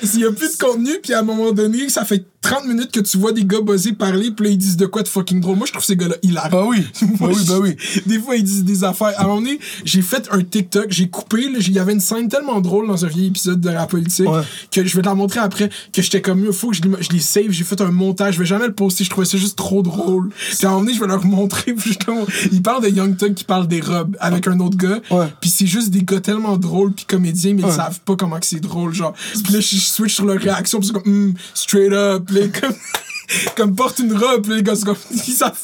S'il 0.02 0.20
y 0.20 0.24
a 0.24 0.32
plus 0.32 0.56
de 0.56 0.62
contenu, 0.62 0.98
puis 1.02 1.12
à 1.14 1.20
un 1.20 1.22
moment 1.22 1.52
donné, 1.52 1.88
ça 1.88 2.04
fait 2.04 2.24
30 2.48 2.66
minutes 2.66 2.90
que 2.92 3.00
tu 3.00 3.18
vois 3.18 3.32
des 3.32 3.44
gars 3.44 3.60
buzzer 3.60 3.92
parler, 3.92 4.30
puis 4.30 4.46
là, 4.46 4.50
ils 4.52 4.58
disent 4.58 4.76
de 4.76 4.86
quoi 4.86 5.02
de 5.02 5.08
fucking 5.08 5.40
drôle. 5.40 5.56
Moi, 5.56 5.66
je 5.66 5.72
trouve 5.72 5.84
ces 5.84 5.96
gars-là 5.96 6.16
hilarants. 6.22 6.48
Bah 6.50 6.64
oui. 6.68 6.84
Bah 7.20 7.26
oui, 7.30 7.44
bah 7.48 7.54
oui. 7.60 7.76
Des 8.06 8.18
fois, 8.20 8.36
ils 8.36 8.44
disent 8.44 8.64
des 8.64 8.84
affaires. 8.84 9.12
À 9.18 9.22
un 9.24 9.26
moment 9.26 9.40
donné, 9.40 9.58
j'ai 9.84 10.02
fait 10.02 10.28
un 10.30 10.42
TikTok, 10.42 10.86
j'ai 10.90 11.08
coupé. 11.08 11.46
Il 11.58 11.72
y 11.72 11.78
avait 11.78 11.92
une 11.92 12.00
scène 12.00 12.28
tellement 12.28 12.60
drôle 12.60 12.86
dans 12.88 13.04
un 13.04 13.08
vieil 13.08 13.26
épisode 13.28 13.60
de 13.60 13.70
la 13.70 13.86
politique 13.86 14.28
Ouais. 14.28 14.42
que 14.70 14.84
je 14.84 14.96
vais 14.96 15.02
te 15.02 15.06
la 15.08 15.14
montrer 15.14 15.40
après. 15.40 15.68
Que 15.92 16.02
j'étais 16.02 16.20
comme, 16.22 16.44
il 16.44 16.52
faut 16.52 16.70
que 16.70 16.76
je 16.76 16.82
les, 16.82 16.90
je 17.00 17.10
les 17.10 17.20
save. 17.20 17.50
J'ai 17.50 17.64
fait 17.64 17.80
un 17.80 17.90
montage. 17.90 18.34
Je 18.34 18.38
vais 18.40 18.46
jamais 18.46 18.66
le 18.66 18.72
poster. 18.74 19.04
Je 19.04 19.10
trouvais 19.10 19.26
ça 19.26 19.36
juste 19.38 19.56
trop 19.56 19.82
drôle. 19.82 20.30
Puis 20.30 20.58
à 20.64 20.68
un 20.68 20.70
moment 20.72 20.84
donné, 20.84 20.94
je 20.94 21.00
vais 21.00 21.06
leur 21.06 21.24
montrer. 21.24 21.72
puis 21.74 21.88
justement, 21.92 22.24
ils 22.52 22.62
parlent 22.62 22.82
de 22.82 22.88
Young 22.88 23.16
Thug 23.16 23.34
qui 23.34 23.44
parle 23.44 23.66
des 23.68 23.80
robes 23.80 24.16
avec 24.20 24.46
un 24.48 24.58
autre 24.60 24.76
gars. 24.76 25.00
Ouais. 25.10 25.26
Puis 25.40 25.50
c'est 25.50 25.66
juste 25.66 25.90
des 25.90 26.02
gars 26.02 26.20
tellement 26.20 26.56
drôles 26.56 26.92
puis 26.92 27.04
comédiens, 27.04 27.54
mais 27.54 27.62
ils 27.62 27.66
Ouais. 27.66 27.72
savent 27.72 28.00
pas 28.00 28.16
comment 28.16 28.38
que 28.40 28.46
c'est 28.46 28.60
drôle. 28.60 28.94
Genre. 28.94 29.12
Puis 29.44 29.52
là, 29.52 29.60
je 29.60 29.76
switch 29.76 30.14
sur 30.14 30.24
leur 30.24 30.40
réaction. 30.40 30.78
Puis 30.80 30.88
c'est 30.88 30.92
comme, 30.94 31.12
Hmm, 31.12 31.34
straight 31.54 31.92
up. 31.92 32.24
Puis 32.26 32.37
comme, 32.46 32.74
comme 33.56 33.74
porte 33.74 33.98
une 33.98 34.16
robe. 34.16 34.44
Puis 34.44 34.56
les 34.56 34.62
gars, 34.62 34.76
c'est 34.76 34.84
comme, 34.84 34.96
ils 35.10 35.32
savent 35.32 35.58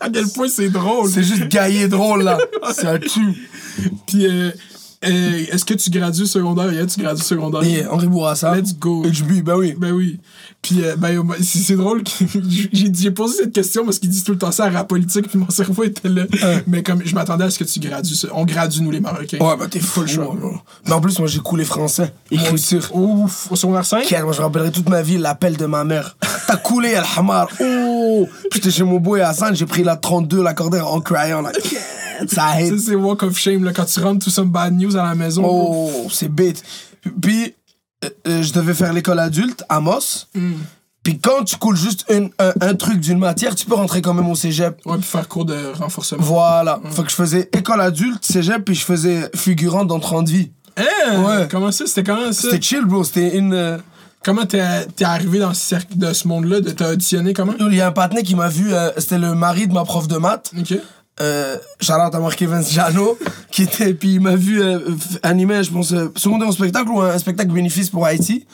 à 0.00 0.08
quel 0.08 0.28
point 0.28 0.48
c'est 0.48 0.70
drôle. 0.70 1.10
C'est 1.10 1.22
juste 1.22 1.48
gaillé 1.48 1.88
drôle, 1.88 2.22
là. 2.22 2.38
Ça 2.72 2.98
tue. 2.98 3.48
Puis, 4.06 4.26
euh, 4.26 4.50
euh, 5.02 5.44
est-ce 5.50 5.64
que 5.64 5.72
tu 5.74 5.88
gradues 5.88 6.26
secondaire? 6.26 6.70
Yeah, 6.72 6.86
tu 6.86 7.00
gradues 7.00 7.22
secondaire? 7.22 7.62
Et 7.62 7.86
Henri 7.86 8.06
Bourassa. 8.06 8.54
Let's 8.54 8.74
go. 8.78 9.02
HB, 9.04 9.42
bah 9.42 9.56
oui. 9.56 9.74
Ben 9.78 9.92
oui. 9.92 10.20
Puis, 10.60 10.84
euh, 10.84 10.94
ben, 10.96 11.22
c'est 11.42 11.76
drôle 11.76 12.02
que 12.04 12.10
j'ai 12.72 13.10
posé 13.10 13.38
cette 13.38 13.52
question 13.52 13.84
parce 13.84 13.98
qu'ils 13.98 14.10
disent 14.10 14.24
tout 14.24 14.32
le 14.32 14.38
temps 14.38 14.52
ça 14.52 14.66
à 14.66 14.70
rap 14.70 14.88
politique, 14.88 15.28
puis 15.28 15.38
mon 15.38 15.48
cerveau 15.48 15.84
était 15.84 16.08
là. 16.08 16.24
Mais 16.66 16.82
comme 16.82 17.00
je 17.02 17.14
m'attendais 17.14 17.44
à 17.44 17.50
ce 17.50 17.58
que 17.58 17.64
tu 17.64 17.80
gradues. 17.80 18.14
On 18.32 18.44
gradue, 18.44 18.82
nous, 18.82 18.90
les 18.90 19.00
Marocains. 19.00 19.38
Ouais, 19.38 19.56
bah 19.56 19.66
t'es 19.70 19.80
fou, 19.80 20.02
le 20.02 20.06
choix. 20.06 20.34
bro. 20.38 20.52
Mais 20.86 20.92
en 20.92 21.00
plus, 21.00 21.18
moi, 21.18 21.28
j'ai 21.28 21.40
coulé 21.40 21.64
français. 21.64 22.12
Écriture. 22.30 22.94
Ouf, 22.94 23.50
au 23.50 23.56
secondaire 23.56 23.86
5? 23.86 24.04
Quel, 24.06 24.24
moi, 24.24 24.32
je 24.32 24.42
rappellerai 24.42 24.70
toute 24.70 24.88
ma 24.90 25.00
vie 25.00 25.16
l'appel 25.16 25.56
de 25.56 25.64
ma 25.64 25.84
mère. 25.84 26.16
T'as 26.46 26.56
coulé, 26.56 26.94
Al-Hamar. 26.94 27.48
Oh! 27.60 28.28
Puis 28.50 28.60
J'étais 28.60 28.70
chez 28.70 28.84
mon 28.84 28.98
boy 28.98 29.22
Hassan, 29.22 29.54
j'ai 29.56 29.66
pris 29.66 29.82
la 29.82 29.96
32, 29.96 30.42
la 30.42 30.52
cordaire 30.52 30.88
en 30.88 31.00
crayon, 31.00 31.40
là. 31.40 31.52
Ça 32.28 32.46
hate. 32.46 32.78
c'est 32.78 32.94
Walk 32.94 33.22
of 33.22 33.36
Shame, 33.38 33.64
là, 33.64 33.72
quand 33.72 33.84
tu 33.84 34.00
rentres 34.00 34.24
tout 34.24 34.30
some 34.30 34.50
bad 34.50 34.72
news 34.74 34.96
à 34.96 35.02
la 35.04 35.14
maison. 35.14 35.42
Oh, 35.46 36.08
c'est 36.10 36.28
bête. 36.28 36.62
Puis, 37.20 37.54
euh, 38.04 38.08
euh, 38.28 38.42
je 38.42 38.52
devais 38.52 38.74
faire 38.74 38.92
l'école 38.92 39.18
adulte 39.18 39.62
à 39.68 39.80
Moss. 39.80 40.28
Mm. 40.34 40.52
Puis 41.02 41.18
quand 41.18 41.44
tu 41.44 41.56
coules 41.56 41.76
juste 41.76 42.04
un, 42.10 42.26
un, 42.38 42.52
un 42.60 42.74
truc 42.74 43.00
d'une 43.00 43.18
matière, 43.18 43.54
tu 43.54 43.64
peux 43.64 43.74
rentrer 43.74 44.02
quand 44.02 44.12
même 44.12 44.28
au 44.28 44.34
cégep. 44.34 44.78
Ouais, 44.84 44.96
puis 44.98 45.06
faire 45.06 45.26
cours 45.28 45.46
de 45.46 45.72
renforcement. 45.78 46.22
Voilà. 46.22 46.78
Mm. 46.84 46.90
Fait 46.90 47.02
que 47.04 47.10
je 47.10 47.14
faisais 47.14 47.48
école 47.54 47.80
adulte, 47.80 48.22
cégep, 48.24 48.64
puis 48.64 48.74
je 48.74 48.84
faisais 48.84 49.30
figurant 49.34 49.84
dans 49.86 49.98
30 49.98 50.28
vies. 50.28 50.50
Hein? 50.76 51.22
Ouais. 51.22 51.48
Comment 51.50 51.72
ça? 51.72 51.86
C'était 51.86 52.04
comment 52.04 52.32
ça? 52.32 52.42
C'était 52.50 52.60
chill, 52.60 52.84
bro. 52.84 53.02
C'était 53.04 53.36
une. 53.36 53.54
euh, 53.54 53.78
Comment 54.22 54.44
t'es 54.44 54.60
arrivé 55.02 55.38
dans 55.38 55.54
ce 55.54 55.62
cercle 55.62 55.96
de 55.96 56.12
ce 56.12 56.28
monde-là? 56.28 56.60
de- 56.60 56.70
T'as 56.72 56.92
auditionné 56.92 57.32
comment? 57.32 57.54
Il 57.58 57.74
y 57.74 57.80
a 57.80 57.86
un 57.86 57.90
patiné 57.92 58.22
qui 58.22 58.34
m'a 58.34 58.48
vu, 58.48 58.74
euh, 58.74 58.90
c'était 58.98 59.16
le 59.18 59.34
mari 59.34 59.66
de 59.66 59.72
ma 59.72 59.84
prof 59.84 60.08
de 60.08 60.18
maths. 60.18 60.52
Ok. 60.58 60.74
Euh, 61.20 61.56
Charlotte 61.80 62.14
à 62.14 62.18
marqué 62.20 62.46
Vince 62.46 62.72
Jano, 62.72 63.18
qui 63.50 63.62
était, 63.64 63.92
puis 63.94 64.14
il 64.14 64.20
m'a 64.20 64.36
vu 64.36 64.62
euh, 64.62 64.78
animer, 65.22 65.62
je 65.62 65.70
pense, 65.70 65.92
euh, 65.92 66.10
secondaire 66.16 66.48
au 66.48 66.52
spectacle 66.52 66.88
ou 66.90 67.00
un, 67.00 67.10
un 67.10 67.18
spectacle 67.18 67.50
bénéfice 67.52 67.90
pour 67.90 68.06
Haïti. 68.06 68.46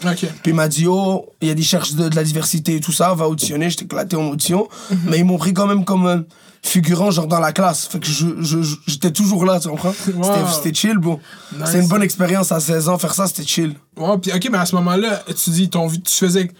Puis 0.43 0.51
il 0.53 0.55
m'a 0.55 0.69
dit, 0.69 0.87
oh, 0.89 1.27
il 1.41 1.49
y 1.49 1.51
a 1.51 1.55
des 1.55 1.63
cherches 1.63 1.93
de, 1.95 2.09
de 2.09 2.17
la 2.17 2.25
diversité 2.25 2.77
et 2.77 2.81
tout 2.81 2.93
ça, 2.93 3.15
va 3.15 3.29
auditionner, 3.29 3.71
j'étais 3.71 3.85
éclaté 3.85 4.17
en 4.17 4.29
audition. 4.29 4.69
Mhm. 4.91 4.99
Mais 5.09 5.19
ils 5.19 5.25
m'ont 5.25 5.39
pris 5.39 5.55
quand 5.55 5.67
même 5.67 5.85
comme 5.85 6.07
euh, 6.07 6.19
figurant, 6.63 7.11
genre 7.13 7.29
dans 7.29 7.39
la 7.39 7.53
classe. 7.53 7.87
Fait 7.87 8.01
que 8.01 8.07
je, 8.07 8.27
je- 8.41 8.63
je- 8.63 8.77
j'étais 8.89 9.13
toujours 9.13 9.45
là, 9.45 9.61
tu 9.61 9.69
comprends? 9.69 9.95
Wow. 10.17 10.33
C'était 10.53 10.75
chill, 10.75 10.99
bon. 10.99 11.21
Nice. 11.57 11.69
C'est 11.71 11.79
une 11.81 11.87
bonne 11.89 12.03
expérience 12.03 12.51
à 12.51 12.59
16 12.59 12.89
ans, 12.89 12.99
faire 12.99 13.15
ça, 13.15 13.29
c'était 13.29 13.45
chill. 13.47 13.75
Ouais, 13.97 14.19
puis 14.19 14.33
ok, 14.35 14.49
mais 14.51 14.59
à 14.59 14.67
ce 14.67 14.75
moment-là, 14.75 15.23
tu 15.43 15.51
dis, 15.51 15.71
ton, 15.71 15.89
tu 15.89 16.01
faisais 16.07 16.51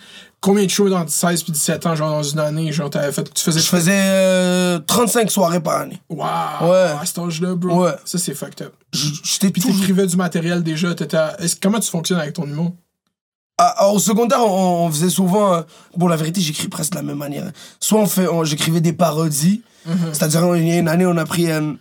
combien 0.47 0.65
de 0.65 0.71
shows 0.71 0.89
dans 0.89 1.07
16 1.07 1.43
puis 1.43 1.53
17 1.53 1.87
ans, 1.87 1.95
genre 1.97 2.11
dans 2.11 2.23
une 2.23 2.39
année? 2.39 2.73
Genre, 2.73 2.89
t'avais 2.89 3.13
fait. 3.13 3.33
Tu 3.35 3.43
faisais. 3.43 3.61
Je 3.61 3.67
faisais 3.67 3.93
euh, 3.95 4.79
35 4.79 5.31
soirées 5.31 5.61
par 5.61 5.81
année. 5.81 6.01
Wow! 6.09 6.25
Ouais. 6.63 6.95
À 6.99 7.03
cet 7.05 7.19
âge-là, 7.19 7.55
bro. 7.55 7.85
Ouais. 7.85 7.93
Ça, 8.05 8.19
c'est 8.19 8.35
fucked 8.35 8.63
up. 8.63 8.73
J'étais 8.93 9.51
Puis 9.51 9.61
toujours... 9.63 9.77
t'écrivais 9.79 10.07
du 10.07 10.17
matériel 10.17 10.63
déjà. 10.63 10.95
t'étais 10.95 11.17
à- 11.17 11.37
est-ce- 11.41 11.57
Comment 11.61 11.81
tu 11.81 11.91
fonctionnes 11.91 12.21
avec 12.21 12.35
ton 12.35 12.45
humour? 12.45 12.73
Ah, 13.59 13.75
ah, 13.79 13.89
au 13.89 13.99
secondaire, 13.99 14.41
on, 14.45 14.87
on 14.87 14.91
faisait 14.91 15.09
souvent. 15.11 15.55
euh, 15.55 15.63
bon, 15.97 16.09
la 16.09 16.17
vérité, 16.17 16.41
j'écris 16.41 16.69
presque 16.69 16.93
de 16.93 16.97
la 16.97 17.03
même 17.03 17.17
manière. 17.19 17.51
Soit 17.81 18.01
on 18.01 18.07
fait, 18.07 18.29
on- 18.29 18.45
j'écrivais 18.45 18.81
des 18.81 18.93
parodies, 18.93 19.63
c'est-à-dire 20.13 20.57
il 20.57 20.67
y 20.69 20.73
a 20.73 20.79
une 20.79 20.89
année, 20.89 21.07
on 21.07 21.17
a 21.17 21.25
pris. 21.25 21.51
euh, 21.51 21.73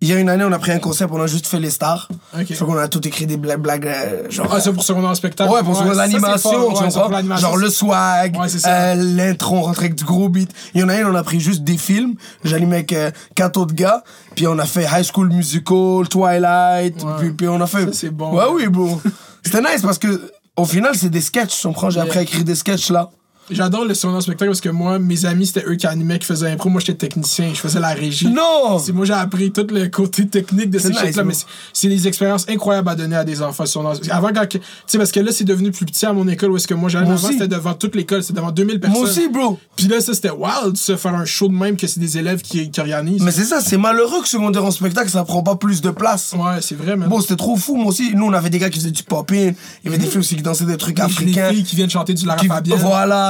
il 0.00 0.08
y 0.08 0.12
a 0.12 0.18
une 0.18 0.28
année, 0.28 0.44
on 0.44 0.52
a 0.52 0.58
pris 0.58 0.72
un 0.72 0.78
concept, 0.78 1.10
on 1.14 1.22
a 1.22 1.26
juste 1.26 1.46
fait 1.46 1.60
les 1.60 1.70
stars. 1.70 2.08
Ok. 2.38 2.46
Fait 2.48 2.64
qu'on 2.64 2.76
a 2.76 2.88
tout 2.88 3.06
écrit 3.08 3.26
des 3.26 3.38
blagues, 3.38 3.60
blagues 3.60 3.86
euh, 3.86 4.30
genre. 4.30 4.48
Ah, 4.52 4.60
ça 4.60 4.72
pour 4.72 4.82
secondaire 4.82 5.10
en 5.10 5.14
spectacle? 5.14 5.50
Ouais, 5.50 5.62
pour 5.62 5.76
c'est 5.76 5.94
l'animation, 5.94 6.74
tu 6.74 6.82
comprends? 6.82 7.36
Genre 7.36 7.56
le 7.56 7.70
swag, 7.70 8.36
Ouais, 8.38 8.48
c'est 8.48 8.66
euh, 8.66 8.94
l'intro, 8.96 9.56
on 9.56 9.62
rentrait 9.62 9.86
avec 9.86 9.94
du 9.94 10.04
gros 10.04 10.28
beat. 10.28 10.50
Il 10.74 10.80
y 10.82 10.84
en 10.84 10.88
a 10.90 10.96
une, 10.98 11.06
on 11.06 11.14
a 11.14 11.22
pris 11.22 11.40
juste 11.40 11.64
des 11.64 11.78
films. 11.78 12.14
J'animais 12.44 12.76
avec 12.76 12.92
euh, 12.92 13.10
quatre 13.34 13.56
autres 13.56 13.74
gars. 13.74 14.04
Puis 14.34 14.46
on 14.46 14.58
a 14.58 14.66
fait 14.66 14.84
High 14.84 15.04
School 15.10 15.28
Musical, 15.30 16.06
Twilight. 16.10 17.02
Ouais. 17.02 17.12
Puis, 17.20 17.30
puis 17.30 17.48
on 17.48 17.60
a 17.60 17.66
fait. 17.66 17.94
C'est 17.94 18.10
bon. 18.10 18.34
Ouais, 18.36 18.44
oui, 18.52 18.66
bon. 18.66 19.00
C'était 19.42 19.62
nice 19.62 19.80
parce 19.82 19.98
que 19.98 20.32
au 20.56 20.66
final, 20.66 20.94
c'est 20.94 21.08
des 21.10 21.20
sketchs. 21.22 21.60
Tu 21.60 21.66
comprends? 21.66 21.88
J'ai 21.88 22.00
appris 22.00 22.18
à 22.18 22.22
écrire 22.22 22.44
des 22.44 22.54
sketchs 22.54 22.90
là. 22.90 23.10
J'adore 23.50 23.84
le 23.84 23.94
secondaire 23.94 24.18
en 24.18 24.20
spectacle 24.22 24.50
parce 24.50 24.60
que 24.60 24.68
moi, 24.70 24.98
mes 24.98 25.24
amis, 25.26 25.46
c'était 25.46 25.64
eux 25.66 25.74
qui 25.76 25.86
animaient, 25.86 26.18
qui 26.18 26.26
faisaient 26.26 26.48
l'impro. 26.48 26.70
Moi, 26.70 26.80
j'étais 26.80 26.94
technicien, 27.08 27.50
je 27.52 27.58
faisais 27.60 27.78
la 27.80 27.88
régie. 27.88 28.28
Non! 28.28 28.78
C'est 28.78 28.92
moi 28.92 29.04
j'ai 29.04 29.12
appris 29.12 29.52
tout 29.52 29.66
le 29.70 29.88
côté 29.88 30.26
technique 30.26 30.70
de 30.70 30.78
ces 30.78 30.88
nice, 30.88 30.98
shit 30.98 31.06
là 31.16 31.22
bro. 31.22 31.28
mais 31.28 31.34
c'est- 31.34 31.46
c'est 31.72 31.88
des 31.88 32.08
expériences 32.08 32.46
incroyables 32.48 32.88
à 32.88 32.94
donner 32.94 33.16
à 33.16 33.24
des 33.24 33.42
enfants 33.42 33.66
sur 33.66 33.80
avant 34.10 34.28
quand 34.32 34.48
que- 34.48 34.58
tu 34.58 34.64
sais 34.86 34.98
parce 34.98 35.12
que 35.12 35.20
là 35.20 35.30
c'est 35.32 35.44
devenu 35.44 35.70
plus 35.70 35.84
petit 35.84 36.06
à 36.06 36.12
mon 36.12 36.26
école 36.28 36.52
où 36.52 36.56
est-ce 36.56 36.66
que 36.68 36.74
moi 36.74 36.88
j'allais 36.88 37.06
avant 37.06 37.14
aussi. 37.16 37.32
c'était 37.34 37.48
devant 37.48 37.74
toute 37.74 37.94
l'école 37.94 38.22
c'était 38.22 38.34
devant 38.40 38.50
2000 38.50 38.80
personnes 38.80 38.98
Moi 39.00 39.08
aussi, 39.08 39.28
bro. 39.28 39.58
puis 39.76 39.88
là 39.88 40.00
ça 40.00 40.14
c'était 40.14 40.30
wild 40.30 40.72
de 40.72 40.76
se 40.78 40.96
faire 40.96 41.14
un 41.14 41.24
show 41.24 41.48
de 41.48 41.54
même 41.54 41.76
que 41.76 41.86
c'est 41.86 42.00
des 42.00 42.16
élèves 42.18 42.40
qui, 42.42 42.70
qui 42.70 42.80
organisent 42.80 43.22
Mais 43.22 43.30
c'est 43.32 43.44
ça, 43.44 43.60
c'est 43.60 43.76
malheureux 43.76 44.22
que 44.22 44.28
secondaire 44.28 44.64
en 44.64 44.70
spectacle, 44.70 45.10
ça 45.10 45.24
prend 45.24 45.42
pas 45.42 45.56
plus 45.56 45.80
de 45.82 45.90
place. 45.90 46.32
ouais 46.36 46.60
c'est 46.60 46.74
vrai 46.76 46.96
man 46.96 47.08
Bon, 47.08 47.20
c'était 47.20 47.36
trop 47.36 47.56
fou, 47.56 47.76
moi 47.76 47.86
aussi. 47.88 48.12
Nous, 48.14 48.24
on 48.24 48.32
avait 48.32 48.50
des 48.50 48.58
gars 48.58 48.70
qui 48.70 48.78
faisaient 48.78 48.90
du 48.90 49.02
pop-in. 49.02 49.34
Il 49.36 49.54
y 49.84 49.88
avait 49.88 49.98
des 49.98 50.06
filles 50.06 50.18
aussi 50.20 50.36
qui 50.36 50.42
dansaient 50.42 50.64
des 50.64 50.76
trucs 50.76 50.98
africains. 51.00 51.50
filles 51.50 51.64
qui 51.64 51.76
viennent 51.76 51.90
chanter 51.90 52.14
du 52.14 52.24
Lara 52.26 52.38
Qui- 52.38 52.46
Fabienne 52.48 52.78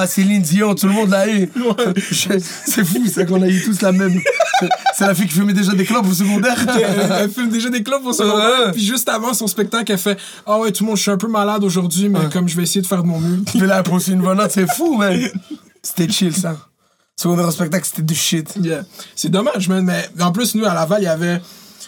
Céline 0.06 0.42
Dion, 0.42 0.74
tout 0.74 0.86
le 0.86 0.92
monde 0.92 1.10
l'a 1.10 1.28
eu. 1.28 1.50
C'est 2.10 2.84
fou, 2.84 3.02
c'est 3.12 3.26
qu'on 3.26 3.42
a 3.42 3.48
eu 3.48 3.62
tous 3.62 3.80
la 3.82 3.92
même. 3.92 4.20
C'est 4.96 5.06
la 5.06 5.14
fille 5.14 5.26
qui 5.26 5.34
fumait 5.34 5.52
déjà 5.52 5.72
des 5.72 5.84
clopes 5.84 6.06
au 6.08 6.12
secondaire. 6.12 6.56
elle, 6.76 7.12
elle 7.20 7.30
filme 7.30 7.50
déjà 7.50 7.68
des 7.68 7.82
clubs 7.82 8.04
au 8.06 8.12
secondaire 8.12 8.72
puis 8.72 8.84
juste 8.84 9.08
avant 9.08 9.34
son 9.34 9.46
spectacle 9.46 9.90
elle 9.92 9.98
fait 9.98 10.18
ah 10.46 10.58
ouais 10.58 10.72
tout 10.72 10.84
le 10.84 10.88
monde 10.88 10.96
je 10.96 11.02
suis 11.02 11.10
un 11.10 11.16
peu 11.16 11.28
malade 11.28 11.64
aujourd'hui 11.64 12.08
mais 12.08 12.28
comme 12.32 12.48
je 12.48 12.56
vais 12.56 12.62
essayer 12.62 12.80
de 12.80 12.86
faire 12.86 13.02
de 13.02 13.08
mon 13.08 13.18
mieux 13.18 13.42
Puis 13.46 13.60
là, 13.60 13.82
elle 13.84 14.12
une 14.12 14.22
bonne 14.22 14.38
note, 14.38 14.50
c'est 14.50 14.70
fou, 14.70 14.96
man. 14.96 15.18
C'était 15.82 16.10
chill, 16.10 16.34
ça. 16.34 16.56
Secondaire 17.16 17.46
en 17.46 17.50
spectacle, 17.50 17.86
c'était 17.86 18.02
du 18.02 18.14
shit. 18.14 18.54
Yeah. 18.60 18.82
C'est 19.14 19.30
dommage, 19.30 19.68
man. 19.68 19.84
Mais 19.84 20.08
en 20.20 20.32
plus, 20.32 20.54
nous, 20.54 20.64
à 20.64 20.74
Laval, 20.74 21.02
il 21.02 21.04
y 21.04 21.08
avait 21.08 21.40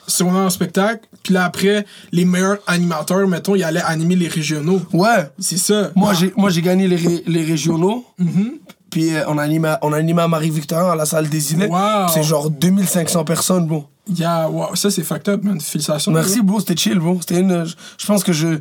secondaire 0.07 0.43
en 0.43 0.51
spectacle. 0.51 1.07
Puis 1.23 1.35
là, 1.35 1.45
après, 1.45 1.85
les 2.13 2.25
meilleurs 2.25 2.59
animateurs, 2.67 3.27
mettons, 3.27 3.55
ils 3.55 3.65
allaient 3.65 3.83
animer 3.85 4.17
les 4.17 4.29
régionaux. 4.29 4.81
Ouais. 4.93 5.31
C'est 5.39 5.59
ça. 5.59 5.91
Moi, 5.95 6.15
j'ai, 6.15 6.33
moi, 6.37 6.51
j'ai 6.51 6.63
gagné 6.63 6.89
les, 6.89 6.97
ré- 6.97 7.23
les 7.27 7.45
régionaux. 7.45 8.05
Mm-hmm. 8.21 8.51
Puis 8.91 9.15
euh, 9.15 9.25
on, 9.29 9.39
animait, 9.39 9.75
on 9.83 9.93
animait 9.93 10.23
à 10.23 10.29
Marie-Victorin, 10.29 10.93
à 10.93 10.97
la 10.97 11.07
salle 11.07 11.29
des 11.29 11.53
Inés. 11.53 11.67
Wow. 11.67 12.09
C'est 12.13 12.23
genre 12.23 12.51
2500 12.51 13.25
personnes, 13.25 13.67
bon. 13.67 13.85
Yeah, 14.09 14.49
wow. 14.49 14.75
Ça, 14.77 14.89
c'est 14.91 15.03
fucked 15.03 15.29
up, 15.29 15.43
man. 15.43 15.61
Félicitations. 15.61 16.13
Merci, 16.13 16.41
bro, 16.41 16.61
c'était 16.61 16.77
chill, 16.77 16.99
bro. 17.01 17.19
C'était 17.21 17.41
une. 17.41 17.65
Je 17.67 17.75
je 17.99 18.07
pense 18.07 18.23
que 18.23 18.33
je. 18.33 18.59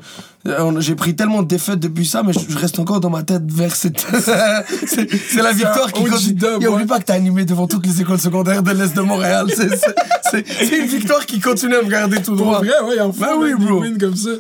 euh, 0.47 0.79
J'ai 0.81 0.95
pris 0.95 1.15
tellement 1.15 1.43
de 1.43 1.47
défaites 1.47 1.79
depuis 1.79 2.05
ça, 2.07 2.23
mais 2.23 2.33
je, 2.33 2.39
je 2.49 2.57
reste 2.57 2.79
encore 2.79 2.99
dans 2.99 3.11
ma 3.11 3.21
tête 3.21 3.43
vers 3.51 3.75
cette. 3.75 3.99
c'est 4.87 5.41
la 5.43 5.51
victoire 5.51 5.91
qui 5.93 6.03
continue. 6.03 6.39
Et 6.61 6.67
oublie 6.67 6.85
pas 6.85 6.99
que 6.99 7.05
t'as 7.05 7.13
animé 7.13 7.45
devant 7.45 7.67
toutes 7.67 7.85
les 7.85 8.01
écoles 8.01 8.19
secondaires 8.19 8.63
de 8.63 8.71
l'Est 8.71 8.95
de 8.95 9.01
Montréal. 9.01 9.47
C'est- 9.55 10.75
une 10.79 10.87
victoire 10.87 11.25
qui 11.27 11.39
continue 11.39 11.75
à 11.75 11.81
me 11.83 11.89
garder 11.89 12.17
tout 12.17 12.35
Pour 12.35 12.45
droit. 12.47 12.57
vrai, 12.59 12.71
ouais, 12.87 12.99
en 12.99 13.13
fait, 13.13 13.21
Ben 13.21 13.35
oui, 13.37 13.53
bro. 13.57 13.83
comme 13.99 14.15
ça. 14.15 14.31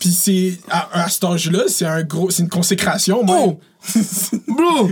Puis 0.00 0.08
c'est, 0.10 0.58
à, 0.70 1.02
à 1.04 1.08
cet 1.10 1.24
âge-là, 1.24 1.64
c'est 1.68 1.84
un 1.86 2.02
gros, 2.02 2.30
c'est 2.30 2.42
une 2.42 2.48
consécration, 2.48 3.22
man. 3.22 3.36
Oh! 3.38 3.60
Bro! 4.48 4.90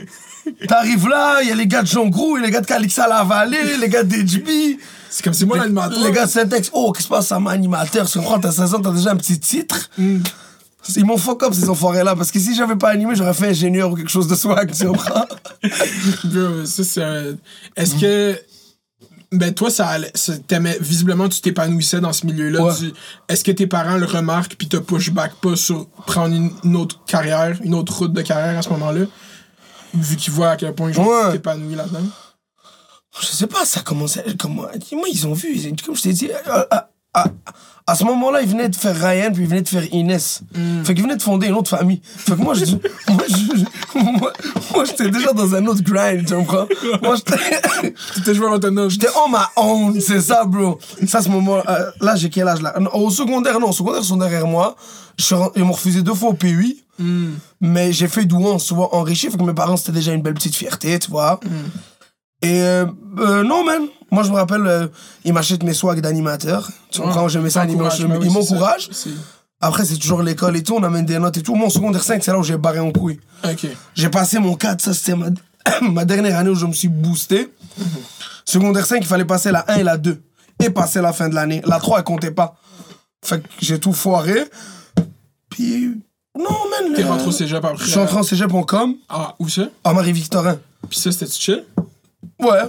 T'arrives 0.69 1.09
là, 1.09 1.41
il 1.43 1.49
y 1.49 1.51
a 1.53 1.55
les 1.55 1.67
gars 1.67 1.83
de 1.83 1.87
Jean 1.87 2.07
Gros, 2.09 2.37
les 2.37 2.51
gars 2.51 2.61
de 2.61 2.67
Calixa 2.67 3.09
La 3.09 3.25
Vallée, 3.25 3.77
les 3.81 3.89
gars 3.89 4.03
d'HB. 4.05 4.49
C'est 5.15 5.23
comme 5.23 5.35
si 5.35 5.45
moi, 5.45 5.59
l'animateur. 5.59 5.99
Les 6.03 6.11
gars 6.11 6.25
de 6.25 6.31
Syntex, 6.31 6.71
oh, 6.73 6.91
qu'est-ce 6.91 7.07
qui 7.07 7.13
se 7.13 7.15
passe? 7.15 7.31
À 7.33 7.39
mon 7.39 7.51
animateur? 7.51 8.09
Tu 8.09 8.19
comprends, 8.19 8.41
t'as 8.41 8.51
16 8.51 8.75
ans, 8.75 8.81
t'as 8.81 8.93
déjà 8.93 9.11
un 9.13 9.17
petit 9.17 9.39
titre. 9.39 9.91
Ils 9.99 11.05
m'ont 11.05 11.19
fuck 11.19 11.43
up 11.43 11.53
ces 11.53 11.69
enfoirés-là, 11.69 12.17
parce 12.17 12.31
que 12.31 12.39
si 12.41 12.55
j'avais 12.55 12.77
pas 12.77 12.89
animé, 12.89 13.15
j'aurais 13.15 13.35
fait 13.35 13.49
ingénieur 13.49 13.91
ou 13.93 13.95
quelque 13.95 14.11
chose 14.11 14.27
de 14.27 14.35
swag, 14.35 14.73
tu 14.73 14.87
comprends? 14.87 15.27
Bro, 16.25 16.65
ça, 16.65 16.83
c'est 16.83 17.03
un- 17.03 17.35
Est-ce 17.77 17.95
que. 18.01 18.41
Ben, 19.31 19.53
toi, 19.55 19.71
ça, 19.71 19.87
allait- 19.89 20.11
ça 20.15 20.35
t'aimais- 20.39 20.77
visiblement, 20.81 21.27
tu 21.29 21.41
t'épanouissais 21.41 22.01
dans 22.01 22.13
ce 22.13 22.27
milieu-là. 22.27 22.63
Ouais. 22.65 22.75
Tu- 22.79 22.93
Est-ce 23.29 23.43
que 23.45 23.51
tes 23.53 23.67
parents 23.67 23.97
le 23.97 24.05
remarquent 24.07 24.57
puis 24.57 24.69
te 24.69 24.77
push 24.77 25.11
back 25.11 25.33
pas 25.41 25.57
sur 25.57 25.89
prendre 26.07 26.35
une, 26.35 26.51
une 26.65 26.77
autre 26.77 27.03
carrière, 27.07 27.57
une 27.65 27.75
autre 27.75 27.97
route 27.97 28.13
de 28.13 28.21
carrière 28.23 28.59
à 28.59 28.63
ce 28.63 28.69
moment-là? 28.71 29.05
Vu 29.95 30.17
qu'ils 30.17 30.33
voient 30.35 30.51
à 30.51 30.57
quel 30.57 30.75
point 30.75 30.93
genre, 30.93 31.07
Ouais. 31.07 31.27
tu 31.29 31.33
t'épanouis 31.33 31.75
là-dedans. 31.75 32.01
Je 33.21 33.27
sais 33.27 33.47
pas, 33.47 33.65
ça 33.65 33.81
commençait. 33.81 34.25
Comment, 34.39 34.63
moi, 34.93 35.07
ils 35.13 35.27
ont 35.27 35.35
vu. 35.35 35.55
ils- 35.55 35.83
Comme 35.83 35.97
je 35.97 36.03
t'ai 36.03 36.13
dit, 36.13 36.31
à, 36.47 36.67
à- 36.71 36.89
à- 37.15 37.27
à 37.87 37.95
ce 37.95 38.05
moment-là, 38.05 38.41
ils 38.43 38.49
venaient 38.49 38.69
de 38.71 38.77
faire 38.77 38.95
Ryan, 38.97 39.31
puis 39.33 39.43
ils 39.43 39.49
venaient 39.49 39.61
de 39.63 39.69
faire 39.69 39.85
Inès. 39.93 40.41
Fait 40.85 40.95
qu'ils 40.95 41.03
venaient 41.03 41.17
de 41.17 41.23
fonder 41.23 41.49
une 41.49 41.55
autre 41.55 41.69
famille. 41.69 42.01
Fait 42.03 42.33
que 42.37 42.41
moi, 42.41 42.55
je, 42.55 42.65
moi, 43.09 43.25
je- 43.29 44.01
moi, 44.01 44.33
moi, 44.75 44.85
j'étais 44.87 45.11
déjà 45.11 45.33
dans 45.33 45.55
un 45.55 45.67
autre 45.67 45.83
grind, 45.83 46.25
tu 46.27 46.35
comprends? 46.35 46.67
Moi, 47.03 47.17
j'étais. 47.17 47.37
Tu 48.15 48.23
t'es 48.23 48.35
joué 48.35 48.47
autonome. 48.47 48.89
J'étais 48.89 49.09
on 49.27 49.29
ma 49.29 49.51
own, 49.57 50.01
c'est 50.01 50.21
ça, 50.21 50.45
bro. 50.45 50.79
Ça, 51.07 51.19
à 51.19 51.23
ce 51.23 51.29
moment 51.29 51.59
euh, 51.69 51.91
là, 52.01 52.15
j'ai 52.17 52.31
quel 52.31 52.47
âge 52.49 52.63
là? 52.63 52.73
Au 52.95 53.11
secondaire, 53.11 53.59
non, 53.61 53.71
au 53.71 53.73
secondaire, 53.73 54.01
ils 54.03 54.07
sont 54.07 54.17
derrière 54.17 54.47
moi. 54.47 54.77
Je 55.19 55.35
ils 55.57 55.65
m'ont 55.65 55.73
refusé 55.73 56.01
deux 56.03 56.15
fois 56.15 56.31
au 56.31 56.35
P8. 56.35 56.77
Mais 57.61 57.93
j'ai 57.93 58.07
fait 58.09 58.25
douance, 58.25 58.67
tu 58.67 58.75
vois, 58.75 58.95
enrichi. 58.95 59.29
Fait 59.31 59.37
que 59.37 59.43
mes 59.43 59.53
parents, 59.53 59.77
c'était 59.77 59.93
déjà 59.93 60.13
une 60.13 60.23
belle 60.23 60.35
petite 60.35 60.55
fierté, 60.55 60.99
tu 61.01 61.11
vois. 61.11 61.41
Et 62.43 62.61
euh, 62.63 62.87
euh, 63.19 63.43
non, 63.45 63.65
man. 63.65 63.83
Moi, 64.11 64.25
je 64.25 64.31
me 64.31 64.35
rappelle, 64.37 64.67
euh, 64.67 64.87
ils 65.25 65.33
m'achètent 65.33 65.63
mes 65.63 65.73
swags 65.73 66.01
d'animateur. 66.01 66.69
Tu 66.91 67.01
comprends, 67.01 67.29
j'aimais 67.29 67.49
ça, 67.51 67.65
ils 67.65 67.71
oui, 67.75 67.87
ils 67.89 68.21
c'est 68.21 68.29
m'encouragent. 68.31 68.89
C'est- 68.93 69.11
Après, 69.61 69.85
c'est 69.85 69.97
toujours 69.97 70.23
l'école 70.23 70.57
et 70.57 70.63
tout, 70.63 70.75
on 70.75 70.83
amène 70.83 71.07
des 71.07 71.19
notes 71.19 71.37
et 71.39 71.43
tout. 71.43 71.55
Mon 71.55 71.71
secondaire 71.71 72.03
5, 72.03 72.23
c'est 72.23 72.31
là 72.33 72.39
où 72.39 72.43
j'ai 72.43 72.57
barré 72.59 72.81
en 72.81 72.91
couille. 72.93 73.21
Ok. 73.45 73.67
J'ai 73.95 74.09
passé 74.11 74.39
mon 74.41 74.55
4, 74.57 74.81
ça 74.83 74.93
c'était 74.93 75.15
ma, 75.17 75.29
ma 75.83 76.05
dernière 76.05 76.37
année 76.39 76.51
où 76.51 76.55
je 76.57 76.67
me 76.67 76.73
suis 76.73 76.89
boosté. 76.89 77.53
Secondaire 78.45 78.85
5, 78.85 78.99
il 79.01 79.07
fallait 79.07 79.25
passer 79.25 79.51
la 79.53 79.65
1 79.71 79.77
et 79.79 79.83
la 79.85 79.97
2. 79.97 80.21
Et 80.63 80.69
passer 80.71 81.01
la 81.01 81.13
fin 81.13 81.29
de 81.29 81.35
l'année. 81.35 81.63
La 81.65 81.79
3, 81.79 81.99
elle 81.99 82.05
comptait 82.05 82.31
pas. 82.33 82.57
Fait 83.25 83.41
que 83.41 83.47
j'ai 83.61 83.79
tout 83.81 83.93
foiré. 83.93 84.45
Puis. 85.49 86.03
Non, 86.37 86.45
man. 86.45 86.93
T'es 86.95 87.03
le- 87.03 87.09
rentré 87.09 87.27
au 87.29 87.33
cégep 87.33 87.65
après. 87.65 87.85
Je 87.85 87.91
suis 87.91 87.99
entré 88.01 88.17
en 88.17 88.23
cégep.com, 88.23 88.95
Ah, 89.09 89.35
où 89.39 89.49
ça? 89.49 89.63
à 89.85 89.93
Marie-Victorin. 89.93 90.59
Puis 90.91 90.99
ça, 90.99 91.13
c'était 91.13 91.31
chill? 91.31 91.65
Ouais. 92.43 92.63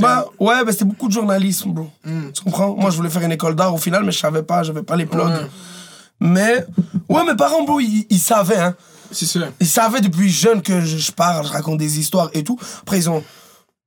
Bah, 0.00 0.26
ouais, 0.38 0.64
bah, 0.64 0.72
c'était 0.72 0.86
beaucoup 0.86 1.08
de 1.08 1.12
journalisme, 1.12 1.72
bro. 1.72 1.90
Tu 2.32 2.42
comprends? 2.42 2.74
Moi, 2.74 2.90
je 2.90 2.96
voulais 2.96 3.10
faire 3.10 3.22
une 3.22 3.32
école 3.32 3.54
d'art 3.54 3.74
au 3.74 3.78
final, 3.78 4.02
mais 4.04 4.12
je 4.12 4.18
savais 4.18 4.42
pas, 4.42 4.62
j'avais 4.62 4.82
pas 4.82 4.96
les 4.96 5.04
plugs. 5.06 5.26
Ouais. 5.26 5.46
Mais, 6.20 6.66
ouais, 7.08 7.24
mes 7.24 7.36
parents, 7.36 7.64
bro, 7.64 7.80
ils, 7.80 8.06
ils 8.08 8.18
savaient, 8.18 8.58
hein. 8.58 8.74
C'est 9.10 9.26
ça. 9.26 9.40
Ils 9.58 9.66
savaient 9.66 10.00
depuis 10.00 10.30
jeune 10.30 10.62
que 10.62 10.80
je, 10.80 10.96
je 10.96 11.12
parle, 11.12 11.44
je 11.46 11.52
raconte 11.52 11.78
des 11.78 11.98
histoires 11.98 12.30
et 12.32 12.44
tout. 12.44 12.58
Après, 12.82 12.98
ils 12.98 13.10
ont, 13.10 13.24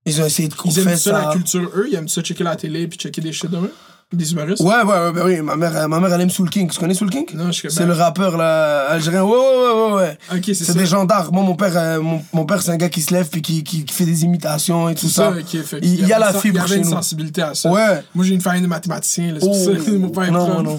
ils 0.05 0.21
ont 0.21 0.25
essayé 0.25 0.49
de 0.49 0.55
Ils 0.65 0.79
aiment 0.79 0.97
ça. 0.97 1.27
la 1.27 1.31
culture, 1.31 1.71
eux? 1.75 1.87
Ils 1.89 1.95
aiment 1.95 2.09
ça 2.09 2.21
checker 2.21 2.43
la 2.43 2.55
télé 2.57 2.87
puis 2.87 2.99
checker 2.99 3.21
des 3.21 3.31
shit 3.31 3.49
de 3.49 3.57
eux? 3.57 3.73
Des 4.13 4.31
humoristes? 4.31 4.61
Ouais, 4.61 4.75
ouais, 4.75 4.83
ouais, 4.85 5.11
bah 5.11 5.21
oui, 5.25 5.41
ma 5.41 5.55
mère, 5.55 5.89
ma 5.89 5.99
mère, 5.99 6.13
elle 6.13 6.21
aime 6.21 6.29
Soul 6.29 6.49
King. 6.49 6.69
Tu 6.69 6.79
connais 6.79 6.93
Soul 6.93 7.09
King? 7.09 7.25
Non, 7.33 7.51
je 7.51 7.61
sais 7.61 7.69
C'est 7.69 7.79
pas. 7.79 7.85
le 7.85 7.93
rappeur, 7.93 8.37
là, 8.37 8.85
algérien. 8.89 9.23
Ouais, 9.23 9.31
ouais, 9.31 9.73
ouais, 9.87 9.93
ouais. 9.95 10.17
Ok, 10.37 10.43
c'est 10.45 10.53
C'est 10.53 10.77
des 10.77 10.85
gens 10.85 11.05
d'art. 11.05 11.33
Moi, 11.33 11.43
mon 11.43 11.55
père, 11.55 11.73
euh, 11.75 11.99
mon, 11.99 12.21
mon 12.31 12.45
père, 12.45 12.61
c'est 12.61 12.71
un 12.71 12.77
gars 12.77 12.89
qui 12.89 13.01
se 13.01 13.13
lève 13.13 13.27
puis 13.29 13.41
qui, 13.41 13.63
qui, 13.63 13.83
qui 13.85 13.93
fait 13.93 14.05
des 14.05 14.23
imitations 14.23 14.87
et 14.89 14.95
tout 14.95 15.07
C'est 15.07 15.13
ça. 15.15 15.33
ça, 15.33 15.37
ok. 15.39 15.63
Fait 15.63 15.79
il, 15.81 16.05
y 16.07 16.13
a 16.13 16.19
la 16.19 16.31
fibre 16.33 16.59
Il 16.65 16.69
y 16.69 16.73
avait 16.73 16.75
une 16.77 16.83
nous. 16.83 16.91
sensibilité 16.91 17.41
à 17.41 17.55
ça. 17.55 17.71
Ouais. 17.71 18.03
Moi, 18.13 18.23
j'ai 18.23 18.35
une 18.35 18.41
famille 18.41 18.61
de 18.61 18.67
mathématiciens, 18.67 19.33
là, 19.33 19.39
c'est 19.41 19.47
Oh, 19.49 19.83
ça 19.83 19.91
mon 19.91 20.09
père 20.09 20.31
non, 20.31 20.61
non. 20.61 20.77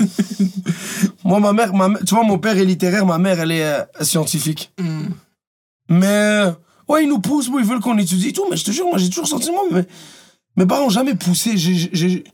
Moi, 1.24 1.40
ma 1.40 1.52
mère, 1.52 1.74
ma, 1.74 1.88
tu 2.06 2.14
vois, 2.14 2.24
mon 2.24 2.38
père 2.38 2.56
est 2.56 2.64
littéraire, 2.64 3.04
ma 3.06 3.18
mère, 3.18 3.40
elle 3.40 3.50
est 3.52 3.64
euh, 3.64 3.82
scientifique. 4.02 4.72
Hmm. 4.78 5.06
Mais, 5.88 6.42
ouais, 6.88 7.02
ils 7.04 7.08
nous 7.08 7.18
poussent, 7.18 7.48
moi, 7.48 7.60
ils 7.60 7.66
veulent 7.66 7.80
qu'on 7.80 7.98
étudie 7.98 8.28
et 8.28 8.32
tout, 8.32 8.46
mais 8.50 8.56
je 8.56 8.64
te 8.64 8.70
jure, 8.70 8.86
moi, 8.86 8.98
j'ai 8.98 9.08
toujours 9.08 9.26
senti, 9.26 9.50
moi, 9.50 9.62
mais 9.72 9.84
mes 10.56 10.66
parents 10.66 10.84
ont 10.86 10.90
jamais 10.90 11.14
poussé. 11.14 11.56
J'ai, 11.56 12.24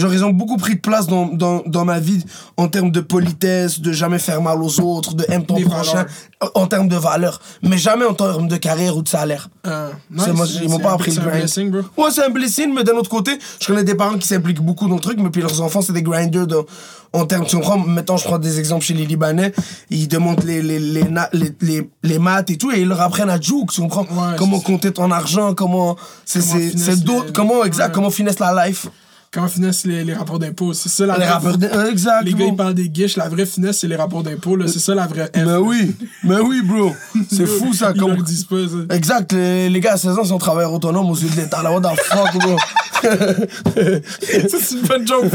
genre, 0.00 0.12
ils 0.12 0.24
ont 0.24 0.30
beaucoup 0.30 0.56
pris 0.56 0.74
de 0.76 0.80
place 0.80 1.06
dans, 1.06 1.26
dans, 1.26 1.62
dans 1.66 1.84
ma 1.84 2.00
vie 2.00 2.24
en 2.56 2.68
termes 2.68 2.90
de 2.90 3.00
politesse, 3.00 3.80
de 3.80 3.92
jamais 3.92 4.18
faire 4.18 4.42
mal 4.42 4.60
aux 4.62 4.80
autres, 4.80 5.14
de 5.14 5.24
aime 5.28 5.44
ton 5.46 5.60
prochain, 5.60 6.06
en 6.54 6.66
termes 6.66 6.88
de 6.88 6.96
valeur, 6.96 7.40
mais 7.62 7.78
jamais 7.78 8.04
en 8.04 8.14
termes 8.14 8.48
de 8.48 8.56
carrière 8.56 8.96
ou 8.96 9.02
de 9.02 9.08
salaire. 9.08 9.48
Euh, 9.66 9.90
C'est 10.18 10.28
nice. 10.28 10.36
moi, 10.36 10.46
ils 10.62 10.68
m'ont 10.68 10.78
pas 10.78 10.90
un- 10.90 10.94
appris 10.94 11.12
le 11.12 11.20
grind. 11.20 11.38
blessing, 11.40 11.70
bro. 11.70 11.80
Ouais, 12.04 12.10
c'est 12.10 12.24
un 12.24 12.30
blessing, 12.30 12.72
mais 12.74 12.82
d'un 12.84 12.94
autre 12.96 13.10
côté, 13.10 13.38
je 13.60 13.66
connais 13.66 13.84
des 13.84 13.94
parents 13.94 14.16
qui 14.18 14.26
s'impliquent 14.26 14.62
beaucoup 14.62 14.88
dans 14.88 14.94
le 14.96 15.00
truc, 15.00 15.18
mais 15.20 15.30
puis 15.30 15.42
leurs 15.42 15.60
enfants, 15.60 15.82
c'est 15.82 15.92
des 15.92 16.02
grinders 16.02 16.46
de- 16.46 16.64
en 17.12 17.26
termes. 17.26 17.44
Tu 17.44 17.56
comprends 17.56 17.78
Mettons, 17.78 18.16
je 18.16 18.24
prends 18.24 18.38
des 18.38 18.58
exemples 18.60 18.84
chez 18.84 18.94
les 18.94 19.04
Libanais, 19.04 19.52
ils 19.90 20.06
demandent 20.08 20.44
les, 20.44 20.62
les, 20.62 20.78
les, 20.78 21.02
les, 21.32 21.52
les, 21.60 21.90
les 22.04 22.18
maths 22.18 22.50
et 22.50 22.56
tout, 22.56 22.70
et 22.70 22.80
ils 22.80 22.88
leur 22.88 23.00
apprennent 23.00 23.30
à 23.30 23.40
juke, 23.40 23.70
tu 23.72 23.80
comprends 23.80 24.02
Ouais, 24.02 24.36
Comment 24.38 24.60
compter 24.60 24.92
ton 24.92 25.10
argent, 25.10 25.52
comment. 25.54 25.96
C'est 26.24 26.40
c'est- 26.40 27.04
d'autres. 27.04 27.32
Comment, 27.32 27.64
exact, 27.64 27.86
Ouais. 27.88 27.92
comment 27.94 28.10
finesse 28.10 28.38
la 28.38 28.66
life. 28.66 28.86
Comment 29.32 29.46
finissent 29.46 29.86
les, 29.86 30.02
les 30.02 30.12
rapports 30.12 30.40
d'impôts? 30.40 30.72
C'est 30.74 30.88
ça 30.88 31.06
la 31.06 31.14
Les 31.14 31.20
vraie- 31.20 31.28
rappeurs. 31.32 31.56
de- 31.56 31.66
euh, 31.68 31.88
Exact. 31.92 32.24
Les 32.24 32.32
gars, 32.32 32.38
bro. 32.38 32.48
ils 32.48 32.56
parlent 32.56 32.74
des 32.74 32.88
guiches. 32.88 33.16
La 33.16 33.28
vraie 33.28 33.46
finesse, 33.46 33.78
c'est 33.78 33.86
les 33.86 33.94
rapports 33.94 34.24
d'impôts. 34.24 34.56
là. 34.56 34.66
C'est 34.66 34.80
ça 34.80 34.92
la 34.92 35.06
vraie 35.06 35.26
F. 35.26 35.30
Mais 35.36 35.54
oui, 35.54 35.94
mais 36.24 36.40
oui, 36.40 36.62
bro. 36.64 36.92
C'est 37.30 37.46
fou 37.46 37.72
ça. 37.72 37.92
Ils 37.94 38.00
Comme... 38.00 38.14
leur 38.14 38.24
disent 38.24 38.42
pas 38.44 38.56
ça. 38.66 38.92
Exact, 38.96 39.30
les, 39.32 39.70
les 39.70 39.80
gars 39.80 39.92
à 39.92 39.96
16 39.98 40.18
ans 40.18 40.24
sont 40.24 40.38
travailleurs 40.38 40.72
autonomes 40.72 41.08
aux 41.08 41.14
yeux 41.16 41.28
de 41.28 41.36
l'État. 41.36 41.62
Là, 41.62 41.70
what 41.70 41.80
the 41.80 41.96
fuck, 42.00 42.38
bro? 42.40 42.56
Ça, 43.02 44.58
c'est 44.60 44.74
une 44.74 44.82
bonne 44.82 45.06
joke. 45.06 45.24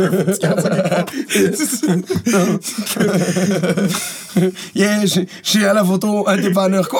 Yeah, 4.76 5.06
j'ai- 5.06 5.28
j'ai 5.44 5.66
à 5.66 5.74
la 5.74 5.86
photo 5.86 6.28
un 6.28 6.36
dépanneur. 6.36 6.90
Quoi? 6.90 7.00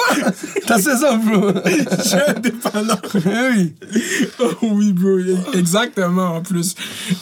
T'as 0.66 0.80
16 0.80 1.04
ans, 1.04 1.18
bro? 1.18 1.50
J'ai 2.02 2.16
un 2.16 2.32
dépanneur. 2.40 2.98
Eh 3.14 3.18
oui. 3.54 3.74
Oh 4.40 4.50
oui, 4.62 4.94
bro. 4.94 5.18
Exactement, 5.52 6.36
en 6.36 6.40
plus. 6.40 6.74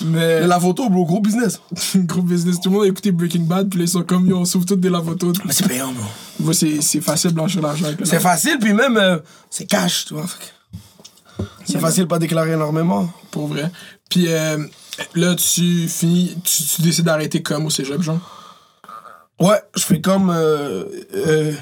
Mais 0.04 0.42
Et 0.42 0.46
la 0.46 0.58
photo, 0.60 0.88
bro, 0.88 1.04
gros 1.04 1.20
business. 1.20 1.60
gros 1.96 2.22
business. 2.22 2.60
Tout 2.60 2.70
le 2.70 2.76
monde 2.76 2.84
a 2.84 2.88
écouté 2.88 3.12
Breaking 3.12 3.42
Bad, 3.44 3.68
puis 3.70 3.80
ils 3.80 3.88
sont 3.88 4.02
comme, 4.02 4.26
yo, 4.26 4.38
on 4.38 4.44
sauve 4.44 4.64
toutes 4.64 4.80
des 4.80 4.90
la 4.90 5.02
photo. 5.02 5.32
Mais 5.44 5.52
c'est 5.52 5.66
payant, 5.68 5.92
bro. 6.38 6.52
C'est 6.52 7.00
facile 7.00 7.32
blanchir 7.32 7.62
l'argent 7.62 7.86
avec 7.86 7.98
C'est 8.06 8.20
facile, 8.20 8.58
puis 8.60 8.72
même, 8.72 8.96
euh, 8.96 9.18
c'est 9.50 9.66
cash, 9.66 10.06
tu 10.06 10.14
vois. 10.14 10.26
C'est 11.64 11.78
facile 11.80 12.04
de 12.04 12.08
pas 12.08 12.18
déclarer 12.18 12.52
énormément. 12.52 13.08
Pour 13.30 13.48
vrai. 13.48 13.70
Puis 14.10 14.26
euh, 14.28 14.58
là, 15.14 15.34
tu 15.34 15.88
finis, 15.88 16.36
tu, 16.44 16.62
tu 16.62 16.82
décides 16.82 17.04
d'arrêter 17.06 17.42
comme 17.42 17.66
au 17.66 17.70
cégep, 17.70 18.00
genre? 18.02 18.18
Ouais, 19.40 19.60
je 19.76 19.82
fais 19.82 20.00
comme. 20.00 20.30
euh, 20.30 20.84
euh, 21.16 21.52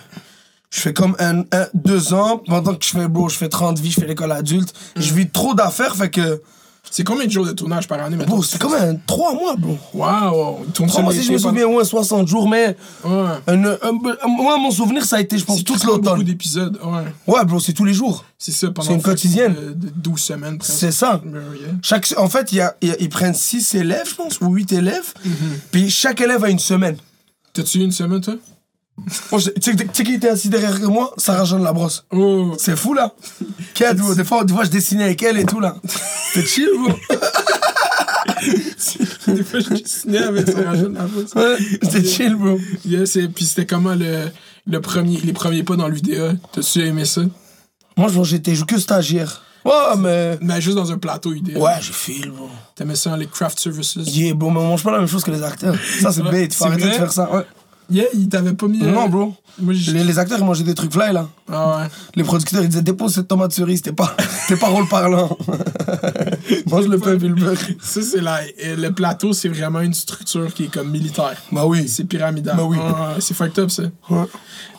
je 0.70 0.80
fais 0.80 0.92
comme 0.92 1.16
un, 1.18 1.40
un- 1.40 1.68
deux 1.74 2.12
ans. 2.12 2.38
Pendant 2.46 2.74
que 2.74 2.84
je 2.84 2.90
fais, 2.90 3.08
bro, 3.08 3.28
je 3.28 3.36
fais 3.36 3.48
30 3.48 3.78
vies, 3.78 3.90
je 3.92 4.00
fais 4.00 4.06
l'école 4.06 4.32
adulte. 4.32 4.74
Je 4.96 5.14
vis 5.14 5.30
trop 5.30 5.54
d'affaires, 5.54 5.96
fait 5.96 6.10
que. 6.10 6.42
C'est 6.90 7.04
combien 7.04 7.24
de 7.24 7.30
jours 7.30 7.46
de 7.46 7.52
tournage 7.52 7.86
par 7.88 8.00
année, 8.02 8.16
maintenant? 8.16 8.42
C'est 8.42 8.60
comme 8.60 8.74
un 8.74 8.96
3 9.06 9.34
mois, 9.34 9.56
bro. 9.56 9.78
Waouh! 9.94 10.66
Trois 10.74 11.00
mois, 11.02 11.12
si 11.14 11.22
je 11.22 11.32
me 11.32 11.38
souviens, 11.38 11.66
ouais, 11.66 11.84
60 11.84 12.28
jours, 12.28 12.48
mais. 12.48 12.76
Ouais. 13.04 13.10
un- 13.46 13.64
un- 13.64 13.76
un- 13.82 14.28
moi, 14.28 14.58
mon 14.58 14.70
souvenir, 14.70 15.04
ça 15.04 15.16
a 15.16 15.20
été, 15.20 15.38
je 15.38 15.44
pense, 15.44 15.62
toute 15.64 15.78
tout 15.80 15.86
beaucoup 15.86 16.04
l'automne. 16.04 16.22
d'épisodes, 16.24 16.78
ouais. 16.84 17.32
Ouais, 17.34 17.44
bro, 17.44 17.60
c'est 17.60 17.72
tous 17.72 17.84
les 17.84 17.94
jours. 17.94 18.24
C'est 18.36 18.52
ça, 18.52 18.70
pendant 18.70 18.88
C'est 18.88 18.94
une 18.94 19.02
quotidienne. 19.02 19.54
De, 19.54 19.72
de 19.86 19.92
12 19.96 20.20
semaines. 20.20 20.58
C'est 20.60 20.92
ça. 20.92 21.22
Ouais, 21.24 21.32
ouais. 21.32 21.72
Chaque, 21.82 22.12
en 22.18 22.28
fait, 22.28 22.52
y 22.52 22.60
a, 22.60 22.76
y 22.82 22.90
a- 22.90 22.96
ils 23.00 23.08
prennent 23.08 23.32
6 23.34 23.74
élèves, 23.74 24.08
je 24.10 24.14
pense, 24.16 24.40
ou 24.40 24.48
8 24.52 24.72
élèves. 24.72 25.14
Mhm. 25.24 25.32
Puis 25.70 25.88
chaque 25.88 26.20
élève 26.20 26.42
a 26.44 26.50
une 26.50 26.58
semaine. 26.58 26.96
T'as-tu 27.54 27.78
une 27.78 27.92
semaine, 27.92 28.20
toi? 28.20 28.34
Je- 29.32 29.50
Tu 29.58 29.76
sais 29.92 30.04
qui 30.04 30.14
était 30.14 30.28
assis 30.28 30.48
derrière 30.48 30.78
moi? 30.90 31.12
Sarah 31.16 31.44
Jeanne 31.44 31.62
Labrosse. 31.64 32.04
Oh! 32.12 32.52
C'est 32.58 32.76
fou, 32.76 32.94
là. 32.94 33.14
Bro. 33.96 34.14
Des 34.14 34.24
fois, 34.24 34.44
des 34.44 34.52
fois, 34.52 34.64
je 34.64 34.70
dessinais 34.70 35.04
avec 35.04 35.22
elle 35.22 35.38
et 35.38 35.44
tout, 35.44 35.60
là. 35.60 35.76
C'était 36.32 36.46
chill, 36.46 36.68
bro. 36.78 36.92
Des 39.26 39.44
fois, 39.44 39.60
je 39.60 39.68
dessinais 39.70 40.18
avec 40.18 40.48
Sarah 40.48 40.74
Jeanne 40.76 40.94
Labrosse. 40.94 41.34
Ouais, 41.34 41.56
C'était 41.82 42.04
chill, 42.04 42.34
bro. 42.34 42.58
Yes, 42.84 43.16
et 43.16 43.28
puis 43.28 43.44
c'était 43.44 43.66
comment 43.66 43.94
le, 43.94 44.28
le 44.66 44.80
premier, 44.80 45.18
les 45.24 45.32
premiers 45.32 45.62
pas 45.62 45.76
dans 45.76 45.88
l'UDA? 45.88 46.34
T'as-tu 46.52 46.80
aimé 46.86 47.04
ça? 47.04 47.22
Moi, 47.96 48.08
je 48.08 48.22
j'étais 48.24 48.54
que 48.54 48.78
stagiaire. 48.78 49.42
Ouais, 49.64 49.72
mais. 49.98 50.38
Mais 50.40 50.60
juste 50.60 50.76
dans 50.76 50.90
un 50.92 50.98
plateau 50.98 51.32
UDA. 51.32 51.58
Ouais, 51.58 51.72
j'ai 51.80 51.92
fait, 51.92 52.28
bro. 52.28 52.48
T'aimais 52.74 52.96
ça 52.96 53.10
dans 53.10 53.16
les 53.16 53.26
craft 53.26 53.58
services? 53.60 53.96
Yeah, 54.06 54.34
bro, 54.34 54.50
mais 54.50 54.58
on 54.60 54.68
mange 54.68 54.82
pas 54.82 54.90
la 54.92 54.98
même 54.98 55.08
chose 55.08 55.22
que 55.24 55.30
les 55.30 55.42
acteurs. 55.42 55.76
Ça, 56.00 56.10
c'est 56.12 56.22
bête. 56.22 56.52
Faut 56.54 56.64
arrêter 56.66 56.86
de 56.86 56.90
faire 56.92 57.12
ça. 57.12 57.30
Ouais. 57.32 57.44
Yeah, 57.92 58.04
il 58.14 58.28
t'avait 58.28 58.54
pas 58.54 58.66
mis. 58.68 58.82
euh, 58.82 58.90
Non, 58.90 59.08
bro. 59.08 59.34
Moi, 59.60 59.74
j'ai. 59.74 59.92
Les, 59.92 60.02
les 60.04 60.18
acteurs, 60.18 60.38
ils 60.38 60.44
mangeaient 60.44 60.64
des 60.64 60.74
trucs 60.74 60.92
fly, 60.92 61.12
là. 61.12 61.28
Ah 61.52 61.78
ouais. 61.82 61.88
Les 62.14 62.24
producteurs, 62.24 62.62
ils 62.62 62.68
disaient 62.68 62.82
dépose 62.82 63.14
cette 63.14 63.28
tomate 63.28 63.52
cerise, 63.52 63.82
t'es 63.82 63.92
pas, 63.92 64.16
t'es 64.48 64.56
pas 64.56 64.68
rôle 64.68 64.88
parlant. 64.88 65.36
Mange 66.66 66.88
le 66.88 66.98
pain 66.98 67.14
et 67.14 67.18
le 67.18 67.34
beurre. 67.34 67.56
Ça, 67.82 68.00
c'est 68.02 68.20
la... 68.20 68.40
Le 68.76 68.88
plateau, 68.90 69.32
c'est 69.32 69.48
vraiment 69.48 69.80
une 69.80 69.94
structure 69.94 70.52
qui 70.54 70.64
est 70.64 70.72
comme 70.72 70.90
militaire. 70.90 71.36
Bah 71.50 71.66
oui. 71.66 71.88
C'est 71.88 72.04
pyramidal. 72.04 72.56
Bah 72.56 72.64
oui. 72.64 72.76
Ouais, 72.78 72.84
ouais, 72.84 73.20
c'est 73.20 73.34
fucked 73.34 73.58
up, 73.58 73.70
ça. 73.70 73.84
Ouais. 74.10 74.24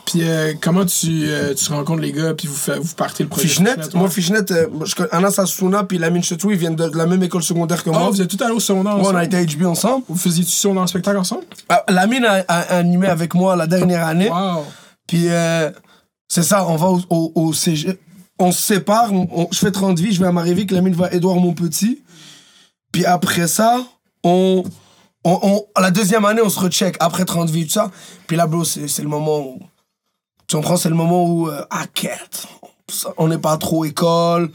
Puis 0.06 0.20
euh, 0.24 0.54
comment 0.60 0.86
tu, 0.86 1.24
euh, 1.28 1.54
tu 1.54 1.72
rencontres 1.72 2.02
les 2.02 2.12
gars, 2.12 2.34
puis 2.34 2.48
vous, 2.50 2.56
vous 2.82 2.94
partez 2.96 3.24
le 3.24 3.30
projet 3.30 3.48
Fishnet, 3.48 3.76
moi 3.94 4.10
Fishnet, 4.10 4.52
euh, 4.52 4.68
je 4.84 4.96
connais 4.96 5.08
Anas 5.14 5.36
Asuna 5.38 5.86
puis 5.86 5.98
Lamine 5.98 6.22
Chetou, 6.22 6.52
ils 6.52 6.58
viennent 6.58 6.76
de, 6.76 6.90
de 6.90 6.98
la 6.98 7.06
même 7.06 7.24
école 7.24 7.42
secondaire 7.42 7.82
que 7.86 7.90
Ah, 7.90 8.00
moi. 8.00 8.10
vous 8.10 8.22
êtes 8.22 8.28
tout 8.30 8.44
allés 8.44 8.54
au 8.54 8.60
secondaire 8.60 8.96
Ouais, 8.96 9.00
on 9.00 9.04
ensemble? 9.04 9.20
a 9.20 9.24
été 9.24 9.38
à 9.38 9.46
HB 9.46 9.64
ensemble. 9.66 10.04
Vous 10.10 10.18
faisiez-tu 10.18 10.52
ça 10.52 10.68
dans 10.74 10.82
le 10.82 10.88
spectacle 10.88 11.18
ensemble? 11.18 11.44
Ah, 11.70 11.86
Lamine 11.88 12.26
a, 12.26 12.44
a 12.50 12.60
animé 12.76 13.08
avec 13.08 13.34
moi 13.34 13.56
la 13.56 13.66
dernière 13.66 14.06
année. 14.06 14.30
Wow. 14.30 14.66
Puis 15.08 15.28
euh, 15.30 15.72
c'est 16.28 16.44
ça, 16.44 16.68
on 16.68 16.76
va 16.76 16.88
au, 16.88 17.02
au, 17.10 17.32
au 17.36 17.54
CG. 17.54 17.98
On 18.40 18.52
se 18.52 18.62
sépare, 18.62 19.14
on- 19.14 19.28
on- 19.32 19.48
je 19.52 19.58
fais 19.60 19.72
30 19.72 20.00
vies, 20.00 20.12
je 20.14 20.20
vais 20.20 20.28
à 20.28 20.32
Marivic, 20.32 20.72
Lamine 20.72 20.94
va 20.96 21.06
à 21.08 21.14
Édouard 21.14 21.36
Montpetit. 21.38 22.04
Puis 22.92 23.06
après 23.06 23.48
ça, 23.48 23.84
on, 24.24 24.64
on, 25.24 25.66
la 25.80 25.92
deuxième 25.92 26.26
année, 26.26 26.42
on 26.44 26.50
se 26.50 26.60
recheck 26.60 26.96
après 27.00 27.26
30 27.26 27.50
vies, 27.50 27.66
tout 27.66 27.74
ça. 27.74 27.92
Puis 28.28 28.36
là, 28.38 28.48
bro, 28.48 28.64
c'est 28.64 28.88
c'est 28.88 29.02
le 29.04 29.10
moment 29.10 29.40
où. 29.40 29.60
Tu 30.48 30.56
comprends, 30.56 30.78
c'est 30.78 30.90
le 30.90 30.96
moment 30.96 31.26
où. 31.26 31.48
Euh, 31.50 31.64
ah, 31.70 31.86
quête. 31.94 32.48
On 33.18 33.28
n'est 33.28 33.38
pas 33.38 33.58
trop 33.58 33.86
école. 33.86 34.52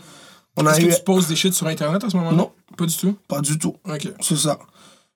On 0.57 0.67
a 0.67 0.73
Est-ce 0.73 0.81
eu. 0.83 0.89
que 0.89 0.95
tu 0.97 1.03
poses 1.03 1.29
des 1.29 1.37
shit 1.37 1.55
sur 1.55 1.67
Internet 1.67 2.03
à 2.05 2.11
ce 2.11 2.17
moment-là? 2.17 2.37
Non. 2.37 2.51
Pas 2.77 2.87
du 2.87 2.97
tout? 2.97 3.17
Pas 3.27 3.41
du 3.41 3.59
tout. 3.59 3.75
OK. 3.89 4.09
C'est 4.21 4.37
ça. 4.37 4.59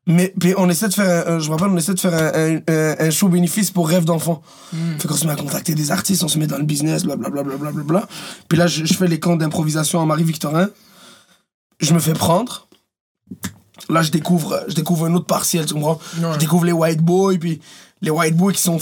Mais 0.07 0.35
puis 0.41 0.53
on 0.57 0.69
essaie 0.69 0.89
de 0.89 0.95
faire, 0.95 1.29
un, 1.29 1.39
je 1.39 1.49
me 1.49 1.55
rappelle, 1.55 1.69
on 1.73 1.77
essaie 1.77 1.95
de 1.95 2.01
faire 2.01 2.13
un, 2.13 2.59
un- 3.07 3.11
show 3.11 3.29
bénéfice 3.29 3.71
pour 3.71 3.89
rêve 3.89 4.05
d'enfant. 4.05 4.43
Fait 4.99 5.07
qu'on 5.07 5.15
se 5.15 5.27
met 5.27 5.33
à 5.33 5.37
contacter 5.37 5.75
des 5.77 5.93
artistes, 5.93 6.25
on 6.25 6.29
se 6.29 6.39
met 6.41 6.49
dans 6.49 6.59
le 6.59 6.65
business, 6.65 7.05
blablabla. 7.05 7.45
Bla, 7.45 7.57
bla, 7.57 7.71
bla, 7.71 7.83
bla. 7.85 8.09
Puis 8.49 8.59
là, 8.59 8.67
je, 8.67 8.85
je 8.85 8.95
fais 8.95 9.07
les 9.07 9.21
camps 9.21 9.37
d'improvisation 9.37 10.01
à 10.03 10.07
Marie-Victorin. 10.07 10.69
Je 11.81 11.95
me 11.95 12.01
fais 12.01 12.15
prendre. 12.15 12.67
Là, 13.89 14.03
je 14.03 14.11
découvre, 14.11 14.65
je 14.69 14.75
découvre 14.75 15.07
un 15.07 15.15
autre 15.15 15.27
partiel, 15.27 15.67
tu 15.67 15.75
comprends? 15.75 16.01
Ouais. 16.21 16.33
Je 16.35 16.39
découvre 16.39 16.65
les 16.65 16.73
white 16.73 17.01
boys, 17.01 17.37
puis 17.39 17.61
les 18.01 18.11
white 18.11 18.37
boys 18.37 18.53
qui 18.53 18.63
sont 18.63 18.79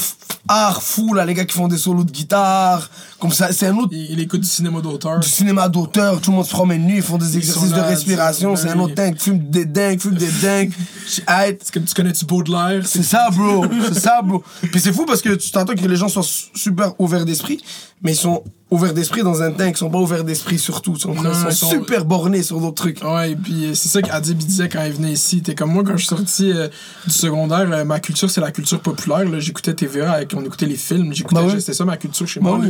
art 0.49 0.83
fou, 0.83 1.13
là, 1.15 1.25
les 1.25 1.35
gars 1.35 1.45
qui 1.45 1.55
font 1.57 1.69
des 1.69 1.79
solos 1.79 2.05
de 2.05 2.11
guitare. 2.11 2.91
Comme 3.21 3.33
ça, 3.33 3.53
c'est 3.53 3.67
un 3.67 3.77
autre 3.77 3.91
Il, 3.93 4.13
il 4.13 4.21
écoute 4.21 4.41
du 4.41 4.47
cinéma 4.49 4.81
d'auteur. 4.81 5.21
du 5.21 5.29
cinéma 5.29 5.69
d'auteur, 5.69 6.21
tout 6.21 6.31
le 6.31 6.37
monde 6.39 6.47
se 6.47 6.51
promène 6.51 6.87
nu, 6.87 6.97
ils 6.97 7.03
font 7.03 7.19
des 7.19 7.37
exercices 7.37 7.71
de 7.71 7.81
respiration, 7.81 8.57
c'est- 8.57 8.63
c'est 8.69 8.71
un 8.71 8.79
autre 8.81 8.95
dingue, 8.95 9.17
fume 9.19 9.39
des 9.51 9.67
dingues, 9.67 10.01
fume 10.01 10.15
des 10.15 10.31
dingues. 10.43 10.73
Est-ce 11.29 11.71
que 11.73 11.79
tu 11.79 11.95
connais-tu 11.95 12.25
Baudelaire? 12.25 12.83
c'est 12.87 13.03
ça, 13.03 13.29
bro. 13.31 13.67
C'est 13.93 14.01
ça, 14.01 14.23
bro. 14.23 14.43
Puis 14.63 14.81
c'est 14.81 14.93
fou 14.93 15.05
parce 15.07 15.21
que 15.23 15.35
tu 15.35 15.51
t'entends 15.51 15.75
que 15.75 15.87
les 15.87 15.97
gens 15.97 16.09
sont 16.09 16.23
su- 16.23 16.47
super 16.55 16.93
ouverts 16.99 17.25
d'esprit, 17.27 17.63
mais 18.03 18.13
ils 18.13 18.17
sont 18.17 18.43
ouverts 18.71 18.95
d'esprit 18.95 19.23
dans 19.25 19.43
un 19.43 19.51
tank, 19.51 19.73
ils 19.75 19.79
sont 19.79 19.91
pas 19.91 19.99
ouverts 19.99 20.23
d'esprit 20.23 20.57
sur 20.59 20.81
tout. 20.81 20.97
tu 20.97 21.09
comprends? 21.09 21.25
Non, 21.25 21.31
ils 21.33 21.35
sont 21.41 21.49
ils 21.51 21.55
sont- 21.57 21.71
super 21.71 22.05
bornés 22.05 22.43
sur 22.45 22.61
d'autres 22.61 22.75
trucs. 22.83 23.03
Ouais, 23.03 23.33
et 23.33 23.37
puis 23.37 23.67
euh, 23.67 23.75
c'est 23.75 23.89
ça 23.89 24.01
qu'Adib 24.01 24.39
disait 24.39 24.69
quand 24.69 24.85
il 24.85 24.93
venait 24.93 25.13
ici. 25.13 25.43
T'es 25.43 25.57
comme 25.57 25.73
moi, 25.73 25.83
quand 25.85 25.93
je 25.97 26.07
suis 26.07 26.07
sorti 26.07 26.53
euh, 26.53 26.69
du 27.05 27.13
secondaire, 27.13 27.69
euh, 27.73 27.85
ma 27.85 27.99
culture, 27.99 28.31
c'est 28.31 28.41
la 28.41 28.53
culture 28.53 28.81
populaire. 28.81 29.29
là. 29.29 29.41
J'écoutais 29.41 29.75
TVA, 29.75 30.13
avec, 30.13 30.33
on 30.37 30.45
écoutait 30.45 30.67
les 30.67 30.77
films, 30.77 31.13
j'écoutais, 31.13 31.41
Bah 31.41 31.47
ouais. 31.49 31.59
c'était 31.61 31.75
ça 31.75 31.85
ma 31.85 31.97
culture 31.97 32.29
chez 32.29 32.39
Bah 32.41 32.51
moi. 32.57 32.65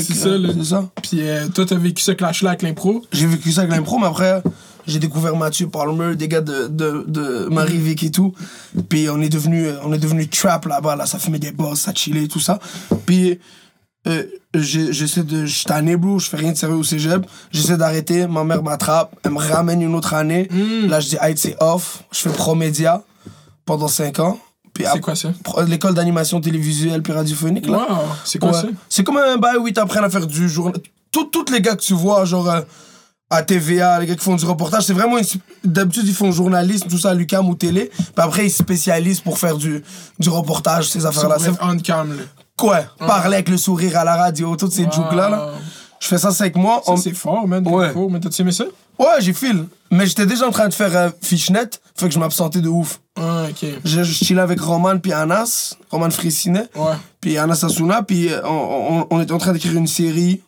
C'est 0.00 0.14
ça, 0.14 0.38
là. 0.38 0.48
C'est 0.56 0.64
ça. 0.64 0.90
Puis 1.02 1.20
euh, 1.20 1.48
toi, 1.48 1.64
t'as 1.66 1.76
vécu 1.76 2.02
ce 2.02 2.12
clash-là 2.12 2.50
avec 2.50 2.62
l'impro? 2.62 3.02
J'ai 3.12 3.26
vécu 3.26 3.52
ça 3.52 3.62
avec 3.62 3.72
l'impro, 3.74 3.98
mais 3.98 4.06
après, 4.06 4.42
j'ai 4.86 4.98
découvert 4.98 5.36
Mathieu 5.36 5.68
Palmer, 5.68 6.16
des 6.16 6.28
gars 6.28 6.40
de, 6.40 6.66
de, 6.68 7.04
de 7.06 7.48
Marie-Vic 7.50 8.02
et 8.04 8.10
tout. 8.10 8.32
Puis 8.88 9.08
on 9.08 9.20
est 9.20 9.28
devenu, 9.28 9.66
euh, 9.66 9.76
on 9.84 9.92
est 9.92 9.98
devenu 9.98 10.28
trap 10.28 10.66
là-bas, 10.66 10.96
là, 10.96 11.06
ça 11.06 11.18
fumait 11.18 11.38
des 11.38 11.52
boss, 11.52 11.80
ça 11.80 11.94
chillait 11.94 12.24
et 12.24 12.28
tout 12.28 12.40
ça. 12.40 12.58
Puis 13.06 13.38
euh, 14.08 14.24
j'essaie 14.54 15.22
de. 15.22 15.46
Je 15.46 15.64
tanné, 15.64 15.96
bro, 15.96 16.18
je 16.18 16.28
fais 16.28 16.36
rien 16.36 16.52
de 16.52 16.56
sérieux 16.56 16.76
au 16.76 16.82
cégep. 16.82 17.24
J'essaie 17.52 17.76
d'arrêter, 17.76 18.26
ma 18.26 18.42
mère 18.44 18.62
m'attrape, 18.62 19.14
elle 19.24 19.30
me 19.32 19.38
ramène 19.38 19.80
une 19.82 19.94
autre 19.94 20.14
année. 20.14 20.48
Là, 20.88 21.00
je 21.00 21.10
dis, 21.10 21.16
hey, 21.20 21.34
c'est 21.36 21.56
off. 21.60 22.02
Je 22.12 22.18
fais 22.18 22.30
Promédia 22.30 23.02
pendant 23.64 23.88
5 23.88 24.18
ans. 24.18 24.38
C'est 24.78 25.00
quoi 25.00 25.14
ça? 25.14 25.28
l'école 25.66 25.94
d'animation 25.94 26.40
télévisuelle 26.40 27.02
puis 27.02 27.12
radiophonique, 27.12 27.66
là. 27.66 27.78
Wow, 27.78 27.96
c'est 28.24 28.38
quoi 28.38 28.50
Ouais. 28.50 28.60
ça? 28.60 28.66
C'est 28.88 29.04
comme 29.04 29.18
un 29.18 29.36
bail 29.36 29.56
où 29.58 29.68
ils 29.68 29.74
t'apprennent 29.74 30.04
à 30.04 30.10
faire 30.10 30.26
du 30.26 30.48
journal. 30.48 30.74
Tous 31.10 31.28
les 31.52 31.60
gars 31.60 31.76
que 31.76 31.82
tu 31.82 31.92
vois, 31.92 32.24
genre 32.24 32.48
euh, 32.48 32.60
à 33.28 33.42
TVA, 33.42 34.00
les 34.00 34.06
gars 34.06 34.14
qui 34.14 34.24
font 34.24 34.36
du 34.36 34.44
reportage, 34.46 34.84
c'est 34.84 34.92
vraiment. 34.92 35.18
une- 35.18 35.24
D'habitude, 35.64 36.04
ils 36.06 36.14
font 36.14 36.32
journalisme, 36.32 36.88
tout 36.88 36.98
ça 36.98 37.10
à 37.10 37.14
Lucam 37.14 37.48
ou 37.48 37.54
télé. 37.54 37.90
Puis 37.96 38.06
après, 38.16 38.46
ils 38.46 38.50
se 38.50 38.58
spécialisent 38.58 39.20
pour 39.20 39.38
faire 39.38 39.56
du, 39.56 39.82
du 40.18 40.28
reportage, 40.28 40.88
ces 40.88 41.04
affaires-là. 41.06 41.36
C'est 41.38 41.50
on 41.62 41.76
cam, 41.78 42.10
là. 42.16 42.22
quoi 42.56 42.80
Parler 42.98 43.34
avec 43.36 43.48
le 43.50 43.56
sourire 43.58 43.96
à 43.98 44.04
la 44.04 44.16
radio, 44.16 44.56
toutes 44.56 44.72
ces 44.72 44.84
Wow. 44.84 44.92
jokes-là. 44.92 45.28
Là. 45.28 45.50
Je 46.00 46.08
fais 46.08 46.18
ça 46.18 46.30
cinq 46.32 46.56
mois. 46.56 46.82
On- 46.86 46.96
c'est 46.96 47.12
fort, 47.14 47.46
man. 47.46 47.66
Ouais. 47.68 47.92
Mais 48.10 48.20
t'as-tu 48.20 48.40
aimé 48.42 48.52
ça? 48.52 48.64
Ouais, 48.98 49.06
j'ai 49.20 49.32
fil. 49.34 49.66
Mais 49.90 50.06
j'étais 50.06 50.26
déjà 50.26 50.46
en 50.48 50.50
train 50.50 50.68
de 50.68 50.74
faire 50.74 50.94
euh, 50.96 51.10
Fishnet, 51.20 51.70
fait 51.94 52.08
que 52.08 52.14
je 52.14 52.18
m'absentais 52.18 52.60
de 52.60 52.68
ouf. 52.68 53.00
Ah, 53.16 53.46
ok. 53.50 53.66
Je, 53.84 54.02
je 54.02 54.12
chillais 54.12 54.40
avec 54.40 54.60
Roman 54.60 54.98
puis 54.98 55.12
Anas, 55.12 55.76
Roman 55.90 56.10
Fressinet. 56.10 56.68
Ouais. 56.74 56.94
puis 57.20 57.36
Anas 57.38 57.62
Asuna, 57.64 58.02
puis 58.02 58.32
euh, 58.32 58.40
on, 58.44 59.06
on, 59.10 59.16
on 59.16 59.20
était 59.20 59.32
en 59.32 59.38
train 59.38 59.52
d'écrire 59.52 59.76
une 59.76 59.86
série 59.86 60.42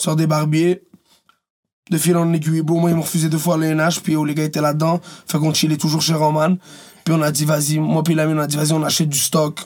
sur 0.00 0.16
des 0.16 0.26
barbiers. 0.26 0.82
De 1.90 1.98
fil 1.98 2.16
en 2.16 2.32
aiguille, 2.32 2.62
bon, 2.62 2.80
moi, 2.80 2.90
ils 2.90 2.96
m'ont 2.96 3.02
refusé 3.02 3.28
deux 3.28 3.36
fois 3.38 3.58
le 3.58 3.66
NH, 3.74 4.00
puis 4.02 4.16
oh, 4.16 4.24
les 4.24 4.34
gars 4.34 4.44
étaient 4.44 4.62
là-dedans. 4.62 5.00
Fait 5.26 5.38
qu'on 5.38 5.52
chillait 5.52 5.76
toujours 5.76 6.00
chez 6.00 6.14
Roman. 6.14 6.56
Puis 7.04 7.12
on 7.14 7.20
a 7.20 7.30
dit, 7.30 7.44
vas-y, 7.44 7.78
moi, 7.78 8.02
puis 8.02 8.14
l'ami, 8.14 8.32
on 8.34 8.38
a 8.38 8.46
dit, 8.46 8.56
vas-y, 8.56 8.72
on 8.72 8.82
achète 8.82 9.10
du 9.10 9.18
stock. 9.18 9.60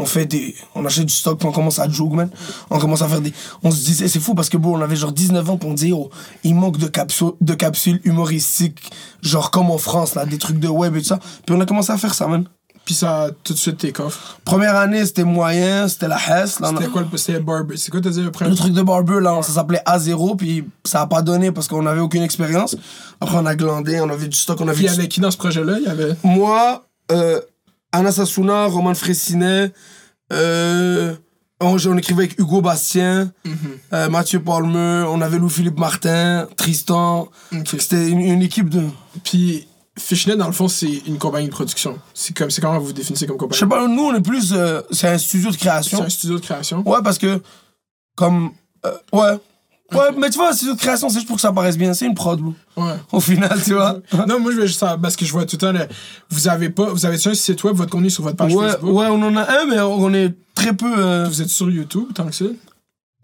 On 0.00 0.06
fait 0.06 0.26
des. 0.26 0.54
On 0.76 0.86
achète 0.86 1.06
du 1.06 1.12
stock, 1.12 1.40
puis 1.40 1.48
on 1.48 1.52
commence 1.52 1.80
à 1.80 1.88
joke, 1.88 2.12
man. 2.12 2.30
On 2.70 2.78
commence 2.78 3.02
à 3.02 3.08
faire 3.08 3.20
des. 3.20 3.32
On 3.64 3.72
se 3.72 3.84
disait, 3.84 4.06
c'est 4.06 4.20
fou 4.20 4.36
parce 4.36 4.48
que, 4.48 4.56
bon, 4.56 4.78
on 4.78 4.80
avait 4.80 4.94
genre 4.94 5.10
19 5.10 5.50
ans, 5.50 5.58
on 5.64 5.74
disait, 5.74 5.90
oh, 5.90 6.08
il 6.44 6.54
manque 6.54 6.78
de, 6.78 6.86
capsules 6.86 7.32
de 7.40 7.54
capsules 7.54 8.00
humoristiques, 8.04 8.80
genre 9.22 9.50
comme 9.50 9.72
en 9.72 9.78
France, 9.78 10.14
là, 10.14 10.24
des 10.24 10.38
trucs 10.38 10.60
de 10.60 10.68
web 10.68 10.94
et 10.94 11.00
tout 11.00 11.08
ça. 11.08 11.18
Puis 11.44 11.54
on 11.54 11.60
a 11.60 11.66
commencé 11.66 11.90
à 11.90 11.98
faire 11.98 12.14
ça, 12.14 12.28
man. 12.28 12.44
Puis 12.84 12.94
ça 12.94 13.24
a 13.24 13.30
tout 13.32 13.52
de 13.54 13.58
suite 13.58 13.78
tes 13.78 13.90
coffres. 13.90 14.38
Première 14.44 14.76
année, 14.76 15.04
c'était 15.04 15.24
moyen, 15.24 15.88
c'était 15.88 16.06
la 16.06 16.16
Hess. 16.16 16.60
C'était 16.64 16.86
quoi 16.86 17.02
le 17.02 17.18
C'était 17.18 17.40
Barber. 17.40 17.76
C'est 17.76 17.90
quoi 17.90 18.00
t'as 18.00 18.10
dit 18.10 18.24
après? 18.24 18.48
le 18.48 18.54
truc 18.54 18.72
de 18.72 18.82
barber, 18.82 19.20
là, 19.20 19.42
ça 19.42 19.52
s'appelait 19.52 19.82
A0, 19.84 20.36
puis 20.36 20.64
ça 20.84 21.02
a 21.02 21.06
pas 21.08 21.22
donné 21.22 21.50
parce 21.50 21.66
qu'on 21.66 21.84
avait 21.86 22.00
aucune 22.00 22.22
expérience. 22.22 22.76
Après, 23.20 23.36
on 23.36 23.46
a 23.46 23.56
glandé, 23.56 24.00
on 24.00 24.08
avait 24.08 24.28
du 24.28 24.36
stock, 24.36 24.60
on 24.60 24.68
avait 24.68 24.76
Puis 24.76 24.84
il 24.84 24.90
y 24.90 24.94
avait 24.94 25.08
qui 25.08 25.20
dans 25.20 25.32
ce 25.32 25.36
projet-là? 25.36 25.78
Il 25.80 25.84
y 25.86 25.88
avait? 25.88 26.14
Moi, 26.22 26.86
euh, 27.10 27.40
Anna 27.92 28.12
Sassouna, 28.12 28.66
Roman 28.66 28.94
Fressinet, 28.94 29.72
euh, 30.32 31.14
on, 31.60 31.76
on 31.86 31.96
écrivait 31.98 32.24
avec 32.24 32.38
Hugo 32.38 32.60
Bastien, 32.60 33.32
euh, 33.92 34.08
Mathieu 34.10 34.40
Palmer, 34.40 35.06
on 35.08 35.20
avait 35.20 35.38
Louis-Philippe 35.38 35.78
Martin, 35.78 36.46
Tristan. 36.56 37.28
C'était 37.66 38.08
une, 38.08 38.20
une 38.20 38.42
équipe 38.42 38.68
de... 38.68 38.82
Puis 39.24 39.66
Fishnet, 39.98 40.36
dans 40.36 40.46
le 40.46 40.52
fond, 40.52 40.68
c'est 40.68 41.02
une 41.06 41.18
compagnie 41.18 41.46
de 41.46 41.52
production. 41.52 41.98
C'est 42.14 42.36
comme, 42.36 42.50
c'est 42.50 42.60
comment 42.60 42.78
vous 42.78 42.92
définissez 42.92 43.26
comme 43.26 43.36
Je 43.36 43.40
compagnie? 43.40 43.58
sais 43.60 43.66
pas, 43.66 43.88
nous, 43.88 44.02
on 44.02 44.14
est 44.14 44.20
plus... 44.20 44.52
euh, 44.52 44.82
c'est 44.92 45.08
un 45.08 45.18
studio 45.18 45.48
de 45.48 45.54
C'est 45.54 45.58
création. 45.60 46.02
un 46.02 46.08
studio 46.08 46.38
de 46.38 46.44
création. 46.44 46.82
Ouais, 46.88 47.00
parce 47.02 47.18
que, 47.18 47.40
comme... 48.14 48.50
ouais. 49.12 49.38
Ouais, 49.92 50.10
mais 50.18 50.28
tu 50.28 50.36
vois, 50.38 50.50
un 50.50 50.52
studio 50.52 50.74
de 50.74 50.78
création, 50.78 51.08
c'est 51.08 51.14
juste 51.16 51.26
pour 51.26 51.36
que 51.36 51.40
ça 51.42 51.50
paraisse 51.52 51.78
bien. 51.78 51.94
C'est 51.94 52.04
une 52.06 52.14
prod, 52.14 52.38
bro. 52.40 52.54
Ouais. 52.76 52.92
Au 53.10 53.20
final, 53.20 53.58
tu 53.64 53.72
vois. 53.74 53.98
non, 54.28 54.38
moi, 54.38 54.52
je 54.52 54.58
vais 54.60 54.66
juste 54.66 54.80
savoir, 54.80 54.98
parce 55.00 55.16
que 55.16 55.24
je 55.24 55.32
vois 55.32 55.46
tout 55.46 55.56
le 55.56 55.60
temps, 55.60 55.72
le- 55.72 55.88
vous 56.30 56.46
avez 56.48 56.68
pas, 56.68 56.90
vous 56.90 57.06
avez 57.06 57.16
un 57.26 57.34
site 57.34 57.64
web, 57.64 57.74
votre 57.74 57.90
contenu 57.90 58.10
sur 58.10 58.22
votre 58.22 58.36
page 58.36 58.54
Ouais, 58.54 58.68
Facebook. 58.68 58.92
ouais, 58.94 59.06
on 59.06 59.22
en 59.22 59.34
a 59.36 59.42
un, 59.60 59.64
mais 59.66 59.80
on 59.80 60.12
est 60.12 60.34
très 60.54 60.74
peu. 60.74 60.92
euh, 60.98 61.24
Vous 61.26 61.40
êtes 61.40 61.48
sur 61.48 61.70
YouTube, 61.70 62.04
tant 62.14 62.26
que 62.26 62.34
ça? 62.34 62.44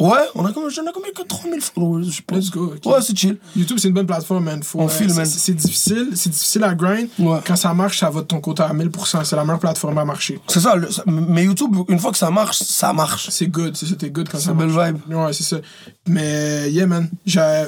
Ouais, 0.00 0.18
on 0.34 0.44
a 0.44 0.52
combien, 0.52 0.68
j'en 0.70 0.82
ai 0.82 0.92
combien 0.92 1.12
que 1.12 1.22
3000 1.22 1.60
followers, 1.60 2.04
je 2.10 2.20
pense. 2.26 2.38
Let's 2.38 2.50
go. 2.50 2.74
Ouais, 2.84 3.00
c'est 3.00 3.16
chill. 3.16 3.38
YouTube, 3.54 3.78
c'est 3.80 3.86
une 3.88 3.94
bonne 3.94 4.06
plateforme, 4.08 4.42
man. 4.44 4.60
Faut, 4.62 4.80
On 4.80 4.86
euh, 4.86 4.88
file, 4.88 5.08
c'est- 5.10 5.16
man. 5.16 5.24
C'est 5.26 5.54
difficile, 5.54 6.08
c'est 6.14 6.30
difficile 6.30 6.64
à 6.64 6.74
grind. 6.74 7.08
Ouais. 7.18 7.38
Quand 7.46 7.54
ça 7.54 7.72
marche, 7.74 8.00
ça 8.00 8.10
va 8.10 8.22
de 8.22 8.26
ton 8.26 8.40
côté 8.40 8.64
à 8.64 8.72
1000%. 8.72 9.22
C'est 9.24 9.36
la 9.36 9.44
meilleure 9.44 9.60
plateforme 9.60 9.96
à 9.98 10.04
marcher. 10.04 10.40
C'est 10.48 10.58
ça, 10.58 10.74
le- 10.74 10.90
ça- 10.90 11.04
mais 11.06 11.44
YouTube, 11.44 11.76
une 11.88 12.00
fois 12.00 12.10
que 12.10 12.18
ça 12.18 12.28
marche, 12.30 12.58
ça 12.58 12.92
marche. 12.92 13.28
C'est 13.30 13.46
good, 13.46 13.76
c'est 13.76 13.96
t'es 13.96 14.10
good 14.10 14.28
quand 14.28 14.38
C'est 14.38 14.46
ça 14.46 14.50
une 14.50 14.56
marche. 14.66 14.74
belle 14.74 14.94
vibe. 15.06 15.14
Ouais, 15.16 15.32
c'est 15.32 15.44
ça. 15.44 15.58
Mais, 16.08 16.70
yeah, 16.72 16.86
man. 16.86 17.08
J'ai. 17.24 17.64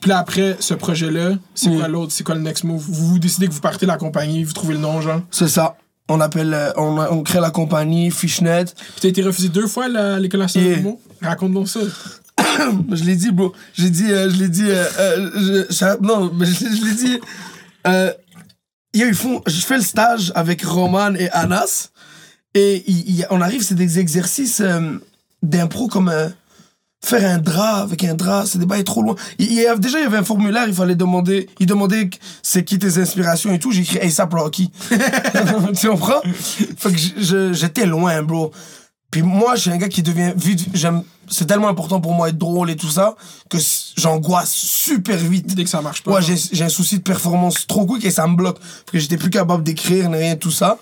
Puis 0.00 0.08
là, 0.10 0.18
après 0.18 0.56
ce 0.60 0.74
projet-là, 0.74 1.36
c'est 1.54 1.70
quoi 1.74 1.88
l'autre? 1.88 2.12
C'est 2.12 2.24
quoi 2.24 2.34
le 2.34 2.40
next 2.42 2.64
move? 2.64 2.84
Vous, 2.86 3.06
vous 3.12 3.18
décidez 3.18 3.46
que 3.48 3.52
vous 3.54 3.60
partez 3.60 3.86
de 3.86 3.90
la 3.90 3.96
compagnie, 3.98 4.42
vous 4.44 4.52
trouvez 4.52 4.74
le 4.74 4.80
nom, 4.80 5.00
genre? 5.00 5.20
C'est 5.30 5.48
ça. 5.48 5.76
On 6.08 6.20
appelle, 6.20 6.52
euh, 6.52 6.72
on, 6.76 6.98
on 6.98 7.22
crée 7.22 7.40
la 7.40 7.50
compagnie 7.50 8.10
Fishnet. 8.10 8.64
Puis 8.64 9.00
t'as 9.00 9.08
été 9.08 9.22
refusé 9.22 9.48
deux 9.48 9.68
fois 9.68 9.84
à 9.84 10.18
l'école 10.18 10.40
nationale 10.40 10.82
Yeah. 10.82 10.92
Raconte-nous 11.22 11.66
ça. 11.66 11.80
je 12.92 13.04
l'ai 13.04 13.16
dit, 13.16 13.30
bro. 13.30 13.52
J'ai 13.74 13.90
dit, 13.90 14.10
euh, 14.10 14.30
je 14.30 14.36
l'ai 14.36 14.48
dit, 14.48 14.66
euh, 14.68 14.84
euh, 14.98 15.96
non, 16.00 16.32
mais 16.38 16.46
je, 16.46 16.84
l'ai 16.84 16.94
dit. 16.94 17.18
Euh, 17.86 18.12
yo, 18.94 19.06
ils 19.06 19.14
font, 19.14 19.42
je 19.46 19.60
fais 19.60 19.76
le 19.76 19.82
stage 19.82 20.32
avec 20.34 20.62
Roman 20.64 21.14
et 21.14 21.28
Anas. 21.30 21.90
Et 22.54 22.84
on 23.30 23.40
arrive, 23.40 23.62
c'est 23.62 23.74
des 23.74 23.98
exercices 23.98 24.60
euh, 24.60 24.98
d'impro 25.42 25.88
comme 25.88 26.12
faire 27.04 27.28
un 27.34 27.38
drap 27.38 27.82
avec 27.82 28.04
un 28.04 28.14
drap, 28.14 28.44
c'est 28.46 28.58
des 28.58 28.66
bails 28.66 28.84
trop 28.84 29.02
loin. 29.02 29.16
Déjà, 29.38 29.98
il 29.98 30.02
y 30.02 30.06
avait 30.06 30.18
un 30.18 30.22
formulaire, 30.22 30.64
il 30.68 30.74
fallait 30.74 30.94
demander, 30.94 31.48
il 31.58 31.66
demandait 31.66 32.10
c'est 32.42 32.62
qui 32.64 32.78
tes 32.78 32.98
inspirations 32.98 33.52
et 33.52 33.58
tout. 33.58 33.72
J'ai 33.72 33.80
écrit 33.82 33.98
ASAP 34.00 34.34
Rocky. 34.34 34.70
tu 35.80 35.88
comprends? 35.88 36.20
Fait 36.76 36.92
que 36.92 36.98
je- 36.98 37.22
je- 37.24 37.52
j'étais 37.54 37.86
loin, 37.86 38.22
bro. 38.22 38.52
Puis 39.12 39.22
moi, 39.22 39.54
je 39.54 39.60
suis 39.60 39.70
un 39.70 39.76
gars 39.76 39.88
qui 39.88 40.02
devient 40.02 40.32
vite. 40.34 40.66
J'aime. 40.74 41.04
C'est 41.28 41.46
tellement 41.46 41.68
important 41.68 42.00
pour 42.00 42.12
moi 42.14 42.30
être 42.30 42.36
drôle 42.38 42.68
et 42.70 42.76
tout 42.76 42.88
ça 42.90 43.14
que 43.48 43.56
j'angoisse 43.96 44.52
super 44.52 45.16
vite. 45.16 45.54
Dès 45.54 45.62
que 45.64 45.70
ça 45.70 45.80
marche 45.80 46.02
pas. 46.02 46.12
Ouais, 46.14 46.22
j'ai 46.22 46.34
j'ai 46.36 46.64
un 46.64 46.68
souci 46.68 46.98
de 46.98 47.02
performance 47.02 47.66
trop 47.68 47.86
quick 47.86 48.04
et 48.04 48.10
ça 48.10 48.26
me 48.26 48.34
bloque. 48.34 48.58
Parce 48.58 48.90
que 48.92 48.98
j'étais 48.98 49.16
plus 49.18 49.30
capable 49.30 49.62
d'écrire, 49.62 50.08
ni 50.08 50.16
rien, 50.16 50.34
tout 50.36 50.50
ça. 50.50 50.78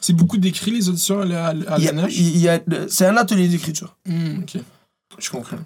C'est 0.00 0.12
beaucoup 0.12 0.38
d'écrit, 0.38 0.70
les 0.70 0.88
auditions 0.88 1.20
à, 1.20 1.24
la- 1.24 1.46
à 1.48 1.78
Il 1.78 1.84
y 1.84 1.88
a- 1.88 1.92
l'NH? 1.92 2.12
il 2.16 2.38
y 2.38 2.48
a- 2.48 2.60
C'est 2.88 3.06
un 3.06 3.16
atelier 3.16 3.48
d'écriture. 3.48 3.96
Hmm, 4.06 4.40
ok. 4.42 4.62
Je 5.18 5.30
comprends. 5.30 5.56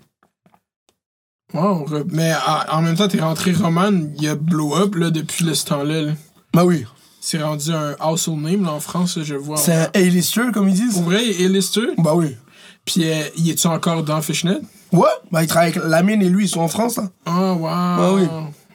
Wow, 1.52 1.86
mais 2.10 2.30
à- 2.32 2.76
en 2.76 2.82
même 2.82 2.96
temps, 2.96 3.06
t'es 3.06 3.20
rentré 3.20 3.52
Roman, 3.52 3.92
il 4.18 4.28
a 4.28 4.34
blow 4.34 4.74
up 4.76 4.94
là, 4.96 5.10
depuis 5.10 5.44
le 5.44 5.54
temps-là. 5.54 6.02
là. 6.02 6.12
Bah 6.52 6.64
oui. 6.64 6.84
C'est 7.26 7.42
rendu 7.42 7.70
un 7.72 7.96
household 8.06 8.42
name 8.42 8.64
là, 8.64 8.72
en 8.72 8.80
France, 8.80 9.18
je 9.22 9.34
vois. 9.34 9.56
C'est 9.56 9.72
un 9.74 9.88
A-lister, 9.94 10.42
comme 10.52 10.68
ils 10.68 10.74
disent? 10.74 10.92
Pour 10.92 11.04
vrai, 11.04 11.24
il 11.26 11.40
est 11.40 11.48
lister. 11.48 11.80
Bah 11.96 12.12
oui. 12.14 12.36
Puis, 12.84 13.10
euh, 13.10 13.22
y 13.38 13.48
est-tu 13.48 13.66
encore 13.66 14.02
dans 14.02 14.20
Fishnet? 14.20 14.58
Ouais, 14.92 15.08
bah 15.32 15.42
il 15.42 15.46
travaille 15.46 15.70
avec 15.70 15.82
Lamine 15.88 16.20
et 16.20 16.28
lui, 16.28 16.44
ils 16.44 16.48
sont 16.50 16.60
en 16.60 16.68
France, 16.68 16.96
là. 16.98 17.08
Oh, 17.26 17.56
wow. 17.60 17.66
Ah 17.70 18.12
oui. 18.12 18.26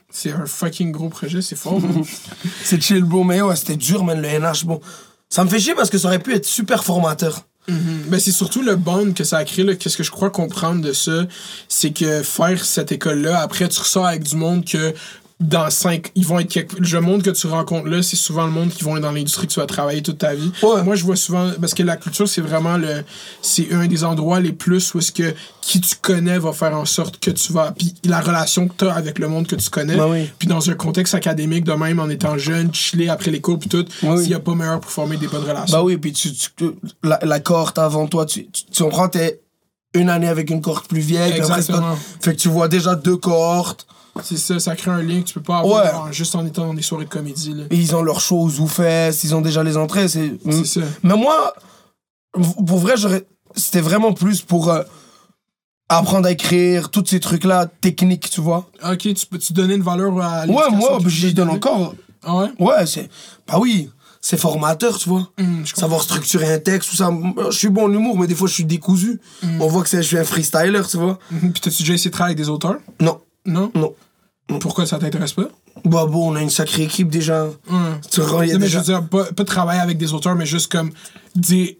C'est 0.09 0.31
un 0.31 0.47
fucking 0.47 0.91
gros 0.91 1.09
projet, 1.09 1.43
c'est 1.43 1.55
fort. 1.55 1.75
hein. 1.79 2.01
C'est 2.63 2.81
chill, 2.81 3.03
bro. 3.03 3.23
Mais 3.23 3.39
ouais, 3.39 3.55
c'était 3.55 3.75
dur, 3.75 4.03
man, 4.03 4.19
le 4.19 4.27
NH, 4.27 4.65
bon. 4.65 4.81
Ça 5.29 5.43
me 5.43 5.49
fait 5.49 5.59
chier 5.59 5.75
parce 5.75 5.91
que 5.91 5.99
ça 5.99 6.07
aurait 6.07 6.17
pu 6.17 6.33
être 6.33 6.45
super 6.45 6.83
formateur. 6.83 7.43
Mhm. 7.67 8.05
Ben, 8.07 8.19
c'est 8.19 8.31
surtout 8.31 8.63
le 8.63 8.75
bond 8.75 9.13
que 9.13 9.23
ça 9.23 9.37
a 9.37 9.45
créé. 9.45 9.63
là. 9.63 9.75
Qu'est-ce 9.75 9.95
que 9.95 10.01
je 10.01 10.09
crois 10.09 10.31
comprendre 10.31 10.81
de 10.81 10.91
ça, 10.91 11.27
c'est 11.67 11.91
que 11.91 12.23
faire 12.23 12.65
cette 12.65 12.91
école-là, 12.91 13.39
après, 13.41 13.69
tu 13.69 13.79
ressors 13.79 14.07
avec 14.07 14.23
du 14.23 14.35
monde 14.37 14.65
que 14.65 14.95
dans 15.39 15.69
cinq, 15.69 16.11
ils 16.15 16.25
vont 16.25 16.39
être 16.39 16.49
quelque- 16.49 16.75
le 16.79 16.99
monde 16.99 17.23
que 17.23 17.29
tu 17.29 17.47
rencontres 17.47 17.87
là, 17.87 18.01
c'est 18.03 18.17
souvent 18.17 18.45
le 18.45 18.51
monde 18.51 18.69
qui 18.71 18.83
vont 18.83 18.97
être 18.97 19.03
dans 19.03 19.13
l'industrie 19.13 19.47
que 19.47 19.53
tu 19.53 19.59
vas 19.61 19.65
travailler 19.67 20.01
toute 20.01 20.17
ta 20.17 20.33
vie. 20.35 20.51
Ouais. 20.61 20.83
Moi, 20.83 20.95
je 20.95 21.05
vois 21.05 21.15
souvent 21.15 21.51
parce 21.61 21.73
que 21.73 21.81
la 21.81 21.95
culture, 21.95 22.27
c'est 22.27 22.41
vraiment 22.41 22.75
le, 22.77 23.03
c'est 23.41 23.71
un 23.71 23.87
des 23.87 24.03
endroits 24.03 24.41
les 24.41 24.51
plus 24.51 24.93
où 24.93 24.99
est-ce 24.99 25.13
que 25.13 25.33
qui 25.61 25.79
tu 25.79 25.95
connais 26.01 26.37
va 26.39 26.51
faire 26.51 26.75
en 26.75 26.83
sorte 26.83 27.19
que 27.19 27.31
tu 27.31 27.53
vas, 27.53 27.71
puis 27.71 27.95
la 28.03 28.19
relation 28.19 28.67
que 28.67 28.73
tu 28.77 28.85
as 28.85 28.93
avec 28.93 29.17
le 29.17 29.29
monde 29.29 29.47
que 29.47 29.55
tu 29.55 29.69
connais, 29.69 29.95
Bah 29.95 30.07
oui. 30.09 30.29
puis 30.39 30.47
dans 30.49 30.69
un 30.69 30.73
contexte 30.73 31.13
académique 31.15 31.63
de 31.63 31.71
même 31.73 31.99
en 31.99 32.09
étant 32.09 32.37
jeune, 32.37 32.73
chiller 32.73 33.07
après 33.07 33.31
les 33.31 33.39
cours 33.39 33.59
puis 33.59 33.69
tout, 33.69 33.85
s'il 34.01 34.29
y 34.29 34.33
a 34.33 34.39
pas 34.41 34.55
meilleur 34.55 34.81
pour 34.81 34.91
former 34.91 35.15
des 35.15 35.27
bonnes 35.27 35.43
relations. 35.47 35.77
Bah 35.77 35.83
oui, 35.83 35.95
puis 35.97 36.11
tu, 36.11 36.33
tu- 36.33 36.49
la, 37.01 37.17
la 37.23 37.39
cohorte 37.39 37.77
avant 37.79 38.07
toi, 38.07 38.25
tu, 38.25 38.47
tu, 38.47 38.63
tu 38.65 38.83
comprends, 38.83 39.07
t'es 39.07 39.39
une 39.93 40.09
année 40.09 40.27
avec 40.27 40.49
une 40.49 40.61
cohorte 40.61 40.87
plus 40.89 40.99
vieille. 40.99 41.31
après, 41.39 41.59
Exactement. 41.59 41.97
fait 42.19 42.35
que 42.35 42.41
tu 42.41 42.49
vois 42.49 42.67
déjà 42.67 42.95
deux 42.95 43.15
cohortes. 43.17 43.87
C'est 44.23 44.37
ça, 44.37 44.59
ça 44.59 44.75
crée 44.75 44.91
un 44.91 45.01
lien 45.01 45.21
que 45.21 45.27
tu 45.27 45.33
peux 45.35 45.41
pas 45.41 45.59
avoir 45.59 45.83
Ouais. 45.85 45.91
en- 46.09 46.11
juste 46.11 46.35
en 46.35 46.45
étant 46.45 46.67
dans 46.67 46.73
des 46.73 46.81
soirées 46.81 47.05
de 47.05 47.09
comédie. 47.09 47.53
Là. 47.53 47.63
Et 47.69 47.75
ils 47.77 47.95
ont 47.95 48.01
leurs 48.01 48.19
choses 48.21 48.59
ou 48.59 48.67
fesses, 48.67 49.23
ils 49.23 49.33
ont 49.35 49.41
déjà 49.41 49.63
les 49.63 49.77
entrées. 49.77 50.07
C'est 50.07 50.33
C'est 50.51 50.65
ça. 50.65 50.81
Mais 51.03 51.15
moi, 51.15 51.53
pour 52.33 52.79
vrai, 52.79 52.95
c'était 53.55 53.81
vraiment 53.81 54.13
plus 54.13 54.41
pour 54.41 54.69
euh, 54.69 54.83
apprendre 55.89 56.27
à 56.27 56.31
écrire, 56.31 56.89
tous 56.91 57.03
ces 57.07 57.19
trucs-là, 57.19 57.67
techniques, 57.81 58.29
tu 58.29 58.41
vois. 58.41 58.69
Ok, 58.83 58.99
tu 59.13 59.25
peux 59.29 59.37
tu 59.39 59.53
donner 59.53 59.75
une 59.75 59.81
valeur 59.83 60.19
à 60.21 60.45
Ouais, 60.45 60.69
moi, 60.71 60.99
j'y 61.07 61.33
donne 61.33 61.49
encore. 61.49 61.95
Ah 62.23 62.35
ouais? 62.35 62.47
Ouais, 62.59 62.85
c'est. 62.85 63.09
Bah 63.47 63.57
oui, 63.59 63.89
c'est 64.21 64.37
formateur, 64.37 64.97
tu 64.97 65.07
vois. 65.09 65.29
Comprends. 65.37 65.63
Savoir 65.65 66.01
structurer 66.01 66.53
un 66.53 66.59
texte, 66.59 66.89
tout 66.91 66.95
ça. 66.97 67.09
Je 67.49 67.57
suis 67.57 67.69
bon 67.69 67.85
en 67.85 67.93
humour, 67.93 68.19
mais 68.19 68.27
des 68.27 68.35
fois, 68.35 68.47
je 68.47 68.53
suis 68.53 68.65
décousu. 68.65 69.19
On 69.59 69.67
voit 69.67 69.83
que 69.83 69.89
je 69.89 70.01
suis 70.01 70.17
un 70.17 70.23
freestyler, 70.25 70.81
tu 70.89 70.97
vois. 70.97 71.17
Mhm. 71.31 71.39
Puis 71.53 71.61
t'as-tu 71.61 71.83
déjà 71.83 71.93
essayé 71.93 72.09
de 72.09 72.13
travailler 72.15 72.33
avec 72.35 72.43
des 72.45 72.49
auteurs? 72.49 72.75
Non, 72.99 73.19
Non? 73.49 73.71
non. 73.75 73.93
Pourquoi 74.59 74.85
ça 74.87 74.97
t'intéresse 74.97 75.33
pas? 75.33 75.47
Bah 75.85 76.05
bon, 76.07 76.31
on 76.31 76.35
a 76.35 76.41
une 76.41 76.49
sacrée 76.49 76.83
équipe 76.83 77.09
déjà. 77.09 77.43
Hum. 77.69 77.99
Tu 78.11 78.19
il 78.19 78.23
a 78.23 78.27
Non, 78.27 78.39
mais 78.39 78.47
déjà- 78.57 78.67
je 78.67 78.77
veux 78.79 78.83
dire, 78.99 79.07
pas, 79.07 79.25
pas 79.25 79.43
travailler 79.45 79.79
avec 79.79 79.97
des 79.97 80.13
auteurs, 80.13 80.35
mais 80.35 80.45
juste 80.45 80.71
comme 80.71 80.91
dire. 81.35 81.73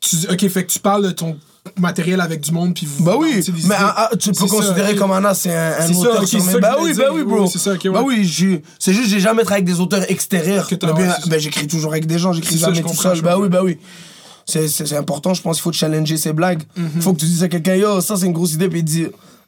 Tu 0.00 0.16
dis, 0.16 0.26
ok, 0.28 0.48
fait 0.48 0.64
que 0.66 0.72
tu 0.72 0.80
parles 0.80 1.04
de 1.04 1.10
ton 1.12 1.38
matériel 1.78 2.20
avec 2.20 2.40
du 2.40 2.50
monde, 2.52 2.74
puis 2.74 2.84
vous. 2.84 3.04
Bah 3.04 3.14
oui, 3.18 3.40
mais 3.66 3.74
ah, 3.78 4.08
ah, 4.12 4.16
tu 4.16 4.30
peux 4.32 4.46
ça, 4.48 4.56
considérer 4.56 4.92
ok. 4.92 4.98
comme 4.98 5.12
Anna, 5.12 5.32
c'est 5.34 5.54
un, 5.54 5.76
un 5.78 5.86
C'est 5.86 5.94
ça, 5.94 6.00
auteur 6.00 6.22
ok, 6.22 6.28
sur 6.28 6.44
mes- 6.44 6.52
ça 6.52 6.58
Bah 6.58 6.76
je 6.78 6.84
oui, 6.84 6.94
bah 6.94 7.04
dire. 7.04 7.14
oui, 7.14 7.22
bro. 7.22 7.46
ça, 7.46 7.72
ok, 7.72 7.80
ouais. 7.84 7.90
Bah 7.90 8.02
oui, 8.04 8.28
c'est 8.78 8.92
juste 8.92 9.08
j'ai 9.08 9.20
jamais 9.20 9.44
travaillé 9.44 9.62
avec 9.62 9.74
des 9.74 9.80
auteurs 9.80 10.10
extérieurs. 10.10 10.68
Bah, 10.82 10.92
bien, 10.92 11.08
ouais, 11.08 11.14
bah, 11.28 11.38
j'écris 11.38 11.66
toujours 11.68 11.92
avec 11.92 12.06
des 12.06 12.18
gens, 12.18 12.32
j'écris 12.34 12.58
ça, 12.58 12.66
jamais 12.66 12.78
je 12.78 12.82
tout 12.82 13.00
seul. 13.00 13.22
Bah 13.22 13.38
oui, 13.38 13.48
bah 13.48 13.60
oui. 13.62 13.78
C'est 14.46 14.92
important, 14.94 15.32
je 15.32 15.40
pense 15.40 15.56
qu'il 15.56 15.62
faut 15.62 15.72
challenger 15.72 16.16
ses 16.18 16.32
blagues. 16.34 16.64
Mhm. 16.76 17.00
Faut 17.00 17.14
que 17.14 17.20
tu 17.20 17.26
dises 17.26 17.42
à 17.44 17.48
quelqu'un, 17.48 17.76
yo, 17.76 18.00
ça 18.02 18.16
c'est 18.16 18.26
une 18.26 18.32
grosse 18.34 18.52
idée, 18.52 18.68
puis 18.68 18.80
il 18.80 18.84
dit, 18.84 19.06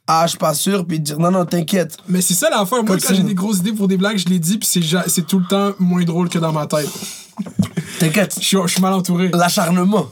ah, 0.09 0.23
je 0.25 0.31
suis 0.31 0.39
pas 0.39 0.55
sûr, 0.55 0.87
puis 0.87 1.01
dire, 1.01 1.19
non, 1.19 1.31
non, 1.31 1.45
t'inquiète. 1.45 1.97
Mais 2.09 2.21
c'est 2.21 2.35
ça 2.35 2.49
l'affaire. 2.51 2.83
Moi, 2.85 2.97
quand 3.01 3.15
j'ai 3.15 3.23
des 3.23 3.35
grosses 3.35 3.59
idées 3.59 3.73
pour 3.73 3.89
des 3.89 3.97
blagues, 3.97 4.19
je 4.19 4.29
les 4.29 4.39
dis, 4.39 4.59
puis 4.59 4.69
c'est 4.69 5.27
tout 5.27 5.39
le 5.41 5.47
temps 5.47 5.73
moins 5.79 6.05
drôle 6.05 6.29
que 6.29 6.39
dans 6.39 6.53
ma 6.53 6.67
tête. 6.67 6.89
T'inquiète. 7.99 8.37
Je 8.41 8.45
suis 8.47 8.57
je 8.65 8.73
suis 8.73 8.81
mal 8.83 8.93
entouré. 8.93 9.31
L'acharnement. 9.33 10.09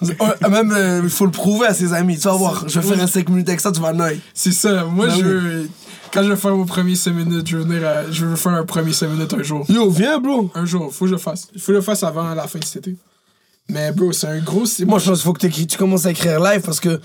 Même, 0.50 0.72
euh, 0.72 1.00
il 1.04 1.10
faut 1.10 1.24
le 1.24 1.30
prouver 1.30 1.66
à 1.66 1.74
ses 1.74 1.92
amis. 1.92 2.16
Tu 2.18 2.24
vas 2.28 2.34
voir, 2.34 2.68
je 2.68 2.80
vais 2.80 2.86
faire 2.94 3.02
un 3.02 3.06
5 3.06 3.28
minutes 3.28 3.48
avec 3.48 3.60
ça, 3.60 3.72
tu 3.72 3.80
vas 3.80 3.92
noyer. 3.92 4.20
C'est 4.34 4.52
ça. 4.52 4.84
Moi, 4.84 5.06
Ben 5.08 5.16
je 5.18 5.24
oui. 5.62 5.70
Quand 6.12 6.22
je 6.22 6.30
vais 6.30 6.36
faire 6.36 6.54
mon 6.56 6.64
premier 6.66 6.94
5 6.94 7.12
minutes, 7.12 7.46
je 7.48 7.56
veux, 7.58 7.64
venir 7.64 7.86
à- 7.86 8.10
je 8.10 8.24
veux 8.24 8.36
faire 8.36 8.52
un 8.52 8.64
premier 8.64 8.92
5 8.92 9.08
minutes 9.08 9.34
un 9.34 9.42
jour. 9.42 9.64
Yo, 9.68 9.90
viens, 9.90 10.18
bro. 10.18 10.50
Un 10.54 10.64
jour, 10.64 10.92
faut 10.94 11.04
que 11.04 11.08
je 11.10 11.14
le 11.14 11.18
fasse. 11.20 11.48
Il 11.54 11.60
faut 11.60 11.66
que 11.68 11.72
je 11.74 11.78
le 11.78 11.82
fasse 11.82 12.02
avant 12.04 12.32
la 12.34 12.46
fin 12.46 12.58
de 12.58 12.64
cet 12.64 12.86
été. 12.86 12.96
Mais 13.68 13.92
bro, 13.92 14.12
c'est 14.12 14.28
un 14.28 14.38
gros. 14.40 14.64
c'est- 14.66 14.84
Moi, 14.84 14.98
je 14.98 15.06
pense 15.06 15.18
qu'il 15.18 15.24
faut 15.24 15.32
que 15.32 15.46
tu 15.46 15.76
commences 15.76 16.06
à 16.06 16.12
écrire 16.12 16.40
live 16.40 16.62
parce 16.62 16.80
que 16.80 17.00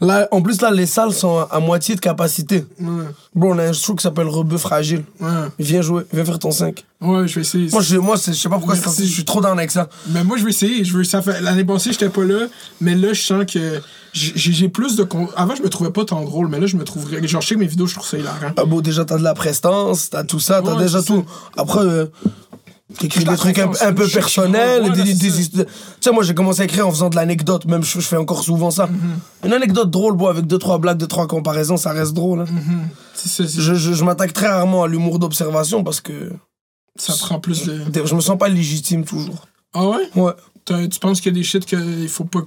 là, 0.00 0.28
en 0.30 0.42
plus, 0.42 0.60
là, 0.60 0.70
les 0.70 0.86
salles 0.86 1.12
sont 1.12 1.38
à, 1.38 1.48
à 1.52 1.60
moitié 1.60 1.94
de 1.94 2.00
capacité. 2.00 2.64
Ouais, 2.80 3.04
Bro, 3.34 3.52
on 3.54 3.58
a 3.58 3.64
un 3.64 3.72
show 3.72 3.94
qui 3.94 4.02
s'appelle 4.02 4.28
Rebeu 4.28 4.58
Fragile. 4.58 5.04
ouais. 5.20 5.28
Viens 5.58 5.82
jouer, 5.82 6.02
viens 6.12 6.24
faire 6.24 6.38
ton 6.38 6.50
5. 6.50 6.84
Ouais, 7.00 7.28
je 7.28 7.34
vais 7.36 7.40
essayer. 7.42 7.68
Moi, 7.70 7.82
je, 7.82 7.96
moi 7.96 8.16
je 8.16 8.32
sais 8.32 8.48
pas 8.48 8.56
pourquoi 8.56 8.74
Merci. 8.76 9.06
je 9.06 9.12
suis 9.12 9.24
trop 9.24 9.40
down 9.40 9.58
avec 9.58 9.70
ça. 9.70 9.88
Mais 10.10 10.24
moi, 10.24 10.36
je 10.38 10.44
vais 10.44 10.50
essayer. 10.50 10.84
Je 10.84 10.96
veux, 10.96 11.04
ça 11.04 11.20
fait, 11.22 11.40
l'année 11.40 11.64
passée, 11.64 11.92
j'étais 11.92 12.08
pas 12.08 12.24
là. 12.24 12.46
Mais 12.80 12.94
là, 12.94 13.12
je 13.12 13.20
sens 13.22 13.44
que 13.52 13.80
j'ai 14.12 14.68
plus 14.68 14.96
de. 14.96 15.06
Avant, 15.36 15.54
je 15.54 15.62
me 15.62 15.68
trouvais 15.68 15.90
pas 15.90 16.04
tant 16.04 16.22
drôle. 16.22 16.48
Mais 16.48 16.60
là, 16.60 16.66
je 16.66 16.76
me 16.76 16.84
trouverais. 16.84 17.26
Genre, 17.26 17.42
je 17.42 17.48
sais 17.48 17.54
que 17.54 17.60
mes 17.60 17.66
vidéos, 17.66 17.86
je 17.86 17.94
trouve 17.94 18.06
ça 18.06 18.16
hilarant. 18.18 18.52
Ah, 18.56 18.64
bon, 18.64 18.80
déjà, 18.80 19.04
t'as 19.04 19.18
de 19.18 19.22
la 19.22 19.34
prestance, 19.34 20.10
t'as 20.10 20.24
tout 20.24 20.40
ça, 20.40 20.62
t'as 20.64 20.74
Ouais, 20.76 20.82
déjà 20.82 21.02
tout. 21.02 21.24
Après, 21.56 21.80
euh, 21.80 22.06
t'écris 22.98 23.24
des 23.24 23.36
trucs 23.36 23.58
un, 23.58 23.68
peu 23.94 24.06
personnels. 24.08 24.92
des- 24.92 25.02
des- 25.02 25.14
des 25.14 25.30
Tu 25.64 25.66
sais, 26.00 26.10
moi, 26.12 26.22
j'ai 26.22 26.34
commencé 26.34 26.60
à 26.60 26.64
écrire 26.64 26.86
en 26.86 26.90
faisant 26.90 27.08
de 27.10 27.16
l'anecdote. 27.16 27.64
Même, 27.66 27.82
je, 27.82 28.00
je 28.00 28.06
fais 28.06 28.16
encore 28.16 28.42
souvent 28.42 28.70
ça. 28.70 28.86
Mm-hmm. 28.86 29.46
Une 29.46 29.52
anecdote 29.52 29.90
drôle, 29.90 30.14
bon, 30.16 30.26
avec 30.28 30.46
deux, 30.46 30.58
trois 30.58 30.78
blagues, 30.78 30.98
deux, 30.98 31.06
trois 31.06 31.26
comparaisons, 31.26 31.76
ça 31.76 31.92
reste 31.92 32.12
drôle. 32.12 32.40
hein. 32.40 32.46
C'est- 33.14 33.48
Je, 33.48 33.74
je, 33.74 33.92
je 33.94 34.04
m'attaque 34.04 34.32
très 34.32 34.48
rarement 34.48 34.82
à 34.84 34.88
l'humour 34.88 35.18
d'observation 35.18 35.82
parce 35.82 36.00
que 36.00 36.32
ça 36.96 37.14
prend 37.16 37.40
plus 37.40 37.64
de. 37.64 37.80
je 38.04 38.14
me 38.14 38.20
sens 38.20 38.38
pas 38.38 38.48
légitime 38.48 39.04
toujours. 39.04 39.46
Ah 39.72 39.88
ouais? 39.88 40.08
Ouais. 40.14 40.32
Tu 40.66 40.98
penses 41.00 41.20
qu'il 41.20 41.32
y 41.32 41.34
a 41.36 41.38
des 41.38 41.44
shit 41.44 41.64
qu'il 41.66 42.08
faut 42.08 42.24
pas 42.24 42.42
que 42.42 42.46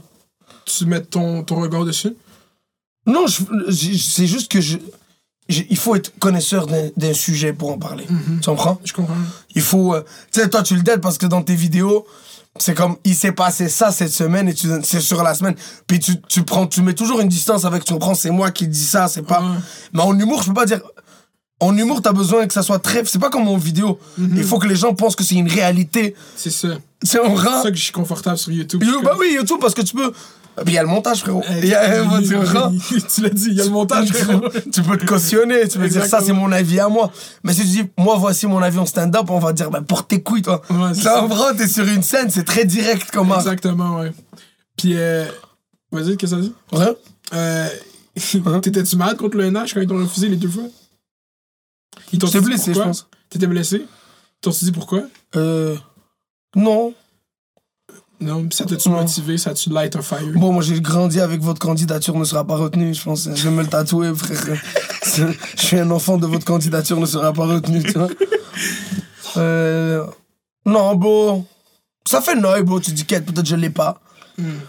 tu 0.66 0.86
mettes 0.86 1.10
ton, 1.10 1.44
ton 1.44 1.60
regard 1.62 1.84
dessus? 1.86 2.16
Non, 3.06 3.26
c'est 3.28 4.28
juste 4.28 4.52
que 4.52 4.60
je- 4.62 4.78
il 5.50 5.78
faut 5.78 5.95
être 5.95 6.12
connaisseur 6.20 6.68
d'un 6.68 7.14
sujet 7.14 7.54
pour 7.54 7.72
en 7.72 7.78
parler. 7.78 8.06
Mm-hmm. 8.06 8.39
Tu 8.41 8.50
comprends? 8.50 8.80
Je 8.84 8.93
comprends. 8.93 9.16
Il 9.56 9.62
faut. 9.62 9.93
euh, 9.93 10.04
tu 10.32 10.41
sais, 10.41 10.50
toi, 10.50 10.64
tu 10.64 10.76
le 10.76 10.82
dettes 10.82 11.02
parce 11.02 11.18
que 11.18 11.26
dans 11.26 11.41
tes 11.41 11.56
vidéos, 11.56 12.06
c'est 12.58 12.74
comme 12.74 12.98
il 13.04 13.16
s'est 13.16 13.32
passé 13.32 13.70
ça 13.70 13.91
cette 13.91 14.12
semaine 14.12 14.50
et 14.50 14.54
tu 14.54 14.68
c'est 14.84 15.00
sur 15.02 15.24
la 15.24 15.34
semaine. 15.34 15.56
Puis 15.86 16.00
tu, 16.00 16.20
tu 16.28 16.43
prends, 16.43 16.68
tu 16.68 16.82
mets 16.82 16.93
toujours 16.93 17.22
une 17.22 17.30
distance 17.30 17.66
avec. 17.66 17.86
Tu 17.86 17.93
comprends? 17.93 18.16
C'est 18.16 18.32
moi 18.32 18.52
qui 18.52 18.68
dis 18.68 18.86
ça, 18.86 19.08
c'est 19.08 19.22
pas. 19.22 19.43
Mais 19.93 20.02
en 20.02 20.18
humour, 20.18 20.41
je 20.41 20.48
peux 20.48 20.54
pas 20.54 20.66
dire. 20.66 20.82
En 21.60 21.76
humour, 21.76 22.04
t'as 22.04 22.14
besoin 22.14 22.45
que 22.45 22.54
ça 22.54 22.62
soit 22.62 22.80
très. 22.80 23.04
C'est 23.06 23.18
pas 23.18 23.32
comme 23.32 23.48
en 23.48 23.58
vidéo. 23.58 24.00
Mm-hmm. 24.20 24.30
Il 24.36 24.43
faut 24.43 24.60
que 24.60 24.68
les 24.68 24.76
gens 24.76 24.93
pensent 24.93 25.16
que 25.16 25.24
c'est 25.24 25.36
une 25.36 25.50
réalité. 25.50 26.14
C'est 26.36 26.52
ça. 26.52 26.68
C'est 27.02 27.20
un 27.20 27.36
C'est 27.36 27.64
ça 27.64 27.72
que 27.72 27.78
je 27.78 27.84
suis 27.84 27.91
confortable 27.91 28.38
sur 28.38 28.52
YouTube. 28.52 28.84
Yo, 28.84 29.02
bah 29.02 29.14
oui, 29.20 29.34
YouTube, 29.34 29.58
parce 29.62 29.74
que 29.74 29.82
tu 29.82 29.95
peux. 29.95 30.12
Puis 30.64 30.74
il 30.74 30.74
y 30.74 30.78
a 30.78 30.82
le 30.82 30.88
montage, 30.88 31.20
frérot. 31.20 31.43
Eh, 31.49 31.60
Il 31.60 31.68
y 31.68 31.74
a, 31.76 31.84
euh, 31.84 32.22
tu 32.22 32.36
comprends? 32.36 32.72
tu 33.16 33.22
l'as 33.22 33.30
dit, 33.30 33.47
il 33.49 33.53
y 33.53 33.62
a 33.62 33.66
le 33.66 33.70
montage, 33.70 34.12
frérot. 34.12 34.49
tu 34.74 34.82
peux 34.82 34.97
te 34.97 35.05
cautionner, 35.05 35.68
tu 35.68 35.78
peux 35.78 35.88
dire 35.88 36.05
ça, 36.05 36.20
c'est 36.22 36.34
mon 36.34 36.51
avis 36.51 36.80
à 36.80 36.89
moi. 36.89 37.12
Mais 37.43 37.53
si 37.53 37.62
tu 37.62 37.68
dis, 37.68 37.84
moi, 37.97 38.16
voici 38.18 38.47
mon 38.47 38.62
avis 38.62 38.80
en 38.80 38.86
stand-up, 38.86 39.30
on 39.30 39.39
va 39.39 39.53
dire, 39.53 39.70
bah, 39.70 39.82
porte 39.82 40.08
tes 40.10 40.22
couilles, 40.22 40.41
toi. 40.41 40.62
Ouais, 40.70 40.93
ça, 40.93 41.24
en 41.24 41.28
vrai, 41.28 41.55
t'es 41.55 41.68
sur 41.68 41.88
une 41.88 42.03
scène, 42.03 42.30
c'est 42.30 42.43
très 42.45 42.66
direct 42.66 43.12
comme 43.12 43.32
art. 43.32 43.39
Exactement, 43.39 43.99
ouais. 43.99 44.12
Puis, 44.78 44.93
euh, 44.95 45.26
vas-y, 45.91 46.18
qu'est-ce 46.18 46.36
que 46.36 46.41
ça 46.41 46.41
dit? 46.41 46.53
Ouais. 46.72 46.95
Euh, 47.34 47.68
Hein? 48.45 48.60
T'étais-tu 48.62 48.95
malade 48.95 49.18
contre 49.18 49.38
le 49.38 49.45
NH 49.45 49.74
quand 49.74 49.82
ils 49.82 49.88
t'ont 49.88 49.97
refusé 49.97 50.30
les 50.30 50.38
deux 50.38 50.49
fois? 50.49 50.64
Ils 52.12 52.20
t'ont 52.20 52.28
blessé, 52.41 52.74
je 52.74 52.82
pense. 52.82 53.08
T'étais 53.30 53.47
blessé? 53.47 53.86
Ils 53.86 54.41
t'ont 54.41 54.51
dit 54.51 54.72
pourquoi? 54.72 55.03
Euh. 55.36 55.76
Non. 56.55 56.93
Non, 58.20 58.47
ça 58.51 58.65
t'a-tu 58.65 58.89
motivé? 58.89 59.38
Ça 59.38 59.51
t'a-tu 59.51 59.70
light 59.70 59.95
a 59.95 60.01
fire? 60.01 60.32
Bon, 60.34 60.51
moi, 60.51 60.63
j'ai 60.63 60.82
grandi 60.82 61.20
avec 61.20 61.41
votre 61.41 61.59
candidature 61.59 62.18
ne 62.18 62.24
sera 62.24 62.43
pas 62.45 62.55
retenue, 62.55 62.93
je 62.93 63.03
pense. 63.03 63.30
Je 63.34 63.43
vais 63.43 63.51
me 63.55 63.61
le 63.61 63.68
tatouer, 63.68 64.13
frère. 64.15 64.57
Je 65.05 65.34
suis 65.55 65.80
un 65.80 65.91
enfant 65.91 66.18
de 66.18 66.26
votre 66.26 66.45
candidature 66.45 66.99
ne 66.99 67.05
sera 67.05 67.32
pas 67.34 67.45
retenue, 67.45 67.84
tu 67.84 67.93
vois. 67.93 68.09
Euh. 69.38 70.05
Non, 70.65 70.95
bro. 70.95 71.45
Ça 72.07 72.22
fait 72.22 72.36
noy, 72.36 72.63
bro. 72.63 72.80
Tu 72.80 72.91
dis 72.91 73.05
qu'elle, 73.05 73.24
peut-être 73.24 73.45
je 73.45 73.55
l'ai 73.55 73.70
pas. 73.70 73.99
Hmm. 74.38 74.59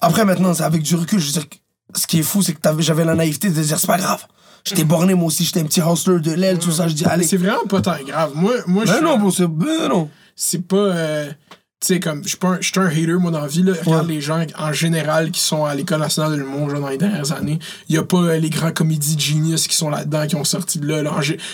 Après, 0.00 0.24
maintenant, 0.24 0.54
c'est 0.54 0.62
avec 0.62 0.82
du 0.82 0.94
recul. 0.94 1.18
Je 1.18 1.26
veux 1.26 1.32
dire, 1.32 1.46
ce 1.94 2.06
qui 2.06 2.20
est 2.20 2.22
fou, 2.22 2.42
c'est 2.42 2.54
que 2.54 2.60
j'avais 2.80 3.04
la 3.04 3.16
naïveté 3.16 3.50
de 3.50 3.60
dire, 3.60 3.78
c'est 3.80 3.86
pas 3.86 3.98
grave. 3.98 4.24
J'étais 4.64 4.84
borné, 4.84 5.14
moi 5.14 5.26
aussi. 5.26 5.44
J'étais 5.44 5.60
un 5.60 5.64
petit 5.64 5.80
hustler 5.80 6.20
de 6.20 6.32
l'aile, 6.32 6.58
tout 6.58 6.70
ça. 6.70 6.86
Je 6.86 6.94
dis, 6.94 7.04
allez. 7.04 7.24
c'est 7.24 7.36
vraiment 7.36 7.66
pas 7.68 7.80
tant 7.80 7.96
grave. 8.06 8.30
Moi, 8.34 8.52
moi 8.66 8.84
Ben 8.84 9.00
non, 9.02 9.18
bro, 9.18 9.30
c'est. 9.32 9.46
Ben 9.48 9.88
non. 9.88 10.08
c'est 10.36 10.66
pas. 10.66 10.76
euh, 10.76 11.32
tu 11.80 11.86
sais, 11.94 12.00
comme, 12.00 12.22
je 12.24 12.28
suis 12.30 12.36
pas 12.38 12.48
un, 12.48 12.58
un 12.82 12.86
hater, 12.88 13.12
moi, 13.20 13.30
dans 13.30 13.40
la 13.40 13.46
vie, 13.46 13.62
là. 13.62 13.72
Regarde 13.84 14.08
les 14.08 14.20
gens, 14.20 14.44
en 14.58 14.72
général, 14.72 15.30
qui 15.30 15.38
sont 15.40 15.64
à 15.64 15.76
l'École 15.76 16.00
nationale 16.00 16.32
de 16.32 16.36
l'humour, 16.38 16.68
genre, 16.70 16.80
dans 16.80 16.88
les 16.88 16.98
dernières 16.98 17.30
années. 17.30 17.60
Il 17.88 17.94
y 17.94 17.98
a 17.98 18.02
pas 18.02 18.16
euh, 18.18 18.36
les 18.38 18.50
grands 18.50 18.72
comédies 18.72 19.16
genius 19.16 19.68
qui 19.68 19.76
sont 19.76 19.88
là-dedans, 19.88 20.26
qui 20.26 20.34
ont 20.34 20.42
sorti 20.42 20.80
de 20.80 20.88
là, 20.88 21.02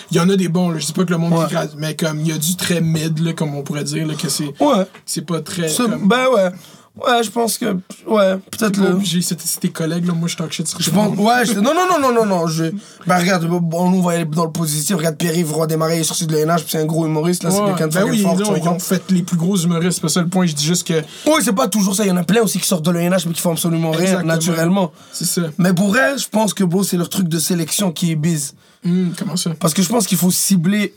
Il 0.09 0.17
y 0.17 0.19
en 0.19 0.27
a 0.29 0.35
des 0.35 0.47
bons, 0.47 0.71
là. 0.71 0.79
Je 0.79 0.87
dis 0.87 0.93
pas 0.93 1.05
que 1.05 1.11
le 1.11 1.17
monde 1.19 1.33
Ouais. 1.33 1.45
grade- 1.49 1.75
mais 1.77 1.95
comme, 1.95 2.19
il 2.21 2.27
y 2.27 2.31
a 2.31 2.39
du 2.39 2.55
très 2.55 2.81
mid, 2.81 3.19
là, 3.19 3.33
comme 3.33 3.53
on 3.53 3.61
pourrait 3.61 3.83
dire, 3.83 4.07
là, 4.07 4.15
que 4.15 4.27
c'est, 4.29 4.45
Ouais. 4.59 4.85
c'est 5.05 5.25
pas 5.27 5.41
très. 5.41 5.71
Comme- 5.75 6.07
Ben 6.07 6.25
ouais. 6.33 6.49
Ouais, 6.97 7.23
je 7.23 7.29
pense 7.29 7.57
que. 7.57 7.65
Ouais, 8.07 8.37
peut-être 8.51 8.77
le. 8.77 8.99
c'est 9.21 9.39
c'est 9.39 9.59
tes 9.59 9.69
collègues, 9.69 10.05
là. 10.05 10.13
Moi, 10.13 10.29
je 10.29 10.37
talk 10.37 10.51
shit 10.53 10.67
sur 10.67 10.79
Je 10.79 10.89
pense. 10.89 11.17
Ouais, 11.17 11.43
non, 11.55 11.73
non, 11.73 11.87
non, 11.89 11.99
non, 11.99 12.13
non, 12.13 12.25
non. 12.25 12.47
Je... 12.47 12.65
Ben 13.05 13.19
regarde, 13.19 13.45
bon, 13.45 13.89
nous, 13.89 13.97
on 13.97 14.01
va 14.01 14.13
aller 14.13 14.25
dans 14.25 14.45
le 14.45 14.51
positif. 14.51 14.95
Regarde, 14.95 15.17
Pierre-Yves 15.17 15.51
Roy 15.51 15.67
est 15.93 16.03
sorti 16.03 16.25
de 16.25 16.35
puis 16.35 16.65
c'est 16.69 16.79
un 16.79 16.85
gros 16.85 17.05
humoriste, 17.05 17.43
là. 17.43 17.51
C'est 17.51 17.59
Ouais, 17.59 17.67
quelqu'un 17.69 17.87
de 17.87 17.93
ben 17.93 18.03
oui, 18.09 18.21
fort, 18.21 18.37
tu 18.37 18.43
non, 18.43 18.55
ils 18.55 18.67
ont 18.67 18.79
fait 18.79 19.03
les 19.11 19.23
plus 19.23 19.35
gros 19.37 19.57
humoristes, 19.57 19.93
c'est 19.95 20.01
pas 20.01 20.09
ça 20.09 20.21
le 20.21 20.27
point, 20.29 20.45
je 20.45 20.53
dis 20.53 20.65
juste 20.65 20.87
que 20.87 21.01
Oui, 21.25 21.41
c'est 21.43 21.53
pas 21.53 21.67
toujours 21.67 21.95
ça. 21.95 22.05
Il 22.05 22.09
y 22.09 22.11
en 22.11 22.17
a 22.17 22.23
plein 22.23 22.41
aussi 22.41 22.59
qui 22.59 22.67
sortent 22.67 22.85
de 22.85 22.91
l'ENH, 22.91 23.25
mais 23.27 23.33
qui 23.33 23.41
font 23.41 23.51
absolument 23.51 23.91
rien, 23.91 24.01
Exactement. 24.01 24.33
naturellement. 24.33 24.91
c'est 25.11 25.25
ça. 25.25 25.41
Mais 25.57 25.73
pour 25.73 25.97
elle, 25.97 26.17
je 26.17 26.29
pense 26.29 26.53
que, 26.53 26.63
bro, 26.63 26.83
c'est 26.83 26.97
leur 26.97 27.09
truc 27.09 27.27
de 27.27 27.39
sélection 27.39 27.91
qui 27.91 28.11
est 28.11 28.15
bise. 28.15 28.53
Hum, 28.85 29.13
comment 29.17 29.35
ça? 29.35 29.51
Parce 29.59 29.73
que 29.73 29.81
je 29.81 29.89
pense 29.89 30.07
qu'il 30.07 30.17
faut 30.17 30.31
cibler. 30.31 30.93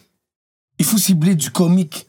Il 0.78 0.84
faut 0.84 0.98
cibler 0.98 1.34
du 1.34 1.50
comique. 1.50 2.06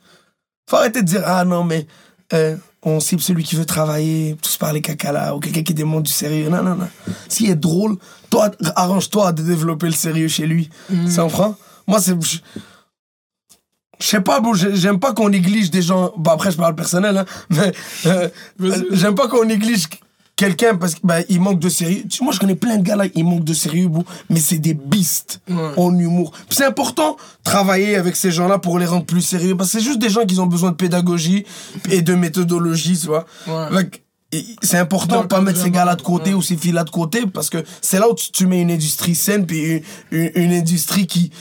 Faut 0.70 0.76
arrêter 0.76 1.02
de 1.02 1.08
dire, 1.08 1.24
ah 1.26 1.44
non, 1.46 1.64
mais 1.64 1.88
euh, 2.34 2.56
on 2.84 3.00
cible 3.00 3.22
celui 3.22 3.44
qui 3.44 3.56
veut 3.56 3.66
travailler, 3.66 4.36
tous 4.42 4.56
parler 4.58 4.82
caca 4.82 5.12
là, 5.12 5.36
ou 5.36 5.40
quelqu'un 5.40 5.64
qui 5.64 5.74
demande 5.74 6.04
du 6.04 6.12
sérieux. 6.12 6.50
Non, 6.50 6.64
non, 6.64 6.76
non. 6.76 6.88
S'il 7.28 7.50
est 7.50 7.56
drôle, 7.56 7.98
toi, 8.30 8.52
arrange-toi 8.76 9.32
de 9.34 9.44
développer 9.44 9.88
le 9.88 9.92
sérieux 9.94 10.28
chez 10.30 10.48
lui. 10.48 10.70
Ça 11.08 11.26
en 11.26 11.28
prend? 11.30 11.56
Moi, 11.88 12.00
c'est. 12.02 12.16
Je 14.00 14.06
sais 14.06 14.22
pas, 14.22 14.40
bon, 14.40 14.54
j'ai- 14.54 14.76
j'aime 14.78 14.98
pas 15.00 15.12
qu'on 15.14 15.28
néglige 15.30 15.72
des 15.72 15.82
gens. 15.82 16.14
Bon, 16.16 16.32
après, 16.32 16.52
je 16.52 16.58
parle 16.58 16.74
personnel, 16.74 17.18
hein, 17.18 17.26
mais 17.50 17.74
euh, 18.06 18.30
j'aime 18.92 19.14
pas 19.16 19.28
qu'on 19.28 19.44
néglige 19.44 19.88
quelqu'un 20.40 20.76
parce 20.76 20.96
qu'il 20.96 21.02
il 21.30 21.42
manque 21.42 21.60
de 21.60 21.68
sérieux. 21.70 22.04
Tu- 22.10 22.24
Moi, 22.24 22.32
je 22.34 22.40
connais 22.40 22.56
plein 22.56 22.78
de 22.78 22.82
gars 22.84 22.96
là, 22.96 23.06
ils 23.14 23.24
manquent 23.26 23.44
de 23.44 23.54
sérieux, 23.54 23.90
mais 24.30 24.40
c'est 24.40 24.58
des 24.58 24.74
beasts 24.74 25.42
Ouais. 25.50 25.72
en 25.78 25.94
humour. 25.98 26.32
C'est 26.50 26.66
important 26.66 27.18
travailler 27.44 27.96
avec 27.98 28.16
ces 28.16 28.32
gens-là 28.32 28.58
pour 28.58 28.80
les 28.80 28.86
rendre 28.86 29.06
plus 29.06 29.22
sérieux 29.22 29.56
parce 29.58 29.72
que 29.72 29.80
c'est 29.80 29.84
juste 29.86 30.00
des 30.00 30.10
gens 30.10 30.26
qui 30.26 30.40
ont 30.40 30.48
besoin 30.48 30.72
de 30.72 30.76
pédagogie 30.76 31.46
et 31.92 32.02
de 32.02 32.16
méthodologie, 32.16 32.98
tu 32.98 33.08
vois. 33.08 33.26
Ouais. 33.48 33.90
C'est 34.62 34.78
important 34.78 35.24
de 35.24 35.28
pas 35.28 35.42
mettre 35.42 35.60
ces 35.62 35.72
gars-là 35.72 35.96
de 35.96 36.02
côté 36.04 36.34
ou 36.34 36.42
ces 36.42 36.56
filles-là 36.56 36.84
de 36.86 36.90
côté 36.92 37.24
parce 37.26 37.50
que 37.50 37.64
c'est 37.82 38.00
là 38.00 38.08
où 38.10 38.14
tu, 38.16 38.32
tu 38.32 38.46
mets 38.48 38.62
une 38.62 38.72
industrie 38.72 39.16
saine 39.16 39.46
puis 39.46 39.60
une, 39.60 39.82
une- 40.12 40.32
une 40.36 40.54
industrie 40.54 41.06
qui, 41.08 41.32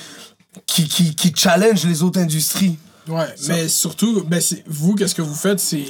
qui, 0.66 0.88
qui, 0.88 1.14
qui 1.14 1.32
challenge 1.36 1.84
les 1.84 2.02
autres 2.02 2.18
industries. 2.18 2.76
Ouais, 3.06 3.26
mais 3.48 3.68
surtout, 3.68 4.24
ben 4.26 4.40
vous, 4.66 4.94
qu'est-ce 4.94 5.14
que 5.14 5.22
vous 5.22 5.34
faites, 5.34 5.60
c'est 5.60 5.84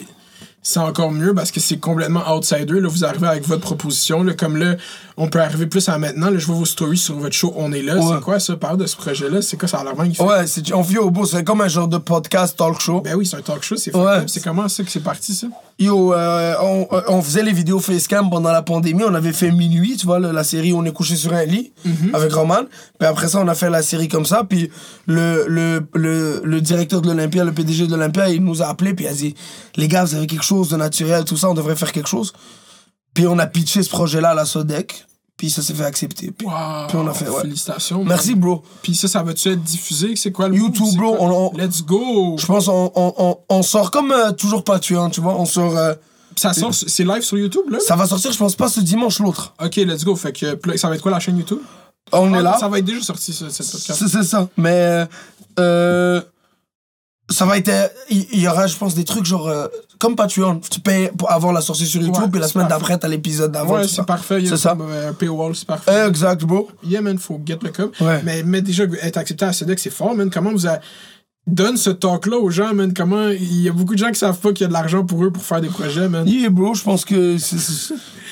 c'est 0.69 0.81
encore 0.81 1.11
mieux 1.11 1.33
parce 1.33 1.51
que 1.51 1.61
c'est 1.61 1.79
complètement 1.79 2.31
outsider. 2.31 2.79
Là, 2.79 2.89
vous 2.89 3.03
arrivez 3.03 3.27
avec 3.27 3.49
votre 3.49 3.63
proposition. 3.63 4.23
Là, 4.23 4.35
comme 4.35 4.59
là, 4.59 4.77
on 5.17 5.27
peut 5.29 5.41
arriver 5.41 5.67
plus 5.67 5.89
à 5.89 5.97
maintenant. 5.97 6.29
Là, 6.29 6.37
je 6.37 6.45
vois 6.45 6.57
vos 6.57 6.67
stories 6.67 6.99
sur 6.99 7.15
votre 7.15 7.35
show 7.35 7.55
On 7.57 7.73
est 7.73 7.81
là. 7.81 7.97
Ouais. 7.97 8.15
C'est 8.15 8.21
quoi 8.21 8.39
ça? 8.39 8.55
Parle 8.55 8.77
de 8.77 8.85
ce 8.85 8.95
projet-là? 8.95 9.41
C'est 9.41 9.57
quoi 9.57 9.67
ça 9.67 9.79
a 9.79 9.85
l'air 9.85 9.97
magnifique? 9.97 10.23
Ouais, 10.27 10.47
c'est 10.47 10.71
on 10.75 10.83
vit 10.83 10.99
au 10.99 11.11
beau, 11.11 11.25
c'est 11.25 11.43
comme 11.43 11.63
un 11.63 11.69
genre 11.69 11.89
de 11.89 11.97
podcast 11.97 12.55
talk 12.59 12.81
show. 12.81 13.01
Ben 13.01 13.15
oui, 13.15 13.25
c'est 13.25 13.37
un 13.37 13.41
talk 13.41 13.63
show. 13.63 13.77
C'est 13.77 13.97
Ouais. 13.97 14.25
C'est 14.27 14.45
comment 14.45 14.69
ça 14.69 14.85
que 14.85 14.91
c'est 14.91 15.01
parti, 15.03 15.35
ça? 15.35 15.47
Yo, 15.81 16.13
euh, 16.13 16.55
on, 16.61 16.89
euh, 16.91 17.03
on 17.07 17.23
faisait 17.23 17.43
les 17.45 17.53
vidéos 17.53 17.79
facecam 17.79 18.29
pendant 18.31 18.51
la 18.51 18.63
pandémie. 18.63 19.05
On 19.05 19.15
avait 19.15 19.33
fait 19.33 19.53
minuit, 19.53 19.97
tu 19.97 20.07
vois, 20.07 20.19
la 20.19 20.43
série 20.43 20.73
On 20.73 20.85
est 20.85 20.93
couché 20.93 21.15
sur 21.15 21.33
un 21.33 21.45
lit 21.45 21.73
avec 22.13 22.33
Roman. 22.33 22.65
Puis 22.99 23.07
après 23.07 23.29
ça, 23.29 23.39
on 23.41 23.47
a 23.47 23.55
fait 23.55 23.71
la 23.71 23.83
série 23.83 24.09
comme 24.09 24.25
ça. 24.27 24.43
Puis 24.43 24.71
le, 25.07 25.45
le, 25.47 25.87
le, 25.95 26.41
le 26.43 26.61
directeur 26.61 27.01
de 27.01 27.07
l'Olympia, 27.09 27.45
le 27.45 27.53
PDG 27.53 27.87
de 27.87 27.93
l'Olympia, 27.93 28.29
il 28.29 28.43
nous 28.43 28.61
a 28.61 28.67
appelé. 28.67 28.93
Puis 28.93 29.05
il 29.05 29.09
a 29.09 29.13
dit 29.15 29.35
Les 29.77 29.87
gars, 29.87 30.05
vous 30.05 30.17
avez 30.17 30.27
quelque 30.27 30.45
chose 30.45 30.69
de 30.69 30.77
naturel, 30.77 31.25
tout 31.25 31.37
ça, 31.37 31.49
on 31.49 31.55
devrait 31.55 31.77
faire 31.77 31.93
quelque 31.93 32.09
chose. 32.09 32.33
Puis 33.15 33.29
on 33.29 33.39
a 33.39 33.47
pitché 33.47 33.83
ce 33.85 33.91
projet-là 33.91 34.31
à 34.31 34.35
la 34.35 34.47
Sodec. 34.47 35.05
Puis 35.39 35.49
ça 35.51 35.63
s'est 35.63 35.73
fait 35.73 35.85
accepter. 35.85 36.31
Puis, 36.33 36.47
Wow, 36.47 36.53
puis 36.89 36.97
on 36.99 37.07
a 37.07 37.15
fait, 37.15 37.29
ouais. 37.29 37.43
Félicitations. 37.43 38.05
Merci, 38.05 38.35
bro. 38.35 38.63
Puis 38.83 38.95
ça, 38.95 39.09
ça 39.09 39.23
va-tu 39.23 39.49
être 39.51 39.63
diffusé? 39.63 40.15
C'est 40.17 40.33
quoi 40.33 40.49
le 40.49 40.57
YouTube, 40.57 40.95
bro, 40.97 41.15
quoi? 41.15 41.27
on- 41.27 41.53
on- 41.55 41.57
Let's 41.57 41.83
go! 41.85 42.37
Je 42.37 42.45
pense 42.45 42.69
on, 42.69 42.93
on, 42.95 43.39
on, 43.49 43.63
sort 43.63 43.91
comme 43.93 44.11
euh, 44.13 44.33
toujours 44.33 44.65
Patreon, 44.65 45.09
tu 45.11 45.21
vois. 45.23 45.37
On 45.41 45.47
sort. 45.47 45.77
euh, 45.79 45.95
Ça 46.37 46.53
sort, 46.53 46.75
c'est 46.75 47.05
live 47.05 47.23
sur 47.23 47.39
YouTube, 47.39 47.71
là? 47.71 47.79
ça 47.81 47.95
va 47.97 48.07
sortir, 48.07 48.33
je 48.33 48.39
pense 48.39 48.55
pas 48.57 48.69
ce 48.69 48.81
dimanche, 48.81 49.21
l'autre. 49.21 49.55
Ok, 49.65 49.77
let's 49.77 50.05
go. 50.05 50.15
Fait 50.17 50.33
que 50.33 50.59
ça 50.77 50.89
va 50.89 50.97
être 50.97 51.03
quoi 51.03 51.13
la 51.13 51.21
chaîne 51.21 51.39
YouTube? 51.39 51.61
On 52.13 52.35
est 52.35 52.39
Ah, 52.39 52.43
là. 52.43 52.57
Ça 52.59 52.69
va 52.69 52.79
être 52.81 52.85
déjà 52.85 53.01
sorti, 53.03 53.33
ce- 53.33 53.49
cette 53.49 53.71
podcast. 53.71 54.05
C'est 54.09 54.23
ça. 54.25 54.49
Mais 54.57 55.07
euh, 55.61 56.21
ça 57.31 57.45
va 57.47 57.59
être. 57.59 57.69
euh, 57.69 57.87
Il 58.11 58.27
il 58.33 58.41
y 58.41 58.49
aura, 58.49 58.67
je 58.67 58.77
pense, 58.77 58.95
des 58.95 59.05
trucs 59.05 59.25
genre. 59.25 59.47
Comme 59.99 60.17
Patreon. 60.17 60.61
Tu 60.71 60.81
payes 60.81 61.11
pour 61.17 61.31
avoir 61.31 61.53
la 61.53 61.61
sortie 61.61 61.87
sur 61.87 62.01
YouTube, 62.01 62.35
et 62.35 62.39
la 62.39 62.49
semaine 62.49 62.69
d'après, 62.69 62.99
t'as 62.99 63.09
l'épisode 63.09 63.53
d'avant. 63.53 63.75
Ouais, 63.75 63.89
c'est 63.89 64.07
parfait. 64.07 64.43
C'est 64.47 64.57
ça. 64.57 64.77
euh, 64.81 65.11
un 65.11 65.13
paywall, 65.13 65.55
c'est 65.55 65.67
parfait. 65.67 66.07
Exact, 66.07 66.45
bro. 66.45 66.69
Yeah, 66.85 67.01
man, 67.01 67.19
faut 67.19 67.41
get 67.45 67.59
le 67.63 67.71
cup. 67.71 67.95
Ouais. 68.01 68.21
Mais, 68.25 68.43
mais 68.43 68.63
déjà, 68.63 68.85
être 69.03 69.17
accepté 69.17 69.45
à 69.45 69.53
SEDEC, 69.53 69.79
c'est 69.79 69.91
fort, 69.91 70.15
man. 70.15 70.31
Comment 70.31 70.53
vous 70.53 70.67
a... 70.67 70.79
donne 71.47 71.77
ce 71.77 71.91
talk-là 71.91 72.39
aux 72.39 72.51
gens, 72.51 72.75
man? 72.75 72.93
Comment... 72.95 73.29
Il 73.29 73.63
y 73.63 73.69
a 73.69 73.73
beaucoup 73.73 73.95
de 73.95 73.99
gens 73.99 74.11
qui 74.11 74.19
savent 74.19 74.39
pas 74.39 74.53
qu'il 74.53 74.63
y 74.63 74.65
a 74.65 74.69
de 74.69 74.73
l'argent 74.73 75.05
pour 75.05 75.25
eux 75.25 75.31
pour 75.31 75.43
faire 75.43 75.61
des 75.61 75.69
projets, 75.69 76.09
man. 76.09 76.27
Yeah, 76.27 76.51
bro, 76.51 76.75
je 76.75 76.83
pense 76.83 77.05
que. 77.05 77.37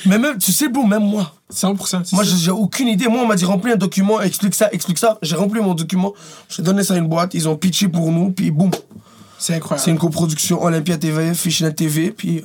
Mais 0.07 0.19
même, 0.19 0.39
tu 0.39 0.53
sais, 0.53 0.69
bro, 0.69 0.85
même 0.85 1.03
moi. 1.03 1.33
100%. 1.53 2.03
c'est 2.05 2.13
Moi, 2.13 2.25
j'ai 2.25 2.51
aucune 2.51 2.89
idée. 2.89 3.09
Moi, 3.09 3.23
on 3.23 3.27
m'a 3.27 3.37
dit 3.37 3.45
remplis 3.45 3.73
un 3.73 3.77
document, 3.77 4.21
explique 4.21 4.55
ça, 4.55 4.69
explique 4.73 4.99
ça. 4.99 5.19
J'ai 5.23 5.37
rempli 5.37 5.61
mon 5.61 5.75
document. 5.75 6.13
J'ai 6.49 6.63
donné 6.63 6.83
ça 6.83 6.95
à 6.95 6.97
une 6.97 7.09
boîte. 7.09 7.35
Ils 7.35 7.49
ont 7.49 7.57
pitché 7.57 7.89
pour 7.89 8.11
nous, 8.11 8.33
puis 8.33 8.51
boum. 8.51 8.71
C'est 9.39 9.55
incroyable. 9.55 9.85
C'est 9.85 9.91
une 9.91 9.99
coproduction 9.99 10.63
Olympia 10.63 10.97
TV, 10.99 11.35
Fishnet 11.35 11.73
TV, 11.73 12.11
puis 12.11 12.43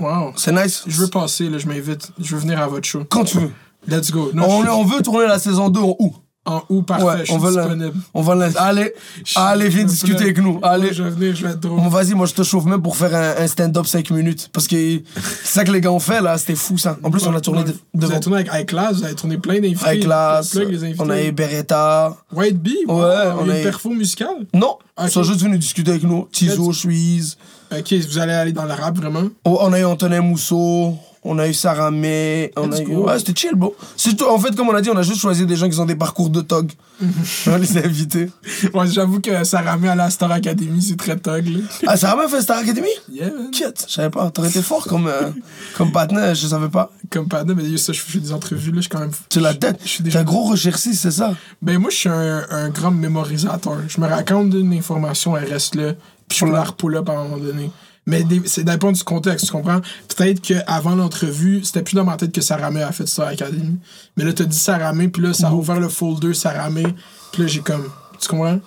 Wow. 0.00 0.32
c'est 0.36 0.52
nice. 0.52 0.84
Je 0.86 1.00
veux 1.00 1.08
passer, 1.08 1.48
là, 1.48 1.58
je 1.58 1.66
m'invite. 1.66 2.12
Je 2.20 2.34
veux 2.36 2.40
venir 2.40 2.60
à 2.60 2.68
votre 2.68 2.86
show. 2.86 3.04
Quand 3.08 3.24
tu 3.24 3.38
veux. 3.38 3.50
Let's 3.88 4.10
go. 4.10 4.30
Non, 4.34 4.44
On, 4.48 4.64
je 4.64 4.68
on 4.70 4.84
veut 4.84 5.02
tourner 5.02 5.26
la 5.26 5.38
saison 5.38 5.68
2 5.70 5.80
en 5.80 5.96
août. 5.98 6.12
En 6.48 6.64
août, 6.68 6.82
parfait. 6.86 7.04
Ouais, 7.04 7.18
je 7.20 7.24
suis 7.24 7.34
on 7.34 7.38
veut 7.38 7.54
la- 7.54 7.62
disponible. 7.62 7.96
On 8.14 8.22
va 8.22 8.34
la... 8.34 8.46
Allez, 8.56 8.92
allez, 9.36 9.68
viens 9.68 9.84
discuter 9.84 10.22
avec 10.24 10.38
nous. 10.38 10.58
Allez. 10.62 10.92
Je 10.92 11.02
vais 11.02 11.10
venir, 11.10 11.34
je 11.36 11.44
vais 11.46 11.52
être 11.52 11.60
drôle. 11.60 11.80
Bon, 11.80 11.88
vas-y, 11.88 12.14
moi 12.14 12.26
je 12.26 12.34
te 12.34 12.42
chauffe 12.42 12.64
même 12.64 12.82
pour 12.82 12.96
faire 12.96 13.14
un, 13.14 13.42
un 13.42 13.46
stand-up 13.46 13.86
5 13.86 14.10
minutes. 14.10 14.48
Parce 14.52 14.66
que 14.66 14.76
c'est 14.76 15.02
ça 15.44 15.64
que 15.64 15.70
les 15.72 15.80
gars 15.80 15.92
ont 15.92 15.98
fait 16.00 16.20
là, 16.20 16.36
c'était 16.38 16.54
fou 16.54 16.78
ça. 16.78 16.96
En 17.02 17.10
plus, 17.10 17.26
on 17.26 17.34
a 17.34 17.40
tourné 17.40 17.64
de- 17.64 17.72
Vous 17.72 18.00
devant 18.00 18.12
avez 18.12 18.20
tourné 18.20 18.40
avec 18.48 18.52
iClass, 18.62 18.94
vous 18.96 19.04
avez 19.04 19.14
tourné 19.14 19.38
plein 19.38 19.54
d'invités. 19.60 19.86
invités. 19.86 20.94
on 20.98 21.10
a 21.10 21.22
eu 21.22 21.32
Beretta. 21.32 22.16
White 22.32 22.58
Bee, 22.62 22.76
Ouais, 22.88 22.94
on 23.40 23.48
a 23.48 23.58
eu- 23.60 23.62
perfo 23.62 23.90
musicale. 23.90 24.46
Non, 24.54 24.78
ils 25.02 25.10
sont 25.10 25.22
juste 25.22 25.40
venus 25.42 25.58
discuter 25.58 25.90
avec 25.92 26.02
nous. 26.04 26.28
Tizo, 26.32 26.72
Suisse. 26.72 27.36
Ok, 27.70 27.92
vous 27.92 28.18
allez 28.18 28.32
aller 28.32 28.52
dans 28.52 28.64
le 28.64 28.72
rap 28.72 28.96
vraiment? 28.96 29.24
Oh, 29.44 29.58
on 29.60 29.72
a 29.72 29.78
eu 29.80 29.84
Antonin 29.84 30.22
Mousseau. 30.22 30.96
On 31.24 31.38
a 31.38 31.48
eu 31.48 31.54
Sarah 31.54 31.90
May. 31.90 32.52
On 32.56 32.70
a 32.70 32.80
eu... 32.80 32.86
Ouais, 32.96 33.18
c'était 33.18 33.34
chill. 33.38 33.52
C'est 33.96 34.16
tout- 34.16 34.26
En 34.26 34.38
fait, 34.38 34.54
comme 34.56 34.68
on 34.68 34.74
a 34.74 34.80
dit, 34.80 34.88
on 34.90 34.96
a 34.96 35.02
juste 35.02 35.20
choisi 35.20 35.44
des 35.46 35.56
gens 35.56 35.68
qui 35.68 35.78
ont 35.80 35.84
des 35.84 35.96
parcours 35.96 36.30
de 36.30 36.40
tog. 36.40 36.70
on 37.46 37.56
les 37.56 37.76
a 37.76 37.84
invités. 37.84 38.30
Ouais, 38.72 38.86
j'avoue 38.86 39.20
que 39.20 39.44
ça 39.44 39.60
ramène 39.60 39.90
à 39.90 39.94
la 39.94 40.10
Star 40.10 40.30
Academy, 40.32 40.80
c'est 40.80 40.96
très 40.96 41.16
tog, 41.16 41.46
là. 41.46 41.58
Ah, 41.86 41.96
Sarah 41.96 42.22
May 42.22 42.28
fait 42.28 42.40
Star 42.42 42.58
Academy? 42.58 42.88
Yeah. 43.10 43.30
Quête, 43.52 43.84
je 43.88 43.92
savais 43.94 44.10
pas. 44.10 44.30
T'aurais 44.30 44.48
été 44.48 44.62
fort 44.62 44.84
comme, 44.86 45.06
euh, 45.06 45.30
comme 45.76 45.92
partenaire, 45.92 46.34
je 46.34 46.46
savais 46.46 46.68
pas. 46.68 46.90
Comme 47.10 47.28
Pada, 47.28 47.52
mais 47.54 47.76
ça, 47.76 47.92
je 47.92 48.00
fais 48.00 48.18
des 48.18 48.32
entrevues, 48.32 48.70
là, 48.70 48.76
je 48.76 48.80
suis 48.82 48.90
quand 48.90 49.00
même. 49.00 49.10
Tu 49.28 49.40
la 49.40 49.54
tête. 49.54 49.78
Je 49.82 49.88
suis 49.88 49.98
T'es 49.98 50.04
déjà. 50.04 50.20
un 50.20 50.24
gros 50.24 50.44
recherchiste, 50.44 51.02
c'est 51.02 51.10
ça? 51.10 51.34
Ben, 51.62 51.78
moi, 51.78 51.90
je 51.90 51.96
suis 51.96 52.08
un, 52.08 52.44
un 52.50 52.68
grand 52.70 52.90
mémorisateur. 52.90 53.76
Je 53.88 54.00
me 54.00 54.06
raconte 54.06 54.54
une 54.54 54.72
information, 54.72 55.36
elle 55.36 55.50
reste 55.52 55.74
là, 55.74 55.94
puis 56.28 56.38
je 56.38 56.46
la 56.46 56.64
repull 56.64 56.96
up 56.96 57.08
à 57.08 57.12
un 57.12 57.24
moment 57.24 57.38
donné. 57.38 57.70
Mais 58.08 58.24
c'est 58.46 58.64
dépend 58.64 58.90
du 58.90 59.04
contexte, 59.04 59.46
tu 59.46 59.52
comprends? 59.52 59.80
Peut-être 60.16 60.40
qu'avant 60.40 60.94
l'entrevue, 60.94 61.62
c'était 61.62 61.82
plus 61.82 61.94
dans 61.94 62.04
ma 62.04 62.16
tête 62.16 62.32
que 62.32 62.40
Saramé 62.40 62.82
a 62.82 62.90
fait 62.90 63.06
Star 63.06 63.28
Academy. 63.28 63.76
Mais 64.16 64.24
là, 64.24 64.32
t'as 64.32 64.44
dit 64.44 64.58
Saramé, 64.58 65.08
puis 65.08 65.22
là, 65.22 65.34
ça 65.34 65.48
a 65.48 65.52
ouvert 65.52 65.78
le 65.78 65.90
folder 65.90 66.32
Saramé, 66.32 66.84
puis 67.32 67.42
là, 67.42 67.48
j'ai 67.48 67.60
comme. 67.60 67.84
Tu 68.18 68.26
comprends? 68.26 68.58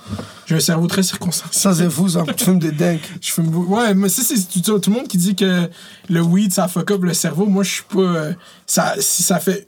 J'ai 0.45 0.55
un 0.55 0.59
cerveau 0.59 0.85
très 0.87 1.03
circonstancié. 1.03 1.59
Ça, 1.59 1.73
c'est 1.73 1.89
fou, 1.89 2.07
ça. 2.07 2.23
Tu 2.37 2.45
fumes 2.45 2.59
des 2.59 2.71
dingues. 2.71 2.99
Je 3.21 3.31
fume 3.33 3.47
beaucoup. 3.49 3.75
Ouais, 3.75 3.93
mais 3.95 4.07
ça, 4.09 4.21
c'est 4.23 4.61
tout, 4.61 4.79
tout 4.79 4.89
le 4.91 4.95
monde 4.95 5.07
qui 5.09 5.17
dit 5.17 5.35
que 5.35 5.67
le 6.07 6.21
weed, 6.21 6.53
ça 6.53 6.67
fuck 6.69 6.89
up 6.91 7.03
le 7.03 7.13
cerveau. 7.13 7.47
Moi, 7.47 7.63
je 7.63 7.71
suis 7.71 7.83
pas. 7.83 7.99
euh, 7.99 8.33
ça, 8.67 8.93
si 8.99 9.23
ça 9.23 9.39
fait. 9.39 9.67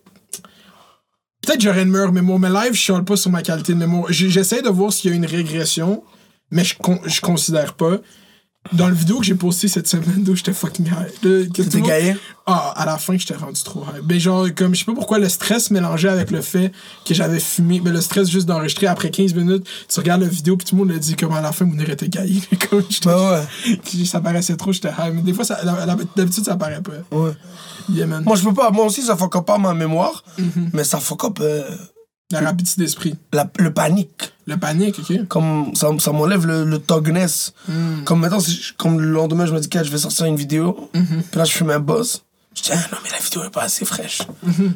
Peut-être 1.41 1.57
que 1.57 1.63
j'aurais 1.63 1.81
une 1.83 1.89
meilleure 1.89 2.13
mémoire, 2.13 2.39
mais 2.39 2.49
live, 2.49 2.73
je 2.73 2.79
chiale 2.79 3.03
pas 3.03 3.17
sur 3.17 3.29
ma 3.31 3.41
qualité 3.41 3.73
de 3.73 3.79
mémoire. 3.79 4.05
J'essaie 4.09 4.61
de 4.61 4.69
voir 4.69 4.93
s'il 4.93 5.09
y 5.11 5.13
a 5.13 5.17
une 5.17 5.25
régression, 5.25 6.03
mais 6.51 6.63
je, 6.63 6.75
con- 6.77 7.01
je 7.05 7.19
considère 7.19 7.73
pas. 7.73 7.97
Dans 8.71 8.87
le 8.87 8.95
vidéo 8.95 9.19
que 9.19 9.25
j'ai 9.25 9.35
posté 9.35 9.67
cette 9.67 9.87
semaine, 9.87 10.23
d'où 10.23 10.35
j'étais 10.35 10.53
fucking 10.53 10.87
high. 10.87 11.11
Monde- 11.79 11.87
gaillé? 11.87 12.15
Ah, 12.45 12.73
à 12.77 12.85
la 12.85 12.97
fin, 12.97 13.15
j'étais 13.17 13.35
rendu 13.35 13.61
trop 13.61 13.83
high. 13.83 14.01
Ben, 14.03 14.17
genre, 14.19 14.47
comme, 14.55 14.73
je 14.73 14.79
sais 14.79 14.85
pas 14.85 14.93
pourquoi 14.93 15.19
le 15.19 15.27
stress 15.27 15.69
mélangé 15.69 16.07
avec 16.07 16.31
le 16.31 16.41
fait 16.41 16.71
que 17.05 17.13
j'avais 17.13 17.39
fumé. 17.41 17.81
Mais 17.83 17.91
le 17.91 17.99
stress 18.01 18.29
juste 18.29 18.47
d'enregistrer 18.47 18.87
après 18.87 19.11
15 19.11 19.33
minutes, 19.33 19.67
tu 19.89 19.99
regardes 19.99 20.21
la 20.21 20.27
vidéo, 20.29 20.55
puis 20.55 20.65
tout 20.65 20.75
le 20.75 20.79
monde 20.79 20.91
le 20.91 20.99
dit 20.99 21.15
comme 21.15 21.33
à 21.33 21.41
la 21.41 21.51
fin, 21.51 21.65
Mounir 21.65 21.89
était 21.89 22.07
gaillé. 22.07 22.41
comme, 22.69 22.83
j'étais- 22.89 23.05
Bah 23.09 23.43
ouais. 23.67 24.05
ça 24.05 24.21
paraissait 24.21 24.55
trop, 24.55 24.71
j'étais 24.71 24.89
high. 24.89 25.13
Mais 25.13 25.21
des 25.21 25.33
fois, 25.33 25.43
d'habitude, 26.15 26.45
ça 26.45 26.55
paraît 26.55 26.81
pas. 26.81 26.93
ouais. 27.15 27.31
Yeah, 27.89 28.07
man. 28.07 28.23
Moi, 28.23 28.37
je 28.37 28.43
peux 28.45 28.53
pas. 28.53 28.71
Moi 28.71 28.85
aussi, 28.85 29.01
ça 29.01 29.17
fuck 29.17 29.35
up 29.35 29.45
pas 29.45 29.57
ma 29.57 29.73
mémoire. 29.73 30.23
Mhm. 30.37 30.69
Mais 30.71 30.85
ça 30.85 30.99
fuck 30.99 31.25
up 31.25 31.39
euh, 31.41 31.63
La 32.33 32.41
rapidité 32.49 32.81
d'esprit. 32.81 33.15
le 33.57 33.73
panique. 33.73 34.33
Le 34.45 34.57
panique, 34.57 34.99
ok? 34.99 35.27
Comme 35.27 35.71
ça, 35.75 35.89
ça 35.99 36.11
m'enlève 36.11 36.45
le, 36.45 36.65
le 36.65 36.79
togness. 36.79 37.53
Comme 38.05 38.19
maintenant, 38.21 38.39
comme 38.77 38.99
le 38.99 39.11
lendemain, 39.11 39.45
je 39.45 39.53
me 39.53 39.59
dis 39.59 39.69
que 39.69 39.83
je 39.83 39.89
vais 39.91 39.97
sortir 39.97 40.25
une 40.25 40.35
vidéo. 40.35 40.89
Puis 40.91 41.37
là, 41.39 41.45
je 41.45 41.51
fais 41.53 41.65
ma 41.65 41.79
boss. 41.79 42.23
Je 42.55 42.61
dis, 42.61 42.69
ah 42.71 42.75
non, 42.91 42.97
mais 43.03 43.09
la 43.09 43.17
vidéo 43.17 43.43
est 43.45 43.49
pas 43.49 43.63
assez 43.63 43.83
fraîche. 43.83 44.21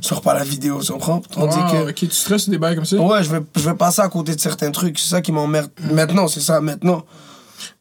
Je 0.02 0.08
sors 0.08 0.22
pas 0.22 0.34
la 0.34 0.44
vidéo, 0.44 0.82
tu 0.82 0.92
comprends? 0.92 1.20
Tandis 1.22 1.58
Wow, 1.58 1.72
que. 1.86 1.90
ok, 1.92 1.96
tu 1.96 2.10
stresses 2.10 2.50
des 2.50 2.58
bails 2.58 2.76
comme 2.76 2.86
ça? 2.86 2.98
Ouais, 2.98 3.24
je 3.24 3.30
vais, 3.30 3.42
je 3.56 3.62
vais 3.70 3.76
passer 3.76 4.02
à 4.02 4.10
côté 4.10 4.36
de 4.36 4.40
certains 4.42 4.72
trucs. 4.72 4.98
C'est 4.98 5.10
ça 5.10 5.22
qui 5.22 5.32
m'emmerde. 5.32 5.70
Maintenant, 5.92 6.28
c'est 6.28 6.40
ça, 6.40 6.60
maintenant. 6.60 7.06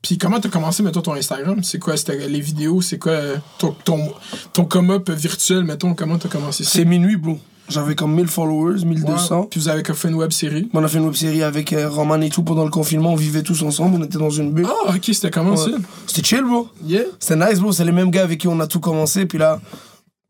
Puis 0.02 0.18
comment 0.18 0.38
t'as 0.38 0.48
commencé, 0.50 0.82
mettons, 0.82 1.00
ton 1.02 1.14
Instagram? 1.14 1.62
C'est 1.62 1.78
quoi? 1.78 1.94
Les 2.28 2.40
vidéos? 2.40 2.82
C'est 2.82 2.98
quoi 2.98 3.12
euh, 3.12 3.36
ton, 3.58 3.74
ton, 3.84 4.12
ton 4.52 4.64
come-up 4.66 5.10
virtuel, 5.10 5.64
mettons? 5.64 5.94
Comment 5.94 6.18
t'as 6.18 6.28
commencé 6.28 6.64
ça? 6.64 6.70
C'est 6.74 6.84
minuit, 6.84 7.16
bro. 7.16 7.38
J'avais 7.68 7.94
comme 7.94 8.14
1000 8.14 8.28
followers, 8.28 8.84
1200. 8.84 9.36
Wow. 9.40 9.44
Puis 9.46 9.58
vous 9.60 9.68
avez 9.68 9.82
fait 9.82 10.08
une 10.08 10.14
web 10.14 10.30
série? 10.30 10.68
On 10.72 10.82
a 10.84 10.88
fait 10.88 10.98
une 10.98 11.04
web 11.06 11.14
série 11.14 11.42
avec 11.42 11.72
euh, 11.72 11.88
Roman 11.88 12.20
et 12.20 12.30
tout 12.30 12.42
pendant 12.42 12.64
le 12.64 12.70
confinement. 12.70 13.12
On 13.12 13.16
vivait 13.16 13.42
tous 13.42 13.62
ensemble. 13.62 13.96
On 14.00 14.04
était 14.04 14.18
dans 14.18 14.30
une 14.30 14.52
bulle. 14.52 14.66
Ah, 14.68 14.90
ok, 14.94 15.00
c'était 15.06 15.30
comment 15.30 15.50
Ouais. 15.52 15.56
ça? 15.56 15.70
C'était 16.06 16.22
chill, 16.26 16.42
bro. 16.44 16.68
Yeah? 16.84 17.02
C'était 17.18 17.36
nice, 17.44 17.58
bro. 17.60 17.72
C'est 17.72 17.84
les 17.84 17.92
mêmes 17.92 18.10
gars 18.10 18.22
avec 18.22 18.40
qui 18.40 18.48
on 18.48 18.60
a 18.60 18.66
tout 18.66 18.80
commencé. 18.80 19.26
Puis 19.26 19.38
là, 19.38 19.60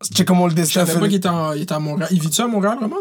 c'est 0.01 0.25
comment 0.25 0.45
le 0.47 0.51
Je 0.53 0.57
destin 0.57 0.81
savais 0.81 0.93
fait. 0.95 1.01
pas 1.01 1.07
qu'il 1.09 1.17
était, 1.17 1.29
en- 1.29 1.53
était 1.53 1.75
à 1.75 1.79
Montréal. 1.79 2.09
Il 2.13 2.21
vit-tu 2.21 2.41
à 2.41 2.47
Montréal, 2.47 2.79
vraiment? 2.79 2.97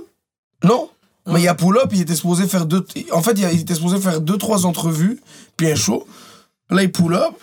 Non. 0.64 0.90
Mais 1.28 1.40
il 1.40 1.44
y 1.44 1.48
a 1.48 1.56
Pull 1.56 1.78
Up, 1.78 1.90
il 1.92 2.02
était 2.02 2.14
supposé 2.16 2.46
faire 2.46 2.66
deux. 2.68 2.86
En 3.12 3.22
fait, 3.24 3.32
il 3.40 3.60
était 3.60 3.74
supposé 3.74 3.98
faire 4.00 4.22
deux, 4.22 4.38
trois 4.38 4.66
entrevues, 4.68 5.20
puis 5.58 5.72
un 5.72 5.76
show. 5.76 6.06
Là, 6.70 6.84
il 6.84 6.92
pull 6.92 7.16
up. 7.16 7.34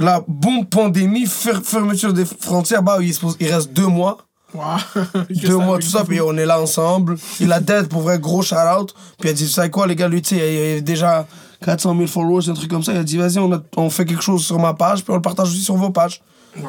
Là, 0.00 0.24
boum, 0.26 0.66
pandémie, 0.66 1.26
fer- 1.26 1.62
fermeture 1.62 2.12
des 2.12 2.24
frontières. 2.24 2.82
Bah, 2.82 2.98
il, 3.00 3.10
est 3.10 3.12
supposé- 3.12 3.36
il 3.40 3.52
reste 3.52 3.72
deux 3.72 3.86
mois. 3.86 4.18
Wow. 4.54 4.76
deux 5.30 5.56
mois, 5.56 5.78
tout 5.78 5.86
ça, 5.88 6.04
puis 6.04 6.20
on 6.20 6.36
est 6.36 6.44
là 6.46 6.60
ensemble. 6.60 7.16
Il 7.40 7.52
a 7.52 7.60
dead 7.60 7.88
pour 7.88 8.02
vrai, 8.02 8.18
gros 8.18 8.42
shout 8.42 8.54
out. 8.56 8.94
Puis 9.18 9.28
il 9.28 9.30
a 9.30 9.32
dit, 9.32 9.44
vous 9.44 9.50
savez 9.50 9.70
quoi, 9.70 9.86
les 9.86 9.96
gars, 9.96 10.08
lui, 10.08 10.20
tu 10.22 10.36
sais, 10.36 10.54
il 10.54 10.74
y 10.74 10.78
a 10.78 10.80
déjà 10.80 11.26
400 11.64 11.94
000 11.96 12.06
followers, 12.06 12.48
un 12.50 12.54
truc 12.54 12.70
comme 12.70 12.82
ça. 12.82 12.92
Il 12.92 12.98
a 12.98 13.04
dit, 13.04 13.16
vas-y, 13.16 13.38
on, 13.38 13.52
a- 13.52 13.62
on 13.76 13.88
fait 13.90 14.04
quelque 14.04 14.22
chose 14.22 14.44
sur 14.44 14.58
ma 14.58 14.74
page, 14.74 15.02
puis 15.04 15.12
on 15.12 15.16
le 15.16 15.22
partage 15.22 15.48
aussi 15.48 15.62
sur 15.62 15.76
vos 15.76 15.90
pages. 15.90 16.22
Wow. 16.56 16.68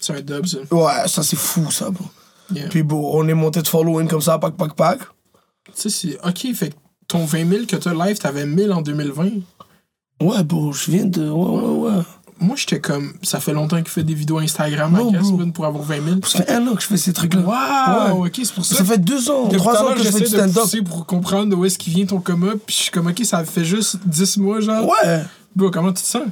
C'est 0.00 0.16
un 0.16 0.20
dub, 0.20 0.46
ça. 0.46 0.58
Ouais, 0.70 1.06
ça, 1.08 1.22
c'est 1.22 1.36
fou, 1.36 1.70
ça, 1.70 1.90
bro. 1.90 2.04
Yeah. 2.52 2.68
Puis 2.68 2.82
bon, 2.82 3.10
on 3.14 3.26
est 3.28 3.34
monté 3.34 3.62
de 3.62 3.68
following 3.68 4.08
comme 4.08 4.20
ça, 4.20 4.38
pack, 4.38 4.54
pack, 4.56 4.74
pack. 4.74 4.98
Tu 5.00 5.72
sais, 5.74 5.90
c'est. 5.90 6.18
Ok, 6.26 6.54
fait 6.54 6.70
que 6.70 6.74
ton 7.08 7.24
20 7.24 7.48
000 7.48 7.66
que 7.66 7.76
t'as 7.76 7.94
live, 7.94 8.18
t'avais 8.18 8.46
1000 8.46 8.72
en 8.72 8.82
2020. 8.82 9.24
Ouais, 10.20 10.42
bro, 10.44 10.72
je 10.72 10.90
viens 10.90 11.04
de. 11.04 11.28
Ouais, 11.28 11.60
ouais, 11.60 11.90
ouais. 11.90 12.02
Moi, 12.40 12.56
j'étais 12.56 12.80
comme. 12.80 13.12
Ça 13.22 13.40
fait 13.40 13.52
longtemps 13.52 13.78
qu'il 13.78 13.88
fait 13.88 14.02
des 14.02 14.14
vidéos 14.14 14.38
Instagram, 14.38 14.92
bro. 14.92 15.12
man, 15.36 15.52
pour 15.52 15.66
avoir 15.66 15.84
20 15.84 15.94
000. 16.04 16.16
Ça 16.26 16.42
fait 16.42 16.52
un 16.52 16.66
an 16.66 16.74
que 16.74 16.82
je 16.82 16.86
fais 16.86 16.96
ces 16.96 17.12
trucs-là. 17.12 17.42
Wow, 17.42 18.26
ok, 18.26 18.32
c'est 18.42 18.52
pour 18.52 18.64
ça. 18.64 18.76
Ça 18.76 18.84
fait 18.84 18.98
deux 18.98 19.30
ans, 19.30 19.48
trois 19.48 19.76
à 19.76 19.84
ans 19.84 19.94
que 19.94 20.02
je 20.02 20.10
fais 20.10 20.20
du 20.20 20.26
stand-up. 20.26 20.64
pour 20.88 21.06
comprendre 21.06 21.50
d'où 21.50 21.64
est-ce 21.64 21.78
qu'il 21.78 21.92
vient 21.92 22.06
ton 22.06 22.20
coma, 22.20 22.52
puis 22.66 22.74
je 22.76 22.82
suis 22.82 22.90
comme, 22.90 23.06
ok, 23.06 23.24
ça 23.24 23.44
fait 23.44 23.64
juste 23.64 23.98
10 24.04 24.38
mois, 24.38 24.60
genre. 24.60 24.86
Ouais. 24.86 25.22
Bro, 25.54 25.70
comment 25.70 25.92
tu 25.92 26.02
te 26.02 26.08
sens? 26.08 26.24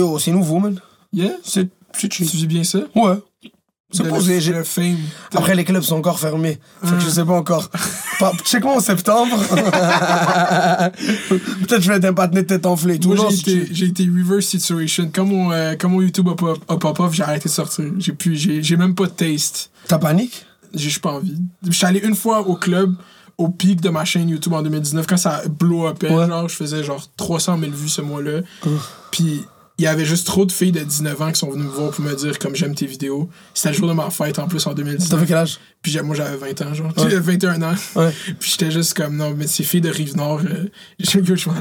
Oh, 0.00 0.18
c'est 0.18 0.32
nouveau, 0.32 0.58
man. 0.58 0.80
Yeah? 1.12 1.32
C'est 1.42 1.68
Tu 1.98 2.08
vis 2.08 2.46
bien 2.46 2.64
ça? 2.64 2.80
Ouais. 2.94 3.16
C'est 3.92 4.08
posé. 4.08 4.40
j'ai- 4.40 4.52
le 4.52 4.64
fame. 4.64 4.96
Après, 5.34 5.54
les 5.54 5.64
clubs 5.64 5.82
sont 5.82 5.96
encore 5.96 6.18
fermés. 6.18 6.58
Fait 6.82 6.94
que 6.96 7.00
je 7.00 7.08
sais 7.08 7.24
pas 7.24 7.34
encore. 7.34 7.70
Check-moi 8.44 8.76
en 8.76 8.80
septembre? 8.80 9.36
Peut-être 11.28 11.80
je 11.82 11.88
vais 11.90 11.96
être 11.98 12.04
un 12.06 12.12
patiné 12.14 12.42
de 12.42 12.46
tête 12.46 12.66
enflée. 12.66 12.98
Moi, 13.04 13.16
j'ai 13.30 13.36
été, 13.38 13.50
chill. 13.66 13.68
j'ai 13.70 13.86
été 13.86 14.02
reverse 14.04 14.46
situation. 14.46 15.10
Quand 15.12 15.24
mon, 15.24 15.52
euh, 15.52 15.74
mon 15.84 16.00
YouTube 16.00 16.28
a 16.28 16.34
pop, 16.34 16.58
a 16.68 16.76
pop 16.76 17.00
off, 17.00 17.12
j'ai 17.14 17.22
arrêté 17.22 17.48
de 17.48 17.54
sortir. 17.54 17.84
J'ai 17.98 18.12
plus, 18.12 18.36
j'ai, 18.36 18.62
j'ai 18.62 18.76
même 18.76 18.94
pas 18.94 19.04
de 19.06 19.10
taste. 19.10 19.70
T'as 19.86 19.98
panique? 19.98 20.44
J'ai 20.74 20.98
pas 21.00 21.12
envie. 21.12 21.36
Je 21.66 21.70
suis 21.72 21.86
allé 21.86 22.00
une 22.00 22.16
fois 22.16 22.40
au 22.46 22.56
club, 22.56 22.94
au 23.38 23.48
pic 23.48 23.80
de 23.80 23.88
ma 23.88 24.04
chaîne 24.04 24.28
YouTube 24.28 24.52
en 24.52 24.62
2019, 24.62 25.06
quand 25.06 25.16
ça 25.16 25.42
blow 25.48 25.86
up. 25.86 26.02
Ouais. 26.02 26.26
Genre, 26.26 26.48
je 26.48 26.54
faisais 26.56 26.82
genre 26.82 27.02
300 27.16 27.58
000 27.60 27.72
vues 27.72 27.88
ce 27.88 28.00
mois-là. 28.02 28.40
Puis 29.10 29.44
il 29.78 29.82
y 29.84 29.86
avait 29.86 30.04
juste 30.06 30.26
trop 30.26 30.46
de 30.46 30.52
filles 30.52 30.72
de 30.72 30.80
19 30.80 31.20
ans 31.20 31.32
qui 31.32 31.38
sont 31.38 31.50
venues 31.50 31.64
me 31.64 31.68
voir 31.68 31.90
pour 31.90 32.02
me 32.04 32.14
dire 32.14 32.38
comme 32.38 32.54
j'aime 32.56 32.74
tes 32.74 32.86
vidéos. 32.86 33.28
C'était 33.52 33.70
le 33.70 33.74
jour 33.74 33.88
de 33.88 33.92
ma 33.92 34.08
fête 34.10 34.38
en 34.38 34.48
plus 34.48 34.66
en 34.66 34.70
T'as 34.70 34.76
2019. 34.76 35.20
fait 35.20 35.26
quel 35.26 35.36
âge? 35.36 35.58
Puis 35.82 35.92
j'ai- 35.92 36.00
moi 36.02 36.16
j'avais 36.16 36.36
20 36.36 36.62
ans, 36.62 36.74
genre. 36.74 36.86
Ouais. 36.96 37.04
Tu 37.04 37.10
sais, 37.10 37.20
21 37.20 37.62
ans. 37.62 37.74
Ouais. 37.94 38.10
Puis 38.40 38.50
j'étais 38.52 38.70
juste 38.70 38.94
comme 38.94 39.16
non, 39.16 39.34
mais 39.36 39.46
ces 39.46 39.62
filles 39.64 39.82
de 39.82 39.90
Rive-Nord, 39.90 40.40
euh, 40.44 40.64
je 40.98 41.18
je 41.22 41.48
m'en. 41.48 41.54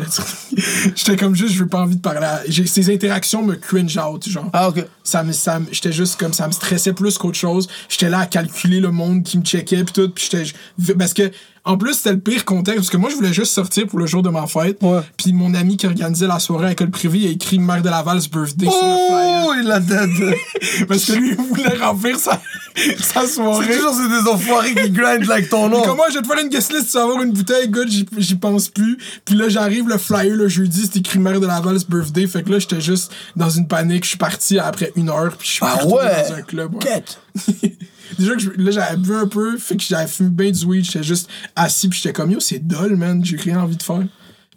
J'étais 0.95 1.15
comme 1.17 1.35
juste, 1.35 1.53
je 1.53 1.59
veux 1.59 1.67
pas 1.67 1.81
envie 1.81 1.95
de 1.97 2.01
parler. 2.01 2.25
à- 2.25 2.43
Ces 2.65 2.93
interactions 2.93 3.43
me 3.43 3.55
cringe 3.55 3.97
out, 3.97 4.27
genre 4.27 4.49
Ah, 4.53 4.69
ok. 4.69 4.85
ça 5.03 5.23
me, 5.23 5.31
ça 5.33 5.59
me- 5.59 5.67
j'étais 5.71 5.91
juste 5.91 6.17
comme 6.19 6.33
ça 6.33 6.47
me 6.47 6.51
stressait 6.53 6.93
plus 6.93 7.17
qu'autre 7.17 7.37
chose 7.37 7.67
j'étais 7.89 8.09
là 8.09 8.19
à 8.19 8.25
calculer 8.25 8.79
le 8.79 8.91
monde 8.91 9.23
qui 9.23 9.37
me 9.37 9.43
checkait 9.43 9.83
puis 9.83 9.93
tout 9.93 10.09
puis 10.09 10.27
j'étais 10.31 10.93
parce 10.95 11.13
que 11.13 11.31
en 11.65 11.77
plus 11.77 11.95
c'était 11.95 12.11
le 12.13 12.19
pire 12.19 12.45
contexte 12.45 12.77
parce 12.79 12.89
que 12.89 12.97
moi 12.97 13.09
je 13.09 13.15
voulais 13.15 13.33
juste 13.33 13.51
sortir 13.53 13.87
pour 13.87 13.99
le 13.99 14.05
jour 14.05 14.21
de 14.23 14.29
ma 14.29 14.45
fête 14.47 14.77
Ouais. 14.81 15.01
puis 15.17 15.33
mon 15.33 15.53
ami 15.53 15.77
qui 15.77 15.87
organisait 15.87 16.27
la 16.27 16.39
soirée 16.39 16.67
à 16.67 16.69
l'école 16.69 16.91
privée 16.91 17.17
il 17.19 17.27
a 17.27 17.31
écrit 17.31 17.59
Mère 17.59 17.81
de 17.81 17.89
Laval's 17.89 18.29
birthday 18.29 18.65
sur 18.69 18.75
le 18.83 19.45
Oh, 19.47 19.53
il 19.61 19.71
a 19.71 19.79
dead. 19.79 20.09
flyer 20.09 20.35
parce 20.87 21.05
que 21.05 21.13
lui 21.13 21.29
il 21.29 21.35
voulait 21.35 21.77
remplir 21.77 22.19
sa, 22.19 22.41
sa 22.99 23.21
C'est 23.21 23.27
soirée 23.27 23.75
toujours 23.77 23.95
des 23.95 24.29
enfoirés 24.29 24.73
qui 24.75 24.89
grindent 24.89 25.27
like 25.27 25.49
ton 25.49 25.69
nom. 25.69 25.81
Comment 25.83 26.03
je 26.09 26.15
vais 26.15 26.21
te 26.21 26.27
faire 26.27 26.39
une 26.43 26.49
guest 26.49 26.73
list, 26.73 26.91
tu 26.91 26.97
vas 26.97 27.03
avoir 27.03 27.21
une 27.21 27.31
bouteille, 27.31 27.67
good, 27.69 27.87
j'y- 27.89 28.35
pense 28.35 28.67
plus. 28.69 28.97
Puis 29.23 29.35
là, 29.35 29.47
j'arrive, 29.49 29.87
le 29.87 29.97
flyer 29.97 30.35
le 30.35 30.47
jeudi, 30.47 30.89
c'est 30.91 30.99
écrit 30.99 31.19
Mère 31.19 31.39
de 31.39 31.47
Laval's 31.47 31.85
birthday. 31.87 32.27
Fait 32.27 32.43
que 32.43 32.51
là, 32.51 32.59
j'étais 32.59 32.81
juste 32.81 33.11
dans 33.35 33.49
une 33.49 33.67
panique. 33.67 34.03
Je 34.03 34.09
suis 34.09 34.17
parti 34.17 34.59
après 34.59 34.91
une 34.95 35.09
heure, 35.09 35.35
puis 35.37 35.47
je 35.47 35.53
suis 35.53 35.59
Ah 35.63 35.85
ouais? 35.85 36.25
dans 36.29 36.35
un 36.35 36.41
club. 36.41 36.75
ouais. 36.75 37.03
Déjà 38.17 38.33
que 38.33 38.39
je- 38.41 38.51
là, 38.51 38.71
j'avais 38.71 38.97
bu 38.97 39.13
un 39.15 39.27
peu, 39.27 39.57
fait 39.57 39.75
que 39.77 39.83
j'avais 39.83 40.07
fumé 40.07 40.29
bien 40.29 40.51
du 40.51 40.65
weed, 40.65 40.85
j'étais 40.85 41.03
juste 41.03 41.29
assis, 41.55 41.87
puis 41.89 41.99
j'étais 42.01 42.13
comme 42.13 42.31
yo, 42.31 42.39
c'est 42.39 42.59
dull, 42.65 42.95
man, 42.95 43.23
j'ai 43.23 43.37
rien 43.37 43.59
envie 43.59 43.77
de 43.77 43.83
faire. 43.83 44.03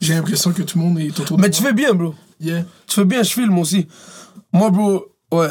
J'ai 0.01 0.15
l'impression 0.15 0.53
que 0.53 0.63
tout 0.63 0.79
le 0.79 0.85
monde 0.85 0.99
est 1.01 1.11
autour 1.19 1.37
de 1.37 1.43
Mais 1.43 1.49
moi. 1.49 1.57
tu 1.57 1.63
fais 1.63 1.73
bien, 1.73 1.93
bro. 1.95 2.15
Yeah. 2.41 2.65
Tu 2.87 2.95
fais 2.95 3.05
bien, 3.05 3.23
je 3.23 3.31
filme 3.33 3.59
aussi. 3.59 3.87
Moi, 4.53 4.71
bro, 4.71 5.07
ouais. 5.33 5.49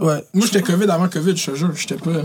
Ouais. 0.00 0.24
Moi, 0.34 0.46
j'étais 0.46 0.60
COVID 0.62 0.90
avant 0.90 1.08
COVID, 1.08 1.36
je 1.36 1.50
te 1.50 1.56
jure, 1.56 1.74
j'étais 1.74 1.94
pas. 1.96 2.22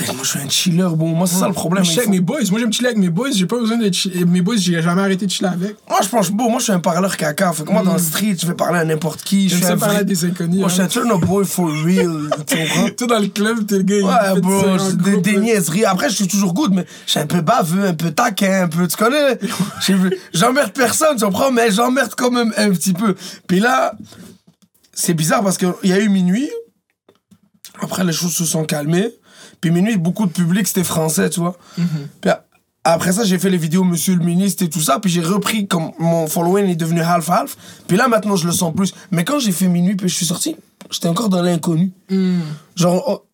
Moi, 0.00 0.16
je 0.22 0.28
suis 0.28 0.38
un 0.38 0.48
chiller, 0.48 0.88
bon. 0.90 1.08
Moi, 1.08 1.26
c'est 1.26 1.36
ça 1.36 1.46
le 1.46 1.54
problème. 1.54 1.84
Je 1.84 1.90
il 1.90 1.92
chille 1.92 2.00
avec 2.00 2.10
mes 2.10 2.20
boys. 2.20 2.40
Moi, 2.50 2.60
j'aime 2.60 2.72
chiller 2.72 2.88
avec 2.88 2.98
mes 2.98 3.10
boys. 3.10 3.30
J'ai 3.32 3.46
pas 3.46 3.58
besoin 3.58 3.76
de 3.76 3.92
chiller. 3.92 4.24
Mes 4.24 4.40
boys, 4.40 4.56
j'ai 4.56 4.82
jamais 4.82 5.02
arrêté 5.02 5.26
de 5.26 5.30
chiller 5.30 5.50
avec. 5.50 5.76
Moi, 5.88 6.00
je 6.02 6.08
pense, 6.08 6.30
bon, 6.30 6.50
moi, 6.50 6.58
je 6.58 6.64
suis 6.64 6.72
un 6.72 6.80
parleur 6.80 7.16
caca. 7.16 7.52
Fait 7.52 7.64
que 7.64 7.70
moi, 7.70 7.82
dans 7.82 7.92
le 7.92 7.98
street, 7.98 8.36
je 8.38 8.46
vais 8.46 8.54
parler 8.54 8.80
à 8.80 8.84
n'importe 8.84 9.22
qui. 9.22 9.48
Je 9.48 9.64
un 9.64 9.76
parler 9.76 9.98
à 9.98 10.04
des 10.04 10.24
inconnus. 10.24 10.58
Moi, 10.58 10.68
je 10.68 10.74
suis 10.74 10.82
hein. 10.82 10.86
un 10.86 10.88
turn 10.88 11.10
up 11.10 11.20
boy 11.20 11.44
for 11.44 11.70
real. 11.84 12.30
Toi, 12.96 13.06
dans 13.06 13.18
le 13.18 13.28
club, 13.28 13.66
t'es 13.66 13.76
le 13.76 13.82
gars. 13.82 14.34
Ouais, 14.34 14.40
bro, 14.40 14.62
des, 14.94 15.16
des 15.18 15.32
là. 15.32 15.40
niaiseries. 15.40 15.84
Après, 15.84 16.08
je 16.08 16.16
suis 16.16 16.28
toujours 16.28 16.54
good, 16.54 16.72
mais 16.72 16.86
je 17.06 17.12
suis 17.12 17.20
un 17.20 17.26
peu 17.26 17.40
baveux, 17.40 17.86
un 17.86 17.94
peu 17.94 18.10
taquin, 18.10 18.64
un 18.64 18.68
peu, 18.68 18.86
tu 18.88 18.96
connais? 18.96 19.38
J'emmerde 20.32 20.72
personne, 20.72 21.16
tu 21.16 21.24
comprends? 21.24 21.52
Mais 21.52 21.70
j'emmerde 21.70 22.12
quand 22.16 22.30
même 22.30 22.52
un 22.56 22.70
petit 22.70 22.92
peu. 22.92 23.14
Puis 23.46 23.60
là, 23.60 23.94
c'est 24.92 25.14
bizarre 25.14 25.42
parce 25.42 25.58
qu'il 25.58 25.72
y 25.84 25.92
a 25.92 25.98
eu 25.98 26.08
minuit. 26.08 26.50
Après, 27.80 28.04
les 28.04 28.12
choses 28.12 28.32
se 28.32 28.44
sont 28.44 28.64
calmées. 28.64 29.12
Puis 29.64 29.70
minuit, 29.70 29.96
beaucoup 29.96 30.26
de 30.26 30.30
public, 30.30 30.66
c'était 30.68 30.84
français, 30.84 31.30
tu 31.30 31.40
vois. 31.40 31.56
Puis 32.20 32.30
a- 32.30 32.44
après 32.84 33.12
ça, 33.14 33.24
j'ai 33.24 33.38
fait 33.38 33.48
les 33.48 33.56
vidéos 33.56 33.82
Monsieur 33.82 34.14
le 34.14 34.22
ministre 34.22 34.62
et 34.62 34.68
tout 34.68 34.82
ça. 34.82 34.98
Puis 35.00 35.10
j'ai 35.10 35.22
repris, 35.22 35.66
comme 35.66 35.92
mon 35.98 36.26
following 36.26 36.66
est 36.66 36.76
devenu 36.76 37.00
half-half. 37.00 37.56
Puis 37.88 37.96
là, 37.96 38.06
maintenant, 38.08 38.36
je 38.36 38.46
le 38.46 38.52
sens 38.52 38.74
plus. 38.76 38.92
Mais 39.10 39.24
quand 39.24 39.38
j'ai 39.38 39.52
fait 39.52 39.68
minuit, 39.68 39.96
puis 39.96 40.06
je 40.10 40.14
suis 40.14 40.26
sorti, 40.26 40.54
j'étais 40.90 41.08
encore 41.08 41.30
dans 41.30 41.40
l'inconnu. 41.40 41.92
Genre, 42.76 43.02
oh, 43.08 43.24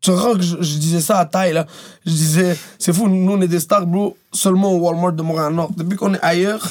tu 0.00 0.10
vois 0.10 0.34
que 0.34 0.42
je, 0.42 0.56
je 0.60 0.78
disais 0.78 1.00
ça 1.00 1.18
à 1.20 1.24
taille, 1.24 1.52
là? 1.52 1.68
Je 2.04 2.10
disais, 2.10 2.58
c'est 2.80 2.92
fou, 2.92 3.06
nous, 3.06 3.30
on 3.30 3.40
est 3.40 3.46
des 3.46 3.60
stars, 3.60 3.86
bro, 3.86 4.16
seulement 4.32 4.72
au 4.72 4.78
Walmart 4.80 5.12
de 5.12 5.22
Montréal-Nord. 5.22 5.70
Depuis 5.76 5.96
qu'on 5.96 6.14
est 6.14 6.20
ailleurs, 6.20 6.68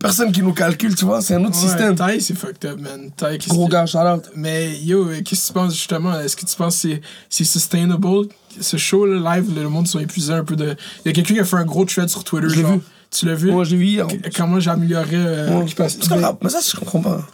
personne 0.00 0.32
qui 0.32 0.42
nous 0.42 0.52
calcule, 0.52 0.94
tu 0.96 1.04
vois, 1.04 1.20
c'est 1.22 1.34
un 1.34 1.44
autre 1.44 1.56
Ouais, 1.62 1.68
système. 1.68 1.94
Taille, 1.94 2.20
c'est 2.20 2.34
fucked 2.34 2.64
up, 2.68 2.80
man. 2.80 3.10
Taille, 3.16 3.38
Gros 3.46 3.68
gars, 3.68 3.86
shout-out. 3.86 4.24
Mais 4.34 4.76
yo, 4.80 5.06
qu'est-ce 5.24 5.42
que 5.42 5.46
tu 5.48 5.52
penses 5.52 5.74
justement? 5.74 6.18
Est-ce 6.18 6.34
que 6.36 6.44
tu 6.46 6.56
penses 6.56 6.82
que 6.82 6.88
c'est- 7.28 7.44
sustainable? 7.44 8.26
Ce 8.60 8.76
show 8.76 9.06
là, 9.06 9.36
live, 9.36 9.54
le 9.54 9.68
monde 9.68 9.86
sont 9.86 10.00
épuisés 10.00 10.32
un 10.32 10.42
peu 10.44 10.56
de. 10.56 10.74
Il 11.04 11.08
y 11.08 11.10
a 11.10 11.12
quelqu'un 11.12 11.34
qui 11.34 11.40
a 11.40 11.44
fait 11.44 11.56
un 11.56 11.64
gros 11.64 11.84
thread 11.84 12.08
sur 12.08 12.24
Twitter. 12.24 12.48
Je 12.48 12.60
genre. 12.62 12.72
vu. 12.72 12.80
Tu 13.12 13.26
l'as 13.26 13.34
vu? 13.34 13.50
Moi, 13.52 13.64
j'ai 13.64 13.76
vu 13.76 13.86
hier. 13.86 14.06
Comment 14.36 14.58
j'améliorais. 14.60 15.06
euh, 15.14 15.58
Ouais. 15.60 15.66
qui 15.66 15.74
passe- 15.74 15.98
grave, 15.98 16.36
mais 16.42 16.48
ça, 16.48 16.58
je 16.64 16.76
comprends 16.76 17.00
pas. 17.00 17.26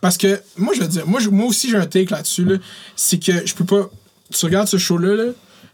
Parce 0.00 0.16
que, 0.16 0.40
moi, 0.56 0.72
je 0.74 0.80
veux 0.80 0.88
dire, 0.88 1.06
moi, 1.06 1.20
je- 1.20 1.28
moi 1.30 1.46
aussi, 1.46 1.68
j'ai 1.68 1.76
un 1.76 1.86
take 1.86 2.10
là-dessus. 2.14 2.44
Là, 2.44 2.56
c'est 2.94 3.18
que 3.18 3.44
je 3.46 3.54
peux 3.54 3.64
pas. 3.64 3.90
Tu 4.32 4.44
regardes 4.46 4.68
ce 4.68 4.76
show-là, 4.78 5.14
là, 5.16 5.32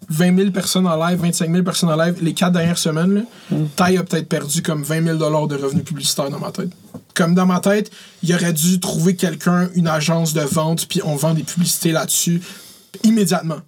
20 0.08 0.36
000 0.36 0.50
personnes 0.50 0.86
en 0.86 0.96
live, 0.96 1.18
25 1.20 1.50
000 1.50 1.62
personnes 1.62 1.90
en 1.90 1.96
live, 1.96 2.16
les 2.20 2.34
quatre 2.34 2.52
dernières 2.52 2.78
semaines, 2.78 3.14
là, 3.14 3.20
Mm. 3.50 3.66
Ty 3.76 3.96
a 3.96 4.02
peut-être 4.02 4.28
perdu 4.28 4.62
comme 4.62 4.82
20 4.82 5.04
000 5.04 5.16
de 5.18 5.56
revenus 5.56 5.84
publicitaires 5.84 6.30
dans 6.30 6.38
ma 6.38 6.50
tête. 6.50 6.70
Comme 7.14 7.34
dans 7.34 7.46
ma 7.46 7.60
tête, 7.60 7.90
il 8.22 8.34
aurait 8.34 8.52
dû 8.52 8.80
trouver 8.80 9.16
quelqu'un, 9.16 9.68
une 9.74 9.88
agence 9.88 10.32
de 10.32 10.40
vente, 10.40 10.86
puis 10.88 11.00
on 11.04 11.16
vend 11.16 11.34
des 11.34 11.42
publicités 11.42 11.92
là-dessus 11.92 12.40
immédiatement. 13.04 13.58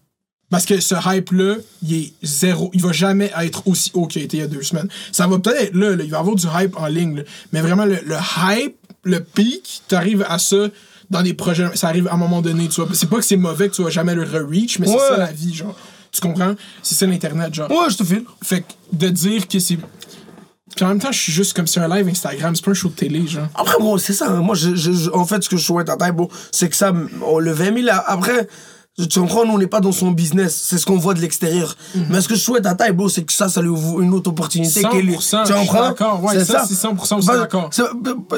Parce 0.51 0.66
que 0.66 0.78
ce 0.80 0.95
hype-là, 0.95 1.57
il 1.82 1.95
est 1.95 2.12
zéro. 2.22 2.70
Il 2.74 2.82
va 2.82 2.93
jamais 2.93 3.32
être 3.41 3.66
aussi 3.66 3.91
haut 3.95 4.07
qu'il 4.07 4.22
a 4.22 4.24
été 4.24 4.37
il 4.37 4.41
y 4.41 4.43
a 4.45 4.47
deux 4.47 4.62
semaines. 4.62 4.89
Ça 5.11 5.26
va 5.26 5.39
peut-être 5.39 5.61
être 5.61 5.74
là, 5.74 5.97
là. 5.97 6.05
il 6.05 6.11
va 6.11 6.18
y 6.18 6.20
avoir 6.20 6.37
du 6.37 6.47
hype 6.47 6.76
en 6.76 6.87
ligne, 6.87 7.16
là. 7.16 7.22
mais 7.53 7.61
vraiment, 7.61 7.85
le, 7.85 7.99
le 8.07 8.16
hype, 8.39 8.76
le 9.03 9.20
pic, 9.20 9.82
t'arrives 9.89 10.24
à 10.28 10.39
ça 10.39 10.68
dans 11.11 11.22
des 11.22 11.35
projets. 11.35 11.66
Ça 11.74 11.89
arrive 11.89 12.09
à 12.09 12.14
un 12.14 12.18
moment 12.18 12.41
donné, 12.41 12.68
tu 12.68 12.80
vois. 12.80 12.91
C'est 12.95 13.09
pas 13.09 13.16
que 13.16 13.24
c'est 13.24 13.37
mauvais 13.37 13.68
que 13.68 13.74
tu 13.74 13.82
vas 13.82 13.91
jamais 13.91 14.14
le 14.14 14.22
re-reach, 14.22 14.78
mais 14.78 14.87
c'est 14.87 14.99
ça 14.99 15.16
la 15.16 15.32
vie, 15.32 15.55
genre. 15.55 15.76
Tu 16.14 16.20
comprends? 16.20 16.54
C'est 16.82 16.94
ça 16.94 17.06
l'Internet, 17.06 17.52
genre. 17.52 17.70
Ouais, 17.70 17.90
je 17.90 17.96
te 17.96 18.04
file. 18.04 18.24
Fait 18.42 18.60
que 18.60 18.66
de 18.92 19.08
dire 19.08 19.48
que 19.48 19.58
c'est. 19.58 19.78
Puis 20.76 20.84
en 20.84 20.88
même 20.88 20.98
temps, 21.00 21.12
je 21.12 21.18
suis 21.18 21.32
juste 21.32 21.52
comme 21.54 21.66
c'est 21.66 21.80
un 21.80 21.88
live 21.88 22.08
Instagram, 22.08 22.54
c'est 22.56 22.64
pas 22.64 22.70
un 22.70 22.74
show 22.74 22.88
de 22.88 22.94
télé, 22.94 23.26
genre. 23.26 23.46
Après, 23.54 23.76
bon, 23.78 23.99
c'est 23.99 24.12
ça. 24.12 24.28
hein. 24.28 24.41
Moi, 24.41 24.54
je, 24.54 24.74
je- 24.74 25.11
en 25.11 25.24
fait, 25.24 25.42
ce 25.42 25.49
que 25.49 25.57
je 25.57 25.64
souhaite 25.64 25.88
à 25.88 25.96
bon, 26.12 26.28
c'est 26.53 26.68
que 26.68 26.76
ça, 26.76 26.92
on 27.26 27.38
le 27.38 27.53
20 27.53 27.76
000, 27.84 27.88
après, 28.07 28.49
tu 28.96 29.18
comprends, 29.20 29.45
nous, 29.45 29.53
on 29.54 29.58
n'est 29.58 29.66
pas 29.66 29.80
dans 29.80 29.91
son 29.92 30.12
business. 30.12 30.54
C'est 30.68 30.78
ce 30.78 30.86
qu'on 30.86 30.96
voit 30.99 31.14
de 31.14 31.20
l'extérieur. 31.20 31.76
Mais 32.11 32.20
ce 32.20 32.28
que 32.28 32.34
je 32.36 32.41
souhaite 32.41 32.64
à 32.66 32.74
bro, 32.92 33.08
c'est 33.08 33.24
que 33.24 33.32
ça, 33.32 33.49
ça 33.49 33.61
lui 33.61 33.68
ouvre 33.68 34.00
une 34.00 34.14
autre 34.14 34.30
opportunité. 34.30 34.82
100%, 34.82 34.88
qu'elle- 34.91 35.11
je 35.14 35.20
suis 35.20 35.36
Tu 35.46 35.53
comprends? 35.53 35.88
d'accord. 35.88 36.22
Ouais, 36.24 36.45
ça, 36.45 36.64
c'est 36.66 36.74
100% 36.74 37.18
aussi 37.18 37.26
Bah, 37.26 37.38
d'accord. 37.38 37.68
c'est- 37.72 37.82
bah, 38.00 38.12
bah, 38.30 38.36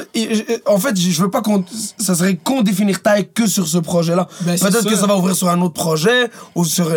En 0.65 0.79
fait, 0.79 0.99
je 0.99 1.21
veux 1.21 1.29
pas 1.29 1.41
qu'on. 1.41 1.63
Ça 1.99 2.15
serait 2.15 2.35
qu'on 2.35 2.61
définir 2.63 3.01
taille 3.03 3.29
que 3.33 3.45
sur 3.47 3.67
ce 3.67 3.77
projet-là. 3.77 4.27
Ben, 4.41 4.57
c'est 4.57 4.67
Peut-être 4.67 4.87
que 4.89 4.95
ça 4.95 5.05
va 5.07 5.15
ouvrir 5.15 5.35
sur 5.35 5.47
un 5.49 5.61
autre 5.61 5.75
projet, 5.75 6.29
ou 6.55 6.65
sur. 6.65 6.91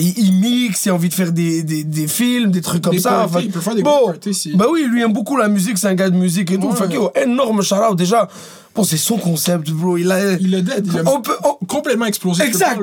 Il, 0.00 0.18
il 0.18 0.32
mixe, 0.34 0.86
il 0.86 0.90
a 0.90 0.94
envie 0.94 1.08
de 1.08 1.14
faire 1.14 1.32
des, 1.32 1.62
des, 1.62 1.84
des 1.84 2.08
films, 2.08 2.50
des 2.50 2.60
trucs 2.60 2.82
comme 2.82 2.94
Des 2.94 3.00
ça. 3.00 3.10
parties, 3.10 3.34
Fait- 3.34 3.42
il 3.44 3.50
peut 3.50 3.60
faire 3.60 3.74
des 3.74 3.82
bon, 3.82 4.06
parties, 4.06 4.34
si. 4.34 4.56
Bah 4.56 4.66
oui, 4.70 4.86
lui 4.90 5.02
aime 5.02 5.12
beaucoup 5.12 5.36
la 5.36 5.48
musique, 5.48 5.78
c'est 5.78 5.88
un 5.88 5.94
gars 5.94 6.10
de 6.10 6.16
musique 6.16 6.50
et 6.50 6.58
tout. 6.58 6.68
Ouais. 6.68 6.76
Fait 6.76 6.88
que, 6.88 6.94
yo, 6.94 7.10
énorme 7.14 7.62
shout-out. 7.62 7.96
Déjà, 7.96 8.28
bon, 8.74 8.82
c'est 8.84 8.96
son 8.96 9.16
concept, 9.18 9.70
bro. 9.70 9.96
Il 9.98 10.10
a. 10.10 10.32
Il 10.34 10.54
a 10.54 10.60
dead. 10.62 10.86
Il 10.92 10.98
a 10.98 11.02
On 11.10 11.20
peut. 11.20 11.36
on- 11.44 11.64
complètement 11.66 12.06
explosé. 12.06 12.42
Exact. 12.44 12.80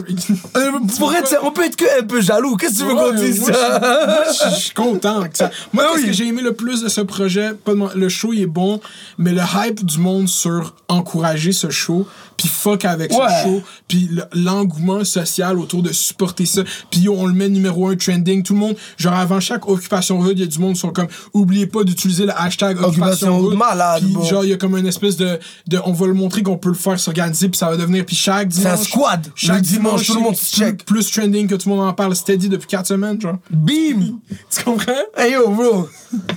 Euh, 0.56 0.72
pour 0.98 1.14
être, 1.14 1.36
on 1.44 1.52
peut 1.52 1.66
être 1.66 1.76
que 1.76 2.00
un 2.00 2.04
peu 2.06 2.22
jaloux. 2.22 2.56
Qu'est-ce 2.56 2.76
que 2.76 2.80
tu 2.80 2.86
veux 2.86 2.96
qu'on 2.96 3.14
dise? 3.14 3.40
moi, 3.42 3.52
ça? 3.54 3.80
je- 3.82 4.06
moi, 4.06 4.18
je 4.52 4.56
je 4.56 4.62
suis 4.62 4.74
content 4.74 5.24
que 5.28 5.38
ça. 5.38 5.52
Moi, 5.74 5.84
Ben 5.84 5.96
qu'est-ce 5.96 6.06
que 6.08 6.14
j'ai 6.14 6.28
aimé 6.28 6.42
le 6.42 6.54
plus 6.54 6.82
de 6.84 6.88
ce 6.90 7.02
projet, 7.02 7.52
le 7.96 8.10
show 8.10 8.32
il 8.34 8.42
est 8.44 8.46
bon, 8.46 8.80
mais 9.18 9.34
le 9.34 9.42
hype 9.42 9.84
du 9.86 10.00
monde 10.00 10.28
sur 10.30 10.74
encourager 10.88 11.52
ce 11.52 11.70
show, 11.70 12.08
puis 12.38 12.48
fuck 12.48 12.86
avec 12.86 13.12
Ouais. 13.12 13.18
ce 13.44 13.44
show, 13.48 13.62
puis 13.88 14.08
le- 14.12 14.24
l'engouement 14.34 15.04
social 15.04 15.58
autour 15.60 15.82
de 15.84 15.92
supporter 15.92 16.46
ça, 16.46 16.62
puis 16.92 17.10
on 17.10 17.26
le 17.26 17.34
met 17.34 17.50
numéro 17.50 17.88
un 17.88 17.96
trending, 17.96 18.44
tout 18.44 18.54
le 18.54 18.60
monde, 18.60 18.76
genre 18.98 19.14
avant 19.16 19.40
chaque 19.40 19.68
occupation 19.68 20.20
hood, 20.20 20.38
il 20.38 20.42
y 20.42 20.44
a 20.44 20.48
du 20.48 20.60
monde 20.60 20.74
qui 20.76 20.80
sont 20.80 20.92
comme, 20.92 21.08
oubliez 21.34 21.68
pas 21.68 21.84
d'utiliser 21.84 22.26
le 22.26 22.40
hashtag 22.40 22.80
Occupation 22.82 23.40
hood, 23.40 23.56
malade, 23.56 24.04
puis 24.04 24.14
bon. 24.14 24.24
genre 24.24 24.44
il 24.44 24.52
y 24.52 24.54
a 24.54 24.58
comme 24.58 24.78
une 24.78 24.88
espèce 24.88 25.18
de, 25.18 25.40
de, 25.68 25.80
on 25.86 25.92
va 25.94 26.08
le 26.08 26.14
montrer 26.14 26.44
qu'on 26.44 26.58
peut 26.58 26.70
le 26.70 26.76
faire 26.76 27.00
s'organiser, 27.00 27.50
puis 27.50 27.58
ça 27.58 27.70
va 27.70 27.78
devenir, 27.78 28.06
puis 28.06 28.16
chaque 28.16 28.50
C'est 28.52 28.66
un 28.68 28.74
dimanche, 28.76 28.88
squad. 28.88 29.28
chaque 29.36 29.56
Le 29.58 29.62
dimanche, 29.62 30.06
tout 30.06 30.14
le 30.16 30.22
monde 30.22 30.36
se 30.36 30.56
check. 30.56 30.86
plus, 30.86 30.98
plus 30.98 31.12
trending 31.12 31.48
que 31.48 31.56
tout 31.56 31.70
le 31.70 31.76
monde 31.76 31.88
en 31.88 31.94
parle 31.94 32.16
steady 32.16 32.50
depuis 32.50 32.68
4 32.68 32.86
semaines, 32.88 33.20
genre. 33.20 33.38
Bim! 33.50 34.20
Tu 34.50 34.64
comprends? 34.64 34.92
Hey 35.16 35.34
yo, 35.34 35.50
bro. 35.50 35.88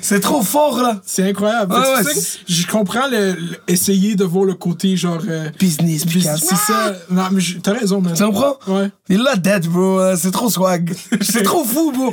C'est 0.01 0.21
trop 0.21 0.43
fort, 0.43 0.81
là. 0.83 1.01
C'est 1.05 1.29
incroyable. 1.29 1.73
Que 1.75 1.79
ouais, 1.81 2.03
c'est 2.05 2.21
ça 2.21 2.39
que 2.47 2.53
je 2.53 2.67
comprends 2.67 3.07
le, 3.11 3.33
le- 3.33 3.57
essayer 3.69 4.15
de 4.17 4.25
voir 4.25 4.45
le 4.45 4.55
côté 4.55 4.97
genre. 4.97 5.21
euh, 5.29 5.49
Business, 5.59 5.90
c'est 5.99 6.57
ça. 6.57 6.95
Non, 7.11 7.25
mais 7.33 7.43
t'as 7.63 7.73
raison, 7.73 8.01
man. 8.01 8.15
Tu 8.15 8.25
comprends? 8.25 8.59
Ouais. 8.67 8.91
Il 9.09 9.23
l'a 9.23 9.37
dead, 9.37 9.67
bro. 9.67 10.01
Euh, 10.01 10.17
C'est 10.17 10.31
trop 10.31 10.49
swag. 10.51 10.95
C'est 11.21 11.43
trop 11.43 11.65
fou, 11.65 11.93
bro. 11.93 12.13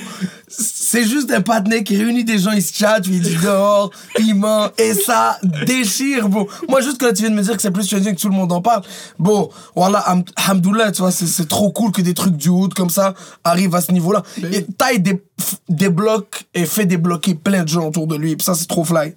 C'est 0.50 1.04
juste 1.04 1.30
un 1.32 1.42
partenaire 1.42 1.84
qui 1.84 1.98
réunit 1.98 2.24
des 2.24 2.40
gens, 2.40 2.52
il 2.52 2.62
se 2.64 2.74
chatte, 2.74 3.04
puis 3.04 3.16
il 3.16 3.22
dit 3.22 3.36
dehors, 3.44 3.92
il 4.18 4.34
ment, 4.34 4.70
et 4.78 4.94
ça 4.94 5.38
déchire, 5.66 6.30
bro. 6.30 6.48
Moi, 6.70 6.80
juste 6.82 6.98
quand 7.02 7.10
tu 7.14 7.24
viens 7.24 7.30
de 7.32 7.36
me 7.36 7.42
dire 7.42 7.56
que 7.58 7.62
c'est 7.62 7.70
plus 7.72 7.86
trending 7.88 8.16
que 8.16 8.22
tout 8.22 8.30
le 8.30 8.36
monde 8.36 8.52
en 8.54 8.62
parle, 8.62 8.82
bon, 9.20 9.50
voilà, 9.76 10.00
ham- 10.08 10.24
hamdoullah, 10.50 10.94
tu 10.94 11.02
vois, 11.02 11.12
c'est- 11.12 11.46
trop 11.50 11.72
cool 11.72 11.92
que 11.92 12.02
des 12.02 12.14
trucs 12.14 12.38
du 12.38 12.48
hood 12.48 12.74
comme 12.74 12.90
ça 12.90 13.14
arrivent 13.44 13.76
à 13.76 13.82
ce 13.82 13.92
niveau-là. 13.92 14.24
Et 14.54 14.64
taille 14.66 15.02
des, 15.02 15.22
débloque 15.68 16.46
et 16.54 16.66
fait 16.66 16.86
débloquer 16.86 17.36
plein 17.36 17.64
de 17.64 17.68
gens 17.70 17.88
autour 17.88 18.08
de 18.08 18.16
lui, 18.16 18.36
puis 18.38 18.46
ça, 18.46 18.54
c'est 18.54 18.68
trop 18.68 18.86
fly. 18.86 19.14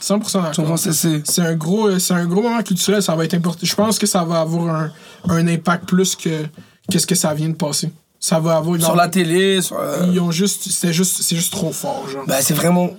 100% 0.00 0.20
Tu 0.52 0.60
comprends? 0.60 0.62
d'accord. 0.62 0.78
C'est- 0.78 0.92
c'est- 0.92 1.22
C'est 1.24 1.42
un 1.42 1.54
gros, 1.56 1.98
c'est 1.98 2.14
un 2.14 2.24
gros 2.26 2.42
moment 2.42 2.62
culturel. 2.62 3.02
Ça 3.02 3.14
va 3.16 3.24
être 3.24 3.34
important. 3.34 3.60
Je 3.66 3.74
pense 3.74 3.98
que 3.98 4.06
ça 4.06 4.22
va 4.24 4.40
avoir 4.40 4.74
un, 4.74 4.92
un 5.28 5.46
impact 5.48 5.86
plus 5.88 6.14
que 6.16 6.46
qu'est-ce 6.90 7.06
que 7.06 7.14
ça 7.16 7.34
vient 7.34 7.48
de 7.48 7.54
passer. 7.54 7.90
Ça 8.20 8.40
va 8.40 8.56
avoir. 8.56 8.80
Sur 8.80 8.96
la 8.96 9.08
télé, 9.08 9.62
sur. 9.62 9.78
euh, 9.78 10.10
Ils 10.12 10.18
ont 10.20 10.30
juste, 10.32 10.68
c'est 10.70 10.92
juste, 10.92 11.22
c'est 11.22 11.36
juste 11.36 11.52
trop 11.52 11.70
fort, 11.72 12.08
genre. 12.08 12.24
Ben, 12.26 12.38
c'est 12.40 12.54
vraiment, 12.54 12.90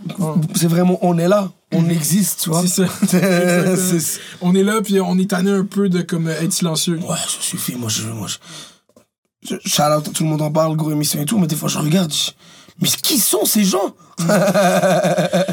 c'est 0.56 0.68
vraiment, 0.68 0.98
on 1.02 1.18
est 1.18 1.28
là, 1.28 1.52
on 1.74 1.90
existe, 1.90 2.42
tu 2.44 2.50
vois. 2.50 2.62
c'est 2.62 2.86
ça. 2.86 2.88
C'est- 3.76 4.20
on 4.42 4.56
est 4.56 4.64
là, 4.64 4.82
puis 4.82 5.00
on 5.02 5.18
est 5.18 5.30
tanné 5.30 5.52
un 5.52 5.66
peu 5.66 5.90
de 5.90 6.02
comme 6.02 6.30
être 6.30 6.54
silencieux. 6.54 6.98
Ouais, 7.00 7.18
ça 7.18 7.42
suffit, 7.42 7.76
moi 7.76 7.90
je. 7.90 8.04
Moi, 8.04 8.28
je... 8.28 8.38
je- 9.50 9.70
Shout 9.70 9.82
out, 9.84 10.14
tout 10.14 10.24
le 10.24 10.30
monde 10.30 10.42
en 10.42 10.52
parle, 10.52 10.76
gros 10.78 10.92
émission 10.92 11.22
et 11.22 11.26
tout, 11.26 11.38
mais 11.38 11.48
des 11.48 11.56
fois 11.58 11.68
je 11.70 11.80
regarde, 11.80 12.14
je... 12.14 12.32
mais 12.82 12.88
qui 12.88 13.18
sont 13.20 13.44
ces 13.46 13.64
gens? 13.66 13.94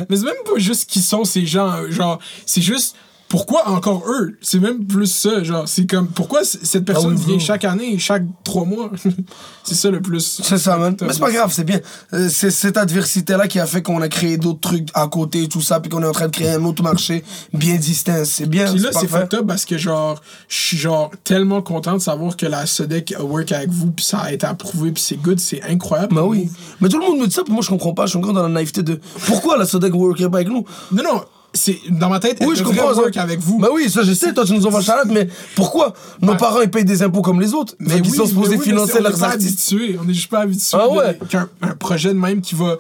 Mais 0.08 0.16
c'est 0.16 0.24
même 0.24 0.34
pas 0.44 0.58
juste 0.58 0.88
qui 0.90 1.00
sont 1.00 1.24
ces 1.24 1.46
gens. 1.46 1.70
euh, 1.72 1.90
Genre, 1.90 2.18
c'est 2.46 2.60
juste 2.62 2.96
pourquoi 3.36 3.68
encore 3.68 4.02
eux? 4.08 4.38
C'est 4.40 4.60
même 4.60 4.86
plus 4.86 5.08
ça. 5.08 5.42
Genre, 5.42 5.68
c'est 5.68 5.84
comme 5.84 6.08
pourquoi 6.08 6.42
cette 6.42 6.86
personne 6.86 7.16
Ah 7.18 7.20
oui, 7.20 7.32
vient 7.32 7.38
chaque 7.38 7.64
année, 7.66 7.98
chaque 7.98 8.22
trois 8.44 8.64
mois? 8.64 8.90
C'est 9.62 9.74
ça 9.74 9.90
le 9.90 10.00
plus. 10.00 10.40
C'est 10.42 10.56
ça, 10.56 10.78
man. 10.78 10.96
Mais 11.02 11.12
c'est 11.12 11.18
pas 11.18 11.32
grave, 11.32 11.52
c'est 11.52 11.64
bien. 11.64 11.80
Euh, 12.14 12.28
C'est 12.30 12.52
cette 12.52 12.76
adversité-là 12.76 13.48
qui 13.48 13.58
a 13.58 13.66
fait 13.66 13.82
qu'on 13.82 14.00
a 14.00 14.08
créé 14.08 14.38
d'autres 14.38 14.60
trucs 14.60 14.88
à 14.94 15.08
côté 15.08 15.42
et 15.42 15.48
tout 15.48 15.60
ça, 15.60 15.80
puis 15.80 15.90
qu'on 15.90 16.02
est 16.04 16.06
en 16.06 16.12
train 16.12 16.28
de 16.28 16.30
créer 16.30 16.50
un 16.50 16.64
autre 16.64 16.84
marché 16.84 17.24
bien 17.52 17.74
distinct. 17.74 18.24
C'est 18.24 18.46
bien. 18.46 18.70
Puis 18.72 18.80
là, 18.80 18.90
c'est 18.92 19.08
fucked 19.08 19.34
up 19.34 19.46
parce 19.46 19.64
que, 19.64 19.76
genre, 19.76 20.22
je 20.48 20.56
suis, 20.56 20.76
genre, 20.78 21.10
tellement 21.24 21.62
content 21.62 21.94
de 21.94 21.98
savoir 21.98 22.36
que 22.36 22.46
la 22.46 22.64
SEDEC 22.64 23.16
work 23.18 23.50
avec 23.50 23.70
vous, 23.70 23.90
puis 23.90 24.04
ça 24.04 24.18
a 24.18 24.32
été 24.32 24.46
approuvé, 24.46 24.92
puis 24.92 25.02
c'est 25.02 25.20
good, 25.20 25.40
c'est 25.40 25.62
incroyable. 25.64 26.14
Bah 26.14 26.24
oui. 26.24 26.48
Mais 26.80 26.88
tout 26.88 27.00
le 27.00 27.04
monde 27.04 27.18
me 27.18 27.26
dit 27.26 27.34
ça, 27.34 27.42
puis 27.42 27.52
moi 27.52 27.62
je 27.62 27.68
comprends 27.68 27.92
pas. 27.92 28.06
Je 28.06 28.10
suis 28.10 28.18
encore 28.18 28.34
dans 28.34 28.44
la 28.44 28.48
naïveté 28.48 28.84
de 28.84 29.00
pourquoi 29.26 29.58
la 29.58 29.66
Sodec 29.66 29.92
work 29.92 30.26
pas 30.28 30.38
avec 30.38 30.48
nous? 30.48 30.64
Non, 30.92 31.02
non, 31.02 31.22
c'est 31.54 31.78
dans 31.90 32.08
ma 32.10 32.20
tête, 32.20 32.38
Oui, 32.46 32.54
je 32.56 32.62
comprends. 32.62 32.94
ça. 32.94 33.22
avec 33.22 33.40
vous. 33.40 33.58
Bah 33.58 33.68
oui, 33.72 33.88
ça 33.88 34.02
je 34.02 34.12
sais, 34.12 34.32
toi 34.34 34.44
tu 34.44 34.52
nous 34.52 34.66
envoies 34.66 34.82
charlotte, 34.82 35.08
mais 35.10 35.28
pourquoi 35.54 35.94
Nos 36.20 36.32
Ouais. 36.32 36.36
parents 36.36 36.60
ils 36.60 36.70
payent 36.70 36.84
des 36.84 37.02
impôts 37.02 37.22
comme 37.22 37.40
les 37.40 37.54
autres? 37.54 37.74
Mais 37.78 37.98
ils 37.98 38.10
sont 38.14 38.26
supposés 38.26 38.56
oui, 38.56 38.64
financer 38.64 39.00
leurs 39.00 39.18
pas 39.18 39.28
artistes. 39.28 39.72
habitués, 39.72 39.98
on 40.02 40.08
est 40.08 40.14
juste 40.14 40.28
pas 40.30 40.40
habitués 40.40 40.76
Ah 40.80 40.88
ouais. 40.88 41.18
qu'un 41.30 41.48
un 41.62 41.74
projet 41.74 42.10
de 42.10 42.18
même 42.18 42.40
qui 42.42 42.54
va 42.54 42.76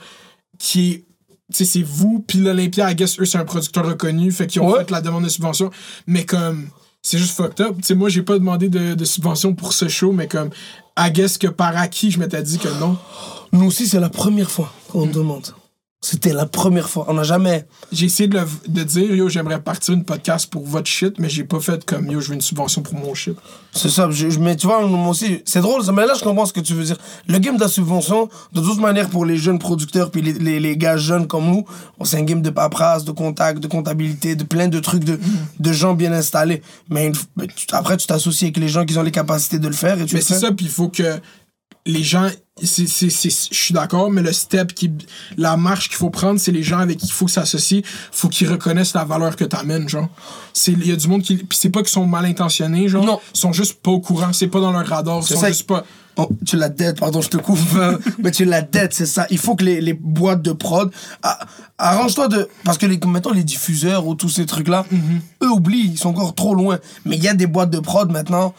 qui 0.58 0.90
est 0.90 1.04
tu 1.52 1.58
sais 1.58 1.64
c'est 1.64 1.82
vous 1.82 2.24
puis 2.26 2.38
l'Olympia 2.40 2.90
I 2.90 2.94
guess 2.96 3.20
eux 3.20 3.24
c'est 3.24 3.38
un 3.38 3.44
producteur 3.44 3.86
reconnu 3.86 4.32
fait 4.32 4.46
qu'ils 4.48 4.62
ont 4.62 4.70
Ouais. 4.72 4.80
fait 4.80 4.90
la 4.90 5.00
demande 5.00 5.22
de 5.24 5.28
subvention 5.28 5.70
mais 6.08 6.24
comme 6.24 6.66
c'est 7.02 7.18
juste 7.18 7.36
fucked 7.36 7.60
up 7.64 7.76
tu 7.76 7.84
sais 7.84 7.94
moi 7.94 8.08
j'ai 8.08 8.22
pas 8.22 8.34
demandé 8.38 8.68
de, 8.68 8.94
de 8.94 9.04
subvention 9.04 9.54
pour 9.54 9.72
ce 9.72 9.86
show 9.86 10.10
mais 10.12 10.26
comme 10.26 10.50
I 10.98 11.10
guess 11.12 11.38
que 11.38 11.46
par 11.46 11.76
acquis 11.76 12.10
je 12.10 12.18
m'étais 12.18 12.42
dit 12.42 12.58
que 12.58 12.68
non 12.80 12.96
Nous 13.52 13.64
aussi, 13.66 13.86
c'est 13.86 14.00
la 14.00 14.08
première 14.08 14.50
fois 14.50 14.72
qu'on 14.88 15.06
demande. 15.06 15.46
C'était 16.02 16.32
la 16.34 16.46
première 16.46 16.88
fois. 16.90 17.06
On 17.08 17.14
n'a 17.14 17.22
jamais. 17.24 17.66
j'ai 17.90 18.06
essayé 18.06 18.28
de, 18.28 18.38
le- 18.38 18.46
de 18.68 18.82
dire 18.84 19.14
yo 19.14 19.28
j'aimerais 19.28 19.60
partir 19.60 19.94
une 19.94 20.04
podcast 20.04 20.48
pour 20.48 20.64
votre 20.64 20.86
shit 20.88 21.18
mais 21.18 21.28
j'ai 21.28 21.42
pas 21.42 21.58
fait 21.58 21.84
comme 21.84 22.10
yo 22.10 22.20
je 22.20 22.28
veux 22.28 22.34
une 22.34 22.40
subvention 22.42 22.82
pour 22.82 22.94
mon 22.94 23.14
shit 23.14 23.34
C'est 23.72 23.88
ça. 23.88 24.08
Je, 24.10 24.28
je- 24.30 24.38
mais 24.38 24.56
tu 24.56 24.66
vois, 24.66 24.86
moi 24.86 25.08
aussi, 25.08 25.40
c'est 25.46 25.60
drôle, 25.62 25.82
ça, 25.82 25.92
mais 25.92 26.06
là, 26.06 26.12
je 26.16 26.22
comprends 26.22 26.44
ce 26.46 26.52
que 26.52 26.60
tu 26.60 26.74
veux 26.74 26.84
dire. 26.84 26.98
Le 27.26 27.38
game 27.38 27.56
de 27.56 27.60
la 27.62 27.68
subvention, 27.68 28.28
de 28.52 28.60
toute 28.60 28.78
manière, 28.78 29.08
pour 29.08 29.24
les 29.24 29.36
jeunes 29.38 29.58
producteurs 29.58 30.10
puis 30.10 30.20
les, 30.22 30.34
les, 30.34 30.60
les 30.60 30.76
gars 30.76 30.96
jeunes 30.98 31.26
comme 31.26 31.46
nous, 31.46 31.64
c'est 32.04 32.18
un 32.18 32.22
game 32.22 32.42
de 32.42 32.50
paperasse, 32.50 33.04
de 33.04 33.12
contact, 33.12 33.58
de 33.60 33.66
comptabilité, 33.66 34.36
de 34.36 34.44
plein 34.44 34.68
de 34.68 34.78
trucs, 34.78 35.02
de, 35.02 35.18
de 35.58 35.72
gens 35.72 35.94
bien 35.94 36.12
installés. 36.12 36.62
Mais, 36.90 37.06
une 37.06 37.14
f- 37.14 37.24
mais 37.36 37.46
tu- 37.48 37.66
après, 37.72 37.96
tu 37.96 38.06
t'associes 38.06 38.44
avec 38.48 38.58
les 38.58 38.68
gens 38.68 38.84
qui 38.84 38.96
ont 38.98 39.02
les 39.02 39.10
capacités 39.10 39.58
de 39.58 39.66
le 39.66 39.74
faire 39.74 40.00
et 40.00 40.04
tu 40.04 40.14
Mais 40.14 40.20
c'est 40.20 40.38
ça, 40.38 40.52
puis 40.52 40.66
il 40.66 40.70
faut 40.70 40.88
que 40.88 41.18
les 41.86 42.02
gens. 42.02 42.28
c'est 42.62 42.88
c'est- 42.88 43.10
c'est- 43.10 43.48
Je 43.52 43.58
suis 43.64 43.74
d'accord, 43.74 44.10
mais 44.10 44.22
le 44.22 44.32
step, 44.32 44.72
qui, 44.74 44.90
la 45.36 45.56
marche 45.56 45.88
qu'il 45.88 45.96
faut 45.98 46.08
prendre, 46.10 46.40
c'est 46.40 46.52
les 46.52 46.62
gens 46.62 46.78
avec 46.78 46.96
qui 46.98 47.06
il 47.06 47.12
faut 47.12 47.28
s'associer. 47.28 47.84
faut 48.12 48.28
qu'ils 48.28 48.48
reconnaissent 48.50 48.94
la 48.94 49.04
valeur 49.04 49.36
que 49.36 49.44
t'amènes, 49.44 49.88
genre. 49.88 50.08
C'est- 50.54 50.72
Il 50.72 50.86
y 50.86 50.92
a 50.92 50.96
du 50.96 51.06
monde 51.08 51.22
qui. 51.22 51.36
Puis 51.36 51.58
c'est 51.60 51.70
pas 51.70 51.80
qu'ils 51.80 51.90
sont 51.90 52.06
mal 52.06 52.24
intentionnés, 52.24 52.88
genre. 52.88 53.04
Non. 53.04 53.20
Ils 53.34 53.38
sont 53.38 53.52
juste 53.52 53.74
pas 53.82 53.90
au 53.90 54.00
courant, 54.00 54.32
c'est 54.32 54.48
pas 54.48 54.60
dans 54.60 54.72
leur 54.72 54.86
radar. 54.86 55.18
Ils 55.20 55.26
C'est 55.26 55.34
sont 55.34 55.40
ça. 55.40 55.48
juste 55.48 55.66
pas. 55.66 55.84
Oh, 56.18 56.30
tu 56.46 56.56
l'as 56.56 56.70
dette, 56.70 56.98
pardon, 56.98 57.20
je 57.20 57.28
te 57.28 57.36
coupe. 57.36 57.58
mais 58.22 58.30
tu 58.30 58.46
l'as 58.46 58.62
dette, 58.62 58.94
c'est 58.94 59.04
ça. 59.04 59.26
Il 59.30 59.36
faut 59.36 59.54
que 59.54 59.64
les, 59.64 59.82
les 59.82 59.92
boîtes 59.92 60.40
de 60.40 60.52
prod. 60.52 60.90
ah, 61.22 61.38
Arrange-toi 61.76 62.28
de. 62.28 62.48
Parce 62.64 62.78
que 62.78 62.86
les, 62.86 62.98
mettons, 63.06 63.32
les 63.32 63.44
diffuseurs 63.44 64.06
ou 64.06 64.14
tous 64.14 64.30
ces 64.30 64.46
trucs-là, 64.46 64.86
eux 65.42 65.50
oublient, 65.50 65.90
ils 65.92 65.98
sont 65.98 66.08
encore 66.08 66.34
trop 66.34 66.54
loin. 66.54 66.78
Mais 67.04 67.16
il 67.16 67.22
y 67.22 67.28
a 67.28 67.34
des 67.34 67.46
boîtes 67.46 67.68
de 67.70 67.80
prod 67.80 68.10
maintenant. 68.10 68.54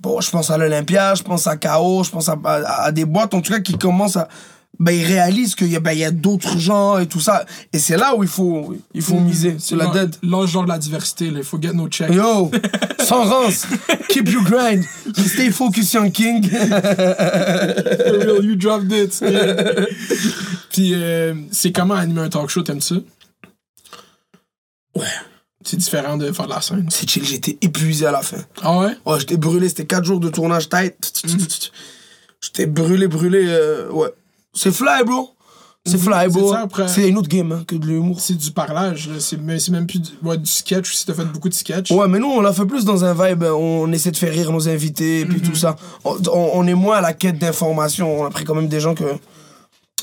Bon, 0.00 0.20
je 0.20 0.30
pense 0.30 0.50
à 0.50 0.56
l'Olympia, 0.58 1.14
je 1.14 1.22
pense 1.24 1.46
à 1.46 1.56
KO, 1.56 2.04
je 2.04 2.10
pense 2.10 2.28
à, 2.28 2.38
à- 2.44 2.84
à 2.84 2.92
des 2.92 3.04
boîtes, 3.04 3.34
en 3.34 3.40
tout 3.40 3.52
cas, 3.52 3.60
qui 3.60 3.76
commencent 3.76 4.16
à. 4.16 4.28
Ben, 4.78 4.92
ils 4.92 5.04
réalisent 5.04 5.56
qu'il 5.56 5.66
y 5.72 5.74
a, 5.74 5.80
ben, 5.80 5.90
il 5.90 5.98
y 5.98 6.04
a 6.04 6.12
d'autres 6.12 6.56
gens 6.56 6.98
et 6.98 7.06
tout 7.08 7.18
ça. 7.18 7.44
Et 7.72 7.80
c'est 7.80 7.96
là 7.96 8.14
où 8.14 8.22
il 8.22 8.28
faut, 8.28 8.76
il 8.94 9.02
faut 9.02 9.18
miser, 9.18 9.56
c'est 9.58 9.74
la 9.74 9.86
Là- 9.86 9.90
dette. 10.04 10.20
Là, 10.22 10.46
genre 10.46 10.62
de 10.62 10.68
la 10.68 10.78
diversité, 10.78 11.30
là. 11.32 11.38
Il 11.38 11.44
faut 11.44 11.60
get 11.60 11.72
no 11.72 11.88
check. 11.88 12.12
Yo, 12.12 12.48
sans 13.00 13.24
rance, 13.24 13.66
keep 14.08 14.28
your 14.28 14.44
grind, 14.44 14.84
stay 15.26 15.50
focused 15.50 15.96
on 15.96 16.10
King. 16.10 16.48
For 16.48 18.18
real, 18.18 18.44
you 18.44 18.54
dropped 18.54 18.92
it. 18.92 19.20
Yeah. 19.20 19.54
Puis 20.70 20.92
euh, 20.94 21.34
c'est 21.50 21.72
comment 21.72 21.94
animer 21.94 22.20
un 22.20 22.28
talk 22.28 22.48
show, 22.48 22.62
t'aimes 22.62 22.80
ça? 22.80 22.94
Ouais. 24.94 25.04
C'est 25.68 25.76
différent 25.76 26.16
de 26.16 26.32
faire 26.32 26.46
de 26.46 26.50
la 26.50 26.60
scène. 26.62 26.88
C'est 26.90 27.08
chill, 27.08 27.24
j'étais 27.24 27.58
épuisé 27.60 28.06
à 28.06 28.12
la 28.12 28.22
fin. 28.22 28.38
Ah 28.62 28.78
ouais? 28.78 28.92
Ouais, 29.04 29.20
j'étais 29.20 29.36
brûlé, 29.36 29.68
c'était 29.68 29.84
4 29.86 30.04
jours 30.04 30.18
de 30.20 30.28
tournage 30.30 30.68
tight. 30.70 30.96
J'étais 32.40 32.66
brûlé, 32.66 33.06
brûlé. 33.08 33.44
euh, 33.46 33.90
ouais. 33.90 34.08
C'est 34.54 34.70
fly, 34.72 35.04
bro. 35.04 35.30
C'est 35.84 35.98
fly, 35.98 36.28
bro. 36.28 36.54
C'est 36.86 37.08
une 37.08 37.18
autre 37.18 37.28
game 37.28 37.50
hein, 37.52 37.64
que 37.66 37.74
de 37.76 37.86
l'humour. 37.86 38.20
C'est 38.20 38.34
du 38.36 38.50
parlage. 38.50 39.08
C'est 39.18 39.38
même 39.70 39.86
plus 39.86 39.98
du, 40.00 40.10
ouais, 40.22 40.36
du 40.38 40.50
sketch, 40.50 40.92
si 40.94 41.06
t'as 41.06 41.14
fait 41.14 41.24
beaucoup 41.24 41.48
de 41.48 41.54
sketch. 41.54 41.90
Ouais, 41.90 42.08
mais 42.08 42.18
nous, 42.18 42.28
on 42.28 42.40
l'a 42.40 42.52
fait 42.52 42.66
plus 42.66 42.84
dans 42.84 43.04
un 43.04 43.12
vibe. 43.14 43.42
euh, 43.42 43.52
On 43.52 43.90
essaie 43.92 44.10
de 44.10 44.16
faire 44.16 44.32
rire 44.32 44.52
nos 44.52 44.68
invités, 44.68 45.24
puis 45.26 45.38
Mhm. 45.40 45.42
tout 45.48 45.54
ça. 45.54 45.76
On, 46.04 46.16
on- 46.32 46.50
on 46.54 46.66
est 46.66 46.74
moins 46.74 46.96
à 46.98 47.00
la 47.00 47.12
quête 47.14 47.38
d'informations. 47.38 48.20
On 48.20 48.24
a 48.26 48.30
pris 48.30 48.44
quand 48.44 48.54
même 48.54 48.68
des 48.68 48.80
gens 48.80 48.94
que. 48.94 49.04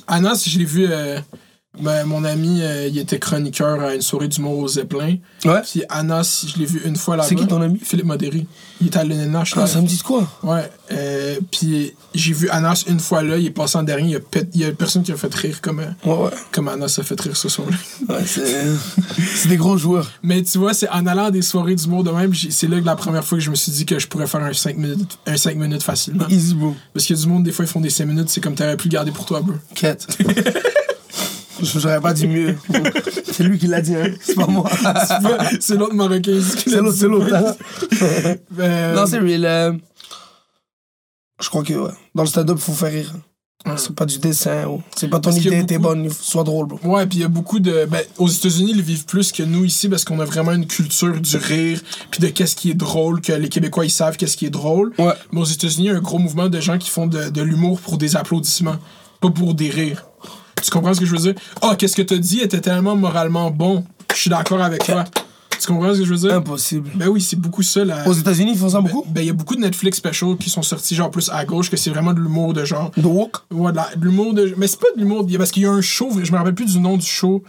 Anas, 0.08 0.44
je 0.48 0.58
l'ai 0.60 0.66
vu, 0.66 0.88
euh, 0.90 1.20
ben, 1.80 2.06
mon 2.06 2.24
ami, 2.24 2.60
euh, 2.62 2.88
il 2.88 2.98
était 2.98 3.20
chroniqueur 3.20 3.82
à 3.82 3.96
une 3.96 4.02
soirée 4.02 4.28
d'humour 4.28 4.58
au 4.60 4.68
Zeppelin. 4.68 5.18
Ouais. 5.46 5.62
Puis 5.62 5.84
Anas, 5.90 6.46
je 6.48 6.60
l'ai 6.60 6.66
vu 6.66 6.82
une 6.86 6.96
fois 6.96 7.16
là-bas. 7.16 7.30
C'est 7.30 7.36
qui 7.36 7.48
ton 7.48 7.62
ami? 7.62 7.80
Philippe 7.84 8.06
Modéry. 8.06 8.48
Il 8.82 8.88
était 8.88 9.00
à 9.00 9.04
l'NNH. 9.04 9.54
Ah, 9.56 9.68
ça 9.68 9.82
me 9.82 9.88
dit 9.88 9.98
de 9.98 10.04
quoi? 10.04 10.28
Ouais. 10.44 10.70
euh, 10.92 11.38
puis 11.52 11.94
j'ai 12.14 12.34
vu 12.34 12.50
Anas 12.50 12.84
une 12.88 13.00
fois 13.00 13.22
là, 13.24 13.38
il 13.38 13.46
est 13.46 13.50
passé 13.52 13.78
en 13.78 13.84
dernier, 13.84 14.04
il 14.10 14.12
y 14.12 14.16
a, 14.16 14.20
pet- 14.20 14.50
il 14.54 14.62
y 14.62 14.66
a 14.66 14.72
personne 14.72 15.04
qui 15.04 15.12
a 15.12 15.16
fait 15.18 15.34
rire 15.34 15.62
comme, 15.62 15.80
euh, 15.80 15.86
Ouais, 16.06 16.26
ouais. 16.26 16.32
comme 16.52 16.68
Anas 16.68 16.96
a 17.00 17.04
fait 17.04 17.20
rire 17.20 17.36
ce 17.38 17.48
soir-là. 17.50 17.76
Ouais, 18.10 18.24
c'est 18.26 19.48
des 19.50 19.58
gros 19.58 19.78
joueurs. 19.78 20.12
Mais 20.24 20.44
tu 20.44 20.58
vois, 20.58 20.74
c'est 20.74 20.90
en 20.90 21.06
allant 21.08 21.26
à 21.26 21.32
des 21.32 21.42
soirées 21.42 21.76
d'humour 21.76 22.04
de 22.04 22.12
même, 22.12 22.34
c'est 22.36 22.68
là 22.68 22.80
que 22.80 22.86
la 22.86 22.96
première 22.96 23.24
fois 23.24 23.38
que 23.38 23.44
je 23.44 23.50
me 23.50 23.56
suis 23.56 23.72
dit 23.72 23.86
que 23.86 23.98
je 24.00 24.08
pourrais 24.08 24.28
faire 24.28 24.44
un 24.44 24.54
5 24.54 24.78
minutes, 24.78 25.18
un 25.26 25.38
5 25.38 25.56
minutes 25.58 25.84
facilement. 25.84 26.28
Easy, 26.30 26.54
bro. 26.54 26.76
Parce 26.94 27.06
qu'il 27.06 27.16
y 27.16 27.20
a 27.20 27.22
du 27.24 27.28
monde, 27.30 27.44
des 27.44 27.52
fois, 27.52 27.66
ils 27.66 27.72
font 27.72 27.82
des 27.82 27.90
5 27.90 28.06
minutes, 28.06 28.30
c'est 28.30 28.42
comme 28.42 28.56
t'aurais 28.56 28.78
pu 28.78 28.88
le 28.90 28.94
garder 28.94 29.12
pour 29.12 29.26
toi, 29.26 29.42
bro. 29.42 29.54
Quête. 29.74 30.06
J'aurais 31.66 32.00
pas 32.02 32.14
dit 32.14 32.28
mieux. 32.28 32.56
C'est 33.32 33.44
lui 33.44 33.58
qui 33.60 33.68
l'a 33.68 33.82
dit, 33.82 33.96
hein. 33.96 34.12
C'est 34.22 34.36
pas 34.36 34.48
moi. 34.48 34.70
C'est 35.60 35.76
l'autre 35.76 35.94
Marocain. 35.94 36.32
ici 36.32 36.56
qui 36.58 36.70
l'a 36.70 36.78
C'est 36.78 36.82
l'autre, 36.82 36.94
dit. 36.94 37.00
c'est 37.00 37.08
l'autre. 37.08 37.34
hein. 37.36 38.36
Euh, 38.60 38.96
Non, 38.96 39.06
c'est 39.06 39.20
real. 39.20 39.46
euh, 39.46 39.74
Je 41.42 41.50
crois 41.50 41.64
que, 41.64 41.74
ouais. 41.74 41.92
Dans 42.14 42.24
le 42.24 42.30
stand-up, 42.30 42.58
faut 42.58 42.72
faire 42.74 42.92
rire. 42.92 43.14
C'est 43.78 43.96
pas 43.96 44.06
du 44.06 44.20
dessin. 44.20 44.68
ou- 44.68 44.84
C'est 44.96 45.08
pas 45.08 45.18
ton 45.20 45.32
Parce 45.32 45.42
idée, 45.44 45.66
t'es 45.66 45.80
beaucoup- 45.80 45.96
bonne. 45.96 46.04
il 46.06 46.10
faut- 46.12 46.24
Sois 46.24 46.44
drôle, 46.44 46.68
bro. 46.68 46.80
Ouais, 46.84 47.08
puis 47.08 47.18
il 47.18 47.22
y 47.22 47.26
a 47.26 47.28
beaucoup 47.28 47.60
de. 47.60 47.86
Ben, 47.90 48.04
aux 48.20 48.28
États-Unis, 48.28 48.74
ils 48.76 48.82
vivent 48.84 49.06
plus 49.06 49.32
que 49.32 49.42
nous 49.42 49.66
ici 49.66 49.90
parce 49.90 50.06
qu'on 50.06 50.20
a 50.20 50.26
vraiment 50.26 50.52
une 50.52 50.68
culture 50.68 51.20
du 51.20 51.38
rire, 51.38 51.82
puis 52.12 52.20
de 52.22 52.28
qu'est-ce 52.28 52.56
qui 52.56 52.70
est 52.70 52.76
drôle, 52.76 53.22
que 53.22 53.32
les 53.34 53.50
Québécois 53.50 53.84
ils 53.86 53.90
savent 53.90 54.18
qu'est-ce 54.18 54.38
qui 54.38 54.46
est 54.46 54.52
drôle. 54.52 54.94
Ouais. 55.00 55.14
Mais 55.32 55.42
aux 55.42 55.46
États-Unis, 55.46 55.86
il 55.86 55.88
y 55.88 55.90
a 55.90 55.96
un 55.98 56.00
gros 56.02 56.20
mouvement 56.20 56.48
de 56.48 56.60
gens 56.60 56.78
qui 56.78 56.92
font 56.92 57.08
de, 57.08 57.30
de 57.32 57.42
l'humour 57.42 57.80
pour 57.82 57.98
des 57.98 58.16
applaudissements, 58.16 58.76
pas 59.20 59.32
pour 59.32 59.56
des 59.56 59.72
rires. 59.72 60.06
Tu 60.66 60.72
comprends 60.72 60.94
ce 60.96 61.00
que 61.00 61.06
je 61.06 61.12
veux 61.12 61.20
dire? 61.22 61.36
Ah, 61.62 61.76
qu'est-ce 61.78 61.96
que 61.96 62.02
t'as 62.02 62.18
dit? 62.18 62.40
Était 62.42 62.60
tellement 62.60 62.96
moralement 62.96 63.52
bon. 63.52 63.84
Je 64.14 64.20
suis 64.20 64.30
d'accord 64.32 64.62
avec 64.64 64.84
toi. 64.84 65.04
Tu 65.60 65.68
comprends 65.68 65.94
ce 65.94 66.00
que 66.00 66.06
je 66.06 66.10
veux 66.14 66.18
dire? 66.28 66.34
Impossible. 66.34 66.90
Ben 66.96 67.08
oui, 67.08 67.22
c'est 67.22 67.40
beaucoup 67.40 67.62
ça. 67.64 67.86
La... 67.86 68.08
Aux 68.08 68.14
États-Unis, 68.14 68.52
ils 68.54 68.58
font 68.58 68.70
ça 68.70 68.82
Ben, 68.82 68.90
beaucoup? 68.90 69.06
ben, 69.10 69.22
il 69.22 69.28
y 69.28 69.30
a 69.30 69.34
beaucoup 69.34 69.56
de 69.56 69.62
Netflix 69.62 69.98
specials 69.98 70.38
qui 70.38 70.50
sont 70.50 70.62
sortis, 70.64 70.96
genre 70.96 71.12
plus 71.12 71.30
à 71.30 71.46
gauche, 71.46 71.70
que 71.70 71.78
c'est 71.78 71.92
vraiment 71.92 72.14
de 72.14 72.20
l'humour 72.20 72.54
de 72.54 72.66
genre. 72.66 72.92
De 72.98 73.06
woke? 73.08 73.38
Ouais, 73.52 73.72
de 73.72 73.80
de 74.00 74.06
l'humour 74.06 74.34
de. 74.34 74.54
Mais 74.58 74.68
c'est 74.68 74.80
pas 74.80 74.88
de 74.96 75.00
l'humour. 75.02 75.24
il 75.28 75.34
y 75.34 75.36
a- 75.36 75.38
Parce 75.38 75.52
qu'il 75.52 75.64
y 75.64 75.66
a 75.68 75.72
un 75.72 75.82
show, 75.82 76.10
je 76.22 76.32
me 76.32 76.38
rappelle 76.38 76.56
plus 76.56 76.66
du 76.74 76.80
nom 76.80 76.98
du 76.98 77.06
show, 77.06 77.44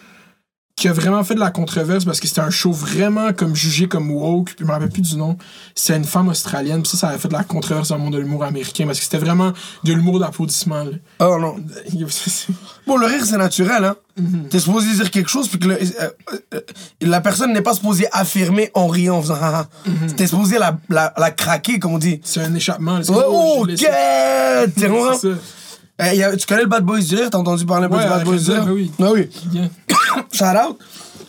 qui 0.77 0.89
a 0.89 0.93
vraiment 0.93 1.25
fait 1.25 1.35
de 1.35 1.41
la 1.41 1.51
controverse 1.51 2.05
parce 2.05 2.21
que 2.21 2.29
c'était 2.29 2.43
un 2.43 2.51
show 2.51 2.71
vraiment 2.71 3.33
comme 3.33 3.57
jugé 3.57 3.89
comme 3.89 4.11
woke, 4.11 4.49
puis 4.49 4.57
je 4.61 4.65
me 4.67 4.73
rappelle 4.73 4.91
plus 4.91 5.01
du 5.01 5.17
nom. 5.17 5.39
C'est 5.75 5.97
une 5.97 6.05
femme 6.05 6.29
australienne, 6.29 6.83
puis 6.83 6.91
ça, 6.91 6.99
ça 6.99 7.09
avait 7.09 7.19
fait 7.19 7.29
de 7.29 7.33
la 7.33 7.45
controverse 7.45 7.89
dans 7.89 7.97
le 7.97 8.03
monde 8.03 8.13
de 8.13 8.19
l'humour 8.19 8.45
américain 8.45 8.85
parce 8.85 8.99
que 8.99 9.05
c'était 9.05 9.17
vraiment 9.17 9.55
de 9.85 9.93
l'humour 9.95 10.21
d'applaudissement. 10.21 10.85
là. 10.85 10.91
Oh 11.21 11.39
non. 11.41 11.57
Bon, 12.87 12.99
le 12.99 13.07
rire, 13.07 13.25
c'est 13.25 13.39
naturel, 13.39 13.85
hein. 13.85 13.97
Mhm. 14.19 14.49
T'es 14.51 14.61
supposé 14.61 14.93
dire 14.95 15.11
quelque 15.11 15.29
chose, 15.31 15.49
puis 15.49 15.59
que 15.59 15.67
le- 15.69 15.79
euh, 15.81 16.11
euh, 16.55 16.61
la 17.01 17.21
personne 17.23 17.53
n'est 17.53 17.63
pas 17.63 17.75
supposée 17.75 18.07
affirmer 18.13 18.71
en 18.75 18.87
riant, 18.87 19.17
en 19.17 19.23
faisant 19.23 19.35
haha. 19.35 19.69
Mhm. 19.87 20.13
T'es 20.15 20.27
supposé 20.27 20.59
la, 20.59 20.79
la, 20.91 21.13
la 21.17 21.31
craquer, 21.31 21.79
comme 21.79 21.95
on 21.95 21.99
dit. 21.99 22.21
C'est 22.23 22.41
un 22.41 22.55
échappement. 22.55 23.03
C'est 23.03 23.11
Oh, 23.13 23.23
oh, 23.27 23.57
ok! 23.63 23.67
l'ai- 23.69 23.77
T'es 23.77 24.89
Eh, 25.99 26.37
tu 26.37 26.47
connais 26.47 26.63
le 26.63 26.69
Bad 26.69 26.85
Boys 26.85 27.01
du 27.01 27.15
rire? 27.17 27.31
T'as 27.31 27.39
entendu 27.39 27.65
parler 27.65 27.87
un 27.87 27.89
peu 27.89 27.97
Ouais, 27.97 28.03
du 28.05 28.09
Bad 28.11 28.25
Boys 28.25 28.37
du 28.37 28.51
rire? 28.51 28.65
oui. 28.69 28.91
Ah 29.01 29.11
oui. 29.13 29.29
Bien. 29.47 29.71
Shout 30.33 30.45
out. 30.45 30.79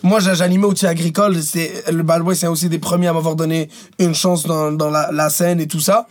Moi, 0.03 0.19
j'a- 0.19 0.33
j'animais 0.33 0.65
au 0.65 0.73
Tir 0.73 0.89
Agricole. 0.89 1.41
C'est- 1.41 1.89
Le 1.91 2.03
Bad 2.03 2.21
Boy, 2.21 2.35
c'est 2.35 2.47
aussi 2.47 2.67
des 2.69 2.79
premiers 2.79 3.07
à 3.07 3.13
m'avoir 3.13 3.35
donné 3.35 3.69
une 3.99 4.13
chance 4.13 4.45
dans, 4.45 4.71
dans 4.71 4.89
la, 4.89 5.09
la 5.11 5.29
scène 5.29 5.59
et 5.61 5.67
tout 5.67 5.79
ça. 5.79 6.07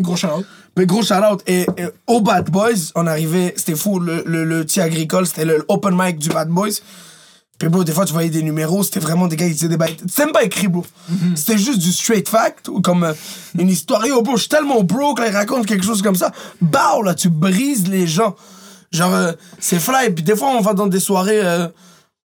Gros 0.00 0.16
shout 0.16 0.28
Mais 0.76 0.86
gros 0.86 1.02
shout 1.02 1.14
out. 1.14 1.40
Et, 1.46 1.62
et 1.76 1.84
au 2.06 2.20
Bad 2.20 2.50
Boys, 2.50 2.90
on 2.94 3.06
arrivait, 3.06 3.54
c'était 3.56 3.74
fou, 3.76 3.98
le, 4.00 4.22
le, 4.26 4.44
le 4.44 4.64
Tir 4.64 4.84
Agricole, 4.84 5.26
c'était 5.26 5.44
le 5.44 5.64
open 5.68 5.94
mic 5.96 6.18
du 6.18 6.28
Bad 6.30 6.48
Boys. 6.48 6.80
Puis 7.58 7.68
bro, 7.68 7.84
des 7.84 7.92
fois, 7.92 8.04
tu 8.04 8.12
voyais 8.12 8.30
des 8.30 8.42
numéros, 8.42 8.82
c'était 8.82 9.00
vraiment 9.00 9.28
des 9.28 9.36
gars 9.36 9.46
qui 9.46 9.52
disaient 9.54 9.68
des 9.68 9.76
bails. 9.76 9.96
C'était 10.08 10.24
même 10.24 10.32
pas 10.32 10.42
écrit, 10.44 10.66
bro. 10.68 10.84
C'était 11.36 11.56
juste 11.56 11.78
du 11.78 11.92
straight 11.92 12.28
fact, 12.28 12.68
ou 12.68 12.80
comme 12.80 13.04
euh, 13.04 13.12
une 13.58 13.68
histoire. 13.68 14.04
Yo, 14.06 14.22
bro, 14.22 14.34
je 14.36 14.40
suis 14.42 14.48
tellement 14.48 14.82
broke, 14.82 15.20
là, 15.20 15.28
ils 15.28 15.32
racontent 15.34 15.62
quelque 15.62 15.84
chose 15.84 16.02
comme 16.02 16.16
ça. 16.16 16.32
Bah, 16.60 16.96
là, 17.04 17.14
tu 17.14 17.28
brises 17.28 17.88
les 17.88 18.06
gens. 18.06 18.34
Genre, 18.90 19.14
euh, 19.14 19.32
c'est 19.60 19.78
fly. 19.78 20.10
Puis 20.10 20.24
des 20.24 20.34
fois, 20.36 20.48
on 20.48 20.60
va 20.60 20.74
dans 20.74 20.88
des 20.88 21.00
soirées. 21.00 21.40
euh, 21.42 21.68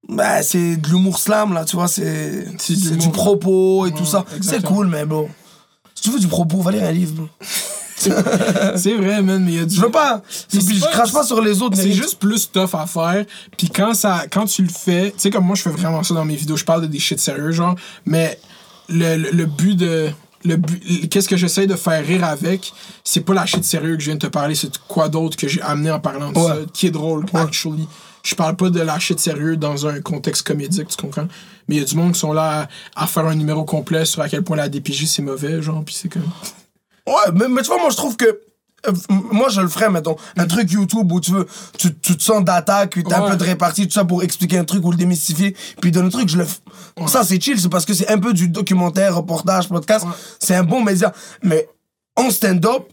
bah, 0.08 0.42
c'est 0.42 0.78
de 0.78 0.88
l'humour 0.88 1.20
slam, 1.20 1.54
là, 1.54 1.66
tu 1.66 1.76
vois, 1.76 1.88
c'est 1.90 2.46
du 2.98 3.10
propos 3.12 3.86
et 3.86 3.92
tout 3.92 4.06
ça. 4.06 4.26
C'est 4.42 4.64
cool, 4.64 4.88
mais 4.88 5.06
bon. 5.06 5.30
Si 5.96 6.04
tu 6.04 6.12
veux 6.12 6.20
du 6.20 6.28
propos, 6.28 6.62
va 6.62 6.72
lire 6.72 6.86
un 6.86 6.92
livre, 6.94 7.14
bro. 7.14 7.28
C'est 8.76 8.96
vrai, 8.96 9.22
man, 9.22 9.44
mais 9.44 9.52
il 9.54 9.58
y 9.58 9.62
a 9.62 9.66
du. 9.66 9.76
Je 9.76 9.82
veux 9.82 9.92
pas. 9.92 10.22
Puis 10.50 10.62
je 10.80 10.86
crache 10.86 11.12
pas 11.12 11.24
sur 11.24 11.42
les 11.42 11.62
autres. 11.62 11.78
C'est 11.78 11.92
juste 11.92 12.20
plus 12.20 12.50
tough 12.52 12.74
à 12.74 12.86
faire. 12.88 13.26
Puis 13.58 13.70
quand 13.70 13.94
ça, 13.94 14.24
quand 14.32 14.46
tu 14.46 14.64
le 14.64 14.70
fais, 14.70 15.12
tu 15.12 15.20
sais 15.20 15.30
comme 15.30 15.46
moi 15.46 15.56
je 15.56 15.62
fais 15.64 15.70
vraiment 15.70 16.04
ça 16.04 16.14
dans 16.14 16.26
mes 16.26 16.36
vidéos, 16.36 16.58
je 16.58 16.66
parle 16.66 16.82
de 16.84 16.88
des 16.88 17.00
shit 17.00 17.20
sérieux 17.20 17.52
genre, 17.52 17.76
mais 18.06 18.40
le, 18.88 19.18
le, 19.18 19.32
le 19.32 19.46
but 19.46 19.76
de 19.76 20.10
le 20.46 20.56
but 20.56 21.10
qu'est-ce 21.10 21.28
que 21.28 21.36
j'essaie 21.36 21.68
de 21.68 21.76
faire 21.76 22.06
rire 22.06 22.24
avec, 22.24 22.72
c'est 23.04 23.20
pas 23.22 23.34
la 23.34 23.46
shit 23.46 23.64
sérieux 23.66 23.96
que 23.96 24.02
je 24.02 24.06
viens 24.06 24.16
de 24.16 24.20
te 24.26 24.28
parler, 24.28 24.56
c'est 24.56 24.78
quoi 24.88 25.10
d'autre 25.10 25.36
que 25.36 25.48
j'ai 25.50 25.62
amené 25.62 25.92
en 25.92 26.00
parlant 26.00 26.32
de 26.32 26.40
Ouais. 26.40 26.48
ça, 26.48 26.56
qui 26.74 26.88
est 26.88 26.92
drôle 26.92 27.26
actually. 27.34 27.88
Je 28.24 28.36
parle 28.36 28.56
pas 28.56 28.70
de 28.70 28.80
la 28.80 29.00
shit 29.00 29.20
sérieux 29.20 29.58
dans 29.58 29.86
un 29.88 30.00
contexte 30.02 30.44
comédique, 30.48 30.88
tu 30.90 30.98
comprends? 30.98 31.28
Mais 31.68 31.76
il 31.76 31.80
y 31.80 31.82
a 31.82 31.86
du 31.86 31.96
monde 31.96 32.14
qui 32.14 32.20
sont 32.20 32.34
là 32.34 32.68
à, 32.96 33.04
à 33.04 33.08
faire 33.08 33.26
un 33.26 33.36
numéro 33.36 33.64
complet 33.66 34.06
sur 34.06 34.22
à 34.22 34.30
quel 34.30 34.44
point 34.44 34.56
la 34.58 34.70
DPJ 34.70 35.06
c'est 35.08 35.22
mauvais, 35.22 35.62
genre, 35.62 35.84
puis 35.86 35.96
c'est 35.96 36.10
comme. 36.10 36.24
Ouais, 37.08 37.32
mais, 37.34 37.48
mais 37.48 37.62
tu 37.62 37.68
vois, 37.68 37.80
moi, 37.80 37.90
je 37.90 37.98
trouve 37.98 38.16
que. 38.18 38.26
euh, 38.88 38.92
moi, 39.10 39.50
je 39.50 39.62
le 39.62 39.68
ferais, 39.68 39.90
mettons. 39.90 40.16
Un 40.38 40.46
truc 40.48 40.72
YouTube 40.72 41.12
où 41.12 41.20
tu 41.20 41.32
veux. 41.32 41.48
Tu, 41.78 41.94
tu 42.00 42.16
te 42.18 42.24
sens 42.24 42.44
d'attaque, 42.44 42.92
puis 42.92 43.04
t'as 43.04 43.20
Ouais. 43.22 43.28
un 43.28 43.32
peu 43.32 43.38
de 43.38 43.44
répartie, 43.44 43.88
tout 43.88 43.94
ça 43.94 44.06
pour 44.06 44.24
expliquer 44.24 44.58
un 44.58 44.64
truc 44.66 44.86
ou 44.86 44.92
le 44.92 44.98
démystifier. 44.98 45.56
Puis 45.82 45.92
donner 45.92 46.08
un 46.08 46.12
truc, 46.12 46.30
je 46.30 46.38
le. 46.38 46.46
f- 46.46 47.08
Ça, 47.08 47.24
c'est 47.24 47.42
chill, 47.42 47.60
c'est 47.60 47.70
parce 47.70 47.86
que 47.86 47.94
c'est 47.94 48.10
un 48.10 48.18
peu 48.20 48.34
du 48.34 48.48
documentaire, 48.50 49.16
reportage, 49.16 49.68
podcast. 49.70 50.06
Ouais. 50.06 50.12
C'est 50.40 50.56
un 50.56 50.64
bon 50.64 50.82
média. 50.84 51.12
Mais 51.44 51.68
en 52.16 52.30
stand-up, 52.32 52.84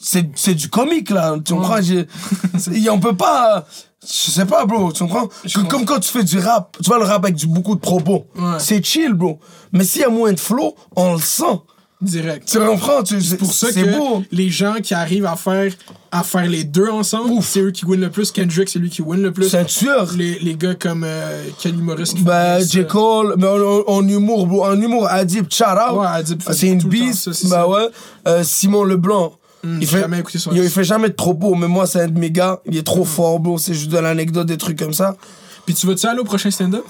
c'est 0.00 0.30
c'est 0.36 0.54
du 0.54 0.68
comique, 0.68 1.10
là. 1.10 1.34
Tu 1.44 1.52
comprends? 1.54 1.78
On 2.90 3.00
peut 3.00 3.16
pas. 3.16 3.66
Je 4.02 4.30
sais 4.30 4.44
pas, 4.46 4.64
bro, 4.66 4.92
tu 4.92 5.02
comprends? 5.02 5.28
Comme 5.68 5.84
quand 5.84 5.98
tu 5.98 6.10
fais 6.10 6.22
du 6.22 6.38
rap, 6.38 6.76
tu 6.80 6.86
vois 6.88 6.98
le 6.98 7.04
rap 7.04 7.24
avec 7.24 7.34
du, 7.34 7.46
beaucoup 7.48 7.74
de 7.74 7.80
propos. 7.80 8.26
C'est 8.58 8.84
chill, 8.84 9.14
bro. 9.14 9.40
Mais 9.72 9.82
s'il 9.84 10.02
y 10.02 10.04
a 10.04 10.08
moins 10.10 10.32
de 10.32 10.38
flow, 10.38 10.76
on 10.94 11.14
le 11.14 11.20
sent. 11.20 11.60
Direct. 12.00 12.46
Tu 12.46 12.58
comprends? 12.58 13.02
Tu- 13.02 13.22
C'est 13.22 13.38
pour 13.38 13.54
ça 13.54 13.72
que 13.72 13.96
beau. 13.96 14.22
les 14.30 14.50
gens 14.50 14.74
qui 14.82 14.92
arrivent 14.92 15.24
à 15.24 15.34
faire, 15.34 15.72
à 16.12 16.22
faire 16.22 16.46
les 16.46 16.62
deux 16.64 16.88
ensemble, 16.90 17.42
c'est 17.42 17.60
eux 17.60 17.70
qui 17.70 17.86
win 17.86 17.98
le 18.00 18.10
plus. 18.10 18.30
Kendrick, 18.30 18.68
c'est 18.68 18.78
lui 18.78 18.90
qui 18.90 19.00
win 19.00 19.22
le 19.22 19.32
plus. 19.32 19.48
C'est 19.48 19.58
un 19.58 19.64
tueur. 19.64 20.12
Les, 20.14 20.38
les 20.40 20.56
gars 20.56 20.74
comme 20.74 21.04
euh, 21.06 21.48
Kelly 21.58 21.80
Morris 21.80 22.06
ça. 22.08 22.60
J. 22.60 22.86
Cole, 22.86 23.34
mais 23.38 23.46
en, 23.46 23.82
en- 23.86 24.06
humour, 24.06 24.46
bro. 24.46 24.66
En 24.66 24.78
humour, 24.80 25.06
Adib, 25.08 25.46
out. 25.46 25.98
Ouais, 25.98 26.06
Adib 26.06 26.42
C'est 26.52 26.68
une 26.68 26.82
bise. 26.82 27.28
Bah 27.48 27.66
ouais. 27.66 27.88
Euh, 28.28 28.42
Simon 28.44 28.84
Leblanc. 28.84 29.32
Hmm, 29.64 29.78
il 29.80 29.86
fait, 29.86 30.00
jamais 30.00 30.18
écouté 30.20 30.38
son 30.38 30.52
il, 30.52 30.62
il 30.62 30.68
fait 30.70 30.84
jamais 30.84 31.08
de 31.08 31.14
propos, 31.14 31.54
mais 31.54 31.66
moi, 31.66 31.86
c'est 31.86 32.02
un 32.02 32.08
de 32.08 32.18
mes 32.18 32.30
gars. 32.30 32.60
Il 32.66 32.76
est 32.76 32.86
trop 32.86 33.06
fort, 33.06 33.40
bro. 33.40 33.56
C'est 33.56 33.72
juste 33.74 33.90
de 33.90 33.98
l'anecdote, 33.98 34.46
des 34.46 34.58
trucs 34.58 34.78
comme 34.78 34.92
ça. 34.92 35.16
Puis 35.64 35.74
tu 35.74 35.86
vas-tu 35.86 36.06
aller 36.06 36.20
au 36.20 36.24
prochain 36.24 36.50
stand-up? 36.50 36.84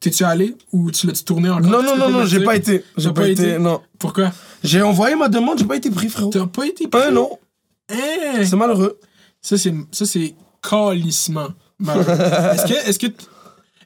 T'es-tu 0.00 0.24
allé 0.24 0.56
ou 0.72 0.90
tu 0.90 1.06
l'as-tu 1.06 1.24
tourné 1.24 1.50
encore? 1.50 1.70
Non, 1.70 1.82
non, 1.82 1.96
non, 1.96 2.08
non, 2.08 2.24
j'ai 2.26 2.40
pas 2.42 2.56
été. 2.56 2.82
J'ai 2.96 3.12
pas, 3.12 3.28
été, 3.28 3.58
non. 3.58 3.80
Pourquoi? 3.98 4.32
J'ai 4.64 4.80
envoyé 4.80 5.14
ma 5.14 5.28
demande, 5.28 5.58
j'ai 5.58 5.66
pas 5.66 5.76
été 5.76 5.90
pris, 5.90 6.08
frérot. 6.08 6.30
T'as 6.30 6.46
pas 6.46 6.66
été 6.66 6.88
pris? 6.88 7.00
Ouais, 7.00 7.10
non. 7.10 7.38
Hein? 7.92 8.42
C'est 8.44 8.56
malheureux. 8.56 8.98
Ça, 9.42 9.58
c'est 9.58 9.74
ça, 9.92 10.06
c'est 10.06 10.34
calissement. 10.66 11.48
malheureux. 11.78 12.06
Est-ce 12.54 12.66
que, 12.66 12.88
est-ce 12.88 12.98
que, 12.98 13.06
t- 13.08 13.24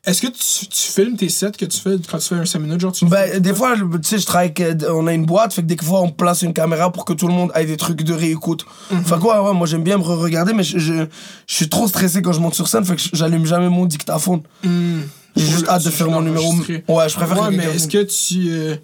est-ce 0.06 0.20
que 0.22 0.26
tu, 0.28 0.66
tu 0.68 0.92
filmes 0.92 1.16
tes 1.16 1.28
sets 1.28 1.52
que 1.52 1.64
tu 1.64 1.80
fais 1.80 1.96
quand 2.08 2.18
tu 2.18 2.28
fais 2.28 2.34
un 2.36 2.44
5 2.44 2.58
minutes, 2.60 2.80
genre 2.80 2.92
tu 2.92 3.06
Ben, 3.06 3.40
des 3.40 3.54
fois, 3.54 3.74
tu 3.76 3.82
sais, 4.02 4.18
je 4.18 4.26
travaille 4.26 4.52
avec, 4.56 4.84
on 4.90 5.06
a 5.08 5.12
une 5.14 5.24
boîte, 5.26 5.52
fait 5.54 5.62
que 5.62 5.66
des 5.66 5.76
fois, 5.82 6.00
on 6.02 6.10
place 6.10 6.42
une 6.42 6.52
caméra 6.52 6.92
pour 6.92 7.04
que 7.04 7.12
tout 7.12 7.26
le 7.26 7.32
monde 7.34 7.50
ait 7.56 7.64
des 7.64 7.76
trucs 7.76 8.02
de 8.02 8.12
réécoute. 8.12 8.64
Fait 9.04 9.18
quoi, 9.18 9.42
ouais, 9.42 9.54
moi, 9.56 9.66
j'aime 9.66 9.82
bien 9.82 9.96
me 9.98 10.02
re-regarder, 10.04 10.52
mais 10.52 10.62
je, 10.62 10.78
je, 10.78 11.06
je 11.46 11.54
suis 11.54 11.68
trop 11.68 11.88
stressé 11.88 12.20
quand 12.22 12.32
je 12.32 12.40
monte 12.40 12.54
sur 12.54 12.68
scène, 12.68 12.84
fait 12.84 12.94
que 12.96 13.02
j'allume 13.14 13.46
jamais 13.46 13.68
mon 13.68 13.86
dictaphone. 13.86 14.42
Hmm. 14.62 15.00
J'ai 15.36 15.46
juste 15.46 15.68
hâte 15.68 15.84
de 15.84 15.90
faire 15.90 16.10
mon 16.10 16.22
numéro. 16.22 16.52
Ouais, 16.54 17.08
je 17.08 17.14
préfère 17.16 17.40
Ouais, 17.42 17.48
que 17.50 17.54
mais 17.56 17.64
est-ce 17.74 17.88
que 17.88 18.02
tu. 18.04 18.50
euh, 18.50 18.76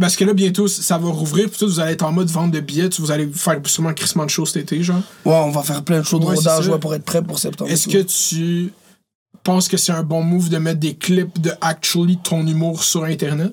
Parce 0.00 0.16
que 0.16 0.24
là, 0.24 0.32
bientôt, 0.32 0.68
ça 0.68 0.96
va 0.98 1.08
rouvrir, 1.10 1.48
puis 1.50 1.58
tout, 1.58 1.66
vous 1.66 1.80
allez 1.80 1.92
être 1.92 2.04
en 2.04 2.12
mode 2.12 2.28
vente 2.30 2.50
de 2.52 2.60
billets, 2.60 2.88
vous 2.98 3.10
allez 3.10 3.28
faire 3.32 3.60
sûrement 3.66 3.90
un 3.90 3.94
crissement 3.94 4.24
de 4.24 4.30
show 4.30 4.46
cet 4.46 4.62
été, 4.62 4.82
genre. 4.82 5.02
Ouais, 5.24 5.34
on 5.34 5.50
va 5.50 5.62
faire 5.62 5.82
plein 5.82 5.98
de 5.98 6.04
shows 6.04 6.18
de 6.20 6.24
Ouais, 6.24 6.36
rodage 6.36 6.68
ouais, 6.68 6.78
pour 6.78 6.94
être 6.94 7.04
prêt 7.04 7.22
pour 7.22 7.38
septembre. 7.38 7.70
Est-ce 7.70 7.88
que 7.88 7.98
tu 8.02 8.72
penses 9.42 9.68
que 9.68 9.76
c'est 9.76 9.92
un 9.92 10.02
bon 10.02 10.22
move 10.22 10.48
de 10.50 10.58
mettre 10.58 10.80
des 10.80 10.94
clips 10.94 11.40
de 11.40 11.52
actually 11.60 12.16
ton 12.18 12.46
humour 12.46 12.82
sur 12.84 13.04
Internet? 13.04 13.52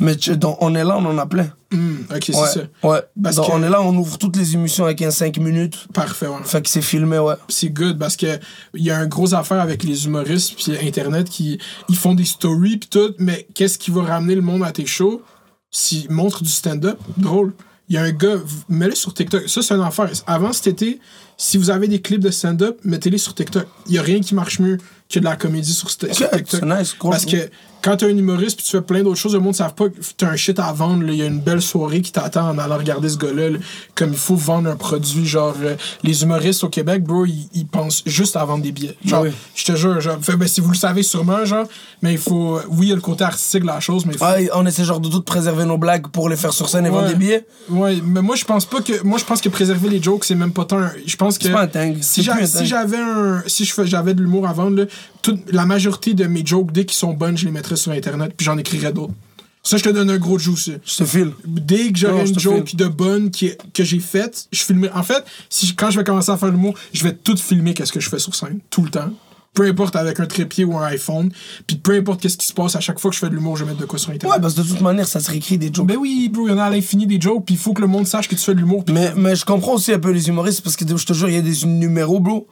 Mais 0.00 0.16
tu- 0.16 0.36
dans 0.36 0.56
On 0.60 0.74
est 0.74 0.84
là, 0.84 0.96
on 0.98 1.04
en 1.04 1.18
a 1.18 1.26
plein. 1.26 1.48
Hmm, 1.72 1.96
ok, 2.14 2.22
c'est 2.24 2.36
Ouais. 2.36 2.46
ça. 2.48 2.60
Ouais. 2.88 3.00
Parce 3.22 3.36
Dans 3.36 3.46
que- 3.46 3.52
On 3.52 3.62
est 3.62 3.68
là, 3.68 3.82
on 3.82 3.94
ouvre 3.96 4.18
toutes 4.18 4.36
les 4.36 4.54
émissions 4.54 4.84
avec 4.84 5.02
un 5.02 5.10
5 5.10 5.36
minutes. 5.38 5.86
Parfait, 5.92 6.26
ouais. 6.28 6.36
Fait 6.44 6.62
que 6.62 6.68
c'est 6.68 6.82
filmé, 6.82 7.18
ouais. 7.18 7.34
c'est 7.48 7.70
good 7.70 7.98
parce 7.98 8.16
que 8.16 8.38
il 8.74 8.84
y 8.84 8.90
a 8.90 8.98
un 8.98 9.06
gros 9.06 9.34
affaire 9.34 9.60
avec 9.60 9.82
les 9.84 10.06
humoristes 10.06 10.54
puis 10.56 10.76
internet 10.86 11.28
qui 11.28 11.58
ils 11.88 11.96
font 11.96 12.14
des 12.14 12.24
stories 12.24 12.76
puis 12.78 12.88
tout 12.88 13.14
mais 13.18 13.46
qu'est-ce 13.54 13.78
qui 13.78 13.90
va 13.90 14.02
ramener 14.02 14.34
le 14.34 14.42
monde 14.42 14.62
à 14.62 14.72
tes 14.72 14.86
shows? 14.86 15.22
S'ils 15.70 16.10
montrent 16.10 16.42
du 16.42 16.50
stand-up 16.50 16.98
drôle 17.16 17.52
il 17.88 17.94
y 17.94 17.98
a 17.98 18.02
un 18.02 18.10
gars 18.12 18.36
mets-le 18.68 18.94
sur 18.94 19.12
TikTok 19.14 19.48
ça 19.48 19.62
c'est 19.62 19.74
un 19.74 19.82
affaire 19.82 20.10
avant 20.26 20.52
cet 20.52 20.66
été 20.68 21.00
si 21.36 21.56
vous 21.58 21.70
avez 21.70 21.86
des 21.86 22.00
clips 22.00 22.20
de 22.20 22.30
stand-up 22.30 22.78
mettez-les 22.84 23.18
sur 23.18 23.34
TikTok 23.34 23.66
il 23.86 23.94
y 23.94 23.98
a 23.98 24.02
rien 24.02 24.20
qui 24.20 24.34
marche 24.34 24.58
mieux 24.58 24.78
que 25.08 25.18
de 25.20 25.24
la 25.24 25.36
comédie 25.36 25.72
sur, 25.72 25.90
sur 25.90 26.04
Ok, 26.08 26.10
TikTok 26.14 26.46
c'est 26.48 26.64
nice, 26.64 26.94
cool. 26.94 27.10
parce 27.10 27.26
que 27.26 27.48
quand 27.86 27.96
t'es 27.96 28.06
un 28.06 28.16
humoriste 28.16 28.56
puis 28.56 28.64
tu 28.64 28.72
fais 28.72 28.80
plein 28.80 29.04
d'autres 29.04 29.20
choses, 29.20 29.34
le 29.34 29.38
monde 29.38 29.52
ne 29.52 29.56
savent 29.58 29.74
pas 29.74 29.88
que 29.88 29.94
t'as 30.16 30.28
un 30.28 30.34
shit 30.34 30.58
à 30.58 30.72
vendre. 30.72 31.04
Il 31.06 31.14
y 31.14 31.22
a 31.22 31.26
une 31.26 31.38
belle 31.38 31.62
soirée 31.62 32.00
qui 32.02 32.10
t'attend 32.10 32.50
en 32.50 32.58
allant 32.58 32.78
regarder 32.78 33.08
ce 33.08 33.16
gars-là. 33.16 33.50
là. 33.50 33.58
Comme 33.94 34.10
il 34.10 34.18
faut 34.18 34.34
vendre 34.34 34.68
un 34.68 34.74
produit. 34.74 35.24
Genre, 35.24 35.54
euh, 35.62 35.76
les 36.02 36.24
humoristes 36.24 36.64
au 36.64 36.68
Québec, 36.68 37.04
bro, 37.04 37.24
ils, 37.26 37.64
pensent 37.66 38.02
juste 38.04 38.34
à 38.34 38.44
vendre 38.44 38.64
des 38.64 38.72
billets. 38.72 38.96
Genre, 39.04 39.22
Oui. 39.22 39.30
je 39.54 39.64
te 39.64 39.76
jure, 39.76 40.00
genre, 40.00 40.18
fait, 40.20 40.34
ben, 40.34 40.48
si 40.48 40.60
vous 40.60 40.70
le 40.70 40.76
savez 40.76 41.04
sûrement, 41.04 41.44
genre, 41.44 41.66
mais 42.02 42.12
il 42.12 42.18
faut. 42.18 42.58
Oui, 42.70 42.86
il 42.86 42.88
y 42.88 42.92
a 42.92 42.96
le 42.96 43.00
côté 43.00 43.22
artistique 43.22 43.62
de 43.62 43.66
la 43.68 43.78
chose, 43.78 44.04
mais 44.04 44.14
faut. 44.14 44.24
Ah, 44.24 44.36
on 44.54 44.66
essaie 44.66 44.82
genre 44.82 44.98
de 44.98 45.08
tout 45.08 45.22
préserver 45.22 45.64
nos 45.64 45.78
blagues 45.78 46.08
pour 46.08 46.28
les 46.28 46.36
faire 46.36 46.52
sur 46.52 46.68
scène 46.68 46.86
et 46.86 46.90
vendre 46.90 47.08
des 47.08 47.14
billets? 47.14 47.46
Ouais, 47.68 47.96
mais 48.04 48.22
moi 48.22 48.36
je 48.36 48.44
pense 48.44 48.64
pas 48.64 48.80
que 48.80 49.02
moi 49.02 49.18
je 49.18 49.24
pense 49.24 49.40
que 49.40 49.48
préserver 49.48 49.88
les 49.88 50.02
jokes 50.02 50.24
c'est 50.24 50.34
même 50.34 50.52
pas 50.52 50.64
tant 50.64 50.80
je 51.04 51.16
pense 51.16 51.38
que 51.38 51.44
C'est 51.44 51.52
pas 51.52 51.62
un 51.62 51.66
thing. 51.66 51.98
si 52.00 52.22
j'avais 52.22 52.96
un 52.96 53.42
si 53.46 53.64
j'avais 53.84 54.14
de 54.14 54.22
l'humour 54.22 54.46
à 54.46 54.52
vendre 54.52 54.76
là, 54.76 54.84
toute 55.22 55.52
la 55.52 55.66
majorité 55.66 56.14
de 56.14 56.24
mes 56.26 56.44
jokes 56.44 56.72
dès 56.72 56.84
qu'ils 56.84 56.96
sont 56.96 57.12
bonnes 57.12 57.36
je 57.36 57.44
les 57.44 57.50
mettrais 57.50 57.75
sur 57.76 57.92
internet 57.92 58.32
puis 58.36 58.44
j'en 58.44 58.58
écrirais 58.58 58.92
d'autres 58.92 59.14
ça 59.62 59.76
je 59.76 59.82
te 59.82 59.88
donne 59.88 60.10
un 60.10 60.18
gros 60.18 60.38
juice 60.38 60.68
là. 60.68 60.74
Je 60.84 60.96
te 60.96 61.04
file. 61.04 61.32
dès 61.44 61.90
que 61.92 61.98
j'aurai 61.98 62.28
une 62.28 62.38
joke 62.38 62.76
de 62.76 62.86
bonne 62.86 63.30
qui 63.30 63.52
que 63.74 63.84
j'ai 63.84 64.00
faite 64.00 64.46
je 64.52 64.62
filmerai 64.62 64.92
en 64.92 65.02
fait 65.02 65.24
si 65.50 65.74
quand 65.74 65.90
je 65.90 65.98
vais 65.98 66.04
commencer 66.04 66.30
à 66.30 66.36
faire 66.36 66.50
l'humour 66.50 66.74
je 66.92 67.02
vais 67.04 67.12
tout 67.14 67.36
filmer 67.36 67.74
qu'est-ce 67.74 67.92
que 67.92 68.00
je 68.00 68.08
fais 68.08 68.18
sur 68.18 68.34
scène 68.34 68.60
tout 68.70 68.82
le 68.82 68.90
temps 68.90 69.10
peu 69.54 69.64
importe 69.66 69.96
avec 69.96 70.20
un 70.20 70.26
trépied 70.26 70.64
ou 70.64 70.76
un 70.76 70.84
iPhone 70.84 71.32
puis 71.66 71.78
peu 71.78 71.96
importe 71.96 72.20
qu'est-ce 72.20 72.36
qui 72.36 72.46
se 72.46 72.52
passe 72.52 72.76
à 72.76 72.80
chaque 72.80 72.98
fois 73.00 73.10
que 73.10 73.14
je 73.14 73.20
fais 73.20 73.30
de 73.30 73.34
l'humour 73.34 73.56
je 73.56 73.64
vais 73.64 73.70
mettre 73.70 73.80
de 73.80 73.86
quoi 73.86 73.98
sur 73.98 74.10
internet 74.10 74.36
Ouais, 74.36 74.40
parce 74.42 74.52
que 74.54 74.60
de 74.60 74.66
toute 74.68 74.82
manière, 74.82 75.08
ça 75.08 75.18
se 75.18 75.30
réécrit 75.30 75.56
des 75.56 75.70
jokes. 75.72 75.86
ben 75.86 75.96
oui, 75.96 76.28
bro, 76.30 76.46
il 76.46 76.50
y 76.50 76.52
en 76.52 76.58
a 76.58 76.64
à 76.64 76.70
l'infini 76.70 77.06
des 77.06 77.18
jokes, 77.18 77.42
puis 77.46 77.54
il 77.54 77.58
faut 77.58 77.72
que 77.72 77.80
le 77.80 77.86
monde 77.86 78.06
sache 78.06 78.28
que 78.28 78.34
tu 78.34 78.42
fais 78.42 78.54
de 78.54 78.60
l'humour. 78.60 78.84
Mais, 78.92 79.14
mais 79.16 79.34
je 79.34 79.46
comprends 79.46 79.72
aussi 79.72 79.94
un 79.94 79.98
peu 79.98 80.10
les 80.10 80.28
humoristes 80.28 80.60
parce 80.60 80.76
que 80.76 80.84
je 80.86 81.06
te 81.06 81.14
jure, 81.14 81.30
il 81.30 81.36
y 81.36 81.38
a 81.38 81.40
des 81.40 81.64
numéros, 81.64 82.20
bro, 82.20 82.46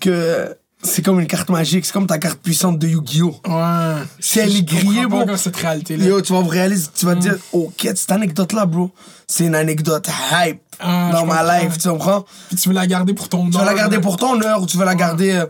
que 0.00 0.54
c'est 0.82 1.02
comme 1.02 1.18
une 1.20 1.26
carte 1.26 1.48
magique. 1.50 1.84
C'est 1.84 1.92
comme 1.92 2.06
ta 2.06 2.18
carte 2.18 2.38
puissante 2.38 2.78
de 2.78 2.86
Yu-Gi-Oh! 2.88 3.36
Ouais. 3.46 4.02
Si 4.20 4.38
elle 4.38 4.54
est 4.56 4.62
grillée, 4.62 5.06
bro. 5.06 5.24
cette 5.36 5.56
réalité-là. 5.56 6.04
Yo, 6.04 6.20
tu 6.22 6.32
vas 6.32 6.42
réaliser, 6.42 6.88
tu 6.94 7.06
vas 7.06 7.14
te 7.16 7.20
dire, 7.20 7.36
ok, 7.52 7.82
cette 7.94 8.12
anecdote-là, 8.12 8.66
bro, 8.66 8.90
c'est 9.26 9.44
une 9.46 9.54
anecdote 9.54 10.08
hype 10.32 10.60
Ah, 10.80 11.10
dans 11.12 11.26
ma 11.26 11.38
comprends. 11.38 11.58
life, 11.58 11.78
tu 11.78 11.88
comprends? 11.88 12.24
Puis 12.48 12.56
tu 12.56 12.68
veux 12.68 12.74
la 12.74 12.86
garder 12.86 13.14
pour 13.14 13.28
ton 13.28 13.44
nom. 13.44 13.50
Tu 13.50 13.58
vas 13.58 13.64
la 13.64 13.74
garder 13.74 13.98
pour 13.98 14.16
ton 14.16 14.40
heure 14.40 14.62
ou 14.62 14.66
tu 14.66 14.76
vas 14.76 14.84
la 14.84 14.94
garder. 14.94 15.32
euh, 15.32 15.46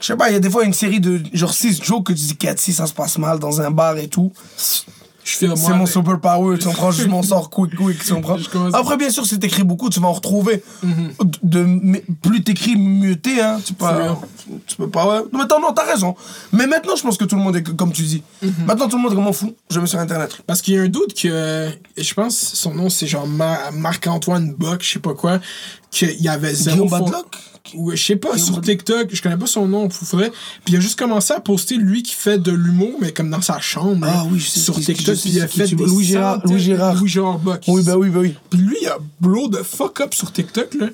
je 0.00 0.06
sais 0.08 0.16
pas, 0.16 0.28
il 0.30 0.32
y 0.32 0.36
a 0.36 0.40
des 0.40 0.50
fois 0.50 0.64
une 0.64 0.72
série 0.74 1.00
de 1.00 1.22
genre 1.32 1.54
6 1.54 1.80
jokes 1.82 2.06
que 2.08 2.12
tu 2.12 2.18
dis, 2.22 2.36
si 2.56 2.72
ça 2.72 2.86
se 2.86 2.92
passe 2.92 3.18
mal 3.18 3.38
dans 3.38 3.60
un 3.60 3.70
bar 3.70 3.96
et 3.96 4.08
tout. 4.08 4.32
Je 5.24 5.36
C'est 5.36 5.46
mon 5.74 5.86
super 5.86 6.18
power, 6.20 6.58
tu 6.58 6.66
comprends? 6.66 6.90
Juste 6.90 7.08
mon 7.08 7.22
sort 7.22 7.48
quick, 7.48 7.76
quick, 7.76 8.02
tu 8.04 8.12
comprends? 8.14 8.36
Je 8.38 8.48
commence- 8.48 8.74
Après, 8.74 8.96
bien 8.96 9.08
sûr, 9.08 9.24
si 9.24 9.38
t'écris 9.38 9.62
beaucoup, 9.62 9.88
tu 9.88 10.00
vas 10.00 10.08
en 10.08 10.12
retrouver. 10.12 10.62
Mhm. 10.82 11.12
de, 11.44 12.02
plus 12.22 12.42
t'écris, 12.42 12.74
mieux 12.76 13.14
t'es, 13.16 13.40
hein. 13.40 13.60
Tu 13.64 13.72
peux 13.72 13.84
pas. 13.84 13.92
real. 13.92 14.16
Tu 14.66 14.76
peux 14.76 14.88
pas, 14.90 15.06
ouais. 15.06 15.18
Non, 15.32 15.38
mais 15.38 15.42
attends, 15.44 15.60
non, 15.60 15.72
t'as 15.72 15.84
raison. 15.84 16.16
Mais 16.52 16.66
maintenant, 16.66 16.96
je 16.96 17.02
pense 17.02 17.16
que 17.16 17.24
tout 17.24 17.36
le 17.36 17.42
monde 17.42 17.54
est 17.56 17.76
comme 17.76 17.92
tu 17.92 18.02
dis. 18.02 18.22
Mhm. 18.42 18.52
Maintenant, 18.66 18.88
tout 18.88 18.96
le 18.96 19.02
monde 19.02 19.12
est 19.12 19.16
comment 19.16 19.32
fou. 19.32 19.54
Je 19.70 19.78
mets 19.78 19.86
sur 19.86 20.00
Internet. 20.00 20.38
Parce 20.46 20.60
qu'il 20.60 20.74
y 20.74 20.78
a 20.78 20.82
un 20.82 20.88
doute 20.88 21.14
que. 21.14 21.68
Je 21.96 22.14
pense 22.14 22.36
son 22.36 22.74
nom, 22.74 22.90
c'est 22.90 23.06
genre 23.06 23.26
Ma- 23.28 23.70
Marc-Antoine 23.72 24.52
Bock, 24.58 24.82
je 24.82 24.90
sais 24.92 24.98
pas 24.98 25.14
quoi. 25.14 25.38
Qu'il 25.92 26.20
y 26.20 26.28
avait 26.28 26.54
zéro. 26.54 26.88
Je 27.94 28.02
sais 28.02 28.16
pas, 28.16 28.36
sur 28.38 28.60
TikTok, 28.60 29.08
je 29.12 29.22
connais 29.22 29.36
pas 29.36 29.46
son 29.46 29.66
nom, 29.68 29.88
faudrait. 29.88 30.30
Puis 30.64 30.74
il 30.74 30.76
a 30.76 30.80
juste 30.80 30.98
commencé 30.98 31.32
à 31.32 31.40
poster 31.40 31.76
lui 31.76 32.02
qui 32.02 32.14
fait 32.14 32.38
de 32.38 32.50
l'humour, 32.50 32.94
mais 33.00 33.12
comme 33.12 33.30
dans 33.30 33.40
sa 33.40 33.60
chambre. 33.60 34.04
Ah 34.10 34.24
oui, 34.30 34.40
je 34.40 34.48
sais 34.48 34.60
Sur 34.60 34.74
TikTok, 34.80 35.16
puis 35.16 35.30
il 35.30 35.40
a 35.40 35.46
fait 35.46 35.68
des. 35.68 35.76
Louis 35.76 36.04
Gérard- 36.04 36.42
Louis 36.44 36.58
Gérard. 36.58 36.96
Louis 36.96 37.08
Gérard 37.08 37.38
Bock. 37.38 37.62
Oui, 37.68 37.82
bah 37.84 37.96
oui, 37.96 38.08
bah 38.10 38.20
oui. 38.20 38.34
Puis 38.50 38.58
lui, 38.58 38.76
il 38.82 38.88
a 38.88 38.98
blow 39.20 39.48
de 39.48 39.58
fuck 39.58 40.00
up 40.00 40.12
sur 40.12 40.32
TikTok, 40.32 40.74
là. 40.74 40.86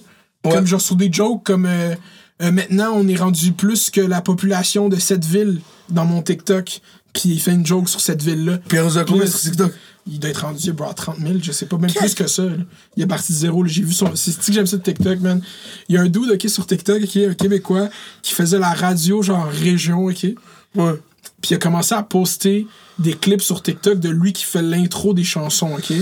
Ouais. 0.44 0.52
Comme 0.52 0.66
genre 0.66 0.80
sur 0.80 0.94
des 0.94 1.10
jokes 1.12 1.42
comme 1.42 1.66
euh, 1.66 1.94
euh, 2.42 2.52
maintenant 2.52 2.92
on 2.94 3.08
est 3.08 3.16
rendu 3.16 3.50
plus 3.52 3.90
que 3.90 4.00
la 4.00 4.20
population 4.20 4.88
de 4.88 4.96
cette 4.96 5.24
ville 5.24 5.60
dans 5.88 6.04
mon 6.04 6.22
TikTok. 6.22 6.80
Puis 7.12 7.30
il 7.30 7.40
fait 7.40 7.52
une 7.52 7.66
joke 7.66 7.88
sur 7.88 8.00
cette 8.00 8.22
ville-là. 8.22 8.58
Puis 8.68 8.78
combien 9.06 9.24
là, 9.24 9.30
sur 9.30 9.40
TikTok? 9.40 9.72
Il 10.10 10.18
doit 10.18 10.30
être 10.30 10.42
rendu 10.42 10.72
bro, 10.72 10.88
à 10.88 10.94
30 10.94 11.18
000, 11.18 11.34
je 11.42 11.52
sais 11.52 11.66
pas, 11.66 11.76
même 11.76 11.92
plus 11.92 12.14
que 12.14 12.26
ça. 12.26 12.44
là. 12.44 12.52
Il 12.96 13.02
est 13.02 13.06
parti 13.06 13.32
de 13.32 13.38
zéro. 13.38 13.64
J'ai 13.66 13.82
vu 13.82 13.92
son. 13.92 14.14
C'est 14.14 14.38
que 14.38 14.52
j'aime 14.52 14.66
ça 14.66 14.76
de 14.76 14.82
TikTok, 14.82 15.20
man? 15.20 15.40
Il 15.88 15.94
y 15.94 15.98
a 15.98 16.02
un 16.02 16.08
dude 16.08 16.30
ok, 16.32 16.48
sur 16.48 16.66
TikTok, 16.66 17.02
ok, 17.02 17.16
un 17.16 17.34
Québécois, 17.34 17.88
qui 18.22 18.32
faisait 18.34 18.58
la 18.58 18.72
radio, 18.72 19.22
genre 19.22 19.46
région, 19.46 20.06
ok? 20.06 20.26
Ouais. 20.74 20.94
Puis 21.40 21.52
il 21.52 21.54
a 21.54 21.58
commencé 21.58 21.94
à 21.94 22.02
poster 22.02 22.66
des 22.98 23.14
clips 23.14 23.42
sur 23.42 23.62
TikTok 23.62 24.00
de 24.00 24.08
lui 24.08 24.32
qui 24.32 24.44
fait 24.44 24.62
l'intro 24.62 25.14
des 25.14 25.24
chansons, 25.24 25.70
ok? 25.74 25.92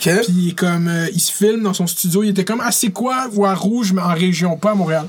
Puis 0.00 0.10
il 0.28 0.48
est 0.48 0.58
comme. 0.58 0.88
euh, 0.88 1.08
il 1.12 1.20
se 1.20 1.30
filme 1.30 1.62
dans 1.62 1.74
son 1.74 1.86
studio. 1.86 2.22
Il 2.22 2.30
était 2.30 2.44
comme 2.44 2.60
assez 2.60 2.90
quoi, 2.90 3.28
ou 3.34 3.46
à 3.46 3.54
Rouge, 3.54 3.92
mais 3.92 4.02
en 4.02 4.14
région, 4.14 4.56
pas 4.56 4.72
à 4.72 4.74
Montréal. 4.74 5.06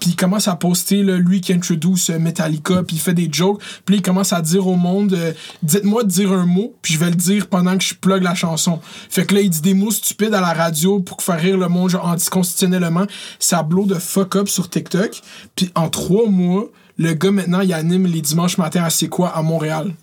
Puis 0.00 0.10
il 0.10 0.16
commence 0.16 0.48
à 0.48 0.56
poster, 0.56 1.02
là, 1.02 1.16
lui 1.16 1.40
qui 1.40 1.52
introduce 1.52 2.10
euh, 2.10 2.18
Metallica, 2.18 2.82
puis 2.82 2.96
il 2.96 2.98
fait 2.98 3.14
des 3.14 3.28
jokes. 3.30 3.60
Puis 3.84 3.94
là, 3.94 3.98
il 3.98 4.02
commence 4.02 4.32
à 4.32 4.42
dire 4.42 4.66
au 4.66 4.76
monde 4.76 5.14
euh, 5.14 5.32
Dites-moi 5.62 6.04
de 6.04 6.08
dire 6.08 6.32
un 6.32 6.46
mot, 6.46 6.74
puis 6.82 6.94
je 6.94 6.98
vais 6.98 7.10
le 7.10 7.16
dire 7.16 7.46
pendant 7.46 7.76
que 7.78 7.84
je 7.84 7.94
plug 7.94 8.22
la 8.22 8.34
chanson. 8.34 8.80
Fait 9.08 9.24
que 9.24 9.34
là, 9.34 9.40
il 9.40 9.50
dit 9.50 9.62
des 9.62 9.74
mots 9.74 9.90
stupides 9.90 10.34
à 10.34 10.40
la 10.40 10.52
radio 10.52 11.00
pour 11.00 11.22
faire 11.22 11.40
rire 11.40 11.56
le 11.56 11.68
monde, 11.68 11.90
genre 11.90 12.06
anticonstitutionnellement. 12.06 13.06
Ça 13.38 13.62
blow 13.62 13.86
de 13.86 13.94
fuck 13.94 14.36
up 14.36 14.48
sur 14.48 14.68
TikTok. 14.68 15.22
Puis 15.54 15.70
en 15.74 15.88
trois 15.88 16.28
mois, 16.28 16.66
le 16.98 17.12
gars 17.14 17.30
maintenant, 17.30 17.60
il 17.60 17.72
anime 17.72 18.06
les 18.06 18.20
dimanches 18.20 18.58
matins 18.58 18.84
à 18.84 18.90
C'est 18.90 19.08
quoi 19.08 19.28
à 19.30 19.42
Montréal. 19.42 19.94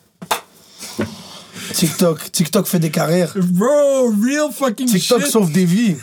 TikTok. 1.73 2.31
TikTok 2.31 2.67
fait 2.67 2.79
des 2.79 2.91
carrières. 2.91 3.33
Bro, 3.35 4.11
real 4.21 4.51
fucking 4.51 4.87
TikTok 4.87 5.21
shit. 5.21 5.31
sauve 5.31 5.51
des 5.51 5.65
vies. 5.65 5.95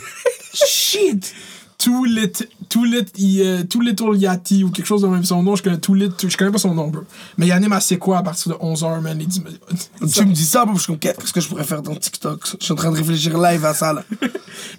Shit. 0.53 1.33
Too 1.77 2.05
lit, 2.05 2.31
too 2.69 2.83
lit, 2.83 3.05
euh, 3.41 3.63
too 3.63 3.81
little 3.81 4.15
Yati 4.15 4.63
ou 4.63 4.69
quelque 4.69 4.85
chose 4.85 5.01
de 5.01 5.07
même 5.07 5.23
son 5.23 5.41
nom, 5.41 5.55
je 5.55 5.63
connais 5.63 5.79
too 5.79 5.95
lit, 5.95 6.11
je 6.27 6.37
connais 6.37 6.51
pas 6.51 6.59
son 6.59 6.75
nom, 6.75 6.89
bro. 6.89 7.01
Mais 7.39 7.47
il 7.47 7.51
anime 7.51 7.73
à 7.73 7.79
c'est 7.79 7.97
quoi 7.97 8.19
à 8.19 8.23
partir 8.23 8.51
de 8.51 8.57
11h, 8.59 9.01
man, 9.01 9.17
les 9.17 9.25
dix- 9.25 9.41
Tu 10.13 10.25
me 10.25 10.31
dis 10.31 10.45
ça, 10.45 10.63
bro, 10.63 10.75
je 10.75 10.81
suis 10.81 10.87
comme, 10.87 10.99
qu'est-ce 10.99 11.33
que 11.33 11.41
je 11.41 11.47
pourrais 11.47 11.63
faire 11.63 11.81
dans 11.81 11.95
TikTok? 11.95 12.39
Je 12.59 12.63
suis 12.65 12.71
en 12.73 12.75
train 12.75 12.91
de 12.91 12.97
réfléchir 12.97 13.35
live 13.39 13.65
à 13.65 13.73
ça, 13.73 13.93
là. 13.93 14.03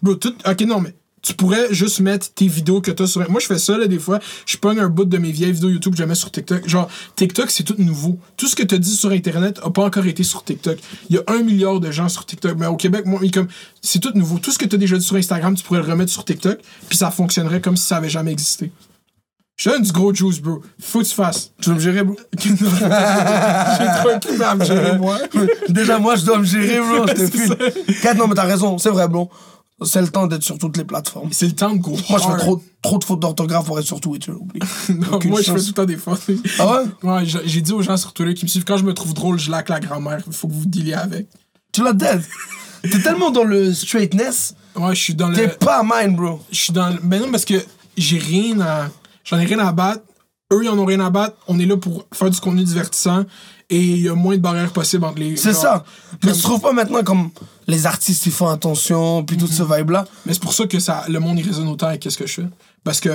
Bro, 0.02 0.14
tout, 0.14 0.32
ok, 0.48 0.60
non, 0.60 0.80
mais 0.80 0.94
tu 1.22 1.34
pourrais 1.34 1.72
juste 1.72 2.00
mettre 2.00 2.32
tes 2.34 2.48
vidéos 2.48 2.80
que 2.80 2.90
t'as 2.90 3.06
sur. 3.06 3.28
Moi, 3.30 3.40
je 3.40 3.46
fais 3.46 3.58
ça, 3.58 3.78
là, 3.78 3.86
des 3.86 4.00
fois. 4.00 4.18
Je 4.44 4.56
pogne 4.56 4.80
un 4.80 4.88
bout 4.88 5.04
de 5.04 5.18
mes 5.18 5.30
vieilles 5.30 5.52
vidéos 5.52 5.70
YouTube 5.70 5.92
que 5.92 5.98
je 5.98 6.04
mets 6.04 6.16
sur 6.16 6.32
TikTok. 6.32 6.68
Genre, 6.68 6.88
TikTok, 7.14 7.50
c'est 7.50 7.62
tout 7.62 7.76
nouveau. 7.78 8.18
Tout 8.36 8.48
ce 8.48 8.56
que 8.56 8.64
t'as 8.64 8.78
dit 8.78 8.94
sur 8.94 9.10
Internet 9.10 9.60
a 9.62 9.70
pas 9.70 9.84
encore 9.84 10.06
été 10.06 10.24
sur 10.24 10.44
TikTok. 10.44 10.78
Il 11.10 11.16
y 11.16 11.18
a 11.18 11.22
un 11.28 11.42
milliard 11.42 11.78
de 11.78 11.90
gens 11.92 12.08
sur 12.08 12.26
TikTok. 12.26 12.56
Mais 12.58 12.66
au 12.66 12.76
Québec, 12.76 13.06
moi, 13.06 13.20
comme, 13.32 13.46
c'est 13.80 14.00
tout 14.00 14.12
nouveau. 14.14 14.38
Tout 14.38 14.50
ce 14.50 14.58
que 14.58 14.66
t'as 14.66 14.76
déjà 14.76 14.98
dit 14.98 15.04
sur 15.04 15.16
Instagram, 15.16 15.54
tu 15.54 15.62
pourrais 15.62 15.80
le 15.80 15.88
remettre 15.88 16.10
sur 16.10 16.24
TikTok, 16.24 16.58
puis 16.88 16.98
ça 16.98 17.10
fonctionnerait 17.10 17.60
comme 17.60 17.76
si 17.76 17.86
ça 17.86 17.96
avait 17.96 18.10
jamais 18.10 18.32
existé. 18.32 18.72
Je 19.56 19.70
donne 19.70 19.82
du 19.82 19.92
gros 19.92 20.12
juice, 20.12 20.40
bro. 20.40 20.60
Faut 20.80 21.00
que 21.00 21.04
tu 21.04 21.14
fasses. 21.14 21.52
Tu 21.60 21.68
veux 21.68 21.76
me 21.76 21.80
gérer, 21.80 22.02
bro? 22.02 22.16
J'ai 22.42 22.56
trop 22.56 24.08
occupé 24.16 24.44
à 24.44 24.54
me 24.56 24.64
gérer, 24.64 24.98
moi. 24.98 25.18
Déjà, 25.68 25.98
moi, 25.98 26.16
je 26.16 26.24
dois 26.24 26.38
me 26.38 26.44
gérer, 26.44 26.80
bro. 26.80 27.06
Je 27.08 27.12
te 27.12 27.26
file. 27.26 27.56
Kat, 28.02 28.14
non, 28.14 28.26
mais 28.26 28.34
t'as 28.34 28.42
raison, 28.42 28.78
c'est 28.78 28.90
vrai, 28.90 29.06
bro. 29.06 29.30
C'est 29.84 30.00
le 30.00 30.08
temps 30.08 30.26
d'être 30.26 30.42
sur 30.42 30.58
toutes 30.58 30.76
les 30.76 30.84
plateformes. 30.84 31.28
C'est 31.32 31.46
le 31.46 31.52
temps 31.52 31.72
de 31.72 31.78
go. 31.78 31.96
Moi, 32.10 32.18
je 32.18 32.24
fais 32.32 32.38
trop, 32.38 32.62
trop 32.82 32.98
de 32.98 33.04
fautes 33.04 33.20
d'orthographe 33.20 33.66
pour 33.66 33.78
être 33.78 33.86
sur 33.86 34.00
Twitter, 34.00 34.32
oublie. 34.32 34.60
Non, 34.90 35.14
Aucune 35.14 35.30
moi, 35.30 35.40
je 35.40 35.46
fais 35.46 35.52
chance. 35.52 35.62
tout 35.62 35.68
le 35.68 35.74
temps 35.74 35.84
des 35.84 35.96
fautes. 35.96 36.22
Ah 36.58 36.82
ouais? 37.02 37.10
Ouais, 37.10 37.22
j'ai 37.44 37.60
dit 37.60 37.72
aux 37.72 37.82
gens 37.82 37.96
sur 37.96 38.12
Twitter 38.12 38.34
qui 38.34 38.44
me 38.44 38.48
suivent, 38.48 38.64
quand 38.64 38.76
je 38.76 38.84
me 38.84 38.94
trouve 38.94 39.14
drôle, 39.14 39.38
je 39.38 39.50
laque 39.50 39.68
la 39.68 39.80
grand-mère. 39.80 40.22
Il 40.26 40.32
faut 40.32 40.48
que 40.48 40.52
vous 40.52 40.66
dealiez 40.66 40.94
avec. 40.94 41.26
Tu 41.72 41.82
l'as 41.82 41.92
dead. 41.92 42.22
T'es 42.82 43.00
tellement 43.00 43.30
dans 43.30 43.44
le 43.44 43.72
straightness, 43.72 44.54
Ouais, 44.74 44.94
je 44.94 45.00
suis 45.00 45.14
dans 45.14 45.28
le. 45.28 45.36
t'es 45.36 45.48
pas 45.48 45.82
mine, 45.84 46.16
bro. 46.16 46.40
Je 46.50 46.56
suis 46.58 46.72
dans 46.72 46.88
le. 46.88 46.98
Ben 47.02 47.20
non, 47.20 47.30
parce 47.30 47.44
que 47.44 47.54
j'ai 47.96 48.18
rien 48.18 48.60
à. 48.60 48.88
J'en 49.24 49.38
ai 49.38 49.44
rien 49.44 49.58
à 49.60 49.70
battre. 49.70 50.02
Eux, 50.52 50.60
ils 50.64 50.68
en 50.68 50.78
ont 50.78 50.84
rien 50.84 51.00
à 51.00 51.08
battre. 51.10 51.36
On 51.46 51.58
est 51.58 51.66
là 51.66 51.76
pour 51.76 52.06
faire 52.12 52.28
du 52.30 52.40
contenu 52.40 52.64
divertissant. 52.64 53.24
Et 53.72 53.78
il 53.78 54.02
y 54.02 54.08
a 54.08 54.14
moins 54.14 54.36
de 54.36 54.40
barrières 54.42 54.70
possibles 54.70 55.04
entre 55.04 55.18
les. 55.18 55.36
C'est 55.36 55.54
ça. 55.54 55.82
Mais 56.22 56.28
comme- 56.30 56.36
tu 56.36 56.42
trouves 56.42 56.60
pas 56.60 56.72
maintenant 56.72 57.02
comme 57.02 57.30
les 57.66 57.86
artistes, 57.86 58.26
ils 58.26 58.32
font 58.32 58.48
attention, 58.48 59.24
puis 59.24 59.36
tout 59.38 59.46
ce 59.46 59.62
vibe-là? 59.62 60.04
Mais 60.26 60.34
c'est 60.34 60.42
pour 60.42 60.52
ça 60.52 60.66
que 60.66 60.78
ça, 60.78 61.04
le 61.08 61.18
monde, 61.20 61.38
il 61.38 61.46
résonne 61.46 61.68
autant 61.68 61.86
avec 61.86 62.04
ce 62.06 62.16
que 62.18 62.26
je 62.26 62.32
fais. 62.34 62.46
Parce 62.84 62.98
que 63.00 63.10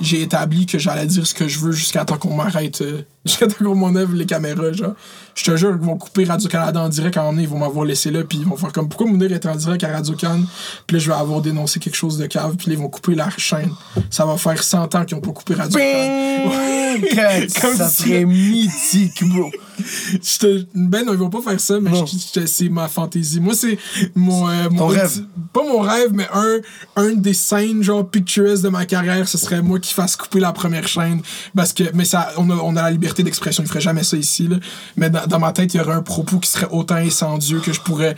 j'ai 0.00 0.22
établi 0.22 0.66
que 0.66 0.76
j'allais 0.78 1.06
dire 1.06 1.24
ce 1.24 1.32
que 1.34 1.46
je 1.46 1.60
veux 1.60 1.70
jusqu'à 1.70 2.04
temps 2.04 2.16
qu'on 2.18 2.34
m'arrête. 2.34 2.80
euh, 2.82 3.02
jusqu'à 3.24 3.46
temps 3.46 3.64
qu'on 3.64 3.74
m'enlève 3.76 4.12
les 4.12 4.26
caméras, 4.26 4.72
genre. 4.72 4.94
Je 5.36 5.44
te 5.44 5.56
jure 5.56 5.70
qu'ils 5.78 5.86
vont 5.86 5.96
couper 5.96 6.24
Radio-Canada 6.24 6.80
en 6.82 6.88
direct 6.88 7.16
à 7.16 7.20
un 7.20 7.22
moment 7.24 7.32
donné, 7.34 7.44
ils 7.44 7.48
vont 7.48 7.58
m'avoir 7.58 7.84
laissé 7.84 8.10
là, 8.10 8.24
puis 8.24 8.38
ils 8.38 8.44
vont 8.46 8.56
faire 8.56 8.72
comme 8.72 8.88
pourquoi 8.88 9.06
Mounir 9.06 9.32
est 9.32 9.46
en 9.46 9.54
direct 9.54 9.84
à 9.84 9.88
Radio-Can, 9.92 10.40
puis 10.86 10.96
là 10.96 11.02
je 11.02 11.08
vais 11.10 11.16
avoir 11.16 11.40
dénoncé 11.40 11.78
quelque 11.80 11.94
chose 11.96 12.18
de 12.18 12.26
cave, 12.26 12.56
puis 12.56 12.68
là 12.68 12.74
ils 12.74 12.78
vont 12.78 12.88
couper 12.88 13.14
la 13.14 13.30
chaîne. 13.38 13.70
Ça 14.10 14.26
va 14.26 14.36
faire 14.36 14.62
100 14.62 14.94
ans 14.96 15.04
qu'ils 15.04 15.16
ont 15.16 15.20
pas 15.20 15.30
coupé 15.32 15.54
Radio-Can. 15.54 15.78
Bing! 15.80 17.08
Kat, 17.14 17.46
Comme 17.60 17.76
ça 17.76 17.88
serait 17.88 18.24
mythique, 18.24 19.22
bro. 19.28 19.50
J'étais- 20.22 20.66
Ben 20.74 21.04
non, 21.04 21.12
ils 21.12 21.18
vont 21.18 21.30
pas 21.30 21.42
faire 21.42 21.60
ça, 21.60 21.78
mais 21.80 21.90
je- 22.06 22.40
je- 22.40 22.46
c'est 22.46 22.68
ma 22.68 22.88
fantaisie. 22.88 23.40
Moi, 23.40 23.54
c'est 23.54 23.78
mon, 24.14 24.48
euh, 24.48 24.68
mon 24.70 24.86
rêve. 24.86 25.24
Pas 25.52 25.62
mon 25.64 25.80
rêve, 25.80 26.10
mais 26.12 26.26
un, 26.32 26.58
un 26.96 27.12
des 27.14 27.34
scènes, 27.34 27.82
genre, 27.82 28.08
picturesques 28.08 28.62
de 28.64 28.68
ma 28.68 28.86
carrière, 28.86 29.28
ce 29.28 29.38
serait 29.38 29.62
moi 29.62 29.78
qui 29.80 29.92
fasse 29.94 30.16
couper 30.16 30.40
la 30.40 30.52
première 30.52 30.86
chaîne. 30.88 31.20
Parce 31.54 31.72
que, 31.72 31.84
mais 31.94 32.04
ça, 32.04 32.32
on 32.36 32.50
a, 32.50 32.54
on 32.54 32.76
a 32.76 32.82
la 32.82 32.90
liberté 32.90 33.22
d'expression, 33.22 33.62
il 33.62 33.68
ferait 33.68 33.80
jamais 33.80 34.02
ça 34.04 34.16
ici, 34.16 34.48
là. 34.48 34.56
Mais 34.96 35.10
dans, 35.10 35.26
dans 35.26 35.38
ma 35.38 35.52
tête, 35.52 35.74
il 35.74 35.78
y 35.78 35.80
aurait 35.80 35.94
un 35.94 36.02
propos 36.02 36.38
qui 36.38 36.50
serait 36.50 36.68
autant 36.70 36.96
incendieux 36.96 37.60
que 37.60 37.72
je 37.72 37.80
pourrais. 37.80 38.14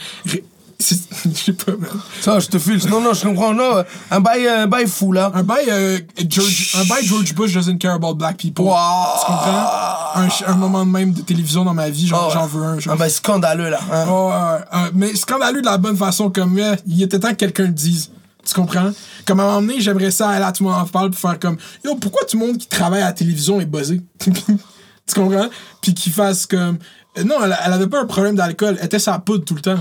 Je 1.24 1.32
sais 1.34 1.52
pas, 1.54 1.72
man. 1.72 1.88
Ça, 2.20 2.38
je 2.38 2.48
te 2.48 2.58
file. 2.58 2.78
Non, 2.88 3.00
non, 3.00 3.14
je 3.14 3.22
comprends. 3.26 3.54
Non, 3.54 3.82
un 4.10 4.20
bail, 4.20 4.46
un 4.46 4.66
bail 4.66 4.86
fou, 4.86 5.10
là. 5.12 5.32
Un 5.34 5.42
bail, 5.42 5.64
euh, 5.68 5.98
George, 6.28 6.76
un 6.78 6.84
bail 6.84 7.04
George 7.04 7.34
Bush 7.34 7.54
doesn't 7.54 7.78
care 7.78 7.94
about 7.94 8.14
black 8.14 8.36
people. 8.36 8.64
Wow. 8.64 8.74
Tu 9.20 9.26
comprends? 9.26 10.46
Un, 10.46 10.54
moment 10.54 10.84
de 10.84 10.90
même 10.90 11.12
de 11.12 11.22
télévision 11.22 11.64
dans 11.64 11.74
ma 11.74 11.88
vie, 11.88 12.10
Ah 12.12 12.28
j'en 12.32 12.46
veux 12.46 12.62
un. 12.62 12.78
genre. 12.78 12.94
Un 12.94 12.96
bail 12.96 13.10
scandaleux, 13.10 13.70
là. 13.70 13.80
hein. 13.90 14.04
Oh, 14.08 14.30
ouais. 14.30 14.90
mais 14.94 15.14
scandaleux 15.16 15.60
de 15.62 15.66
la 15.66 15.78
bonne 15.78 15.96
façon, 15.96 16.30
comme 16.30 16.58
euh, 16.58 16.76
il 16.86 17.02
était 17.02 17.18
temps 17.18 17.30
que 17.30 17.34
quelqu'un 17.34 17.64
le 17.64 17.72
dise. 17.72 18.10
Tu 18.46 18.54
comprends? 18.54 18.90
Comme 19.26 19.40
à 19.40 19.42
un 19.42 19.46
moment 19.46 19.60
donné, 19.62 19.80
j'aimerais 19.80 20.10
ça 20.10 20.28
aller 20.28 20.44
à 20.44 20.52
tout 20.52 20.62
le 20.62 20.70
monde 20.70 20.78
en 20.78 20.86
parle 20.86 21.10
pour 21.10 21.18
faire 21.18 21.38
comme 21.40 21.56
Yo, 21.84 21.96
pourquoi 21.96 22.22
tout 22.28 22.38
le 22.38 22.46
monde 22.46 22.58
qui 22.58 22.68
travaille 22.68 23.02
à 23.02 23.06
la 23.06 23.12
télévision 23.12 23.60
est 23.60 23.66
buzzé? 23.66 24.02
tu 24.20 25.14
comprends? 25.14 25.48
Puis 25.80 25.94
qu'il 25.94 26.12
fasse 26.12 26.46
comme. 26.46 26.78
Euh, 27.18 27.24
Non, 27.24 27.36
elle, 27.44 27.56
elle 27.64 27.72
avait 27.72 27.86
pas 27.88 28.00
un 28.00 28.06
problème 28.06 28.34
d'alcool, 28.36 28.76
elle 28.78 28.86
était 28.86 28.98
sa 28.98 29.18
poudre 29.18 29.44
tout 29.44 29.54
le 29.54 29.60
temps. 29.62 29.78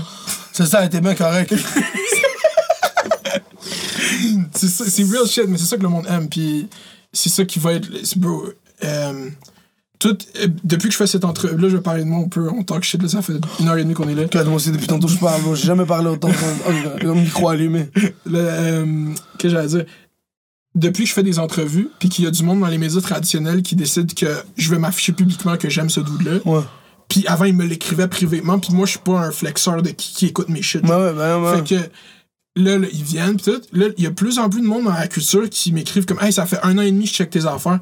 C'est 0.52 0.66
ça, 0.66 0.80
elle 0.80 0.86
était 0.86 1.00
bien 1.00 1.14
correct. 1.14 1.54
C'est 4.54 4.68
ça- 4.68 4.84
c'est 4.88 5.02
real 5.02 5.26
shit, 5.26 5.44
mais 5.48 5.58
c'est 5.58 5.66
ça 5.66 5.76
que 5.76 5.82
le 5.82 5.88
monde 5.88 6.06
aime. 6.08 6.28
Puis 6.28 6.68
c'est 7.12 7.28
ça 7.28 7.44
qui 7.44 7.58
va 7.58 7.74
être. 7.74 7.88
Bro, 8.16 8.44
euh, 8.84 9.28
tout, 9.98 10.16
euh, 10.40 10.48
depuis 10.64 10.88
que 10.88 10.92
je 10.92 10.96
fais 10.98 11.06
cette 11.06 11.24
entrevue, 11.24 11.58
là, 11.60 11.68
je 11.68 11.76
vais 11.76 11.82
parler 11.82 12.04
de 12.04 12.08
moi 12.08 12.24
un 12.24 12.28
peu, 12.28 12.48
on 12.48 12.62
talk 12.62 12.82
shit, 12.84 13.02
là, 13.02 13.08
ça 13.08 13.20
fait 13.22 13.34
une 13.60 13.68
heure 13.68 13.76
et 13.76 13.82
demie 13.84 13.94
qu'on 13.94 14.08
est 14.08 14.14
là. 14.14 14.24
Que 14.26 14.42
moi 14.44 14.56
aussi, 14.56 14.70
depuis 14.70 14.86
tantôt, 14.86 15.08
je 15.08 15.18
parle. 15.18 15.40
J'ai 15.54 15.66
jamais 15.66 15.84
parlé 15.84 16.08
autant. 16.08 16.28
Le 17.02 17.14
micro 17.14 17.48
allumé. 17.48 17.90
Euh, 18.32 19.12
que 19.38 19.48
j'allais 19.48 19.68
dire? 19.68 19.84
Depuis 20.74 21.04
que 21.04 21.08
je 21.08 21.14
fais 21.14 21.22
des 21.22 21.38
entrevues 21.38 21.88
puis 21.98 22.08
qu'il 22.08 22.24
y 22.24 22.28
a 22.28 22.30
du 22.30 22.42
monde 22.42 22.60
dans 22.60 22.66
les 22.66 22.76
médias 22.78 23.00
traditionnels 23.00 23.62
qui 23.62 23.76
décide 23.76 24.12
que 24.14 24.26
je 24.56 24.70
vais 24.70 24.78
m'afficher 24.78 25.12
publiquement 25.12 25.56
que 25.56 25.68
j'aime 25.70 25.88
ce 25.88 26.00
dude 26.00 26.22
là 26.22 26.32
Ouais. 26.44 26.60
Puis 27.08 27.26
avant 27.26 27.44
il 27.44 27.54
me 27.54 27.64
l'écrivait 27.64 28.08
privément 28.08 28.58
puis 28.58 28.72
moi 28.72 28.86
je 28.86 28.92
suis 28.92 29.00
pas 29.00 29.18
un 29.18 29.30
flexeur 29.30 29.82
de 29.82 29.90
qui, 29.90 30.14
qui 30.14 30.26
écoute 30.26 30.48
mes 30.48 30.62
shit. 30.62 30.82
Ouais, 30.82 30.94
ouais, 30.94 31.12
ben, 31.12 31.40
ouais. 31.40 31.56
fait 31.56 31.68
que 31.68 31.90
là, 32.56 32.78
là, 32.78 32.86
ils 32.92 33.02
viennent 33.02 33.36
pis 33.36 33.44
tout. 33.44 33.60
Là 33.72 33.86
il 33.96 34.04
y 34.04 34.06
a 34.06 34.10
plus 34.10 34.38
en 34.38 34.48
plus 34.48 34.60
de 34.60 34.66
monde 34.66 34.84
dans 34.84 34.92
la 34.92 35.08
culture 35.08 35.48
qui 35.50 35.72
m'écrivent 35.72 36.06
comme 36.06 36.20
hey 36.20 36.32
ça 36.32 36.46
fait 36.46 36.58
un 36.62 36.78
an 36.78 36.82
et 36.82 36.90
demi 36.90 37.04
que 37.04 37.10
je 37.10 37.14
check 37.14 37.30
tes 37.30 37.46
affaires 37.46 37.80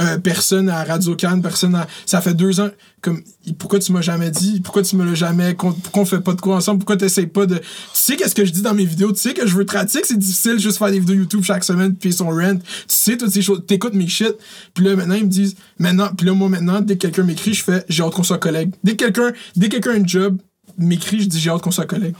Euh, 0.00 0.18
personne 0.18 0.68
à 0.68 0.82
Radio 0.82 1.14
Cannes, 1.14 1.40
personne 1.40 1.76
à... 1.76 1.86
Ça 2.04 2.20
fait 2.20 2.34
deux 2.34 2.58
ans. 2.58 2.70
Comme, 3.00 3.22
pourquoi 3.58 3.78
tu 3.78 3.92
m'as 3.92 4.00
jamais 4.00 4.30
dit? 4.32 4.60
Pourquoi 4.60 4.82
tu 4.82 4.96
me 4.96 5.04
l'as 5.04 5.14
jamais... 5.14 5.54
Pourquoi 5.54 6.02
on 6.02 6.04
fait 6.04 6.18
pas 6.18 6.34
de 6.34 6.40
quoi 6.40 6.56
ensemble? 6.56 6.80
Pourquoi 6.80 6.96
t'essayes 6.96 7.28
pas 7.28 7.46
de... 7.46 7.58
Tu 7.58 7.64
sais 7.92 8.16
qu'est-ce 8.16 8.34
que 8.34 8.44
je 8.44 8.50
dis 8.50 8.62
dans 8.62 8.74
mes 8.74 8.84
vidéos? 8.84 9.12
Tu 9.12 9.20
sais 9.20 9.34
que 9.34 9.46
je 9.46 9.54
veux... 9.54 9.62
tra- 9.62 9.84
Tu 9.84 9.92
sais 9.92 10.00
que 10.00 10.08
c'est 10.08 10.18
difficile 10.18 10.58
juste 10.58 10.78
faire 10.78 10.90
des 10.90 10.98
vidéos 10.98 11.14
YouTube 11.14 11.44
chaque 11.44 11.62
semaine 11.62 11.94
puis 11.94 12.12
son 12.12 12.26
rent. 12.30 12.56
Tu 12.56 12.64
sais 12.88 13.16
toutes 13.16 13.30
ces 13.30 13.42
choses. 13.42 13.62
T'écoutes 13.68 13.94
mes 13.94 14.08
shit. 14.08 14.34
Puis 14.74 14.84
là, 14.84 14.96
maintenant, 14.96 15.14
ils 15.14 15.26
me 15.26 15.30
disent... 15.30 15.54
Maintenant... 15.78 16.08
Puis 16.16 16.26
là, 16.26 16.34
moi, 16.34 16.48
maintenant, 16.48 16.80
dès 16.80 16.96
que 16.96 17.02
quelqu'un 17.02 17.22
m'écrit, 17.22 17.54
je 17.54 17.62
fais... 17.62 17.84
J'ai 17.88 18.02
hâte 18.02 18.14
qu'on 18.14 18.24
soit 18.24 18.38
collègue. 18.38 18.74
Dès 18.82 18.96
que 18.96 19.04
quelqu'un... 19.04 19.32
Dès 19.54 19.68
que 19.68 19.76
quelqu'un 19.76 19.92
a 19.92 20.02
un 20.02 20.06
job, 20.06 20.38
m'écrit, 20.76 21.20
je 21.20 21.26
dis 21.26 21.38
j'ai 21.38 21.50
hâte 21.50 21.62
qu'on 21.62 21.70
soit 21.70 21.86
collègue. 21.86 22.16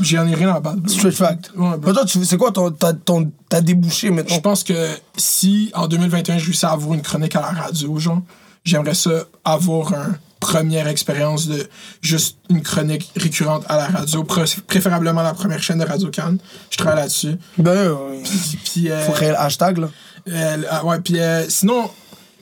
J'en 0.00 0.26
ai 0.26 0.34
rien 0.34 0.54
à 0.54 0.60
battre. 0.60 0.78
Straight 0.86 1.14
fact. 1.14 1.50
Ouais, 1.56 1.76
bro. 1.78 1.92
Toi, 1.92 2.04
c'est 2.06 2.36
quoi 2.36 2.50
ton, 2.52 2.70
ta, 2.70 2.92
ton, 2.92 3.30
ta 3.48 3.60
débouché, 3.60 4.08
Je 4.08 4.12
maintenant? 4.12 4.40
pense 4.40 4.64
que 4.64 4.74
si 5.16 5.70
en 5.74 5.86
2021 5.88 6.38
je 6.38 6.44
réussis 6.46 6.66
à 6.66 6.70
avoir 6.72 6.94
une 6.94 7.02
chronique 7.02 7.36
à 7.36 7.40
la 7.40 7.48
radio, 7.62 7.98
genre, 7.98 8.20
j'aimerais 8.64 8.94
ça 8.94 9.10
avoir 9.44 9.92
une 9.92 10.14
première 10.40 10.88
expérience 10.88 11.46
de 11.46 11.66
juste 12.02 12.36
une 12.50 12.60
chronique 12.62 13.10
récurrente 13.16 13.64
à 13.68 13.76
la 13.78 13.86
radio, 13.86 14.24
pré- 14.24 14.44
préférablement 14.66 15.22
la 15.22 15.32
première 15.32 15.62
chaîne 15.62 15.78
de 15.78 15.84
Radio 15.86 16.10
Cannes. 16.10 16.38
Je 16.70 16.76
travaille 16.76 16.98
là-dessus. 17.00 17.36
Ben, 17.56 17.90
ouais. 17.92 18.22
Puis, 18.22 18.58
puis, 18.64 18.90
euh, 18.90 19.00
Faut 19.06 19.12
créer 19.12 19.30
le 19.30 19.40
hashtag, 19.40 19.78
là. 19.78 19.88
euh, 20.28 20.62
ah 20.70 20.84
ouais, 20.84 21.00
puis 21.00 21.18
euh, 21.18 21.44
sinon, 21.48 21.88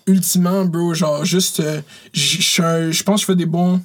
ultimement, 0.07 0.65
bro, 0.65 0.95
genre, 0.95 1.25
juste, 1.25 1.61
euh, 1.61 1.81
je 2.13 2.39
je 2.91 3.03
pense 3.05 3.17
que 3.17 3.21
je 3.21 3.27
fais 3.27 3.37
des 3.37 3.47
bons. 3.47 3.81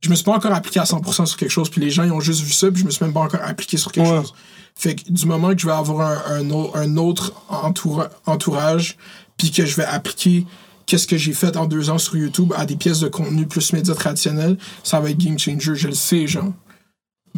Je 0.00 0.10
me 0.10 0.14
suis 0.14 0.24
pas 0.24 0.32
encore 0.32 0.52
appliqué 0.52 0.78
à 0.80 0.84
100% 0.84 1.26
sur 1.26 1.36
quelque 1.36 1.50
chose, 1.50 1.68
puis 1.70 1.80
les 1.80 1.90
gens, 1.90 2.04
ils 2.04 2.12
ont 2.12 2.20
juste 2.20 2.42
vu 2.42 2.52
ça, 2.52 2.70
puis 2.70 2.80
je 2.82 2.86
me 2.86 2.90
suis 2.90 3.04
même 3.04 3.12
pas 3.14 3.20
encore 3.20 3.40
appliqué 3.42 3.76
sur 3.76 3.90
quelque 3.90 4.08
Ouais. 4.08 4.18
chose. 4.18 4.32
Fait 4.76 4.94
que 4.94 5.10
du 5.10 5.26
moment 5.26 5.52
que 5.54 5.58
je 5.60 5.66
vais 5.66 5.72
avoir 5.72 6.00
un, 6.30 6.36
un, 6.40 6.50
au- 6.50 6.70
un 6.76 6.96
autre 6.96 7.32
entoura- 7.50 8.10
entourage, 8.26 8.96
puis 9.36 9.50
que 9.50 9.66
je 9.66 9.74
vais 9.74 9.84
appliquer 9.84 10.46
qu'est-ce 10.86 11.06
que 11.08 11.16
j'ai 11.16 11.32
fait 11.32 11.56
en 11.56 11.66
deux 11.66 11.90
ans 11.90 11.98
sur 11.98 12.16
YouTube 12.16 12.52
à 12.56 12.64
des 12.64 12.76
pièces 12.76 13.00
de 13.00 13.08
contenu 13.08 13.46
plus 13.46 13.72
médias 13.72 13.94
traditionnels, 13.94 14.56
ça 14.84 15.00
va 15.00 15.10
être 15.10 15.18
game 15.18 15.38
changer, 15.38 15.74
je 15.74 15.88
le 15.88 15.94
sais, 15.94 16.26
genre. 16.28 16.52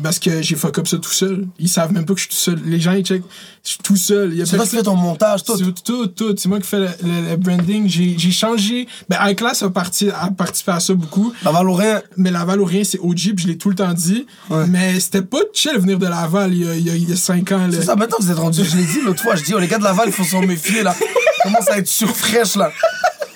Parce 0.02 0.18
que 0.18 0.40
j'ai 0.42 0.56
fuck 0.56 0.78
up 0.78 0.86
ça 0.88 0.98
tout 0.98 1.10
seul. 1.10 1.46
Ils 1.58 1.68
savent 1.68 1.92
même 1.92 2.04
pas 2.06 2.14
que 2.14 2.20
je 2.20 2.24
suis 2.26 2.30
tout 2.30 2.36
seul. 2.40 2.60
Les 2.64 2.80
gens, 2.80 2.92
ils 2.92 3.04
checkent, 3.04 3.22
je 3.64 3.68
suis 3.70 3.78
tout 3.78 3.96
seul. 3.96 4.34
C'est 4.46 4.56
toi 4.56 4.64
qui 4.66 4.76
fais 4.76 4.82
ton 4.82 4.96
montage, 4.96 5.42
tout. 5.44 5.56
tout, 5.56 5.72
tout, 5.84 6.06
tout. 6.06 6.34
C'est 6.36 6.48
moi 6.48 6.58
qui 6.60 6.66
fais 6.66 6.78
le, 6.78 6.88
le- 7.02 7.30
le 7.30 7.36
branding. 7.36 7.88
J'ai 7.88 8.30
changé. 8.30 8.86
Ben, 9.08 9.18
iClass 9.30 9.62
a, 9.62 9.70
parti, 9.70 10.08
a 10.10 10.30
participé 10.30 10.72
à 10.72 10.80
ça 10.80 10.94
beaucoup. 10.94 11.32
La 11.44 11.50
Valorien, 11.50 12.02
Mais 12.16 12.30
Laval 12.30 12.60
ou 12.60 12.64
rien, 12.64 12.84
c'est 12.84 12.98
OG, 12.98 13.34
puis 13.34 13.44
je 13.44 13.48
l'ai 13.48 13.58
tout 13.58 13.68
le 13.68 13.74
temps 13.74 13.92
dit. 13.92 14.26
Ouais. 14.48 14.66
Mais 14.68 14.98
c'était 15.00 15.22
pas 15.22 15.38
chill 15.52 15.76
venir 15.78 15.98
de 15.98 16.06
Laval 16.06 16.54
il 16.54 16.64
y 16.64 16.68
a, 16.68 16.74
il 16.76 16.86
y 16.86 16.90
a, 16.90 16.94
il 16.96 17.08
y 17.10 17.12
a 17.12 17.16
cinq 17.16 17.52
ans. 17.52 17.68
C'est 17.70 17.82
ça. 17.82 17.96
Maintenant, 17.96 18.16
vous 18.20 18.30
êtes 18.30 18.38
rendu. 18.38 18.64
Je 18.64 18.76
l'ai 18.76 18.84
dit 18.84 19.00
l'autre 19.04 19.22
fois. 19.22 19.36
Je 19.36 19.42
dis, 19.44 19.52
oh, 19.54 19.58
les 19.58 19.68
gars 19.68 19.78
de 19.78 19.84
Laval, 19.84 20.06
il 20.08 20.12
faut 20.12 20.24
s'en 20.24 20.40
méfier, 20.42 20.82
là. 20.82 20.94
Commence 21.42 21.68
à 21.68 21.78
être 21.78 21.88
surfraîche, 21.88 22.56
là. 22.56 22.70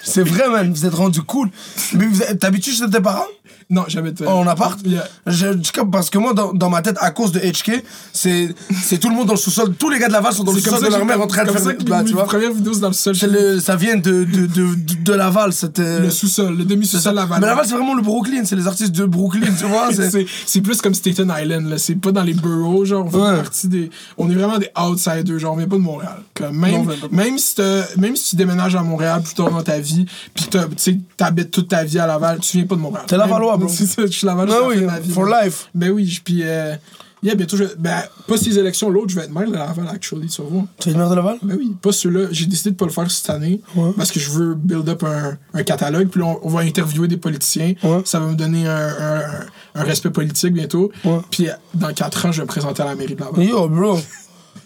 C'est 0.02 0.22
vrai, 0.22 0.48
man. 0.50 0.70
Vous 0.72 0.84
êtes 0.84 0.94
rendu 0.94 1.22
cool. 1.22 1.50
Mais 1.94 2.06
t'habites 2.36 2.64
chez 2.68 2.88
tes 2.90 3.00
parents? 3.00 3.24
Non, 3.70 3.84
j'avais 3.88 4.12
pas. 4.12 4.32
En 4.32 4.46
appart? 4.46 4.78
Yeah. 4.84 5.04
Je, 5.26 5.46
parce 5.90 6.10
que 6.10 6.18
moi, 6.18 6.34
dans, 6.34 6.52
dans 6.52 6.70
ma 6.70 6.82
tête, 6.82 6.96
à 7.00 7.10
cause 7.10 7.32
de 7.32 7.40
HK, 7.40 7.82
c'est 8.12 8.54
tout 9.00 9.08
le 9.08 9.14
monde 9.14 9.26
dans 9.26 9.34
le 9.34 9.38
sous-sol. 9.38 9.74
Tous 9.78 9.90
les 9.90 9.98
gars 9.98 10.08
de 10.08 10.12
Laval 10.12 10.32
sont 10.32 10.44
dans 10.44 10.52
le 10.52 10.60
sous-sol 10.60 10.82
de 10.84 10.88
leur 10.90 11.04
mère 11.04 11.20
en 11.20 11.26
train 11.26 11.44
de 11.44 11.50
faire 11.50 11.60
ça 11.60 11.72
des 11.72 11.84
plats, 11.84 12.04
tu 12.04 12.12
vois. 12.12 12.24
premières 12.24 12.52
vidéos, 12.52 12.74
c'est 12.74 12.80
dans 12.80 12.88
le 12.88 12.94
sol. 12.94 13.16
C'est 13.16 13.26
le- 13.26 13.60
ça 13.60 13.76
vient 13.76 13.96
de, 13.96 14.24
de, 14.24 14.46
de, 14.46 14.74
de 15.02 15.12
Laval, 15.12 15.52
cette. 15.52 15.78
euh, 15.78 16.00
Le 16.00 16.10
sous-sol, 16.10 16.56
le 16.56 16.64
demi-sous-sol 16.64 17.14
Laval. 17.14 17.40
Mais 17.40 17.46
Laval, 17.46 17.64
c'est 17.66 17.74
vraiment 17.74 17.94
le 17.94 18.02
Brooklyn, 18.02 18.44
c'est 18.44 18.56
les 18.56 18.66
artistes 18.66 18.92
de 18.94 19.04
Brooklyn, 19.04 19.48
tu 19.58 19.64
vois. 19.66 19.88
c'est- 20.46 20.60
plus 20.64 20.80
comme 20.80 20.94
Staten 20.94 21.30
Island 21.42 21.68
là 21.68 21.76
c'est 21.76 21.94
pas 21.94 22.10
dans 22.10 22.22
les 22.22 22.32
boroughs 22.32 22.86
genre 22.86 23.04
on 23.06 23.10
fait 23.10 23.16
Ouais. 23.18 23.36
partie 23.36 23.68
des 23.68 23.90
on 24.16 24.30
est 24.30 24.34
vraiment 24.34 24.56
des 24.58 24.70
outsiders 24.80 25.38
genre 25.38 25.52
on 25.52 25.56
vient 25.56 25.68
pas 25.68 25.76
de 25.76 25.80
Montréal 25.82 26.22
Comme 26.32 26.56
même 26.56 26.72
Non, 26.72 26.84
de- 26.84 27.38
si 27.38 27.54
t'as- 27.56 27.84
même 27.98 28.16
si 28.16 28.30
tu 28.30 28.36
déménages 28.36 28.74
à 28.74 28.82
Montréal 28.82 29.20
plus 29.22 29.34
tard 29.34 29.50
dans 29.50 29.62
ta 29.62 29.78
vie 29.78 30.06
puis 30.32 30.46
t'as- 30.50 30.66
tu 30.74 31.00
t'habites 31.18 31.50
toute 31.50 31.68
ta 31.68 31.84
vie 31.84 31.98
à 31.98 32.06
Laval 32.06 32.38
tu 32.40 32.56
viens 32.56 32.66
pas 32.66 32.76
de 32.76 32.80
Montréal 32.80 33.04
T'es 33.06 33.16
Lavallois, 33.54 33.66
bro. 33.66 33.68
c'est 33.76 33.86
ça 33.86 34.02
je 34.06 34.12
suis 34.12 34.26
fait 34.26 34.66
oui, 34.80 34.84
ma 34.84 35.00
vie, 35.00 35.10
for 35.10 35.26
life. 35.26 35.68
ben 35.74 35.90
oui 35.90 36.20
puis 36.24 36.40
euh, 36.42 36.74
yeah 37.22 37.34
bientôt 37.34 37.56
je 37.56 37.64
ben 37.78 38.02
pas 38.28 38.36
ces 38.36 38.58
élections 38.58 38.90
l'autre 38.90 39.08
je 39.10 39.16
vais 39.16 39.24
être 39.24 39.32
maire 39.32 39.48
de 39.48 39.54
Laval 39.54 39.88
actually 39.90 40.28
tu 40.28 40.42
vas 40.42 40.48
voir 40.48 40.64
Tu 40.78 40.88
es 40.88 40.92
une 40.92 40.98
mère 40.98 41.08
de 41.10 41.14
Laval? 41.14 41.38
ben 41.42 41.56
oui, 41.58 41.74
pas 41.80 41.92
ceux-là. 41.92 42.28
J'ai 42.30 42.46
décidé 42.46 42.70
de 42.72 42.76
pas 42.76 42.84
le 42.86 42.90
faire 42.92 43.10
cette 43.10 43.30
année 43.30 43.60
Ouais. 43.76 43.90
parce 43.96 44.10
que 44.10 44.20
je 44.20 44.30
veux 44.30 44.54
build 44.54 44.88
up 44.88 45.02
un, 45.04 45.38
un 45.54 45.62
catalogue. 45.62 46.08
Puis 46.08 46.20
là, 46.20 46.26
on, 46.26 46.40
on 46.42 46.48
va 46.50 46.60
interviewer 46.60 47.08
des 47.08 47.16
politiciens. 47.16 47.74
Ouais. 47.82 48.02
Ça 48.04 48.20
va 48.20 48.26
me 48.26 48.34
donner 48.34 48.66
un, 48.66 48.88
un- 48.88 49.46
un 49.76 49.82
respect 49.84 50.10
politique 50.10 50.52
bientôt. 50.52 50.90
Ouais. 51.04 51.18
Puis 51.30 51.48
euh, 51.48 51.52
dans 51.74 51.92
4 51.92 52.26
ans, 52.26 52.32
je 52.32 52.38
vais 52.38 52.42
me 52.44 52.48
présenter 52.48 52.82
à 52.82 52.86
la 52.86 52.94
mairie 52.94 53.14
de 53.14 53.20
Laval. 53.20 53.42
Yo, 53.44 53.68
bro. 53.68 53.98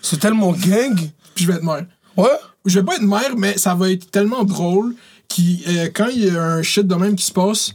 C'est 0.02 0.18
tellement 0.20 0.52
gang. 0.52 0.96
Puis 1.34 1.44
je 1.44 1.46
vais 1.46 1.54
être 1.58 1.64
maire. 1.64 1.86
Ouais? 2.16 2.26
Je 2.64 2.78
vais 2.80 2.84
pas 2.84 2.96
être 2.96 3.02
maire, 3.02 3.34
mais 3.36 3.56
ça 3.58 3.74
va 3.74 3.90
être 3.90 4.10
tellement 4.10 4.44
drôle 4.44 4.94
qui 5.28 5.62
quand 5.94 6.08
il 6.08 6.24
y 6.24 6.30
a 6.30 6.42
un 6.42 6.62
shit 6.62 6.86
de 6.86 6.94
même 6.94 7.14
qui 7.14 7.24
se 7.24 7.32
passe, 7.32 7.72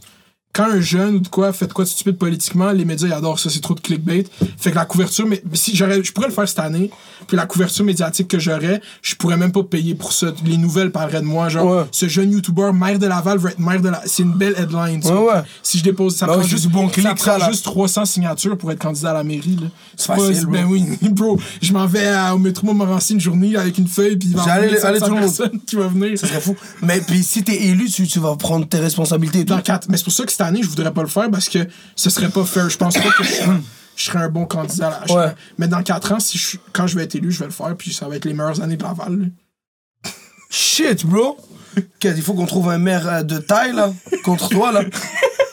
quand 0.54 0.70
un 0.70 0.80
jeune 0.80 1.16
ou 1.16 1.18
de 1.18 1.28
quoi 1.28 1.52
fait 1.52 1.66
de 1.66 1.72
quoi 1.72 1.84
de 1.84 1.88
stupide 1.90 2.16
politiquement, 2.16 2.70
les 2.70 2.84
médias 2.84 3.08
ils 3.08 3.12
adorent 3.12 3.38
ça, 3.40 3.50
c'est 3.50 3.60
trop 3.60 3.74
de 3.74 3.80
clickbait. 3.80 4.24
Fait 4.56 4.70
que 4.70 4.76
la 4.76 4.84
couverture, 4.84 5.26
mais 5.26 5.42
si 5.54 5.74
j'aurais, 5.76 6.02
je 6.02 6.12
pourrais 6.12 6.28
le 6.28 6.32
faire 6.32 6.48
cette 6.48 6.60
année, 6.60 6.90
puis 7.26 7.36
la 7.36 7.44
couverture 7.46 7.84
médiatique 7.84 8.28
que 8.28 8.38
j'aurais, 8.38 8.80
je 9.02 9.14
pourrais 9.16 9.36
même 9.36 9.50
pas 9.52 9.64
payer 9.64 9.94
pour 9.94 10.12
ça. 10.12 10.28
Les 10.44 10.56
nouvelles 10.56 10.92
parleraient 10.92 11.20
de 11.22 11.26
moi, 11.26 11.48
genre 11.48 11.64
Ouais. 11.78 11.82
ce 11.90 12.06
jeune 12.08 12.30
YouTuber 12.32 12.70
maire 12.72 12.98
de 12.98 13.06
Laval 13.06 13.38
veut 13.38 13.50
être 13.50 13.58
maire 13.58 13.80
de 13.80 13.88
la, 13.88 14.00
c'est 14.06 14.22
une 14.22 14.34
belle 14.34 14.54
headline. 14.56 15.00
tu 15.00 15.08
Ouais, 15.08 15.14
ouais. 15.18 15.42
Si 15.62 15.78
je 15.78 15.82
dépose, 15.84 16.14
ça 16.16 16.26
Bah 16.26 16.34
prend 16.34 16.42
juste 16.42 16.68
bon 16.68 16.86
ça 16.88 16.92
clic, 16.94 17.06
prend 17.06 17.16
ça, 17.16 17.38
là. 17.38 17.50
juste 17.50 17.64
300 17.64 18.04
signatures 18.04 18.56
pour 18.56 18.70
être 18.70 18.78
candidat 18.78 19.10
à 19.10 19.14
la 19.14 19.24
mairie. 19.24 19.58
Là. 19.60 19.68
C'est 19.96 20.06
facile, 20.06 20.46
ben 20.46 20.66
oui, 20.68 20.84
bro. 21.10 21.38
Je 21.62 21.72
m'en 21.72 21.86
vais 21.86 22.06
à- 22.06 22.34
au 22.34 22.38
métro 22.38 22.66
Montmorency 22.66 23.14
une 23.14 23.20
journée 23.20 23.56
avec 23.56 23.76
une 23.78 23.88
feuille, 23.88 24.16
puis 24.16 24.28
il 24.28 24.36
va 24.36 24.42
y 24.42 24.42
avoir 24.44 24.56
J'allais- 24.56 24.66
1500 24.72 24.88
allez, 24.88 24.98
tout 25.00 25.04
le 25.06 25.10
monde. 25.12 25.20
personnes 25.20 25.60
qui 25.66 25.76
va 25.76 25.88
venir. 25.88 26.18
Ça 26.18 26.26
serait 26.28 26.40
fou. 26.40 26.54
Mais 26.82 27.00
puis 27.00 27.22
si 27.24 27.42
t'es 27.42 27.64
élu, 27.64 27.88
tu, 27.90 28.06
tu 28.06 28.20
vas 28.20 28.36
prendre 28.36 28.66
tes 28.68 28.78
responsabilités 28.78 29.40
et 29.40 29.44
tout. 29.44 29.54
Dans 29.54 29.60
quatre. 29.62 29.88
Mais 29.88 29.96
c'est 29.96 30.04
pour 30.04 30.12
ça 30.12 30.24
que 30.24 30.32
année, 30.44 30.62
je 30.62 30.68
voudrais 30.68 30.92
pas 30.92 31.02
le 31.02 31.08
faire 31.08 31.30
parce 31.30 31.48
que 31.48 31.66
ce 31.96 32.10
serait 32.10 32.28
pas 32.30 32.44
fair. 32.44 32.68
Je 32.70 32.76
pense 32.76 32.94
pas 32.94 33.10
que 33.16 33.24
je 33.24 33.30
serais, 33.32 33.56
je 33.96 34.04
serais 34.04 34.18
un 34.20 34.28
bon 34.28 34.46
candidat. 34.46 34.90
Là. 34.90 35.00
Je 35.04 35.08
serais- 35.12 35.26
Ouais. 35.28 35.34
Mais 35.58 35.68
dans 35.68 35.82
4 35.82 36.12
ans, 36.12 36.20
si 36.20 36.38
je, 36.38 36.56
quand 36.72 36.86
je 36.86 36.96
vais 36.96 37.04
être 37.04 37.14
élu, 37.16 37.32
je 37.32 37.40
vais 37.40 37.46
le 37.46 37.50
faire. 37.52 37.74
Puis 37.76 37.92
ça 37.92 38.08
va 38.08 38.16
être 38.16 38.24
les 38.24 38.32
meilleures 38.34 38.60
années 38.62 38.76
de 38.76 38.82
Laval. 38.82 39.18
là. 39.18 40.10
Shit, 40.50 41.04
bro. 41.06 41.36
Il 42.04 42.22
faut 42.22 42.34
qu'on 42.34 42.46
trouve 42.46 42.68
un 42.68 42.78
maire 42.78 43.08
euh, 43.08 43.22
de 43.22 43.38
taille, 43.38 43.72
là, 43.72 43.92
contre 44.24 44.48
toi, 44.48 44.70
là. 44.70 44.82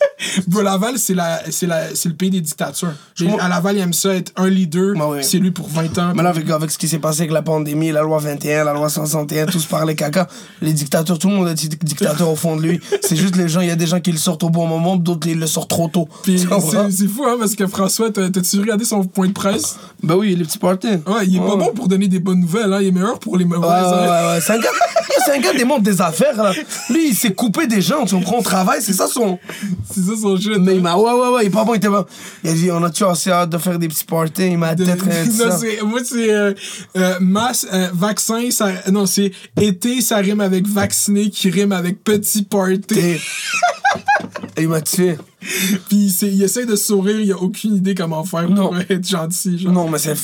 Bro, 0.48 0.62
Laval, 0.62 0.98
c'est 0.98 1.14
la, 1.14 1.42
c'est 1.50 1.68
la, 1.68 1.96
c'est 1.96 2.10
le 2.10 2.16
pays 2.16 2.30
des 2.30 2.42
dictatures. 2.42 2.94
Les- 3.20 3.30
à 3.40 3.48
Laval, 3.48 3.76
il 3.78 3.82
aime 3.82 3.94
ça 3.94 4.14
être 4.14 4.32
un 4.36 4.48
leader. 4.50 4.96
Ouais, 4.96 5.16
ouais. 5.18 5.24
C'est 5.24 5.38
lui 5.40 5.52
pour 5.52 5.68
20 5.70 5.98
ans. 5.98 6.14
Mais 6.16 6.24
là, 6.24 6.30
avec, 6.30 6.50
avec 6.50 6.72
ce 6.72 6.78
qui 6.78 6.88
s'est 6.88 7.00
passé 7.00 7.22
avec 7.22 7.32
la 7.32 7.42
pandémie, 7.42 7.92
la 7.92 8.02
loi 8.02 8.20
21, 8.20 8.64
la 8.64 8.74
loi 8.74 8.90
61, 8.90 9.46
tous 9.48 9.66
parlaient 9.66 9.96
caca. 9.96 10.28
Les 10.62 10.74
dictateurs, 10.74 11.18
tout 11.20 11.30
le 11.30 11.36
monde 11.36 11.48
est 11.50 11.54
di- 11.54 11.70
dictateur 11.70 12.30
au 12.30 12.36
fond 12.36 12.56
de 12.56 12.62
lui. 12.62 12.80
C'est 13.02 13.16
juste 13.16 13.36
les 13.36 13.48
gens, 13.50 13.62
il 13.62 13.68
y 13.68 13.72
a 13.72 13.76
des 13.76 13.88
gens 13.88 14.00
qui 14.00 14.12
le 14.12 14.18
sortent 14.18 14.44
au 14.44 14.50
bon 14.50 14.68
moment, 14.68 14.96
d'autres 14.96 15.28
ils 15.28 15.40
le 15.40 15.48
sortent 15.48 15.70
trop 15.70 15.88
tôt. 15.88 16.08
C'est, 16.92 17.08
fou, 17.08 17.26
hein, 17.26 17.36
parce 17.40 17.56
que 17.56 17.68
François, 17.68 18.12
t'as- 18.12 18.30
t'as-tu 18.30 18.60
regardé 18.60 18.86
son 18.86 19.04
point 19.04 19.28
de 19.28 19.34
presse? 19.34 19.78
Ben 20.04 20.16
oui, 20.16 20.36
les 20.36 20.44
petits 20.44 20.58
parties. 20.60 20.88
Ouais, 21.08 21.26
il 21.28 21.36
est 21.36 21.40
pas 21.40 21.56
bon 21.56 21.72
pour 21.74 21.88
donner 21.88 22.08
des 22.08 22.20
bonnes 22.20 22.40
nouvelles, 22.42 22.72
hein. 22.74 22.80
Il 22.82 22.88
est 22.88 22.92
meilleur 22.92 23.20
pour 23.20 23.38
les 23.38 23.46
mauvaises. 23.46 23.62
Ouais, 23.70 23.76
hein. 23.76 24.02
ouais, 24.02 24.08
ouais, 24.08 24.34
ouais. 24.36 24.42
C'est 24.42 24.54
un 24.54 24.60
gars, 24.60 24.70
c'est 25.26 25.36
un 25.36 25.40
gars 25.40 25.54
des 25.54 25.64
mondes 25.66 25.84
des 25.84 26.02
affaires, 26.02 26.36
là. 26.42 26.52
Lui, 26.90 27.10
il 27.10 27.16
s'est 27.16 27.34
coupé 27.34 27.68
des 27.68 27.82
gens, 27.82 28.06
tu 28.06 28.16
comprends, 28.16 28.40
au 28.40 28.44
travail, 28.44 28.80
c'est 28.82 28.94
ça 28.94 29.08
son. 29.08 29.38
C'est 29.94 30.02
ça 30.02 30.11
son 30.16 30.38
shit. 30.38 30.58
Mais 30.60 30.76
il 30.76 30.82
m'a, 30.82 30.96
ouais, 30.96 31.12
ouais, 31.14 31.28
ouais, 31.30 31.44
il 31.44 31.48
est 31.48 31.50
pas 31.50 31.64
bon, 31.64 31.74
il 31.74 31.78
était 31.78 31.90
bon. 31.90 32.06
Il 32.44 32.50
a 32.50 32.54
dit, 32.54 32.72
on 32.72 32.84
a-tu 32.84 33.04
assez 33.04 33.32
hâte 33.32 33.50
de 33.50 33.58
faire 33.58 33.78
des 33.80 33.88
petits 33.88 34.06
parties, 34.06 34.48
il 34.48 34.58
m'a 34.58 34.76
c'est- 34.78 35.82
moi, 35.84 36.00
c'est 36.04 36.32
euh, 36.34 36.54
euh, 36.98 37.16
masse, 37.20 37.66
euh, 37.74 37.90
vaccin, 37.94 38.50
ça, 38.52 38.70
non, 38.92 39.06
c'est 39.06 39.32
été, 39.60 40.02
ça 40.02 40.18
rime 40.18 40.42
avec 40.42 40.68
vacciné, 40.68 41.30
qui 41.30 41.50
rime 41.50 41.72
avec 41.72 42.04
petit 42.04 42.44
party. 42.44 43.00
Et 44.58 44.64
il 44.64 44.70
m'a 44.70 44.82
tué. 44.82 45.18
Puis 45.90 46.14
il 46.22 46.44
essaie 46.44 46.66
de 46.66 46.76
sourire, 46.76 47.20
il 47.20 47.32
a 47.32 47.38
aucune 47.38 47.76
idée 47.76 47.96
comment 47.96 48.24
faire 48.24 48.50
Non. 48.50 48.68
pour 48.70 48.78
être 48.78 49.08
gentil. 49.08 49.58
Genre. 49.60 49.72
Non, 49.72 49.90
mais 49.90 49.98
c'est. 49.98 50.16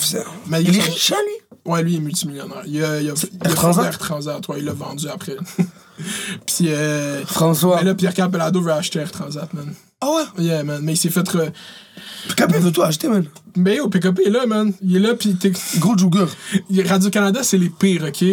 Mais 0.48 0.62
il 0.62 0.70
il- 0.70 0.78
est 0.78 0.82
riche, 0.82 1.12
hein, 1.14 1.20
lui? 1.26 1.72
Ouais, 1.72 1.84
lui, 1.84 1.94
il 1.94 1.98
est 1.98 2.02
multimillionnaire. 2.02 2.62
Il 2.66 2.84
a, 2.84 3.02
il 3.02 3.10
a, 3.10 3.14
il 3.14 3.48
a 3.48 3.54
Transat? 3.54 3.98
Transat, 3.98 4.48
ouais, 4.48 4.58
il 4.60 4.66
l'a 4.66 4.74
vendu 4.74 5.08
après. 5.10 5.36
Puis, 6.46 6.70
euh, 6.70 7.26
François. 7.26 7.78
mais 7.80 7.86
là, 7.86 7.96
Pierre 7.96 8.14
Capelado 8.14 8.62
veut 8.62 8.72
acheter 8.72 9.00
Air 9.00 9.12
Transat, 9.12 9.54
man. 9.54 9.74
Ah 10.02 10.08
ouais? 10.38 10.44
Yeah, 10.46 10.64
man. 10.64 10.80
Mais 10.84 10.94
il 10.94 10.98
s'est 10.98 11.10
fait. 11.10 11.22
re- 11.30 11.52
Capé 12.36 12.60
veut 12.60 12.72
tout 12.72 12.84
acheter, 12.84 13.08
man. 13.08 13.26
Mais 13.56 13.80
au 13.80 13.90
PKP 13.90 14.28
est 14.28 14.30
là, 14.30 14.46
man. 14.46 14.72
Il 14.84 14.96
est 14.96 15.00
là, 15.00 15.16
puis 15.16 15.36
t'es- 15.36 15.52
Gros 15.80 15.98
jugger. 15.98 16.26
Radio-Canada, 16.86 17.40
c'est 17.44 17.58
les 17.58 17.70
pires, 17.70 18.04
OK? 18.08 18.24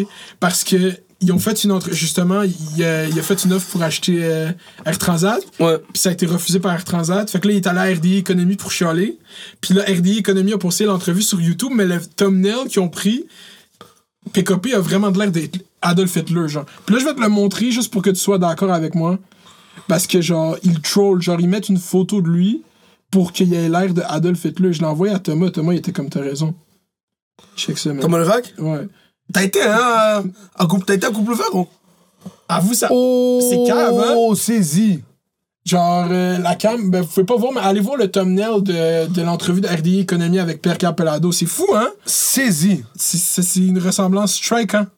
Parce 0.40 0.62
que 0.64 0.92
ils 1.20 1.32
ont 1.32 1.38
fait 1.38 1.64
une 1.64 1.72
autre. 1.72 1.88
Justement, 1.92 2.42
il 2.42 2.84
a, 2.84 3.06
il 3.06 3.18
a 3.18 3.22
fait 3.22 3.42
une 3.44 3.54
offre 3.54 3.66
pour 3.70 3.82
acheter 3.82 4.18
euh, 4.22 4.50
Air 4.84 4.98
Transat. 4.98 5.40
Ouais. 5.58 5.78
Puis 5.78 6.02
ça 6.02 6.10
a 6.10 6.12
été 6.12 6.26
refusé 6.26 6.60
par 6.60 6.74
Air 6.74 6.84
Transat. 6.84 7.30
Fait 7.30 7.40
que 7.40 7.48
là, 7.48 7.54
il 7.54 7.56
est 7.56 7.66
allé 7.66 7.78
à 7.78 7.96
RDI 7.96 8.18
Économie 8.18 8.56
pour 8.56 8.70
chialer. 8.70 9.18
Puis 9.62 9.72
là, 9.72 9.84
RDI 9.88 10.18
Économie 10.18 10.52
a 10.52 10.58
posté 10.58 10.84
l'entrevue 10.84 11.22
sur 11.22 11.40
YouTube, 11.40 11.70
mais 11.74 11.86
le 11.86 11.98
thumbnail 11.98 12.68
qu'ils 12.68 12.80
ont 12.80 12.90
pris, 12.90 13.24
PKP 14.32 14.74
a 14.74 14.80
vraiment 14.80 15.10
de 15.10 15.18
l'air 15.18 15.30
d'être 15.30 15.58
Adolf 15.84 16.16
Hitler, 16.16 16.48
genre. 16.48 16.64
Puis 16.86 16.94
là, 16.94 17.00
je 17.00 17.04
vais 17.06 17.14
te 17.14 17.20
le 17.20 17.28
montrer 17.28 17.70
juste 17.70 17.92
pour 17.92 18.02
que 18.02 18.10
tu 18.10 18.16
sois 18.16 18.38
d'accord 18.38 18.72
avec 18.72 18.94
moi. 18.94 19.18
Parce 19.86 20.06
que, 20.06 20.20
genre, 20.20 20.56
ils 20.62 20.80
troll. 20.80 21.20
Genre, 21.22 21.40
ils 21.40 21.48
mettent 21.48 21.68
une 21.68 21.78
photo 21.78 22.20
de 22.20 22.28
lui 22.28 22.62
pour 23.10 23.32
qu'il 23.32 23.52
ait 23.54 23.68
l'air 23.68 23.92
de 23.94 24.02
Adolf 24.06 24.44
Hitler. 24.44 24.72
Je 24.72 24.80
l'ai 24.80 24.86
envoyé 24.86 25.14
à 25.14 25.18
Thomas. 25.18 25.50
Thomas, 25.50 25.72
il 25.72 25.78
était 25.78 25.92
comme 25.92 26.08
t'as 26.08 26.20
raison. 26.20 26.54
Check 27.56 27.78
ça, 27.78 27.92
man. 27.92 28.00
Thomas 28.00 28.18
Levac? 28.18 28.54
Ouais. 28.58 28.88
T'as 29.32 29.42
été, 29.42 29.62
hein, 29.62 29.78
euh, 29.78 30.22
un 30.58 30.66
couple, 30.66 30.84
t'as 30.84 30.94
été 30.94 31.06
un 31.06 31.12
couple 31.12 31.34
vert, 31.34 31.50
gros? 31.50 31.68
Avoue 32.48 32.74
ça. 32.74 32.88
Oh, 32.90 33.40
C'est 33.42 33.64
cave, 33.66 33.98
hein? 33.98 34.14
Oh, 34.16 34.34
saisi. 34.34 35.02
Genre, 35.64 36.08
euh, 36.10 36.38
la 36.38 36.56
cam, 36.56 36.90
ben, 36.90 37.00
vous 37.00 37.08
pouvez 37.08 37.24
pas 37.24 37.36
voir, 37.36 37.52
mais 37.52 37.60
allez 37.60 37.80
voir 37.80 37.96
le 37.96 38.10
thumbnail 38.10 38.62
de, 38.62 39.06
de 39.06 39.22
l'entrevue 39.22 39.62
de 39.62 39.68
RDI 39.68 40.00
Économie 40.00 40.38
avec 40.38 40.60
Pierre 40.60 40.76
Capelado. 40.76 41.32
C'est 41.32 41.46
fou, 41.46 41.66
hein? 41.74 41.88
Saisi. 42.04 42.84
C'est 42.96 43.60
une 43.60 43.78
ressemblance 43.78 44.34
strike, 44.34 44.74
hein? 44.74 44.88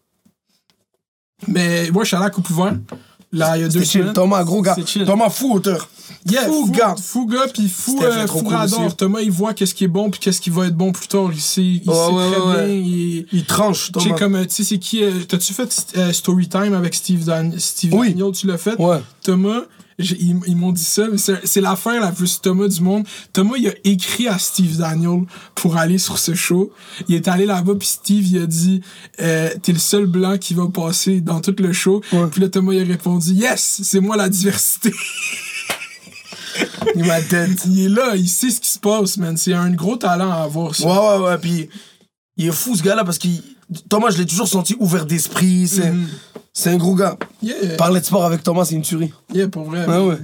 Mais 1.48 1.90
moi, 1.90 2.02
je 2.04 2.08
suis 2.08 2.16
allé 2.16 2.26
à 2.26 2.30
Coupe 2.30 2.48
ouvert. 2.50 2.74
Là, 3.32 3.56
il 3.56 3.62
y 3.62 3.64
a 3.64 3.68
deux 3.68 3.80
chill. 3.82 4.00
semaines. 4.02 4.12
Thomas, 4.14 4.44
gros 4.44 4.62
gars. 4.62 4.76
Thomas, 5.04 5.28
fou 5.28 5.52
auteur. 5.54 5.88
Yeah, 6.30 6.46
fou 6.46 6.66
fou, 6.66 6.72
gars. 6.72 6.94
Fou 7.00 7.26
gars, 7.26 7.46
puis 7.52 7.68
fou, 7.68 7.98
euh, 8.02 8.26
fou 8.26 8.42
cool. 8.44 8.94
Thomas, 8.96 9.20
il 9.20 9.30
voit 9.30 9.52
qu'est-ce 9.52 9.74
qui 9.74 9.84
est 9.84 9.88
bon, 9.88 10.10
puis 10.10 10.20
qu'est-ce 10.20 10.40
qui 10.40 10.50
va 10.50 10.66
être 10.66 10.76
bon 10.76 10.92
plus 10.92 11.06
tard. 11.08 11.28
Il 11.32 11.40
sait, 11.40 11.62
il 11.62 11.82
Ouais, 11.86 11.94
sait 11.94 12.12
ouais, 12.12 12.30
très 12.30 12.40
ouais, 12.40 12.66
bien. 12.66 12.74
Il, 12.74 13.26
Il 13.32 13.44
tranche, 13.44 13.92
tu 13.92 14.00
sais, 14.00 14.06
Thomas. 14.06 14.18
comme, 14.18 14.34
euh, 14.36 14.44
tu 14.44 14.50
sais, 14.54 14.64
c'est 14.64 14.78
qui. 14.78 15.02
euh, 15.04 15.10
T'as-tu 15.28 15.52
fait 15.52 15.86
euh, 15.96 16.12
Storytime 16.12 16.72
avec 16.74 16.94
Steve, 16.94 17.24
Dan 17.24 17.52
Steve 17.58 17.92
Oui. 17.94 18.10
Daniel? 18.14 18.32
Tu 18.32 18.46
l'as 18.46 18.58
fait? 18.58 18.80
Ouais. 18.80 19.00
Thomas, 19.22 19.62
ils, 19.98 20.39
ils 20.47 20.56
m'ont 20.56 20.73
dit 20.73 20.85
ça, 20.85 21.06
mais 21.10 21.16
c'est 21.16 21.60
l'affaire 21.60 22.01
la 22.01 22.12
plus 22.12 22.40
Thomas 22.40 22.68
du 22.68 22.81
monde. 22.82 23.06
Thomas, 23.32 23.55
il 23.59 23.68
a 23.68 23.73
écrit 23.85 24.28
à 24.28 24.39
Steve 24.39 24.77
Daniel 24.77 25.23
pour 25.55 25.77
aller 25.77 25.98
sur 25.98 26.18
ce 26.18 26.35
show. 26.35 26.70
Il 27.09 27.14
est 27.14 27.28
allé 27.28 27.47
là-bas, 27.47 27.74
puis 27.78 27.89
Steve, 27.89 28.27
il 28.27 28.43
a 28.43 28.47
dit 28.47 28.82
euh, 29.20 29.51
T'es 29.62 29.73
le 29.73 29.78
seul 29.78 30.06
blanc 30.06 30.36
qui 30.39 30.55
va 30.55 30.66
passer 30.68 31.20
dans 31.20 31.40
tout 31.40 31.55
le 31.59 31.73
show. 31.73 32.02
Ouais. 32.12 32.27
Puis 32.31 32.40
là, 32.40 32.48
Thomas, 32.48 32.74
il 32.74 32.82
a 32.82 32.85
répondu 32.85 33.32
Yes, 33.32 33.81
c'est 33.82 34.01
moi 34.01 34.16
la 34.16 34.28
diversité. 34.28 34.93
Il 36.94 37.05
m'a 37.05 37.20
il 37.20 37.81
est 37.85 37.89
là, 37.89 38.16
il 38.16 38.28
sait 38.28 38.51
ce 38.51 38.60
qui 38.60 38.68
se 38.70 38.78
passe, 38.78 39.18
man. 39.18 39.36
C'est 39.36 39.52
un 39.52 39.70
gros 39.70 39.97
talent 39.97 40.31
à 40.31 40.36
avoir, 40.36 40.74
ça. 40.74 40.86
Ouais, 40.86 41.18
ouais, 41.18 41.28
ouais. 41.28 41.39
Puis, 41.39 41.68
il 42.39 42.47
est 42.47 42.52
fou, 42.52 42.74
ce 42.74 42.82
gars-là, 42.82 43.05
parce 43.05 43.18
qu'il. 43.18 43.43
Thomas, 43.89 44.10
je 44.10 44.18
l'ai 44.18 44.27
toujours 44.27 44.48
senti 44.48 44.77
ouvert 44.78 45.06
d'esprit. 45.06 45.68
C'est 45.68 45.90
Mhm. 45.90 46.09
C'est 46.59 46.70
un 46.70 46.78
gros 46.78 46.95
gars. 46.95 47.19
Yeah, 47.43 47.77
Parler 47.77 48.01
de 48.01 48.07
sport 48.07 48.24
avec 48.24 48.43
Thomas, 48.43 48.65
c'est 48.65 48.74
une 48.77 48.81
tuerie. 48.83 49.12
yeah, 49.35 49.47
pour 49.47 49.65
vrai. 49.65 49.85
Ouais. 49.87 50.16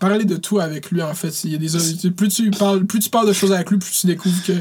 Parler 0.00 0.24
de 0.24 0.36
tout 0.36 0.58
avec 0.58 0.90
lui, 0.90 1.02
en 1.02 1.12
fait. 1.12 1.44
Il 1.44 1.52
y 1.52 1.54
a 1.54 1.58
des, 1.58 2.10
plus, 2.10 2.28
tu 2.28 2.50
parles, 2.50 2.84
plus 2.86 3.00
tu 3.00 3.10
parles 3.10 3.28
de 3.28 3.34
choses 3.34 3.52
avec 3.52 3.70
lui, 3.70 3.76
plus 3.78 3.90
tu 4.00 4.06
découvres 4.06 4.42
que. 4.44 4.52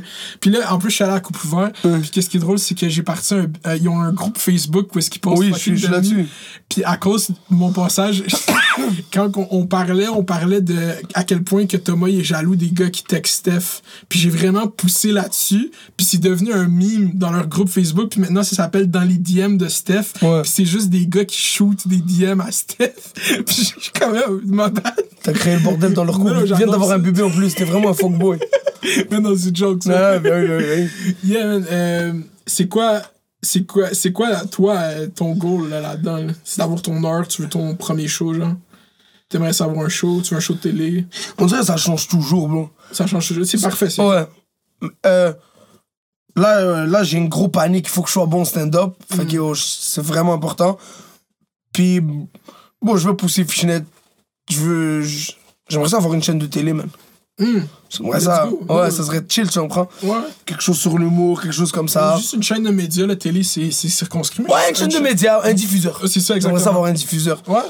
Puis 0.42 0.50
là, 0.52 0.72
en 0.74 0.78
plus, 0.80 0.90
je 0.90 0.96
suis 0.96 1.04
allé 1.06 1.12
à 1.14 1.16
la 1.16 1.22
Coupe 1.22 1.42
ouvert. 1.46 1.72
Puis 1.82 2.10
qu'est-ce 2.12 2.30
qui 2.30 2.38
est 2.38 2.40
drôle, 2.42 2.60
c'est 2.60 2.76
que 2.76 2.90
j'ai 2.90 3.04
parti 3.04 3.34
un. 3.36 3.48
euh, 3.68 3.78
ils 3.78 3.88
ont 3.88 4.00
un 4.02 4.12
groupe 4.12 4.38
Facebook 4.38 4.94
où 4.94 5.00
est-ce 5.00 5.10
qu'ils 5.10 5.22
postent. 5.22 5.42
Oui, 5.42 5.52
je 5.54 5.58
suis- 5.76 5.88
là-dessus. 5.88 6.28
Puis 6.68 6.84
à 6.84 6.98
cause 6.98 7.30
de 7.30 7.36
mon 7.52 7.72
passage, 7.72 8.24
quand 9.14 9.36
on, 9.38 9.48
on 9.52 9.66
parlait, 9.66 10.08
on 10.10 10.24
parlait 10.24 10.62
de 10.62 10.76
à 11.14 11.24
quel 11.24 11.44
point 11.44 11.66
que 11.68 11.78
Thomas 11.78 12.10
il 12.10 12.20
est 12.20 12.24
jaloux 12.24 12.56
des 12.56 12.70
gars 12.70 12.90
qui 12.90 13.04
textent 13.04 13.36
Steph. 13.40 13.82
Puis 14.10 14.20
j'ai 14.20 14.30
vraiment 14.30 14.68
poussé 14.68 15.12
là-dessus. 15.12 15.72
Puis 15.98 16.06
c'est 16.06 16.20
devenu 16.22 16.52
un 16.54 16.68
meme 16.68 17.12
dans 17.16 17.32
leur 17.32 17.48
groupe 17.48 17.70
Facebook. 17.70 18.10
Puis 18.12 18.20
maintenant, 18.22 18.44
ça 18.44 18.56
s'appelle 18.56 18.90
Dans 18.92 19.04
les 19.04 19.18
DM 19.18 19.58
de 19.58 19.68
Steph. 19.68 20.14
Ouais. 20.22 20.42
Puis 20.44 20.52
c'est 20.54 20.66
juste 20.66 20.90
des 20.90 21.06
gars 21.14 21.26
qui 21.26 21.38
shootent 21.38 21.88
des 21.88 21.98
DM 21.98 22.42
à 22.42 22.52
Steph. 22.52 22.94
Puis 23.46 23.56
je 23.56 23.82
suis 23.82 23.92
quand 23.98 24.12
même, 24.12 24.42
ma 24.46 24.70
bad. 24.70 24.94
T'as 25.22 25.34
créé 25.34 25.56
le 25.56 25.62
bordel 25.62 25.94
dans 25.94 26.04
leur 26.04 26.18
couple. 26.18 26.46
Tu 26.48 26.56
viens 26.56 26.68
d'avoir 26.68 26.92
un 26.92 27.00
bébé 27.00 27.22
en 27.22 27.30
plus. 27.30 27.54
T'es 27.54 27.64
vraiment 27.64 27.90
un 27.90 27.94
fuckboy. 27.94 28.40
Mais 29.12 29.20
non, 29.20 29.34
c'est 29.38 29.56
joke, 29.56 29.84
ça. 29.84 30.14
Ah, 30.14 30.20
ben 30.20 30.42
oui, 30.42 30.48
ben 30.48 30.90
oui. 31.06 31.16
Yeah, 31.24 31.46
man, 31.46 31.66
euh, 31.72 32.14
c'est 32.46 32.68
quoi. 32.68 33.02
C'est 33.46 33.66
quoi, 33.66 33.94
c'est 33.94 34.14
quoi, 34.14 34.46
toi, 34.46 34.76
euh, 34.78 35.08
ton 35.08 35.34
goal 35.34 35.70
là, 35.70 35.82
là-dedans? 35.82 36.16
là? 36.16 36.34
C'est 36.46 36.60
d'avoir 36.60 36.82
ton 36.82 37.04
heure, 37.04 37.28
tu 37.28 37.42
veux 37.42 37.50
ton 37.50 37.76
premier 37.76 38.08
show, 38.08 38.34
genre? 38.34 38.54
T'aimerais 39.28 39.52
savoir 39.52 39.86
un 39.86 39.90
show, 39.90 40.22
tu 40.22 40.34
veux 40.34 40.38
un 40.38 40.40
show 40.40 40.54
de 40.54 40.60
télé? 40.60 41.06
On 41.38 41.46
dirait 41.46 41.60
que 41.60 41.66
ça 41.66 41.76
change 41.76 42.08
toujours, 42.08 42.48
bro. 42.48 42.70
Ça 42.94 43.06
change 43.06 43.28
toujours. 43.28 43.46
C'est 43.46 43.60
parfait, 43.60 43.90
ça. 43.90 44.08
Ouais. 44.08 44.90
Euh, 45.06 45.34
là, 46.36 46.58
euh, 46.58 46.86
là 46.86 47.04
j'ai 47.04 47.18
une 47.18 47.30
grosse 47.30 47.52
panique. 47.52 47.86
Il 47.88 47.92
faut 47.92 48.02
que 48.02 48.08
je 48.10 48.14
sois 48.14 48.26
bon 48.26 48.46
stand-up. 48.46 48.94
Fait 49.10 49.26
que 49.26 49.32
yo, 49.34 49.54
c'est 49.56 50.02
vraiment 50.02 50.34
important. 50.34 50.78
Puis, 51.74 52.02
bon, 52.82 52.98
je 52.98 53.08
veux 53.08 53.16
pousser 53.16 53.44
Fichinette. 53.46 53.86
Je 54.50 54.60
veux. 54.60 55.04
J'aimerais 55.70 55.90
ça 55.90 55.98
avoir 55.98 56.14
une 56.14 56.22
chaîne 56.24 56.40
de 56.40 56.46
télé, 56.46 56.74
man. 56.74 56.88
J'aimerais 57.90 58.20
ça. 58.20 58.48
go. 58.48 58.62
Ouais, 58.70 58.76
Ouais. 58.82 58.92
ça 58.92 59.04
serait 59.04 59.22
chill, 59.28 59.50
tu 59.50 59.60
comprends? 59.60 59.88
Ouais. 60.04 60.18
Quelque 60.46 60.62
chose 60.62 60.78
sur 60.78 60.98
l'humour, 60.98 61.42
quelque 61.42 61.54
chose 61.54 61.72
comme 61.72 61.88
ça. 61.88 62.16
Juste 62.18 62.34
une 62.34 62.44
chaîne 62.44 62.64
de 62.64 62.70
médias, 62.70 63.08
la 63.08 63.16
télé, 63.16 63.42
c'est 63.44 63.72
circonscrit. 63.72 64.44
Ouais, 64.44 64.70
une 64.70 64.76
chaîne 64.76 64.90
de 64.90 65.00
médias, 65.00 65.42
un 65.44 65.54
diffuseur. 65.54 66.00
C'est 66.08 66.20
ça, 66.20 66.36
J'aimerais 66.36 66.38
exactement. 66.38 66.60
ça 66.60 66.70
avoir 66.70 66.86
un 66.86 66.94
diffuseur. 66.94 67.42
Ouais. 67.48 67.62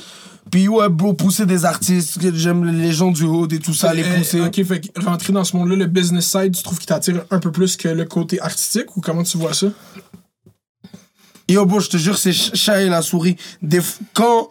Puis, 0.53 0.67
ouais, 0.67 0.87
bro, 0.87 1.13
pousser 1.13 1.47
des 1.47 1.65
artistes. 1.65 2.19
J'aime 2.35 2.63
les 2.63 2.91
gens 2.93 3.09
du 3.09 3.23
haut 3.23 3.47
et 3.49 3.57
tout 3.57 3.73
ça, 3.73 3.91
les 3.91 4.03
Euh, 4.03 4.17
pousser. 4.19 4.39
ok, 4.39 4.63
fait 4.63 4.91
rentrer 5.03 5.33
dans 5.33 5.43
ce 5.43 5.57
monde-là, 5.57 5.75
le 5.77 5.87
business 5.87 6.27
side, 6.29 6.55
tu 6.55 6.61
trouves 6.61 6.77
qu'il 6.77 6.85
t'attire 6.85 7.25
un 7.31 7.39
peu 7.39 7.51
plus 7.51 7.75
que 7.75 7.87
le 7.87 8.05
côté 8.05 8.39
artistique 8.39 8.95
ou 8.95 9.01
comment 9.01 9.23
tu 9.23 9.35
vois 9.39 9.55
ça? 9.55 9.65
Yo, 11.49 11.65
bro, 11.65 11.79
je 11.79 11.89
te 11.89 11.97
jure, 11.97 12.19
c'est 12.19 12.33
ch- 12.33 12.51
chat 12.53 12.83
et 12.83 12.87
la 12.87 13.01
souris. 13.01 13.35
Des 13.63 13.79
quand, 14.13 14.47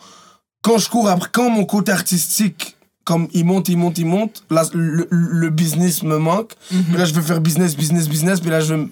quand 0.60 0.76
je 0.78 0.88
cours 0.88 1.08
après, 1.08 1.28
quand 1.32 1.48
mon 1.50 1.64
côté 1.64 1.92
artistique, 1.92 2.76
comme 3.04 3.26
il 3.32 3.44
monte, 3.44 3.68
il 3.68 3.76
monte, 3.76 3.98
il 3.98 4.06
monte, 4.06 4.44
là, 4.50 4.62
le, 4.74 5.08
le 5.10 5.50
business 5.50 6.02
me 6.04 6.18
manque. 6.18 6.52
Puis 6.68 6.96
là, 6.96 7.04
je 7.04 7.12
vais 7.14 7.22
faire 7.22 7.40
business, 7.40 7.76
business, 7.76 8.08
business. 8.08 8.38
Puis 8.40 8.50
là, 8.50 8.60
je 8.60 8.74
vais, 8.74 8.80
me- 8.82 8.88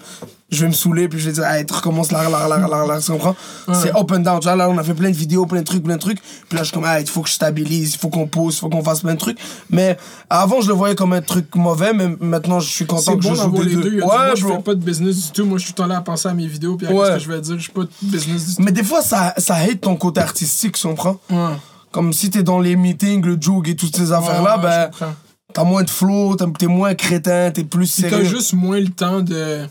je 0.49 0.61
vais 0.63 0.67
me 0.67 0.73
saouler. 0.73 1.07
Puis 1.07 1.17
je 1.17 1.27
vais 1.27 1.31
dire, 1.31 1.45
allez, 1.45 1.65
tu 1.65 1.73
recommences 1.73 2.11
là, 2.11 2.29
là, 2.29 2.45
là, 2.49 2.57
là, 2.67 2.85
là, 2.85 2.99
tu 2.99 3.09
comprends? 3.09 3.37
C'est 3.73 3.95
up 3.95 4.11
and 4.11 4.19
down. 4.19 4.39
Tu 4.41 4.47
vois, 4.47 4.57
là, 4.57 4.69
on 4.69 4.77
a 4.77 4.83
fait 4.83 4.93
plein 4.93 5.09
de 5.11 5.15
vidéos, 5.15 5.45
plein 5.45 5.61
de 5.61 5.65
trucs, 5.65 5.81
plein 5.83 5.95
de 5.95 6.01
trucs. 6.01 6.19
Puis 6.21 6.57
là, 6.57 6.59
je 6.59 6.65
suis 6.65 6.73
comme, 6.73 6.83
ah, 6.85 6.99
il 6.99 7.07
faut 7.07 7.21
que 7.21 7.29
je 7.29 7.35
stabilise, 7.35 7.93
il 7.93 7.97
faut 7.99 8.09
qu'on 8.09 8.27
pose, 8.27 8.55
il 8.55 8.59
faut 8.59 8.67
qu'on 8.69 8.83
fasse 8.83 8.99
plein 8.99 9.13
de 9.13 9.19
trucs. 9.19 9.37
Mais 9.69 9.97
avant, 10.29 10.59
je 10.59 10.67
le 10.67 10.73
voyais 10.73 10.95
comme 10.95 11.13
un 11.13 11.21
truc 11.21 11.55
mauvais, 11.55 11.93
mais 11.93 12.09
maintenant, 12.19 12.59
je 12.59 12.69
suis 12.69 12.85
content 12.85 13.15
que 13.15 13.23
bon 13.23 13.33
je 13.33 13.41
joue 13.43 13.51
des 13.51 13.63
les 13.63 13.75
deux. 13.75 13.81
deux. 13.83 13.89
Du- 13.91 13.97
moi, 14.01 14.25
Ouais, 14.29 14.35
je 14.35 14.45
fais 14.45 14.59
pas 14.59 14.75
de 14.75 14.83
business 14.83 15.25
du 15.27 15.31
tout. 15.31 15.45
Moi, 15.45 15.57
je 15.57 15.63
suis 15.67 15.73
là 15.87 15.97
à 15.97 16.01
penser 16.01 16.27
à 16.27 16.33
mes 16.33 16.47
vidéos 16.47 16.75
puis 16.75 16.85
à 16.87 16.91
Ouais. 16.91 17.07
ce 17.07 17.11
que 17.13 17.19
je 17.19 17.31
vais 17.31 17.39
dire. 17.39 17.55
Je 17.55 17.61
suis 17.61 17.71
pas 17.71 17.83
de 17.83 17.89
business 18.01 18.45
du 18.49 18.55
tout. 18.55 18.61
Mais 18.63 18.73
des 18.73 18.83
fois, 18.83 19.01
ça, 19.01 19.33
ça 19.37 19.55
hate 19.55 19.79
ton 19.79 19.95
côté 19.95 20.19
artistique, 20.19 20.75
tu 20.77 20.85
comprends? 20.85 21.17
Ouais. 21.29 21.55
Comme 21.91 22.13
si 22.13 22.29
t'es 22.29 22.43
dans 22.43 22.59
les 22.59 22.75
meetings, 22.75 23.23
le 23.25 23.37
jog 23.39 23.67
et 23.69 23.75
toutes 23.75 23.95
ces 23.95 24.11
affaires-là, 24.11 24.57
Ouais, 24.57 24.63
ben, 24.63 24.81
je 24.93 24.99
comprends. 24.99 25.15
t'as 25.53 25.63
moins 25.63 25.83
de 25.83 25.89
flow, 25.89 26.35
t'es 26.35 26.67
moins 26.67 26.93
crétin, 26.95 27.51
t'es 27.51 27.63
plus 27.63 27.91
Puis 27.91 28.03
t'as 28.03 28.09
sérieux. 28.09 28.25
juste 28.25 28.53
moins 28.53 28.79
le 28.79 28.89
temps 28.89 29.19
de, 29.21 29.65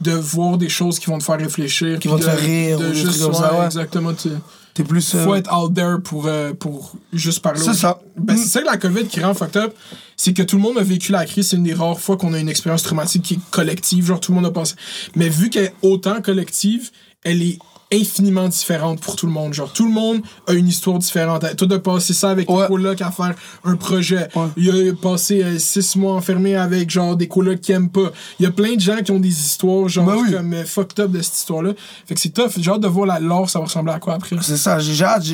de 0.00 0.12
voir 0.12 0.56
des 0.58 0.68
choses 0.70 0.98
qui 0.98 1.06
vont 1.06 1.18
te 1.18 1.24
faire 1.24 1.38
réfléchir. 1.38 1.98
Qui 1.98 2.08
vont 2.08 2.18
te 2.18 2.24
faire 2.24 2.38
rire 2.38 2.78
de 2.78 2.92
juste, 2.92 3.20
comme 3.22 3.34
ça, 3.34 3.54
ouais. 3.58 3.66
Exactement. 3.66 4.14
tu- 4.14 4.30
T'es 4.74 4.84
plus. 4.84 5.12
euh, 5.16 5.24
faut 5.24 5.34
être 5.34 5.52
out 5.52 5.74
there 5.74 5.96
pour, 6.02 6.26
euh, 6.28 6.52
pour 6.54 6.94
juste 7.12 7.40
parler. 7.40 7.58
C'est 7.60 7.74
ça. 7.74 8.00
Ben, 8.16 8.34
Mm. 8.34 8.36
c'est 8.38 8.48
ça 8.48 8.60
que 8.60 8.66
la 8.66 8.76
COVID 8.76 9.06
qui 9.06 9.20
rend 9.20 9.34
fucked 9.34 9.56
up, 9.60 9.74
c'est 10.16 10.32
que 10.32 10.42
tout 10.44 10.54
le 10.56 10.62
monde 10.62 10.78
a 10.78 10.84
vécu 10.84 11.10
la 11.10 11.26
crise. 11.26 11.48
C'est 11.48 11.56
une 11.56 11.64
des 11.64 11.74
rares 11.74 11.98
fois 11.98 12.16
qu'on 12.16 12.32
a 12.32 12.38
une 12.38 12.48
expérience 12.48 12.84
traumatique 12.84 13.22
qui 13.24 13.34
est 13.34 13.40
collective. 13.50 14.06
Genre, 14.06 14.20
tout 14.20 14.30
le 14.30 14.36
monde 14.36 14.46
a 14.46 14.52
passé. 14.52 14.74
Mais 15.16 15.28
vu 15.28 15.50
qu'elle 15.50 15.64
est 15.64 15.74
autant 15.82 16.22
collective, 16.22 16.90
elle 17.24 17.42
est 17.42 17.58
infiniment 17.92 18.48
différente 18.48 19.00
pour 19.00 19.16
tout 19.16 19.26
le 19.26 19.32
monde. 19.32 19.54
Genre, 19.54 19.72
tout 19.72 19.86
le 19.86 19.92
monde 19.92 20.20
a 20.46 20.52
une 20.52 20.68
histoire 20.68 20.98
différente. 20.98 21.44
Toi, 21.56 21.66
de 21.66 21.76
passer 21.78 22.12
ça 22.12 22.30
avec 22.30 22.50
Ouais. 22.50 22.62
des 22.62 22.66
colocs 22.68 23.00
à 23.00 23.10
faire 23.10 23.34
un 23.64 23.76
projet. 23.76 24.28
Ouais. 24.34 24.46
Il 24.56 24.70
a 24.70 24.92
passé 24.94 25.42
euh, 25.42 25.58
six 25.58 25.96
mois 25.96 26.12
enfermé 26.14 26.54
avec, 26.54 26.90
genre, 26.90 27.16
des 27.16 27.28
colocs 27.28 27.60
qui 27.60 27.72
aiment 27.72 27.88
pas. 27.88 28.10
Il 28.38 28.42
y 28.42 28.46
a 28.46 28.50
plein 28.50 28.74
de 28.74 28.80
gens 28.80 28.98
qui 28.98 29.10
ont 29.10 29.18
des 29.20 29.28
histoires, 29.28 29.88
genre, 29.88 30.04
Ben 30.06 30.16
oui. 30.16 30.32
comme 30.32 30.52
euh, 30.52 30.64
fucked 30.64 31.00
up 31.00 31.10
de 31.10 31.22
cette 31.22 31.36
histoire-là. 31.38 31.72
Fait 32.06 32.14
que 32.14 32.20
c'est 32.20 32.28
tough. 32.28 32.52
J'ai 32.58 32.70
hâte 32.70 32.80
de 32.80 32.88
voir 32.88 33.06
la 33.06 33.20
lore, 33.20 33.48
ça 33.48 33.58
va 33.58 33.64
ressembler 33.64 33.92
à 33.94 33.98
quoi 33.98 34.14
après. 34.14 34.36
C'est 34.42 34.56
ça, 34.58 34.78
j'ai 34.78 35.04
hâte. 35.04 35.24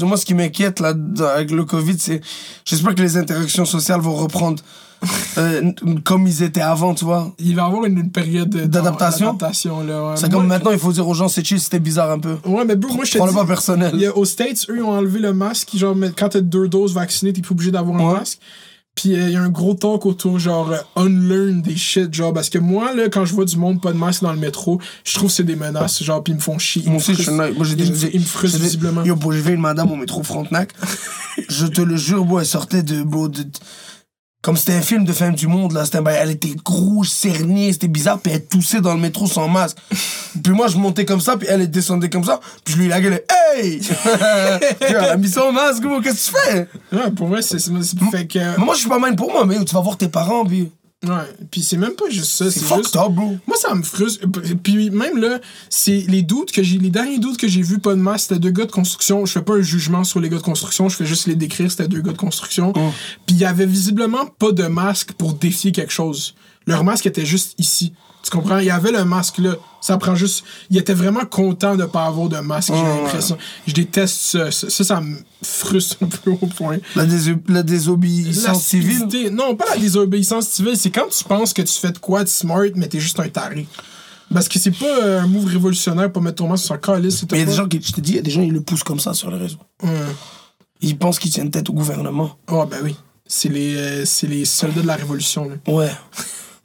Moi, 0.00 0.16
ce 0.16 0.24
qui 0.24 0.34
m'inquiète 0.34 0.80
là, 0.80 0.94
avec 1.34 1.50
le 1.50 1.64
Covid, 1.64 1.96
c'est. 1.98 2.20
J'espère 2.64 2.94
que 2.94 3.02
les 3.02 3.16
interactions 3.16 3.64
sociales 3.64 4.00
vont 4.00 4.14
reprendre 4.14 4.62
euh, 5.38 5.72
comme 6.04 6.26
ils 6.26 6.42
étaient 6.42 6.60
avant, 6.60 6.94
tu 6.94 7.04
vois. 7.04 7.32
Il 7.38 7.54
va 7.54 7.62
y 7.62 7.64
avoir 7.66 7.84
une, 7.84 7.98
une 7.98 8.10
période 8.10 8.48
de- 8.50 8.66
D'adaptation? 8.66 9.36
ouais. 9.40 10.14
C'est 10.16 10.30
comme 10.30 10.46
maintenant, 10.46 10.72
il 10.72 10.78
faut 10.78 10.92
dire 10.92 11.06
aux 11.06 11.14
gens, 11.14 11.28
c'est 11.28 11.44
chill, 11.44 11.60
c'était 11.60 11.78
bizarre 11.78 12.10
un 12.10 12.18
peu. 12.18 12.36
Ouais, 12.44 12.64
mais 12.64 12.76
bro, 12.76 12.92
moi, 12.94 13.04
je 13.04 13.12
te 13.12 13.28
dis, 13.28 13.34
pas 13.34 13.44
personnel. 13.44 13.94
y 13.96 14.06
a- 14.06 14.16
aux 14.16 14.24
States, 14.24 14.66
eux, 14.68 14.76
ils 14.78 14.82
ont 14.82 14.90
enlevé 14.90 15.20
le 15.20 15.32
masque. 15.32 15.70
Genre, 15.76 15.94
quand 16.16 16.30
t'as 16.30 16.40
deux 16.40 16.68
doses 16.68 16.94
vaccinées, 16.94 17.32
t'es 17.32 17.40
plus 17.42 17.52
obligé 17.52 17.70
d'avoir 17.70 18.00
un 18.00 18.18
masque. 18.18 18.38
Puis 18.94 19.14
euh, 19.14 19.28
il 19.28 19.32
y 19.34 19.36
a 19.36 19.42
un 19.42 19.48
gros 19.48 19.74
talk 19.74 20.06
autour, 20.06 20.40
genre, 20.40 20.72
euh, 20.72 20.78
unlearn 20.96 21.62
des 21.62 21.76
shit, 21.76 22.12
genre, 22.12 22.32
parce 22.32 22.50
que 22.50 22.58
moi, 22.58 22.92
là, 22.96 23.08
quand 23.08 23.24
je 23.24 23.32
vois 23.32 23.44
du 23.44 23.56
monde 23.56 23.80
pas 23.80 23.92
de 23.92 23.96
masque 23.96 24.22
dans 24.22 24.32
le 24.32 24.40
métro, 24.40 24.80
je 25.04 25.14
trouve 25.14 25.28
que 25.28 25.34
c'est 25.36 25.44
des 25.44 25.54
menaces, 25.54 26.02
genre, 26.02 26.24
puis 26.24 26.32
ils 26.32 26.36
me 26.36 26.40
font 26.40 26.58
chier. 26.58 26.82
Ils 26.84 26.88
Moi 26.90 26.98
aussi, 26.98 27.14
je. 27.14 27.30
Moi, 27.30 27.46
j'ai 27.62 27.76
déjà 27.76 28.08
Ils 28.12 28.18
me 28.18 28.24
frustrent 28.24 28.58
des- 28.58 28.64
visiblement. 28.64 29.04
Yo, 29.04 29.14
bro, 29.14 29.30
j'ai 29.30 29.40
vu 29.40 29.54
une 29.54 29.60
madame 29.60 29.92
au 29.92 29.94
métro 29.94 30.24
Frontenac. 30.24 30.72
je 31.48 31.66
te 31.66 31.80
le 31.80 31.96
jure, 31.96 32.24
bro, 32.24 32.40
elle 32.40 32.46
sortait 32.46 32.82
de. 32.82 33.04
Bro, 33.04 33.28
de 33.28 33.44
comme 34.40 34.56
c'était 34.56 34.74
un 34.74 34.82
film 34.82 35.04
de 35.04 35.12
fin 35.12 35.30
du 35.30 35.48
monde, 35.48 35.72
là. 35.72 35.84
C'était, 35.84 36.00
ben, 36.00 36.14
elle 36.16 36.30
était 36.30 36.54
rouge, 36.64 37.08
cernée, 37.08 37.72
c'était 37.72 37.88
bizarre, 37.88 38.20
puis 38.20 38.32
elle 38.32 38.44
toussait 38.46 38.80
dans 38.80 38.94
le 38.94 39.00
métro 39.00 39.26
sans 39.26 39.48
masque. 39.48 39.78
puis 40.42 40.52
moi, 40.52 40.68
je 40.68 40.76
montais 40.76 41.04
comme 41.04 41.20
ça, 41.20 41.36
puis 41.36 41.48
elle, 41.50 41.68
descendait 41.70 42.08
comme 42.08 42.24
ça, 42.24 42.40
puis 42.64 42.74
je 42.74 42.80
lui 42.80 42.88
la 42.88 43.00
gueule, 43.00 43.22
hey! 43.28 43.80
elle 44.80 44.96
a 44.96 45.16
mis 45.16 45.28
son 45.28 45.52
masque, 45.52 45.82
qu'est-ce 46.02 46.30
que 46.30 46.36
tu 46.36 46.46
fais? 46.46 46.68
Ouais, 46.92 47.10
pour 47.10 47.26
vrai, 47.28 47.42
c'est. 47.42 47.58
Fait 48.10 48.26
que. 48.26 48.38
Mais 48.38 48.64
moi, 48.64 48.74
je 48.74 48.80
suis 48.80 48.88
pas 48.88 48.98
mal 48.98 49.16
pour 49.16 49.32
moi, 49.32 49.44
mais 49.44 49.64
tu 49.64 49.74
vas 49.74 49.80
voir 49.80 49.96
tes 49.96 50.08
parents, 50.08 50.44
puis. 50.44 50.70
Ouais, 51.06 51.46
puis 51.52 51.62
c'est 51.62 51.76
même 51.76 51.94
pas 51.94 52.10
juste 52.10 52.32
ça, 52.32 52.50
C'est 52.50 52.58
juste. 52.58 52.96
up, 52.96 53.12
bro. 53.12 53.36
Moi, 53.46 53.56
ça 53.56 53.72
me 53.72 53.84
frustre. 53.84 54.26
Puis 54.64 54.90
même 54.90 55.18
là, 55.18 55.38
c'est 55.70 56.04
les 56.08 56.22
doutes 56.22 56.50
que 56.50 56.60
j'ai. 56.60 56.78
Les 56.78 56.90
derniers 56.90 57.20
doutes 57.20 57.36
que 57.36 57.46
j'ai 57.46 57.62
vus, 57.62 57.78
pas 57.78 57.94
de 57.94 58.00
masse, 58.00 58.22
c'était 58.22 58.40
deux 58.40 58.50
gars 58.50 58.64
de 58.64 58.72
construction. 58.72 59.24
Je 59.24 59.32
fais 59.32 59.42
pas 59.42 59.54
un 59.54 59.62
jugement 59.62 60.02
sur 60.02 60.18
les 60.18 60.28
gars 60.28 60.38
de 60.38 60.42
construction, 60.42 60.88
je 60.88 60.96
fais 60.96 61.06
juste 61.06 61.26
les 61.26 61.36
décrire, 61.36 61.70
c'était 61.70 61.86
deux 61.86 62.00
gars 62.00 62.12
de 62.12 62.16
construction. 62.16 62.72
Oh. 62.74 62.90
Puis 63.26 63.36
il 63.36 63.38
y 63.38 63.44
avait 63.44 63.66
visiblement 63.66 64.26
pas 64.26 64.50
de 64.50 64.66
masque 64.66 65.12
pour 65.12 65.34
défier 65.34 65.70
quelque 65.70 65.92
chose. 65.92 66.34
Leur 66.66 66.82
masque 66.82 67.06
était 67.06 67.26
juste 67.26 67.54
ici. 67.58 67.92
Tu 68.30 68.36
comprends? 68.36 68.58
Il 68.58 68.66
y 68.66 68.70
avait 68.70 68.92
le 68.92 69.04
masque 69.04 69.38
là. 69.38 69.54
Ça 69.80 69.96
prend 69.96 70.14
juste. 70.14 70.44
Il 70.70 70.76
était 70.76 70.92
vraiment 70.92 71.24
content 71.24 71.76
de 71.76 71.84
pas 71.84 72.04
avoir 72.04 72.28
de 72.28 72.38
masque, 72.38 72.72
j'ai 72.74 72.82
l'impression. 72.82 73.38
Je 73.66 73.72
déteste 73.72 74.16
ça. 74.16 74.50
Ça, 74.50 74.68
ça, 74.68 74.84
ça 74.84 75.00
me 75.00 75.16
frustre 75.42 75.96
un 76.02 76.06
peu 76.06 76.32
au 76.32 76.46
point. 76.46 76.78
La, 76.96 77.04
la 77.48 77.62
désobéissance 77.62 78.64
civile. 78.64 79.06
Non, 79.32 79.56
pas 79.56 79.64
la 79.70 79.78
désobéissance 79.78 80.48
civile, 80.48 80.76
c'est 80.76 80.90
quand 80.90 81.08
tu 81.08 81.24
penses 81.24 81.52
que 81.52 81.62
tu 81.62 81.72
fais 81.72 81.92
de 81.92 81.98
quoi 81.98 82.24
de 82.24 82.28
smart, 82.28 82.66
mais 82.74 82.88
t'es 82.88 83.00
juste 83.00 83.18
un 83.20 83.28
taré. 83.28 83.66
Parce 84.32 84.46
que 84.46 84.58
c'est 84.58 84.72
pas 84.72 84.84
euh, 84.84 85.22
un 85.22 85.26
move 85.26 85.46
révolutionnaire 85.46 86.12
pour 86.12 86.20
mettre 86.20 86.36
ton 86.36 86.48
masque 86.48 86.66
sur 86.66 86.74
un 86.74 86.78
calice. 86.78 87.22
Mais 87.30 87.38
il 87.38 87.40
y 87.40 87.42
a 87.42 87.46
des 87.46 87.54
gens 87.54 87.66
qui, 87.66 87.80
je 87.80 87.92
te 87.92 88.00
dis, 88.02 88.12
il 88.12 88.16
y 88.16 88.18
a 88.18 88.22
des 88.22 88.30
gens, 88.30 88.42
ils 88.42 88.52
le 88.52 88.60
poussent 88.60 88.84
comme 88.84 89.00
ça 89.00 89.14
sur 89.14 89.30
les 89.30 89.38
réseaux. 89.38 89.56
Ouais. 89.82 89.90
Ils 90.82 90.98
pensent 90.98 91.18
qu'ils 91.18 91.30
tiennent 91.30 91.50
tête 91.50 91.70
au 91.70 91.72
gouvernement. 91.72 92.36
Oh, 92.50 92.66
ben 92.66 92.78
oui. 92.82 92.94
C'est 93.26 93.48
les, 93.48 93.76
euh, 93.76 94.04
c'est 94.04 94.26
les 94.26 94.44
soldats 94.44 94.82
de 94.82 94.86
la 94.86 94.96
révolution, 94.96 95.48
là. 95.48 95.72
Ouais. 95.72 95.90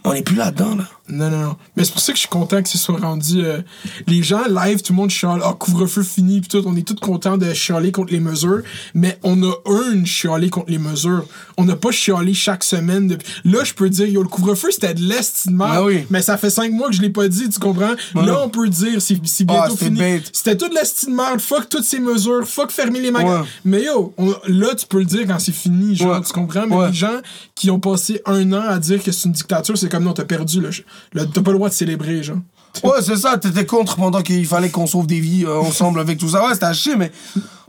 On 0.06 0.14
est 0.14 0.22
plus 0.22 0.36
là-dedans, 0.36 0.76
là. 0.76 0.84
Non, 1.10 1.30
non, 1.30 1.38
non. 1.40 1.56
Mais 1.76 1.84
c'est 1.84 1.92
pour 1.92 2.02
ça 2.02 2.12
que 2.14 2.18
je 2.18 2.22
suis 2.22 2.30
content 2.30 2.62
que 2.62 2.70
ce 2.70 2.78
soit 2.78 2.98
rendu. 2.98 3.44
euh, 3.44 3.62
les 4.08 4.24
gens 4.24 4.44
live, 4.50 4.82
tout 4.82 4.94
le 4.94 4.98
monde 4.98 5.10
chiale. 5.10 5.42
Ah, 5.44 5.54
couvre-feu 5.58 6.02
fini, 6.02 6.40
pis 6.42 6.48
tout. 6.48 6.64
On 6.66 6.76
est 6.78 6.88
tous 6.88 6.96
contents 6.96 7.38
de 7.38 7.54
chialer 7.54 7.92
contre 7.92 8.14
les 8.14 8.20
mesures. 8.22 8.62
Mais 8.94 9.18
on 9.24 9.42
a 9.44 9.54
un 9.66 10.06
chialer 10.06 10.50
contre 10.50 10.70
les 10.72 10.78
mesures. 10.78 11.26
On 11.58 11.66
n'a 11.66 11.76
pas 11.76 11.92
chialé 11.92 12.34
chaque 12.34 12.64
semaine. 12.64 13.08
Depuis... 13.10 13.28
Là, 13.46 13.64
je 13.66 13.74
peux 13.74 13.90
dire, 13.90 14.08
yo, 14.08 14.24
le 14.24 14.30
couvre-feu, 14.30 14.70
c'était 14.72 14.94
de 14.94 15.02
l'est 15.02 15.48
de. 15.50 15.58
Ah 15.62 15.84
oui. 15.84 16.06
Mais 16.10 16.22
ça 16.22 16.38
fait 16.38 16.50
cinq 16.50 16.72
mois 16.72 16.90
que 16.90 16.96
je 16.96 17.02
l'ai 17.02 17.10
pas 17.10 17.28
dit, 17.28 17.50
tu 17.50 17.60
comprends? 17.60 17.94
Là, 18.16 18.42
on 18.44 18.50
peut 18.50 18.68
dire, 18.70 19.02
c'est 19.02 19.18
c'est 19.26 19.44
bientôt 19.46 19.62
Ah, 19.66 19.70
c'était 19.72 19.86
fini. 19.86 20.22
C'était 20.32 20.58
tout 20.58 20.70
de 20.70 20.74
l'est 20.76 21.06
de 21.06 21.12
merde. 21.14 21.40
Fuck 21.42 21.68
toutes 21.70 21.84
ces 21.86 22.00
mesures. 22.00 22.46
Fuck 22.48 22.72
fermer 22.72 23.02
les 23.02 23.12
magasins. 23.12 23.42
Ouais. 23.42 23.48
Mais 23.66 23.84
yo, 23.84 24.14
on- 24.18 24.36
là, 24.48 24.74
tu 24.76 24.86
peux 24.88 25.00
le 25.00 25.06
dire 25.06 25.28
quand 25.28 25.40
c'est 25.40 25.52
fini, 25.54 25.96
genre, 25.96 26.18
Ouais. 26.18 26.22
tu 26.26 26.32
comprends? 26.34 26.66
Mais 26.68 26.88
les 26.88 26.94
gens 26.94 27.20
qui 27.56 27.70
ont 27.72 27.80
passé 27.80 28.22
un 28.26 28.52
an 28.54 28.62
à 28.68 28.80
dire 28.80 29.02
que 29.04 29.12
c'est 29.12 29.26
une 29.28 29.34
dictature, 29.34 29.78
c'est 29.78 29.90
comme 29.94 30.06
non, 30.06 30.14
t'as 30.14 30.26
perdu, 30.26 30.60
là. 30.60 30.70
T'as 31.14 31.42
pas 31.42 31.52
le 31.52 31.58
droit 31.58 31.70
de 31.70 31.74
célébrer, 31.74 32.24
genre. 32.24 32.40
Ouais, 32.84 33.04
c'est 33.04 33.16
ça, 33.16 33.38
t'étais 33.38 33.68
contre 33.68 33.96
pendant 33.98 34.24
qu'il 34.24 34.48
fallait 34.48 34.72
qu'on 34.72 34.88
sauve 34.88 35.06
des 35.06 35.20
vies 35.20 35.46
euh, 35.46 35.60
ensemble 35.60 36.00
avec 36.00 36.18
tout 36.18 36.30
ça. 36.30 36.44
Ouais, 36.44 36.54
c'était 36.54 36.66
à 36.66 36.74
chier, 36.74 36.96
mais 36.96 37.12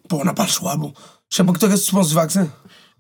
bon, 0.09 0.21
on 0.23 0.25
n'a 0.25 0.33
pas 0.33 0.45
le 0.45 0.49
choix, 0.49 0.75
bon. 0.77 0.95
Je 1.29 1.37
sais 1.37 1.45
pas 1.45 1.53
que 1.53 1.59
toi, 1.59 1.69
qu'est-ce 1.69 1.83
que 1.83 1.87
tu 1.89 1.95
penses 1.95 2.09
du 2.09 2.15
vaccin? 2.15 2.49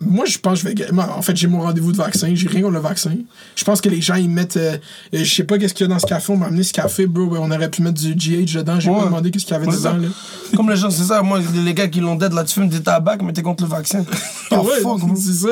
Moi, 0.00 0.24
je 0.26 0.38
pense 0.38 0.62
que 0.62 0.68
je 0.70 0.74
vais. 0.74 1.00
En 1.00 1.22
fait, 1.22 1.36
j'ai 1.36 1.46
mon 1.46 1.60
rendez-vous 1.62 1.92
de 1.92 1.96
vaccin. 1.96 2.28
J'ai 2.34 2.48
rien 2.48 2.62
contre 2.62 2.74
le 2.74 2.80
vaccin. 2.80 3.14
Je 3.54 3.64
pense 3.64 3.80
que 3.80 3.88
les 3.88 4.00
gens, 4.02 4.16
ils 4.16 4.28
mettent. 4.28 4.56
euh, 4.56 4.76
je 5.12 5.24
sais 5.24 5.44
pas 5.44 5.56
qu'est-ce 5.56 5.72
qu'il 5.72 5.86
y 5.86 5.90
a 5.90 5.92
dans 5.92 5.98
ce 6.00 6.06
café. 6.06 6.32
On 6.32 6.36
m'a 6.36 6.46
amené 6.46 6.62
ce 6.64 6.72
café, 6.72 7.06
bro. 7.06 7.34
On 7.38 7.50
aurait 7.50 7.70
pu 7.70 7.80
mettre 7.80 8.00
du 8.00 8.12
GH 8.14 8.54
dedans. 8.56 8.80
J'ai 8.80 8.90
Ouais. 8.90 8.98
pas 8.98 9.04
demandé 9.06 9.30
qu'est-ce 9.30 9.44
qu'il 9.46 9.54
y 9.54 9.56
avait 9.56 9.66
Ouais, 9.68 9.76
dedans, 9.76 9.96
là. 9.96 10.08
Comme 10.56 10.68
les 10.68 10.76
gens, 10.76 10.90
c'est 10.90 11.04
ça, 11.04 11.22
moi, 11.22 11.40
les 11.64 11.74
gars 11.74 11.86
qui 11.88 12.00
l'ont 12.00 12.16
dead, 12.16 12.32
là, 12.32 12.42
tu 12.44 12.54
fumes 12.54 12.68
des 12.68 12.82
tabacs, 12.82 13.22
mais 13.22 13.32
t'es 13.32 13.42
contre 13.42 13.62
le 13.64 13.70
vaccin. 13.70 14.04
Ouais, 14.50 14.82
c'est 15.16 15.32
ça. 15.32 15.48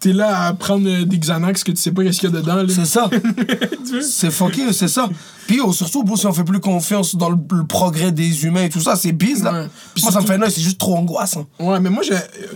T'es 0.00 0.12
là 0.12 0.46
à 0.46 0.52
prendre 0.52 0.86
euh, 0.86 1.04
des 1.06 1.16
Xanax 1.18 1.64
que 1.64 1.70
tu 1.72 1.80
sais 1.80 1.90
pas 1.92 2.02
qu'est-ce 2.02 2.18
qu'il 2.20 2.30
y 2.30 2.32
a 2.32 2.36
dedans, 2.36 2.56
là. 2.56 2.64
C'est 2.68 2.84
ça. 2.84 3.08
c'est 4.02 4.30
fucké, 4.30 4.72
c'est 4.72 4.88
ça. 4.88 5.08
Puis 5.46 5.60
oh, 5.64 5.72
surtout, 5.72 6.02
bro, 6.04 6.16
si 6.16 6.26
on 6.26 6.32
fait 6.32 6.44
plus 6.44 6.60
confiance 6.60 7.16
dans 7.16 7.30
le, 7.30 7.36
le 7.52 7.64
progrès 7.66 8.12
des 8.12 8.44
humains 8.44 8.64
et 8.64 8.68
tout 8.68 8.80
ça, 8.80 8.96
c'est 8.96 9.12
bise, 9.12 9.42
là. 9.42 9.52
Ouais. 9.52 9.66
Puis 9.94 10.02
Moi, 10.02 10.12
ça 10.12 10.20
me 10.20 10.26
fait 10.26 10.38
noise, 10.38 10.52
c'est 10.54 10.60
juste 10.60 10.78
trop 10.78 10.96
angoissant. 10.96 11.46
Ouais, 11.58 11.80
mais 11.80 11.90
moi, 11.90 12.02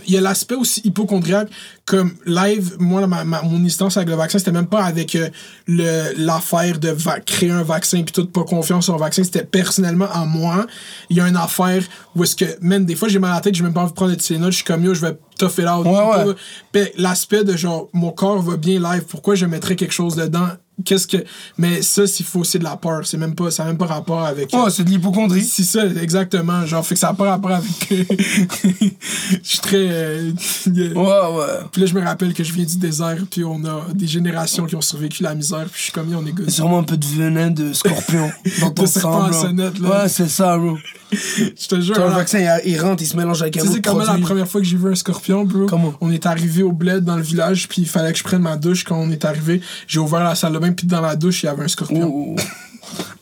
il 0.07 0.13
y 0.13 0.17
a 0.17 0.21
l'aspect 0.21 0.55
aussi 0.55 0.81
hypochondriaque. 0.83 1.49
Comme 1.85 2.13
live, 2.25 2.75
moi, 2.79 3.05
ma, 3.07 3.23
ma- 3.23 3.41
mon 3.43 3.63
instance 3.63 3.95
avec 3.97 4.09
le 4.09 4.15
vaccin, 4.15 4.39
c'était 4.39 4.51
même 4.51 4.67
pas 4.67 4.83
avec 4.83 5.15
euh, 5.15 5.29
le- 5.67 6.13
l'affaire 6.17 6.79
de 6.79 6.95
créer 7.25 7.51
un 7.51 7.63
vaccin 7.63 8.03
puis 8.03 8.11
tout, 8.13 8.25
pas 8.27 8.43
confiance 8.43 8.89
en 8.89 8.97
vaccin. 8.97 9.23
C'était 9.23 9.45
personnellement 9.45 10.07
en 10.13 10.25
moi. 10.25 10.65
Il 11.09 11.17
y 11.17 11.21
a 11.21 11.27
une 11.27 11.37
affaire 11.37 11.83
où 12.15 12.23
est-ce 12.23 12.35
que, 12.35 12.45
même 12.61 12.85
des 12.85 12.95
fois, 12.95 13.07
j'ai 13.07 13.19
mal 13.19 13.31
à 13.31 13.35
la 13.35 13.41
tête, 13.41 13.55
j'ai 13.55 13.63
même 13.63 13.73
pas 13.73 13.81
envie 13.81 13.91
de 13.91 13.95
prendre 13.95 14.11
de 14.11 14.17
Tylenol, 14.17 14.51
je 14.51 14.57
suis 14.57 14.65
comme 14.65 14.83
yo, 14.83 14.93
je 14.93 15.01
vais 15.01 15.17
tough 15.37 15.57
it 15.59 15.65
out. 15.67 15.85
Ouais, 15.85 16.33
ouais. 16.73 16.93
L'aspect 16.97 17.43
de 17.43 17.55
genre, 17.55 17.87
mon 17.93 18.11
corps 18.11 18.41
va 18.41 18.57
bien 18.57 18.79
live, 18.79 19.03
pourquoi 19.07 19.35
je 19.35 19.45
mettrais 19.45 19.75
quelque 19.75 19.93
chose 19.93 20.15
dedans? 20.15 20.47
Qu'est-ce 20.85 21.07
que. 21.07 21.17
Mais 21.57 21.81
ça, 21.81 22.05
s'il 22.05 22.25
faut, 22.25 22.43
c'est 22.43 22.59
de 22.59 22.63
la 22.63 22.77
peur. 22.77 23.05
C'est 23.05 23.17
même 23.17 23.33
pas, 23.33 23.49
ça 23.49 23.63
n'a 23.63 23.69
même 23.69 23.77
pas 23.79 23.87
rapport 23.87 24.23
avec. 24.23 24.53
Ouais, 24.53 24.69
c'est 24.69 24.83
de 24.83 24.89
l'hypochondrie. 24.91 25.43
C'est 25.43 25.63
ça, 25.63 25.85
exactement. 25.85 26.65
Genre, 26.67 26.85
fait 26.85 26.93
que 26.93 26.99
ça 26.99 27.07
n'a 27.07 27.13
pas 27.15 27.31
rapport 27.31 27.51
avec. 27.51 27.65
je 27.89 29.39
suis 29.43 29.59
très. 29.59 29.87
euh, 29.89 30.31
Ouais, 30.67 30.93
ouais. 30.95 31.45
Puis 31.71 31.81
là, 31.81 31.87
je 31.87 31.93
me 31.93 32.01
rappelle 32.03 32.33
que 32.33 32.43
je 32.43 32.53
viens 32.53 32.65
du 32.65 32.77
désert, 32.77 33.17
puis 33.29 33.43
on 33.43 33.63
a 33.65 33.85
des 33.93 34.07
générations 34.07 34.65
qui 34.65 34.75
ont 34.75 34.81
survécu 34.81 35.23
la 35.23 35.33
misère, 35.35 35.65
puis 35.65 35.77
je 35.77 35.83
suis 35.83 35.91
comme, 35.91 36.13
on 36.15 36.25
est 36.25 36.31
good. 36.31 36.49
sûrement 36.49 36.79
un 36.79 36.83
peu 36.83 36.97
de 36.97 37.05
venin 37.05 37.49
de 37.49 37.73
scorpion 37.73 38.29
dans 38.61 38.71
ton 38.71 38.83
De 38.83 38.87
serpent 38.87 39.11
sang, 39.11 39.25
à 39.25 39.29
bro. 39.29 39.41
sonnette, 39.41 39.79
là. 39.79 39.89
Ouais, 40.03 40.09
c'est 40.09 40.29
ça, 40.29 40.57
bro. 40.57 40.77
Je 41.11 41.67
te 41.67 41.79
jure. 41.79 41.95
Quand 41.95 42.05
le 42.05 42.09
là, 42.11 42.17
vaccin, 42.17 42.39
il, 42.39 42.71
il 42.71 42.81
rentre, 42.81 43.01
il 43.01 43.05
se 43.05 43.15
mélange 43.15 43.41
avec 43.41 43.53
Tu 43.53 43.59
un 43.59 43.63
sais 43.63 43.69
autre 43.69 43.81
comment 43.81 44.03
la 44.03 44.17
première 44.17 44.47
fois 44.47 44.61
que 44.61 44.67
j'ai 44.67 44.77
vu 44.77 44.89
un 44.89 44.95
scorpion, 44.95 45.45
bro? 45.45 45.65
Comment? 45.65 45.93
On 46.01 46.11
est 46.11 46.25
arrivé 46.25 46.63
au 46.63 46.71
bled 46.71 47.03
dans 47.03 47.15
le 47.15 47.21
village, 47.21 47.67
puis 47.67 47.83
il 47.83 47.87
fallait 47.87 48.11
que 48.11 48.19
je 48.19 48.23
prenne 48.23 48.41
ma 48.41 48.57
douche. 48.57 48.83
Quand 48.83 48.97
on 48.97 49.09
est 49.09 49.23
arrivé, 49.25 49.61
j'ai 49.87 49.99
ouvert 49.99 50.23
la 50.23 50.35
salle 50.35 50.53
de 50.53 50.59
bain, 50.59 50.71
puis 50.71 50.87
dans 50.87 51.01
la 51.01 51.15
douche, 51.15 51.43
il 51.43 51.45
y 51.45 51.49
avait 51.49 51.63
un 51.63 51.67
scorpion. 51.67 52.35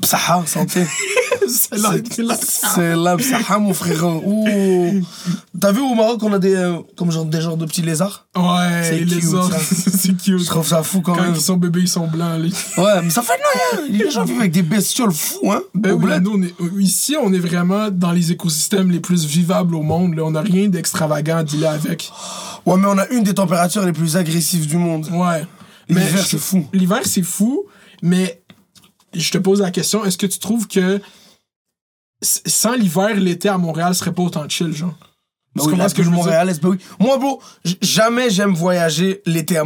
Psaha, 0.02 0.44
santé. 0.46 0.86
c'est 1.48 1.78
là, 1.78 1.94
c'est 2.42 2.96
là. 2.96 3.58
Mon 3.60 3.74
frère. 3.74 4.04
Ouh. 4.26 5.02
T'as 5.60 5.72
vu 5.72 5.80
au 5.80 5.96
Maroc, 5.96 6.22
on 6.24 6.34
a 6.34 6.40
des, 6.40 6.54
euh, 6.54 6.78
comme 6.98 7.12
genre, 7.12 7.26
des 7.26 7.42
genres 7.42 7.58
de 7.58 7.66
petits 7.66 7.82
lézards 7.82 8.28
Ouais, 8.36 8.84
C'est 8.84 9.00
les 9.00 9.06
lézards, 9.06 9.50
c'est 9.62 10.16
cute. 10.18 10.40
Je 10.40 10.46
trouve 10.46 10.68
ça 10.68 10.84
fou 10.84 11.02
quand, 11.02 11.14
Quand 11.16 11.24
même. 11.24 11.34
ils 11.36 11.42
sont 11.42 11.58
bébés, 11.58 11.82
ils 11.82 11.88
sont 11.88 12.08
blancs. 12.08 12.40
les- 12.40 12.82
Ouais, 12.82 13.02
mais 13.04 13.10
ça 13.10 13.22
fait 13.22 13.34
de 13.38 13.82
rien. 13.88 14.06
Les 14.06 14.12
gens 14.12 14.26
vivent 14.26 14.40
avec 14.40 14.52
des 14.52 14.62
bestioles 14.62 15.14
fous, 15.14 15.52
hein. 15.52 15.62
Ben 15.74 15.94
au 15.94 15.96
oui, 15.98 16.06
bled. 16.06 16.24
nous, 16.24 16.32
on 16.38 16.42
est, 16.44 16.82
ici, 16.84 17.16
on 17.22 17.32
est 17.34 17.40
vraiment 17.40 17.90
dans 17.90 18.12
les 18.12 18.32
écosystèmes 18.32 18.92
les 18.92 19.00
plus 19.00 19.26
vivables 19.26 19.76
au 19.76 19.82
monde. 19.82 20.16
là. 20.16 20.24
On 20.24 20.32
n'a 20.32 20.42
rien 20.42 20.68
d'extravagant 20.68 21.38
à 21.38 21.44
dealer 21.44 21.68
avec. 21.70 22.12
Ouais, 22.66 22.78
mais 22.78 22.88
on 22.88 22.98
a 22.98 23.08
une 23.10 23.24
des 23.24 23.34
températures 23.34 23.86
les 23.86 23.94
plus 23.94 24.18
agressives 24.18 24.68
du 24.68 24.78
monde. 24.78 25.08
Ouais. 25.12 25.46
L'hiver, 25.88 26.26
c'est 26.28 26.40
fou. 26.40 26.66
L'hiver, 26.74 27.00
c'est 27.06 27.22
fou, 27.24 27.64
mais 28.02 28.42
je 29.16 29.32
te 29.32 29.38
pose 29.38 29.62
la 29.62 29.72
question, 29.72 30.06
est-ce 30.06 30.18
que 30.18 30.26
tu 30.28 30.40
trouves 30.40 30.68
que 30.68 31.02
sans 32.22 32.74
l'hiver, 32.76 33.16
l'été 33.16 33.50
à 33.50 33.58
Montréal 33.58 33.94
serait 33.96 34.14
pas 34.14 34.24
autant 34.24 34.48
chill, 34.50 34.74
genre? 34.74 34.94
Oui, 35.66 35.72
comprends 35.72 35.84
la 35.84 35.90
ce 35.90 35.96
que 35.96 36.04
je 36.04 36.10
bah 36.60 36.70
oui? 36.70 36.78
Moi, 37.00 37.18
bro, 37.18 37.42
jamais 37.82 38.30
j'aime 38.30 38.54
voyager 38.54 39.22
l'été. 39.26 39.58
à- 39.58 39.66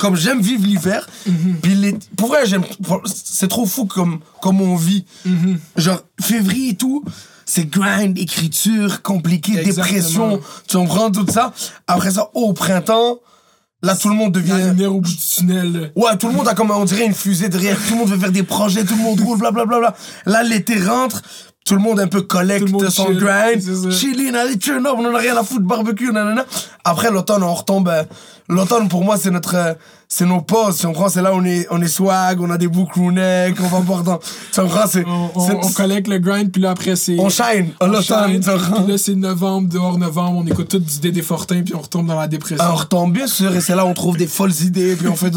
Comme 0.00 0.16
j'aime 0.16 0.40
vivre 0.40 0.64
l'hiver, 0.66 1.08
Mhm. 1.26 1.58
puis 1.62 1.74
l'été. 1.74 2.06
Pour 2.16 2.28
vrai, 2.28 2.44
j'aime. 2.46 2.64
C'est 3.06 3.46
trop 3.46 3.66
fou 3.66 3.86
comme, 3.86 4.18
comme 4.42 4.60
on 4.60 4.74
vit. 4.74 5.04
Mhm. 5.24 5.60
Genre, 5.76 6.00
février 6.20 6.70
et 6.70 6.74
tout, 6.76 7.04
c'est 7.46 7.66
grind, 7.70 8.18
écriture, 8.18 9.02
compliqué, 9.02 9.56
Exactement. 9.58 9.84
dépression, 9.86 10.40
tu 10.66 10.76
comprends 10.76 11.10
tout 11.12 11.26
ça? 11.30 11.52
Après 11.86 12.10
ça, 12.10 12.30
au 12.34 12.52
printemps, 12.52 13.20
là, 13.82 13.96
tout 13.96 14.08
le 14.08 14.14
monde 14.14 14.36
Il 14.42 14.48
y 14.48 14.52
a 14.52 14.54
une 14.56 14.60
devient... 14.60 14.70
lumière 14.70 14.94
au 14.94 15.00
bout 15.00 15.08
du 15.08 15.16
tunnel. 15.16 15.72
là. 15.72 15.86
Ouais, 15.96 16.16
tout 16.16 16.28
le 16.28 16.34
monde 16.34 16.48
a 16.48 16.54
comme, 16.54 16.70
on 16.70 16.84
dirait, 16.84 17.06
une 17.06 17.14
fusée 17.14 17.48
derrière. 17.48 17.76
Tout 17.76 17.92
le 17.94 17.98
monde 18.00 18.08
veut 18.10 18.18
faire 18.18 18.32
des 18.32 18.42
projets, 18.42 18.84
tout 18.84 18.96
le 18.96 19.02
monde 19.02 19.20
roule, 19.20 19.38
blablabla. 19.38 19.94
Là, 20.26 20.42
l'été 20.42 20.82
rentre, 20.82 21.22
tout 21.64 21.74
le 21.74 21.80
monde 21.80 22.00
un 22.00 22.06
peu 22.08 22.22
collecte 22.22 22.68
son 22.90 23.06
chill, 23.06 23.18
grind. 23.18 23.90
Chilling, 23.92 24.34
allez, 24.34 24.58
turn 24.58 24.86
up, 24.86 24.94
on 24.96 25.04
en 25.06 25.14
a 25.14 25.18
rien 25.18 25.36
à 25.36 25.42
foutre, 25.44 25.64
barbecue, 25.66 26.12
nanana. 26.12 26.44
Après, 26.84 27.10
l'automne, 27.10 27.42
on 27.42 27.54
retombe. 27.54 27.88
euh, 27.88 28.04
L'automne, 28.48 28.88
pour 28.88 29.04
moi, 29.04 29.16
c'est 29.16 29.30
notre. 29.30 29.76
C'est 30.12 30.26
nos 30.26 30.40
pauses, 30.40 30.78
tu 30.78 30.86
comprends? 30.88 31.08
C'est 31.08 31.22
là 31.22 31.32
où 31.32 31.36
on 31.38 31.44
est, 31.44 31.68
on 31.70 31.80
est 31.80 31.86
swag, 31.86 32.40
on 32.40 32.50
a 32.50 32.58
des 32.58 32.66
beaux 32.66 32.84
crewnecks, 32.92 33.60
on 33.60 33.68
va 33.68 33.78
voir 33.78 34.02
dans. 34.02 34.18
Tu 34.52 34.60
comprends? 34.60 34.86
C'est. 34.88 35.04
On, 35.06 35.30
on- 35.36 35.60
on 35.64 35.70
collecte 35.72 36.08
le 36.08 36.18
grind, 36.18 36.50
puis 36.50 36.60
là, 36.60 36.70
après, 36.72 36.96
c'est. 36.96 37.16
on 37.20 37.28
shine. 37.28 37.68
on 37.80 37.86
l'automne, 37.86 38.42
shine? 38.42 38.42
Puis 38.42 38.86
là, 38.92 38.98
c'est 38.98 39.14
novembre, 39.14 39.68
dehors 39.68 39.98
novembre, 39.98 40.38
on 40.44 40.46
écoute 40.48 40.66
tout 40.68 40.80
du 40.80 40.98
Dédé 40.98 41.22
Fortin, 41.22 41.62
puis 41.62 41.76
on 41.76 41.80
retombe 41.80 42.08
dans 42.08 42.18
la 42.18 42.26
dépression. 42.26 42.64
Ah, 42.68 42.72
on 42.72 42.76
retombe 42.76 43.12
bien 43.12 43.28
sûr, 43.28 43.54
et 43.54 43.60
c'est 43.60 43.76
là 43.76 43.86
où 43.86 43.88
on 43.88 43.94
trouve 43.94 44.16
des 44.16 44.26
folles 44.26 44.52
idées, 44.62 44.96
puis 44.96 45.06
on 45.06 45.14
fait 45.14 45.30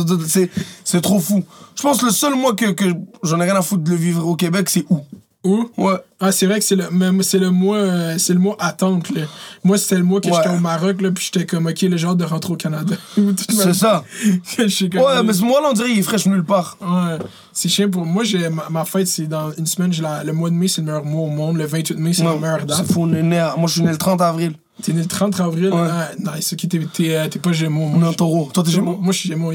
c'est 0.84 1.02
trop 1.02 1.20
fou. 1.20 1.44
Je 1.76 1.82
pense 1.84 2.00
que 2.02 2.06
le 2.08 2.12
seul 2.12 2.34
mois 2.34 2.56
que, 2.56 2.72
que 2.72 2.86
j'en 3.22 3.40
ai 3.42 3.44
rien 3.44 3.56
à 3.56 3.62
foutre 3.62 3.84
de 3.84 3.92
le 3.92 3.96
vivre 3.96 4.26
au 4.28 4.36
Québec, 4.36 4.70
c'est 4.72 4.86
où? 4.90 5.02
Où? 5.44 5.70
Ouais. 5.78 5.96
Ah, 6.22 6.32
c'est 6.32 6.46
vrai 6.46 6.60
que 6.60 6.66
c'est 6.66 6.78
le, 6.78 6.86
c'est 7.22 7.38
le 7.38 7.52
mois, 7.52 7.76
euh, 7.78 8.16
c'est 8.18 8.32
le 8.34 8.40
mois 8.40 8.56
attente, 8.60 9.10
là. 9.10 9.24
Moi, 9.66 9.78
c'était 9.78 9.98
le 9.98 10.04
mois 10.04 10.22
que 10.22 10.28
Ouais. 10.30 10.34
j'étais 10.38 10.56
au 10.56 10.60
Maroc, 10.60 11.02
là, 11.02 11.12
puis 11.12 11.30
j'étais 11.32 11.46
comme, 11.46 11.66
ok, 11.66 11.82
le 11.82 11.98
genre 11.98 12.16
de 12.16 12.24
rentrer 12.24 12.54
au 12.54 12.56
Canada. 12.56 12.96
C'est 13.50 13.74
ça. 13.74 14.06
Comme, 14.58 15.02
Ouais, 15.02 15.24
mais 15.26 15.34
ce 15.34 15.42
mois-là, 15.44 15.68
on 15.72 15.74
dirait 15.74 15.90
qu'il 15.90 16.00
est 16.00 16.04
fraîche 16.04 16.26
nulle 16.28 16.46
part. 16.46 16.78
Ouais, 16.80 17.18
c'est 17.52 17.68
chiant 17.68 17.90
pour 17.90 18.06
moi. 18.06 18.24
J'ai, 18.24 18.48
ma, 18.50 18.70
ma 18.70 18.86
fête, 18.86 19.08
c'est 19.08 19.28
dans 19.28 19.52
une 19.52 19.66
semaine. 19.66 19.92
La- 20.02 20.24
le 20.24 20.32
mois 20.32 20.50
de 20.50 20.56
mai, 20.56 20.68
c'est 20.70 20.80
le 20.82 20.86
meilleur 20.88 21.04
mois 21.04 21.24
au 21.28 21.30
monde. 21.30 21.58
Le 21.58 21.66
28 21.66 21.98
mai, 21.98 22.14
c'est 22.14 22.24
la 22.24 22.34
Ouais, 22.34 22.40
meilleure 22.40 22.66
date. 22.66 22.86
fou, 22.92 23.06
né 23.06 23.38
à- 23.40 23.56
Moi, 23.58 23.68
je 23.68 23.74
suis 23.74 23.82
né 23.84 23.92
le 23.92 23.98
30 23.98 24.22
avril. 24.22 24.54
T'es 24.82 24.94
né 24.94 25.02
le 25.02 25.08
30 25.08 25.40
avril? 25.42 25.72
Ouais. 25.74 25.88
Ah, 25.92 26.10
nice. 26.36 26.54
Ok, 26.54 26.68
t'es, 26.70 26.80
t'es, 26.94 27.16
euh, 27.16 27.28
t'es 27.28 27.40
pas 27.40 27.52
Gémeaux. 27.52 27.88
Moi, 27.88 28.00
On 28.00 28.06
est 28.06 28.08
en 28.10 28.14
taureau. 28.14 28.50
Toi, 28.54 28.64
t'es 28.64 28.72
Gémeaux? 28.72 28.98
Moi, 29.00 29.12
je 29.14 29.20
suis 29.20 29.30
Gémeaux. 29.30 29.52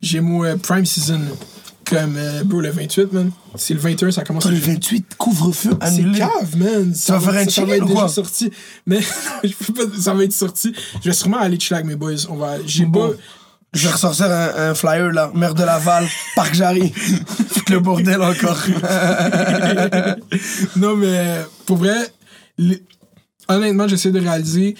Gémeaux 0.00 0.44
euh, 0.44 0.56
Prime 0.56 0.86
Season. 0.86 1.20
Comme, 1.90 2.16
euh, 2.18 2.42
bro, 2.44 2.60
le 2.60 2.70
28, 2.70 3.12
man. 3.12 3.30
C'est 3.54 3.74
le 3.74 3.80
21, 3.80 4.10
ça 4.10 4.24
commence 4.24 4.46
à 4.46 4.50
le 4.50 4.58
28, 4.58 5.14
couvre-feu 5.16 5.70
C'est 5.80 5.86
annulé. 5.86 6.18
cave, 6.18 6.56
man. 6.56 6.94
Ça 6.94 7.18
vas 7.18 7.32
faire 7.32 7.40
un 7.40 7.44
ça, 7.46 7.50
ça 7.50 7.64
va 7.64 7.76
être 7.76 7.84
ou 7.84 7.88
déjà 7.88 8.08
sorti. 8.08 8.50
Mais 8.86 9.00
je 9.44 9.52
peux 9.54 9.72
pas, 9.72 9.82
ça 10.00 10.12
va 10.14 10.24
être 10.24 10.32
sorti. 10.32 10.74
Je 11.02 11.08
vais 11.08 11.14
sûrement 11.14 11.38
aller 11.38 11.58
avec 11.70 11.86
mes 11.86 11.96
boys. 11.96 12.12
On 12.28 12.36
va, 12.36 12.56
j'ai 12.66 12.84
Bon. 12.84 13.10
pas. 13.10 13.16
Je 13.74 13.86
vais 13.86 13.92
ressortir 13.92 14.26
un, 14.26 14.70
un 14.70 14.74
flyer, 14.74 15.12
là. 15.12 15.30
Maire 15.34 15.54
de 15.54 15.62
Laval, 15.62 16.06
Parc 16.34 16.54
Jarry. 16.54 16.92
Le 17.68 17.80
bordel 17.80 18.20
encore. 18.22 18.56
non, 20.76 20.96
mais 20.96 21.40
pour 21.66 21.76
vrai, 21.78 21.96
les- 22.56 22.82
honnêtement, 23.48 23.86
j'essaie 23.88 24.10
de 24.10 24.20
réaliser. 24.20 24.74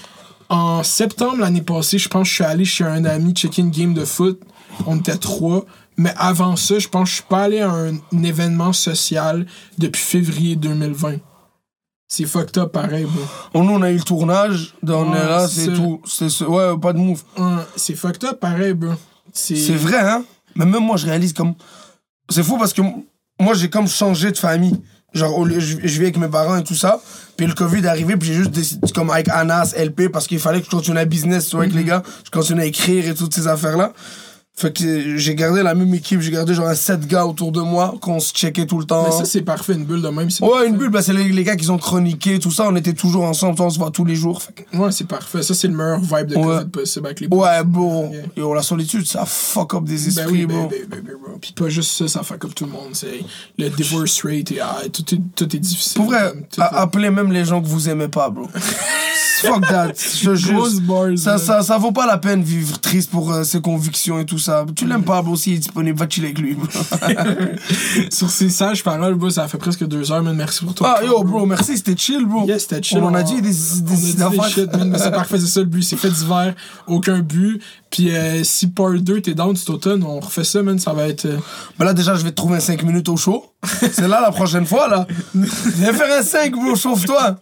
En 0.48 0.82
septembre 0.82 1.38
l'année 1.40 1.60
passée, 1.60 1.98
je 1.98 2.08
pense 2.08 2.22
que 2.24 2.28
je 2.30 2.34
suis 2.36 2.44
allé 2.44 2.64
chez 2.64 2.84
un 2.84 3.04
ami 3.04 3.32
checker 3.34 3.60
une 3.62 3.70
game 3.70 3.92
de 3.92 4.04
foot. 4.06 4.40
On 4.86 4.96
était 4.96 5.16
trois. 5.18 5.66
Mais 5.98 6.12
avant 6.16 6.56
ça, 6.56 6.78
je 6.78 6.88
pense 6.88 7.04
que 7.04 7.08
je 7.10 7.14
suis 7.16 7.24
pas 7.28 7.42
allé 7.42 7.60
à 7.60 7.70
un, 7.70 7.94
un 7.94 8.22
événement 8.22 8.72
social 8.72 9.44
depuis 9.78 10.00
février 10.00 10.56
2020. 10.56 11.16
C'est 12.10 12.24
fucked 12.24 12.56
up 12.56 12.72
pareil, 12.72 13.04
bro. 13.04 13.22
On, 13.52 13.64
nous, 13.64 13.74
on 13.74 13.82
a 13.82 13.90
eu 13.90 13.96
le 13.96 14.02
tournage. 14.02 14.74
On 14.86 15.10
Ouais, 15.12 15.18
est 15.18 15.24
là, 15.26 15.46
c'est 15.46 15.72
tout. 15.74 16.00
C'est 16.06 16.44
Ouais, 16.44 16.78
pas 16.80 16.94
de 16.94 16.98
move. 16.98 17.22
Ouais, 17.36 17.44
c'est 17.76 17.94
fucked 17.94 18.24
up 18.24 18.40
pareil, 18.40 18.72
bro. 18.72 18.92
C'est 19.32 19.74
vrai, 19.74 19.98
hein? 19.98 20.24
Mais 20.54 20.64
même 20.64 20.82
moi, 20.84 20.96
je 20.96 21.04
réalise 21.06 21.34
comme. 21.34 21.54
C'est 22.30 22.42
fou 22.42 22.56
parce 22.58 22.72
que 22.72 22.80
moi, 23.40 23.52
j'ai 23.54 23.68
comme 23.68 23.86
changé 23.88 24.30
de 24.32 24.38
famille. 24.38 24.80
Genre, 25.12 25.46
je, 25.50 25.58
je 25.60 25.98
vis 25.98 26.02
avec 26.04 26.16
mes 26.18 26.28
parents 26.28 26.56
et 26.56 26.64
tout 26.64 26.74
ça. 26.74 27.00
Puis 27.36 27.46
le 27.46 27.54
COVID 27.54 27.80
est 27.82 27.86
arrivé, 27.88 28.16
puis 28.16 28.28
j'ai 28.28 28.34
juste 28.34 28.50
décidé, 28.50 28.90
comme 28.92 29.10
avec 29.10 29.28
Anas, 29.28 29.74
LP, 29.76 30.08
parce 30.12 30.26
qu'il 30.26 30.38
fallait 30.38 30.60
que 30.60 30.66
je 30.66 30.70
continue 30.70 30.98
à 30.98 31.04
business, 31.04 31.46
tu 31.48 31.56
vois, 31.56 31.64
avec 31.64 31.74
les 31.74 31.84
gars. 31.84 32.02
Je 32.24 32.30
continue 32.30 32.60
à 32.62 32.66
écrire 32.66 33.06
et 33.08 33.14
toutes 33.14 33.34
ces 33.34 33.46
affaires-là. 33.48 33.92
Fait 34.60 34.72
que 34.76 35.16
j'ai 35.16 35.36
gardé 35.36 35.62
la 35.62 35.72
même 35.76 35.94
équipe, 35.94 36.20
j'ai 36.20 36.32
gardé 36.32 36.52
genre 36.52 36.66
un 36.66 36.74
7 36.74 37.06
gars 37.06 37.24
autour 37.24 37.52
de 37.52 37.60
moi, 37.60 37.94
qu'on 38.00 38.18
se 38.18 38.32
checkait 38.32 38.66
tout 38.66 38.80
le 38.80 38.84
temps. 38.86 39.04
Mais 39.06 39.12
ça, 39.16 39.24
c'est 39.24 39.42
parfait, 39.42 39.74
une 39.74 39.84
bulle 39.84 40.02
de 40.02 40.08
même. 40.08 40.26
Ouais, 40.40 40.48
parfait. 40.50 40.66
une 40.66 40.76
bulle, 40.76 40.88
bah, 40.90 41.00
c'est 41.00 41.12
les, 41.12 41.28
les 41.28 41.44
gars 41.44 41.54
qui 41.54 41.70
ont 41.70 41.78
chroniqué, 41.78 42.40
tout 42.40 42.50
ça, 42.50 42.64
on 42.66 42.74
était 42.74 42.92
toujours 42.92 43.22
ensemble, 43.22 43.54
on 43.62 43.70
se 43.70 43.78
voit 43.78 43.92
tous 43.92 44.04
les 44.04 44.16
jours. 44.16 44.42
Fait 44.42 44.52
que- 44.72 44.76
Ouais, 44.76 44.90
c'est 44.90 45.06
parfait. 45.06 45.44
Ça, 45.44 45.54
c'est 45.54 45.68
le 45.68 45.74
meilleur 45.74 46.00
vibe 46.00 46.26
de 46.26 46.36
Ouais. 46.36 46.44
COVID 46.58 46.70
possible 46.70 47.06
avec 47.06 47.20
les 47.20 47.28
Ouais. 47.28 47.46
Yeah. 47.48 48.22
Yo, 48.36 48.52
la 48.52 48.62
solitude, 48.62 49.06
ça 49.06 49.24
fuck 49.26 49.74
up 49.74 49.84
des 49.84 49.94
Ben 49.94 50.08
esprits, 50.08 50.32
oui, 50.32 50.46
bro. 50.46 50.66
ben, 50.68 50.78
ben, 50.90 51.00
ben, 51.04 51.12
ben. 51.24 51.38
Puis 51.40 51.52
pas 51.52 51.68
juste 51.68 51.92
ça, 51.92 52.08
ça 52.08 52.24
fuck 52.24 52.44
up 52.44 52.52
tout 52.52 52.64
le 52.64 52.72
monde. 52.72 52.88
C'est 52.94 53.20
le 53.58 53.68
divorce 53.70 54.22
rate, 54.24 54.50
et, 54.50 54.58
ah, 54.60 54.78
tout, 54.92 55.04
est, 55.14 55.20
tout 55.36 55.54
est 55.54 55.60
difficile. 55.60 55.94
Pour 56.02 56.06
vrai, 56.06 56.32
Tout 56.52 56.60
a- 56.60 56.64
est- 56.72 56.76
appelez 56.78 57.10
même 57.10 57.30
les 57.30 57.44
gens 57.44 57.62
que 57.62 57.68
vous 57.68 57.88
aimez 57.88 58.08
pas, 58.08 58.28
bro. 58.28 58.48
Fuck 59.40 59.68
that. 59.68 59.92
Je 59.94 60.30
te 60.30 60.34
jure. 60.34 60.54
Grosse 60.58 60.80
bars, 60.80 61.16
Ça, 61.16 61.38
ça, 61.38 61.62
ça 61.62 61.78
vaut 61.78 61.92
pas 61.92 62.06
la 62.08 62.18
peine 62.18 62.40
de 62.40 62.44
vivre 62.44 62.80
triste 62.80 63.08
pour 63.12 63.32
euh, 63.32 63.44
ses 63.44 63.60
convictions 63.60 64.18
et 64.18 64.24
tout 64.26 64.38
ça. 64.38 64.47
Tu 64.74 64.86
l'aimes 64.86 65.04
pas, 65.04 65.22
bro, 65.22 65.36
s'il 65.36 65.54
est 65.54 65.58
disponible, 65.58 65.98
va 65.98 66.08
chiller 66.08 66.28
avec 66.28 66.38
lui. 66.38 66.54
bro. 66.54 66.66
Sur 68.10 68.30
ces 68.30 68.48
sages 68.50 68.82
paroles, 68.82 69.14
bro, 69.14 69.30
ça 69.30 69.48
fait 69.48 69.58
presque 69.58 69.86
deux 69.86 70.10
heures, 70.12 70.22
man. 70.22 70.36
Merci 70.36 70.64
pour 70.64 70.74
toi. 70.74 70.96
ah, 70.98 71.04
yo, 71.04 71.22
bro, 71.22 71.46
merci, 71.46 71.76
c'était 71.76 71.96
chill, 71.96 72.24
bro. 72.26 72.46
C'était 72.58 72.82
chill. 72.82 72.98
On 72.98 73.06
en 73.06 73.14
a 73.14 73.22
dit 73.22 73.40
des, 73.40 73.48
on 73.48 73.78
a 73.78 73.80
des, 73.80 73.96
dit 73.96 74.14
des 74.16 74.42
shit, 74.50 74.72
man, 74.76 74.90
mais 74.90 74.98
c'est 74.98 75.10
parfait, 75.10 75.38
c'est 75.38 75.46
ça 75.46 75.60
le 75.60 75.66
but. 75.66 75.82
C'est 75.82 75.96
fait 75.96 76.10
d'hiver, 76.10 76.54
aucun 76.86 77.20
but. 77.20 77.60
Puis 77.90 78.14
euh, 78.14 78.44
si 78.44 78.66
part 78.68 78.92
2, 78.92 79.20
t'es 79.22 79.34
down 79.34 79.56
cet 79.56 79.70
automne, 79.70 80.02
on 80.04 80.20
refait 80.20 80.44
ça, 80.44 80.62
man. 80.62 80.78
Ça 80.78 80.92
va 80.92 81.08
être. 81.08 81.24
euh, 81.26 81.38
Ben 81.78 81.84
là, 81.86 81.94
déjà, 81.94 82.14
je 82.14 82.22
vais 82.24 82.30
te 82.30 82.36
trouver 82.36 82.56
un 82.56 82.60
5 82.60 82.82
minutes 82.82 83.08
au 83.08 83.16
show. 83.16 83.44
C'est 83.92 84.06
là 84.06 84.20
la 84.20 84.30
prochaine 84.30 84.64
fois, 84.66 84.86
là. 84.88 85.06
Viens 85.34 85.92
faire 85.92 86.18
un 86.20 86.22
5, 86.22 86.52
bro, 86.52 86.76
chauffe-toi. 86.76 87.38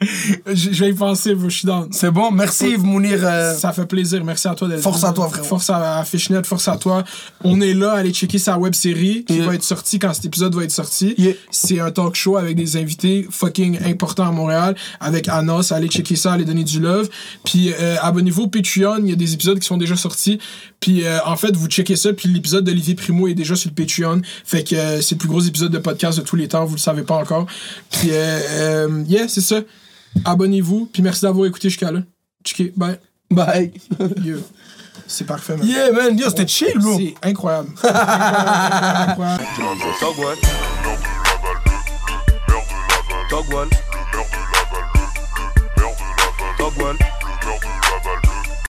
Je 0.47 0.73
je 0.73 0.85
vais 0.85 0.90
y 0.90 0.94
penser, 0.94 1.35
bro, 1.35 1.48
je 1.51 1.59
suis 1.59 1.66
down. 1.66 1.89
C'est 1.90 2.10
bon, 2.10 2.31
merci 2.31 2.70
Yves 2.70 2.85
Mounir. 2.85 3.18
euh, 3.23 3.55
Ça 3.55 3.73
fait 3.73 3.85
plaisir. 3.86 4.24
Merci 4.24 4.48
à 4.48 4.55
toi 4.55 4.66
d'être 4.68 4.81
Force 4.81 5.05
à 5.05 5.12
toi, 5.12 5.28
frérot. 5.28 5.47
Force 5.47 5.68
à, 5.68 5.98
à 5.98 6.05
Fishnet, 6.05 6.43
force 6.44 6.68
à 6.68 6.77
toi. 6.78 7.05
On 7.44 7.60
est 7.60 7.74
là, 7.74 7.93
allez 7.93 8.12
checker 8.12 8.39
sa 8.39 8.56
web 8.59 8.74
série 8.74 9.24
qui 9.24 9.36
Yeah. 9.36 9.47
va 9.47 9.55
être 9.55 9.62
sortie 9.62 9.98
quand 9.98 10.14
cet 10.14 10.24
épisode 10.24 10.55
va 10.55 10.64
être 10.64 10.70
sorti. 10.70 11.14
Yeah. 11.18 11.35
C'est 11.51 11.81
un 11.81 11.90
talk 11.90 12.14
show 12.14 12.36
avec 12.39 12.56
des 12.56 12.77
invités 12.78 13.27
fucking 13.31 13.78
importants 13.85 14.27
à 14.27 14.31
Montréal 14.32 14.74
avec 15.01 15.28
Anos. 15.28 15.70
Allez 15.73 15.89
checker 15.89 16.16
ça, 16.16 16.32
allez 16.32 16.44
donner 16.47 16.64
du 16.64 16.81
love. 16.81 17.09
Puis 17.44 17.73
euh, 17.78 17.97
abonnez-vous 18.01 18.44
au 18.44 18.48
Patreon, 18.48 18.97
il 19.02 19.10
y 19.10 19.12
a 19.12 19.16
des 19.16 19.35
épisodes 19.35 19.59
qui 19.59 19.66
sont 19.66 19.77
déjà 19.77 19.97
sortis. 19.97 20.35
Puis 20.80 21.04
euh, 21.04 21.18
en 21.24 21.36
fait, 21.36 21.54
vous 21.56 21.66
checkez 21.66 21.96
ça, 21.96 22.12
puis 22.12 22.28
l'épisode 22.28 22.64
d'Olivier 22.64 22.94
Primo 22.94 23.28
est 23.28 23.34
déjà 23.34 23.56
sur 23.56 23.70
le 23.70 23.74
Patreon. 23.74 24.22
Fait 24.44 24.64
que 24.64 24.74
euh, 24.74 25.00
c'est 25.00 25.14
le 25.14 25.18
plus 25.18 25.28
gros 25.28 25.40
épisode 25.40 25.72
de 25.72 25.78
podcast 25.78 26.18
de 26.18 26.24
tous 26.24 26.36
les 26.36 26.48
temps, 26.48 26.64
vous 26.64 26.74
le 26.74 26.80
savez 26.80 27.02
pas 27.02 27.16
encore. 27.16 27.46
Puis 27.90 28.10
euh, 28.10 28.40
euh, 28.50 29.04
yeah, 29.06 29.28
c'est 29.28 29.40
ça. 29.40 29.60
Abonnez-vous, 30.24 30.88
puis 30.92 31.02
merci 31.02 31.22
d'avoir 31.22 31.46
écouté 31.46 31.68
jusqu'à 31.68 31.90
là. 31.90 32.00
Checké, 32.44 32.72
bye. 32.76 32.98
Bye. 33.30 33.72
Yo. 34.24 34.38
C'est 35.06 35.26
parfait, 35.26 35.56
man. 35.56 35.66
Yeah, 35.66 35.92
man, 35.92 36.18
yo, 36.18 36.28
c'était 36.30 36.46
chill, 36.46 36.78
bro. 36.78 36.98
C'est 36.98 37.14
incroyable. 37.22 37.70
incroyable. 37.82 39.42
incroyable. 40.00 40.36
Togwall. 43.28 43.68
Togwall. 46.58 46.96